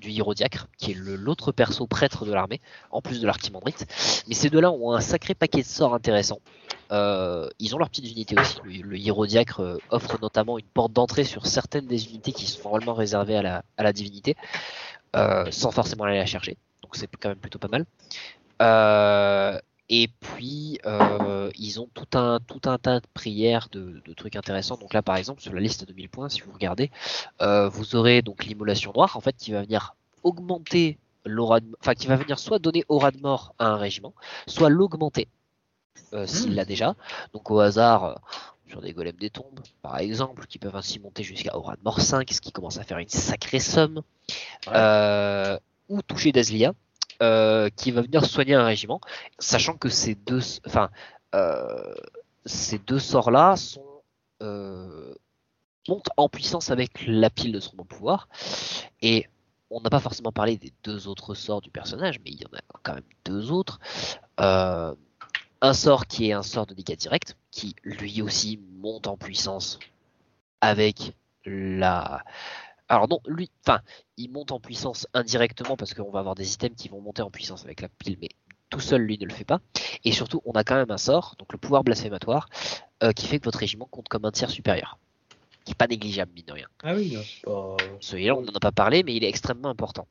du 0.00 0.10
Hirodiacre, 0.10 0.66
qui 0.78 0.92
est 0.92 0.96
l'autre 0.96 1.52
perso 1.52 1.86
prêtre 1.86 2.24
de 2.24 2.32
l'armée, 2.32 2.60
en 2.90 3.00
plus 3.00 3.20
de 3.20 3.26
l'archimandrite. 3.26 3.86
Mais 4.28 4.34
ces 4.34 4.50
deux-là 4.50 4.70
ont 4.72 4.92
un 4.92 5.00
sacré 5.00 5.34
paquet 5.34 5.62
de 5.62 5.66
sorts 5.66 5.94
intéressants. 5.94 6.40
ils 6.90 7.74
ont 7.74 7.78
leur 7.78 7.90
petite 7.90 8.10
unité 8.10 8.36
aussi. 8.38 8.58
Le, 8.64 8.96
Hirodiacre 8.96 9.78
offre 9.90 10.18
notamment 10.20 10.58
une 10.58 10.66
porte 10.66 10.92
d'entrée 10.92 11.24
sur 11.24 11.46
certaines 11.46 11.86
des 11.86 12.06
unités 12.06 12.32
qui 12.32 12.46
sont 12.46 12.62
normalement 12.64 12.94
réservées 12.94 13.36
à 13.36 13.42
la, 13.42 13.64
à 13.76 13.82
la 13.82 13.92
divinité. 13.92 14.36
Euh, 15.14 15.46
sans 15.50 15.70
forcément 15.70 16.04
aller 16.04 16.18
la 16.18 16.26
chercher. 16.26 16.56
Donc 16.82 16.96
c'est 16.96 17.08
quand 17.16 17.28
même 17.28 17.38
plutôt 17.38 17.58
pas 17.58 17.68
mal. 17.68 17.84
Euh, 18.62 19.58
et 19.88 20.08
puis, 20.08 20.80
euh, 20.86 21.50
ils 21.56 21.78
ont 21.80 21.88
tout 21.92 22.18
un, 22.18 22.40
tout 22.40 22.68
un 22.68 22.78
tas 22.78 23.00
de 23.00 23.06
prières, 23.12 23.68
de, 23.70 24.00
trucs 24.16 24.34
intéressants. 24.34 24.76
Donc 24.76 24.94
là, 24.94 25.02
par 25.02 25.16
exemple, 25.16 25.42
sur 25.42 25.52
la 25.52 25.60
liste 25.60 25.86
de 25.86 25.92
1000 25.92 26.08
points, 26.08 26.28
si 26.28 26.40
vous 26.40 26.52
regardez, 26.52 26.90
vous 27.40 27.94
aurez 27.94 28.22
donc 28.22 28.44
l'immolation 28.44 28.92
noire, 28.94 29.16
en 29.16 29.20
fait, 29.20 29.36
qui 29.36 29.52
va 29.52 29.62
venir 29.62 29.94
augmenter 30.22 30.98
l'aura 31.26 31.60
enfin, 31.80 31.94
qui 31.94 32.06
va 32.06 32.16
venir 32.16 32.38
soit 32.38 32.58
donner 32.58 32.84
aura 32.88 33.10
de 33.10 33.18
mort 33.18 33.54
à 33.58 33.66
un 33.66 33.76
régiment, 33.76 34.14
soit 34.46 34.68
l'augmenter, 34.68 35.28
s'il 36.26 36.52
hmm. 36.52 36.54
l'a 36.54 36.64
déjà. 36.64 36.96
Donc 37.32 37.50
au 37.50 37.60
hasard, 37.60 38.20
sur 38.74 38.80
des 38.80 38.92
golems 38.92 39.14
des 39.14 39.30
tombes, 39.30 39.60
par 39.82 39.98
exemple, 39.98 40.48
qui 40.48 40.58
peuvent 40.58 40.74
ainsi 40.74 40.98
monter 40.98 41.22
jusqu'à 41.22 41.56
Aura 41.56 41.76
de 41.76 41.80
Mort 41.84 42.00
5, 42.00 42.28
ce 42.32 42.40
qui 42.40 42.50
commence 42.50 42.76
à 42.76 42.82
faire 42.82 42.98
une 42.98 43.08
sacrée 43.08 43.60
somme, 43.60 44.02
euh, 44.66 45.56
ou 45.88 46.02
toucher 46.02 46.32
Dazlia, 46.32 46.72
euh, 47.22 47.70
qui 47.76 47.92
va 47.92 48.02
venir 48.02 48.24
soigner 48.24 48.54
un 48.54 48.64
régiment, 48.64 49.00
sachant 49.38 49.74
que 49.74 49.88
ces 49.88 50.16
deux, 50.16 50.40
enfin, 50.66 50.90
euh, 51.36 51.94
ces 52.46 52.78
deux 52.78 52.98
sorts-là 52.98 53.54
sont 53.56 53.84
montent 55.88 56.10
en 56.16 56.28
puissance 56.28 56.70
avec 56.70 57.06
la 57.06 57.30
pile 57.30 57.52
de 57.52 57.60
son 57.60 57.76
bon 57.76 57.84
pouvoir, 57.84 58.28
et 59.02 59.28
on 59.70 59.80
n'a 59.82 59.90
pas 59.90 60.00
forcément 60.00 60.32
parlé 60.32 60.56
des 60.56 60.72
deux 60.82 61.06
autres 61.06 61.34
sorts 61.34 61.60
du 61.60 61.70
personnage, 61.70 62.18
mais 62.24 62.32
il 62.32 62.40
y 62.40 62.44
en 62.44 62.56
a 62.58 62.60
quand 62.82 62.94
même 62.94 63.04
deux 63.24 63.52
autres. 63.52 63.78
Euh, 64.40 64.94
un 65.64 65.72
sort 65.72 66.06
qui 66.06 66.28
est 66.28 66.32
un 66.34 66.42
sort 66.42 66.66
de 66.66 66.74
dégâts 66.74 66.96
direct, 66.96 67.38
qui 67.50 67.74
lui 67.84 68.20
aussi 68.20 68.60
monte 68.82 69.06
en 69.06 69.16
puissance 69.16 69.78
avec 70.60 71.14
la. 71.46 72.22
Alors 72.90 73.08
non, 73.08 73.20
lui, 73.26 73.50
enfin, 73.66 73.80
il 74.18 74.30
monte 74.30 74.52
en 74.52 74.60
puissance 74.60 75.08
indirectement 75.14 75.78
parce 75.78 75.94
qu'on 75.94 76.10
va 76.10 76.18
avoir 76.18 76.34
des 76.34 76.52
items 76.52 76.76
qui 76.76 76.90
vont 76.90 77.00
monter 77.00 77.22
en 77.22 77.30
puissance 77.30 77.64
avec 77.64 77.80
la 77.80 77.88
pile, 77.88 78.18
mais 78.20 78.28
tout 78.68 78.80
seul 78.80 79.00
lui 79.00 79.16
ne 79.16 79.24
le 79.24 79.32
fait 79.32 79.46
pas. 79.46 79.60
Et 80.04 80.12
surtout, 80.12 80.42
on 80.44 80.52
a 80.52 80.64
quand 80.64 80.74
même 80.74 80.90
un 80.90 80.98
sort, 80.98 81.34
donc 81.38 81.50
le 81.50 81.58
pouvoir 81.58 81.82
blasphématoire, 81.82 82.50
euh, 83.02 83.12
qui 83.12 83.26
fait 83.26 83.38
que 83.38 83.46
votre 83.46 83.58
régiment 83.58 83.88
compte 83.90 84.08
comme 84.08 84.26
un 84.26 84.32
tiers 84.32 84.50
supérieur, 84.50 84.98
qui 85.64 85.72
est 85.72 85.78
pas 85.78 85.86
négligeable 85.86 86.32
mine 86.34 86.44
de 86.46 86.52
rien. 86.52 86.68
Ah 86.82 86.94
oui, 86.94 87.16
Celui-là, 88.00 88.36
on 88.36 88.42
n'en 88.42 88.52
a 88.52 88.60
pas 88.60 88.72
parlé, 88.72 89.02
mais 89.02 89.14
il 89.14 89.24
est 89.24 89.30
extrêmement 89.30 89.70
important. 89.70 90.06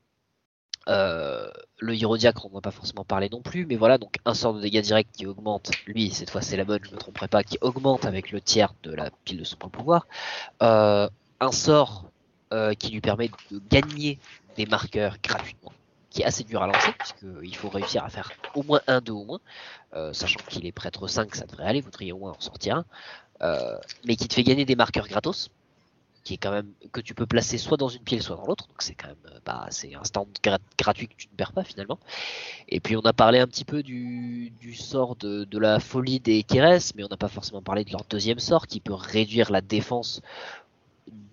Euh, 0.90 1.50
le 1.80 1.96
Hirodiacre, 1.96 2.46
on 2.46 2.56
n'a 2.56 2.62
pas 2.62 2.72
forcément 2.72 3.06
parlé 3.06 3.30
non 3.30 3.42
plus, 3.42 3.66
mais 3.66 3.76
voilà, 3.76 3.98
donc 3.98 4.18
un 4.26 4.34
sort 4.34 4.54
de 4.54 4.62
dégâts 4.62 4.82
directs 4.82 5.12
qui 5.14 5.26
augmente, 5.26 5.72
lui, 5.86 6.12
cette 6.12 6.30
fois 6.30 6.42
c'est 6.42 6.58
la 6.58 6.66
bonne, 6.66 6.80
je 6.84 6.90
ne 6.90 6.96
me 6.96 7.00
tromperai 7.00 7.28
pas, 7.28 7.44
qui 7.44 7.58
augmente 7.62 8.06
avec 8.06 8.32
le 8.32 8.42
tiers 8.42 8.74
de 8.84 8.94
la 8.94 9.10
pile 9.24 9.40
de 9.40 9.44
son 9.44 9.58
point 9.58 9.70
pouvoir. 9.70 10.08
Euh, 10.62 11.10
un 11.40 11.52
sort 11.52 12.06
euh, 12.54 12.74
qui 12.74 12.92
lui 12.92 13.02
permet 13.02 13.30
de 13.52 13.62
gagner 13.70 14.20
des 14.56 14.66
marqueurs 14.66 15.18
gratuitement, 15.24 15.72
qui 16.10 16.22
est 16.22 16.26
assez 16.26 16.44
dur 16.44 16.62
à 16.62 16.68
lancer, 16.68 16.94
puisqu'il 16.98 17.56
faut 17.56 17.70
réussir 17.70 18.04
à 18.04 18.10
faire 18.10 18.32
au 18.56 18.64
moins 18.64 18.82
un, 18.88 19.02
deux 19.02 19.14
au 19.14 19.26
moins, 19.26 19.40
sachant 20.12 20.40
qu'il 20.50 20.66
est 20.66 20.72
prêtre 20.72 21.08
5, 21.08 21.36
ça 21.36 21.46
devrait 21.46 21.66
aller, 21.66 21.82
vous 21.82 21.92
devriez 21.92 22.12
au 22.12 22.18
moins 22.18 22.32
en 22.32 22.40
sortir 22.40 22.84
un, 23.40 23.80
mais 24.06 24.16
qui 24.16 24.28
te 24.28 24.34
fait 24.34 24.44
gagner 24.44 24.66
des 24.66 24.76
marqueurs 24.76 25.08
gratos, 25.08 25.50
qui 26.24 26.36
est 26.36 26.38
quand 26.38 26.52
même 26.52 26.72
que 26.92 27.02
tu 27.02 27.14
peux 27.14 27.26
placer 27.26 27.58
soit 27.58 27.78
dans 27.78 27.90
une 27.90 28.02
pile 28.02 28.22
soit 28.22 28.36
dans 28.36 28.46
l'autre. 28.46 28.68
Donc 28.68 28.82
c'est 28.82 28.96
quand 28.96 29.08
même 29.08 29.16
euh, 29.28 29.40
bah, 29.46 29.68
c'est 29.70 29.94
un 29.96 30.04
stand 30.04 30.28
gratuit 30.78 31.08
que 31.08 31.16
tu 31.18 31.28
ne 31.32 31.36
perds 31.36 31.54
pas 31.54 31.64
finalement. 31.64 32.00
Et 32.70 32.80
puis 32.80 32.96
on 32.96 33.02
a 33.02 33.14
parlé 33.14 33.40
un 33.40 33.48
petit 33.48 33.66
peu 33.66 33.84
du, 33.84 34.52
du 34.60 34.74
sort 34.74 35.16
de, 35.16 35.44
de, 35.44 35.60
la 35.60 35.80
folie 35.80 36.20
des 36.20 36.44
Keres 36.44 36.94
mais 36.96 37.04
on 37.04 37.10
n'a 37.10 37.18
pas 37.18 37.28
forcément 37.28 37.62
parlé 37.62 37.84
de 37.84 37.92
leur 37.92 38.06
deuxième 38.10 38.40
sort 38.40 38.68
qui 38.68 38.80
peut 38.80 38.94
réduire 38.94 39.52
la 39.52 39.62
défense 39.62 40.22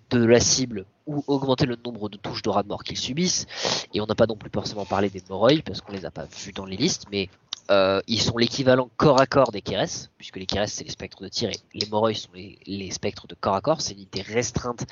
de 0.09 0.25
la 0.25 0.41
cible 0.41 0.85
ou 1.07 1.23
augmenter 1.27 1.65
le 1.65 1.77
nombre 1.83 2.09
de 2.09 2.17
touches 2.17 2.41
d'aura 2.41 2.63
de 2.63 2.67
mort 2.67 2.83
qu'ils 2.83 2.97
subissent. 2.97 3.47
Et 3.93 4.01
on 4.01 4.05
n'a 4.05 4.15
pas 4.15 4.27
non 4.27 4.35
plus 4.35 4.49
forcément 4.49 4.85
parlé 4.85 5.09
des 5.09 5.23
Moroi 5.29 5.61
parce 5.65 5.81
qu'on 5.81 5.93
les 5.93 6.05
a 6.05 6.11
pas 6.11 6.25
vus 6.25 6.51
dans 6.51 6.65
les 6.65 6.77
listes 6.77 7.05
mais 7.11 7.29
euh, 7.71 8.01
ils 8.07 8.21
sont 8.21 8.37
l'équivalent 8.37 8.89
corps 8.97 9.21
à 9.21 9.25
corps 9.25 9.51
des 9.51 9.61
Keres, 9.61 10.09
puisque 10.17 10.35
les 10.35 10.45
Keres 10.45 10.67
c'est 10.67 10.83
les 10.83 10.89
spectres 10.89 11.21
de 11.23 11.29
tir 11.29 11.49
et 11.49 11.55
les 11.73 11.87
Moroi 11.87 12.13
sont 12.13 12.29
les, 12.33 12.91
spectres 12.91 13.27
de 13.27 13.35
corps 13.35 13.55
à 13.55 13.61
corps, 13.61 13.79
c'est 13.79 13.93
une 13.93 13.99
unité 13.99 14.21
restreinte 14.21 14.85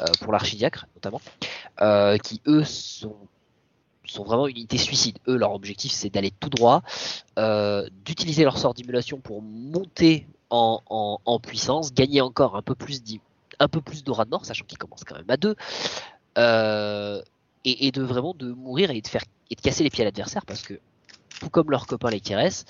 euh, 0.00 0.06
pour 0.22 0.32
l'archidiacre 0.32 0.86
notamment, 0.94 1.20
euh, 1.82 2.16
qui 2.16 2.40
eux 2.46 2.64
sont, 2.64 3.16
vraiment 4.24 4.46
une 4.46 4.56
unité 4.56 4.78
suicide. 4.78 5.18
Eux 5.28 5.36
leur 5.36 5.52
objectif 5.52 5.92
c'est 5.92 6.08
d'aller 6.08 6.30
tout 6.30 6.48
droit, 6.48 6.82
d'utiliser 8.04 8.44
leur 8.44 8.56
sort 8.56 8.72
d'émulation 8.72 9.18
pour 9.18 9.42
monter 9.42 10.26
en, 10.48 11.40
puissance, 11.42 11.92
gagner 11.92 12.20
encore 12.20 12.56
un 12.56 12.62
peu 12.62 12.74
plus 12.74 13.02
un 13.58 13.68
peu 13.68 13.80
d'aura 14.04 14.24
de 14.24 14.30
mort, 14.30 14.44
sachant 14.44 14.64
qu'ils 14.64 14.78
commencent 14.78 15.04
quand 15.04 15.16
même 15.16 15.30
à 15.30 15.36
deux. 15.36 15.54
Et, 17.64 17.86
et, 17.86 17.92
de 17.92 18.02
vraiment 18.02 18.34
de 18.34 18.52
mourir 18.52 18.90
et 18.90 19.00
de 19.00 19.06
faire 19.06 19.22
et 19.50 19.54
de 19.54 19.60
casser 19.60 19.84
les 19.84 19.90
pieds 19.90 20.02
à 20.02 20.06
l'adversaire 20.06 20.44
parce 20.44 20.62
que 20.62 20.80
tout 21.42 21.50
comme 21.50 21.70
leurs 21.72 21.88
copains 21.88 22.10
les 22.10 22.20
Keres, 22.20 22.64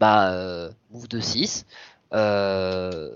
bah, 0.00 0.32
euh, 0.32 0.70
move 0.90 1.08
de 1.08 1.20
6, 1.20 1.66
euh, 2.14 3.14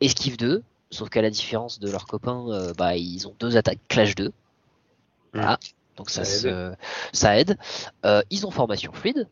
esquive 0.00 0.36
2, 0.36 0.64
sauf 0.90 1.08
qu'à 1.08 1.22
la 1.22 1.30
différence 1.30 1.78
de 1.78 1.88
leurs 1.88 2.06
copains, 2.06 2.46
euh, 2.48 2.72
bah, 2.76 2.96
ils 2.96 3.28
ont 3.28 3.34
deux 3.38 3.56
attaques 3.56 3.78
clash 3.86 4.16
2. 4.16 4.32
Voilà. 5.32 5.58
Donc 5.96 6.10
ça, 6.10 6.24
ça 6.24 6.48
aide. 6.48 6.76
Ça 7.12 7.38
aide. 7.38 7.56
ils 8.30 8.44
ont 8.44 8.50
formation 8.50 8.92
fluide, 8.92 9.28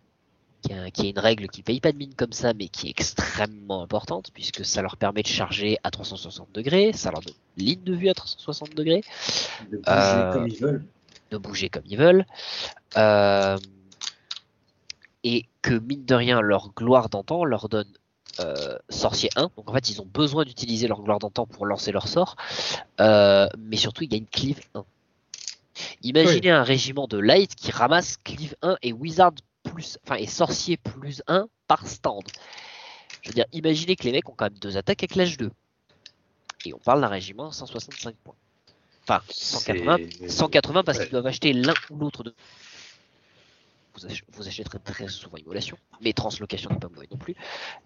qui 0.62 0.72
est, 0.72 1.10
une 1.10 1.18
règle 1.18 1.48
qui 1.48 1.62
paye 1.62 1.80
pas 1.80 1.90
de 1.90 1.96
mine 1.96 2.14
comme 2.14 2.32
ça, 2.32 2.54
mais 2.54 2.68
qui 2.68 2.86
est 2.86 2.90
extrêmement 2.90 3.82
importante, 3.82 4.30
puisque 4.32 4.64
ça 4.64 4.82
leur 4.82 4.96
permet 4.96 5.22
de 5.22 5.28
charger 5.28 5.78
à 5.82 5.90
360 5.90 6.52
degrés, 6.52 6.92
ça 6.92 7.10
leur 7.10 7.22
donne 7.22 7.34
ligne 7.56 7.82
de 7.82 7.94
vue 7.94 8.08
à 8.08 8.14
360 8.14 8.74
degrés. 8.76 9.02
De 9.72 9.78
bouger 9.78 10.32
comme 10.32 10.48
ils 10.48 10.60
veulent. 10.60 10.84
De 11.32 11.38
bouger 11.38 11.68
comme 11.70 11.84
ils 11.86 11.98
veulent. 11.98 12.24
Euh, 12.96 13.56
et 15.24 15.46
que 15.62 15.74
mine 15.74 16.04
de 16.04 16.14
rien, 16.14 16.40
leur 16.40 16.72
gloire 16.72 17.08
d'antan 17.08 17.44
leur 17.44 17.68
donne 17.68 17.92
euh, 18.40 18.78
sorcier 18.88 19.30
1. 19.36 19.50
Donc 19.56 19.68
en 19.68 19.72
fait, 19.72 19.90
ils 19.90 20.00
ont 20.00 20.06
besoin 20.06 20.44
d'utiliser 20.44 20.86
leur 20.86 21.02
gloire 21.02 21.18
d'antan 21.18 21.46
pour 21.46 21.66
lancer 21.66 21.92
leur 21.92 22.08
sort. 22.08 22.36
Euh, 23.00 23.48
mais 23.58 23.76
surtout, 23.76 24.04
ils 24.04 24.08
gagnent 24.08 24.26
cleave 24.30 24.60
1. 24.74 24.84
Imaginez 26.02 26.50
un 26.50 26.62
régiment 26.62 27.06
de 27.06 27.18
light 27.18 27.54
qui 27.54 27.70
ramasse 27.70 28.16
cleave 28.18 28.54
1 28.62 28.76
et 28.82 28.92
wizard 28.92 29.32
plus, 29.62 29.98
enfin 30.04 30.16
et 30.16 30.26
sorcier 30.26 30.76
plus 30.76 31.22
1 31.26 31.48
par 31.66 31.86
stand. 31.86 32.22
Je 33.22 33.30
veux 33.30 33.34
dire, 33.34 33.46
imaginez 33.52 33.96
que 33.96 34.04
les 34.04 34.12
mecs 34.12 34.28
ont 34.28 34.34
quand 34.36 34.46
même 34.46 34.58
deux 34.58 34.76
attaques 34.76 35.02
avec 35.02 35.16
l'âge 35.16 35.36
2. 35.36 35.50
Et 36.64 36.74
on 36.74 36.78
parle 36.78 37.00
d'un 37.00 37.08
régiment 37.08 37.48
à 37.48 37.52
165 37.52 38.14
points. 38.16 38.34
Enfin, 39.02 39.22
180, 39.30 39.96
180 40.28 40.84
parce 40.84 40.98
qu'ils 40.98 41.10
doivent 41.10 41.26
acheter 41.26 41.52
l'un 41.52 41.74
ou 41.90 41.96
l'autre 41.96 42.24
de 42.24 42.34
vous, 44.32 44.48
achèterez 44.48 44.78
très 44.78 45.08
souvent 45.08 45.36
Immolation, 45.36 45.76
mais 46.00 46.12
Translocation 46.12 46.70
n'est 46.70 46.78
pas 46.78 46.88
mauvais 46.88 47.08
non 47.10 47.18
plus. 47.18 47.34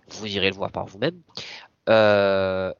Vous 0.08 0.26
irez 0.26 0.50
le 0.50 0.56
voir 0.56 0.70
par 0.70 0.86
vous-même. 0.86 1.20
Euh, 1.88 2.72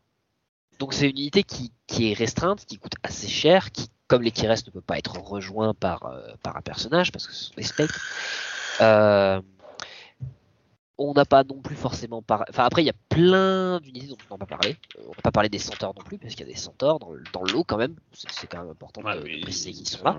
donc 0.79 0.95
c'est 0.95 1.09
une 1.09 1.19
unité 1.19 1.43
qui, 1.45 1.73
est 2.11 2.15
restreinte, 2.15 2.65
qui 2.67 2.79
coûte 2.79 2.95
assez 3.03 3.29
cher, 3.29 3.71
qui, 3.71 3.89
comme 4.09 4.23
les 4.23 4.31
qui 4.31 4.47
restent, 4.47 4.67
ne 4.67 4.73
peut 4.73 4.81
pas 4.81 4.99
être 4.99 5.19
rejoint 5.19 5.75
par, 5.75 6.07
euh, 6.07 6.35
par 6.43 6.57
un 6.57 6.63
personnage, 6.63 7.13
parce 7.13 7.27
que 7.27 7.33
ce 7.33 7.45
sont 7.45 7.55
des 7.57 7.63
spectres. 7.63 8.01
Euh, 8.81 9.41
on 10.99 11.15
n'a 11.15 11.25
pas 11.25 11.45
non 11.45 11.61
plus 11.61 11.77
forcément 11.77 12.23
parlé. 12.23 12.45
Enfin, 12.51 12.65
après, 12.65 12.83
il 12.83 12.87
y 12.87 12.91
a 12.91 12.95
plein 13.09 13.81
d'unités 13.81 14.07
dont 14.07 14.17
on 14.31 14.35
n'a 14.35 14.39
pas 14.39 14.47
parlé. 14.47 14.77
On 14.99 15.11
n'a 15.11 15.23
pas 15.23 15.33
parlé 15.33 15.49
des 15.49 15.59
centaures 15.59 15.95
non 15.97 16.05
plus, 16.05 16.19
parce 16.19 16.35
qu'il 16.35 16.47
y 16.47 16.51
a 16.51 16.53
des 16.53 16.59
centaures 16.59 16.99
dans, 16.99 17.13
dans 17.33 17.43
l'eau 17.45 17.65
quand 17.65 17.77
même. 17.77 17.97
C'est 18.13 18.47
quand 18.47 18.61
même 18.61 18.71
important 18.71 19.03
de, 19.03 19.41
préciser 19.43 19.73
qu'ils 19.73 19.89
sont 19.89 20.05
là. 20.05 20.17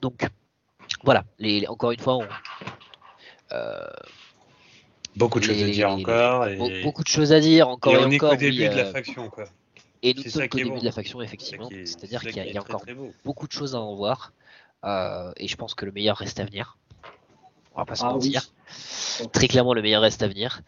Donc, 0.00 0.26
voilà. 1.04 1.24
Les, 1.38 1.66
encore 1.66 1.92
une 1.92 2.00
fois, 2.00 2.18
euh, 3.52 3.86
beaucoup 5.16 5.40
de 5.40 5.44
choses 5.44 5.62
à 5.62 5.66
dire 5.66 5.90
encore. 5.90 6.46
Beaucoup 6.82 7.02
de 7.02 7.08
choses 7.08 7.32
à 7.32 7.40
dire 7.40 7.68
encore 7.68 7.92
et, 7.92 7.96
on 7.98 8.10
est 8.10 8.22
au 8.22 8.36
début 8.36 8.68
de 8.68 8.74
la 8.74 8.86
euh, 8.86 8.92
faction, 8.92 9.28
quoi. 9.28 9.44
Et 10.02 10.14
nous 10.14 10.22
sommes 10.22 10.44
au 10.44 10.56
début 10.56 10.78
de 10.78 10.84
la 10.84 10.92
faction, 10.92 11.20
effectivement. 11.20 11.68
C'est-à-dire 11.70 12.20
qu'il 12.22 12.36
y 12.36 12.56
a, 12.56 12.60
encore 12.60 12.84
beaucoup 13.24 13.46
de 13.46 13.52
choses 13.52 13.74
à 13.74 13.80
en 13.80 13.94
voir. 13.96 14.32
Euh, 14.84 15.32
et 15.36 15.48
je 15.48 15.56
pense 15.56 15.74
que 15.74 15.84
le 15.84 15.92
meilleur 15.92 16.16
reste 16.16 16.38
à 16.38 16.44
venir. 16.44 16.78
On 17.74 17.80
va 17.80 17.84
pas 17.84 17.96
se 17.96 18.04
ah 18.04 18.10
mentir. 18.10 18.42
Très 19.32 19.48
clairement, 19.48 19.74
le 19.74 19.82
meilleur 19.82 20.02
reste 20.02 20.22
à 20.22 20.28
venir. 20.28 20.60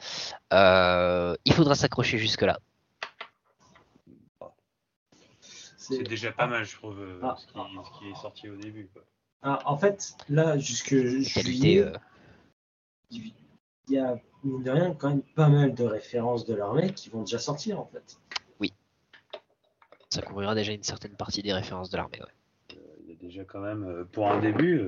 il 0.51 1.53
faudra 1.53 1.75
s'accrocher 1.75 2.19
jusque-là. 2.19 2.59
C'est 5.77 6.05
déjà 6.05 6.31
pas 6.31 6.47
mal, 6.47 6.65
je 6.65 6.77
trouve, 6.77 7.01
ah. 7.23 7.35
ce, 7.37 7.47
qui, 7.99 8.09
est 8.09 8.15
sorti 8.15 8.49
au 8.49 8.55
début. 8.55 8.89
Quoi. 8.93 9.03
Ah, 9.43 9.61
en 9.65 9.79
fait, 9.79 10.17
là, 10.29 10.59
jusque 10.59 10.95
juillet, 10.95 11.81
euh. 11.81 11.93
il 13.11 13.33
y 13.89 13.99
a, 13.99 14.21
mine 14.45 14.63
de 14.63 14.71
rien, 14.71 14.95
quand 14.95 15.09
même 15.09 15.23
pas 15.35 15.49
mal 15.49 15.75
de 15.75 15.85
références 15.85 16.45
de 16.45 16.55
l'armée 16.55 16.93
qui 16.93 17.09
vont 17.09 17.23
déjà 17.23 17.39
sortir, 17.39 17.81
en 17.81 17.87
fait. 17.87 18.19
Oui. 18.61 18.75
Ça 20.11 20.21
couvrira 20.21 20.55
déjà 20.55 20.73
une 20.73 20.83
certaine 20.83 21.17
partie 21.17 21.43
des 21.43 21.55
références 21.55 21.89
de 21.89 21.97
l'armée, 21.97 22.21
ouais. 22.21 22.77
Euh, 22.77 22.97
il 23.03 23.11
y 23.11 23.13
a 23.13 23.17
déjà 23.17 23.45
quand 23.45 23.61
même, 23.61 23.85
euh, 23.85 24.05
pour 24.05 24.31
un 24.31 24.41
début, 24.41 24.83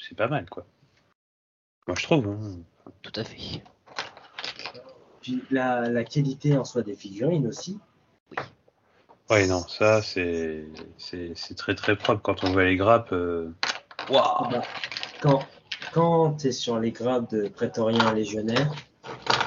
c'est 0.00 0.16
pas 0.16 0.28
mal, 0.28 0.48
quoi. 0.48 0.64
Moi, 1.86 1.96
je 1.98 2.04
trouve. 2.04 2.26
Hein. 2.28 2.92
Tout 3.02 3.12
à 3.16 3.24
fait. 3.24 3.62
Puis 5.20 5.42
la, 5.50 5.90
la 5.90 6.04
qualité 6.04 6.56
en 6.56 6.64
soi 6.64 6.82
des 6.82 6.96
figurines 6.96 7.46
aussi. 7.46 7.78
Oui. 8.30 8.38
Oui, 9.30 9.46
non, 9.46 9.60
ça, 9.68 10.00
c'est 10.02 10.66
très 11.56 11.74
très 11.74 11.96
propre. 11.96 12.22
Quand 12.22 12.44
on 12.44 12.52
voit 12.52 12.64
les 12.64 12.76
grappes, 12.76 13.12
quand, 15.20 15.46
quand 15.92 16.34
tu 16.34 16.48
es 16.48 16.52
sur 16.52 16.78
les 16.78 16.92
grades 16.92 17.28
de 17.30 17.48
prétoriens 17.48 18.12
légionnaires, 18.14 18.72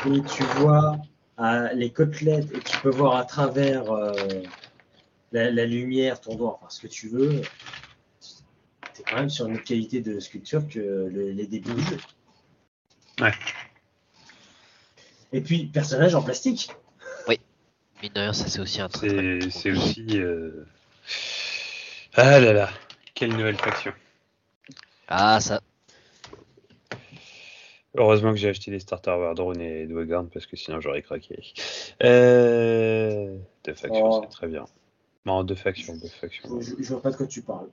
et 0.06 0.22
tu 0.22 0.44
vois 0.44 0.98
euh, 1.40 1.70
les 1.74 1.92
côtelettes 1.92 2.52
et 2.54 2.60
tu 2.60 2.78
peux 2.80 2.90
voir 2.90 3.16
à 3.16 3.26
travers 3.26 3.92
euh, 3.92 4.12
la, 5.32 5.66
lumière, 5.66 6.20
ton 6.20 6.36
doigt, 6.36 6.60
enfin 6.60 6.70
ce 6.70 6.82
que 6.82 6.88
tu 6.88 7.10
veux, 7.10 7.42
tu 8.94 9.02
es 9.02 9.04
quand 9.04 9.18
même 9.18 9.30
sur 9.30 9.48
une 9.48 9.62
qualité 9.62 10.02
de 10.02 10.20
sculpture 10.20 10.68
que 10.68 11.10
les 11.12 11.48
débuts 11.48 11.74
du 11.74 11.84
jeu. 11.84 11.98
Ouais. 13.22 13.34
Et 15.34 15.42
puis, 15.42 15.66
personnage 15.66 16.16
en 16.16 16.22
plastique. 16.22 16.72
Oui. 17.28 17.40
Mais 18.02 18.10
d'ailleurs, 18.10 18.36
ça 18.36 18.48
c'est 18.48 18.60
aussi 18.60 18.82
un 18.82 18.90
très. 18.90 19.40
C'est 19.50 19.72
aussi. 19.72 20.06
Euh, 20.14 20.66
ah 22.14 22.40
là 22.40 22.54
là, 22.54 22.70
quelle 23.14 23.32
nouvelle 23.32 23.58
faction. 23.58 23.94
Ah, 25.08 25.40
ça. 25.40 25.62
Heureusement 27.96 28.32
que 28.32 28.38
j'ai 28.38 28.50
acheté 28.50 28.70
les 28.70 28.80
starter 28.80 29.16
Drone 29.36 29.60
et 29.60 29.88
Dwagard 29.88 30.26
parce 30.32 30.46
que 30.46 30.56
sinon 30.56 30.80
j'aurais 30.80 31.02
craqué. 31.02 31.42
Euh... 32.04 33.38
Deux 33.64 33.74
factions, 33.74 34.10
oh. 34.10 34.22
c'est 34.24 34.30
très 34.30 34.48
bien. 34.48 34.66
Non, 35.26 35.44
deux 35.44 35.56
factions, 35.56 35.96
deux 35.98 36.08
factions. 36.08 36.62
Je, 36.62 36.76
je, 36.80 36.90
vois 36.90 37.02
pas 37.02 37.12
de 37.12 37.18
quoi 37.18 37.26
tu 37.26 37.42
parles. 37.42 37.70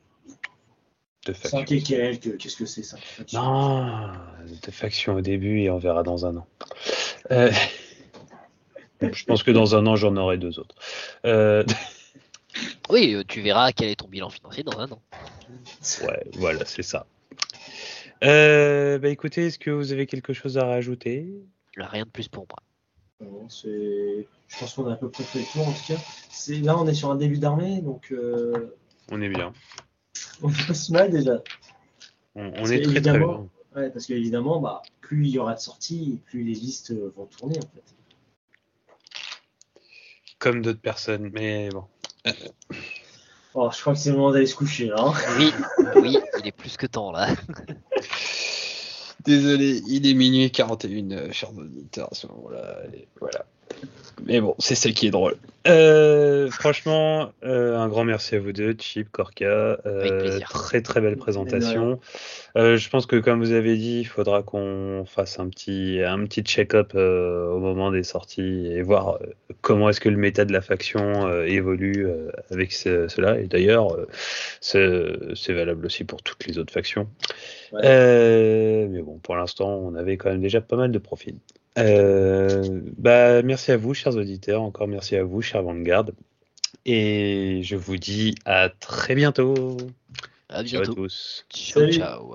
Deux 1.26 1.34
factions. 1.34 1.64
qu'est-ce 1.64 2.56
que 2.56 2.64
c'est 2.64 2.82
ça 2.82 2.96
Non, 3.34 4.12
deux 4.64 4.72
factions 4.72 5.14
au 5.16 5.20
début 5.20 5.60
et 5.60 5.70
on 5.70 5.78
verra 5.78 6.02
dans 6.02 6.24
un 6.24 6.38
an. 6.38 6.46
Euh... 7.30 7.52
je 9.00 9.24
pense 9.24 9.42
que 9.42 9.50
dans 9.50 9.74
un 9.74 9.86
an 9.86 9.96
j'en 9.96 10.16
aurai 10.16 10.38
deux 10.38 10.58
autres. 10.58 10.76
Euh... 11.26 11.64
Oui, 12.88 13.16
tu 13.26 13.40
verras 13.40 13.72
quel 13.72 13.88
est 13.88 13.96
ton 13.96 14.06
bilan 14.06 14.30
financier 14.30 14.62
dans 14.62 14.78
un 14.78 14.88
an. 14.90 15.02
Ouais, 16.02 16.24
voilà, 16.34 16.64
c'est 16.64 16.82
ça. 16.82 17.06
Euh, 18.22 18.98
bah 18.98 19.08
écoutez, 19.08 19.46
est-ce 19.46 19.58
que 19.58 19.70
vous 19.70 19.92
avez 19.92 20.06
quelque 20.06 20.32
chose 20.32 20.56
à 20.58 20.64
rajouter? 20.64 21.28
Rien 21.76 22.04
de 22.04 22.10
plus 22.10 22.28
pour 22.28 22.46
moi. 22.48 22.58
Non, 23.20 23.48
je 23.48 24.24
pense 24.58 24.74
qu'on 24.74 24.86
a 24.88 24.92
à 24.92 24.96
peu 24.96 25.10
près 25.10 25.24
fait 25.24 25.40
le 25.40 25.44
tour 25.46 25.68
en 25.68 25.72
tout 25.72 25.84
cas. 25.86 26.00
Là, 26.62 26.78
on 26.78 26.86
est 26.86 26.94
sur 26.94 27.10
un 27.10 27.16
début 27.16 27.38
d'armée, 27.38 27.80
donc. 27.80 28.12
Euh, 28.12 28.76
on 29.10 29.20
est 29.20 29.28
bien. 29.28 29.52
On 30.42 30.48
est 30.48 30.66
pas 30.66 30.74
si 30.74 30.92
mal 30.92 31.10
déjà. 31.10 31.42
On, 32.34 32.50
est 32.66 32.82
très 32.82 33.00
très 33.00 33.18
bien. 33.18 33.48
Ouais, 33.76 33.90
parce 33.90 34.06
qu'évidemment, 34.06 34.60
bah, 34.60 34.82
plus 35.00 35.26
il 35.26 35.30
y 35.30 35.38
aura 35.38 35.54
de 35.54 35.60
sorties, 35.60 36.20
plus 36.26 36.42
les 36.44 36.54
listes 36.54 36.92
vont 37.16 37.26
tourner 37.26 37.58
en 37.58 37.68
fait. 37.74 37.94
Comme 40.38 40.62
d'autres 40.62 40.80
personnes, 40.80 41.30
mais 41.32 41.68
bon. 41.70 41.84
Oh, 43.54 43.70
je 43.72 43.80
crois 43.80 43.92
que 43.92 44.00
c'est 44.00 44.10
le 44.10 44.16
moment 44.16 44.32
d'aller 44.32 44.46
se 44.46 44.56
coucher 44.56 44.86
là. 44.86 44.96
Hein. 44.98 45.12
Oui, 45.38 45.52
oui, 45.96 46.18
il 46.40 46.48
est 46.48 46.52
plus 46.52 46.76
que 46.76 46.86
temps 46.86 47.12
là. 47.12 47.28
Désolé, 49.24 49.80
il 49.86 50.06
est 50.06 50.14
minuit 50.14 50.50
41, 50.50 51.10
euh, 51.12 51.32
cher 51.32 51.50
auditeur, 51.56 52.08
à 52.10 52.14
ce 52.14 52.26
moment-là. 52.26 52.78
Voilà. 53.20 53.46
Mais 54.26 54.40
bon, 54.40 54.54
c'est 54.58 54.74
celle 54.74 54.94
qui 54.94 55.06
est 55.06 55.10
drôle. 55.10 55.36
Euh, 55.66 56.50
franchement, 56.50 57.32
euh, 57.42 57.78
un 57.78 57.88
grand 57.88 58.04
merci 58.04 58.34
à 58.34 58.38
vous 58.38 58.52
deux, 58.52 58.76
Chip, 58.78 59.10
Corka. 59.10 59.78
Euh, 59.86 60.38
très 60.40 60.82
très 60.82 61.00
belle 61.00 61.16
présentation. 61.16 62.00
je 62.54 62.88
pense 62.88 63.06
que 63.06 63.16
comme 63.16 63.40
vous 63.40 63.52
avez 63.52 63.76
dit, 63.76 64.00
il 64.00 64.04
faudra 64.04 64.42
qu'on 64.42 65.04
fasse 65.06 65.38
un 65.40 65.48
petit 65.48 66.00
un 66.04 66.24
petit 66.24 66.42
check-up 66.42 66.94
au 66.94 67.58
moment 67.58 67.90
des 67.90 68.02
sorties 68.02 68.66
et 68.66 68.82
voir 68.82 69.18
comment 69.62 69.88
est-ce 69.88 70.00
que 70.00 70.10
le 70.10 70.18
méta 70.18 70.44
de 70.44 70.52
la 70.52 70.60
faction 70.60 71.42
évolue 71.44 72.06
avec 72.50 72.72
cela. 72.72 73.40
Et 73.40 73.46
d'ailleurs, 73.46 73.96
c'est 74.60 75.52
valable 75.52 75.86
aussi 75.86 76.04
pour 76.04 76.22
toutes 76.22 76.46
les 76.46 76.58
autres 76.58 76.72
factions. 76.72 77.08
mais 77.72 79.02
bon, 79.02 79.18
pour 79.18 79.36
l'instant, 79.36 79.68
on 79.68 79.94
avait 79.94 80.18
quand 80.18 80.30
même 80.30 80.42
déjà 80.42 80.60
pas 80.60 80.76
mal 80.76 80.92
de 80.92 80.98
profils. 80.98 81.38
Euh, 81.78 82.80
bah, 82.96 83.42
merci 83.42 83.72
à 83.72 83.76
vous, 83.76 83.94
chers 83.94 84.16
auditeurs. 84.16 84.62
Encore 84.62 84.88
merci 84.88 85.16
à 85.16 85.24
vous, 85.24 85.42
chers 85.42 85.62
Vanguard. 85.62 86.06
Et 86.86 87.60
je 87.62 87.76
vous 87.76 87.96
dis 87.96 88.34
à 88.44 88.68
très 88.68 89.14
bientôt. 89.14 89.76
À 90.48 90.62
bientôt. 90.62 90.84
Ciao 90.84 90.92
à 90.92 90.94
tous. 90.94 91.46
Ciao, 91.50 91.90
ciao. 91.90 92.34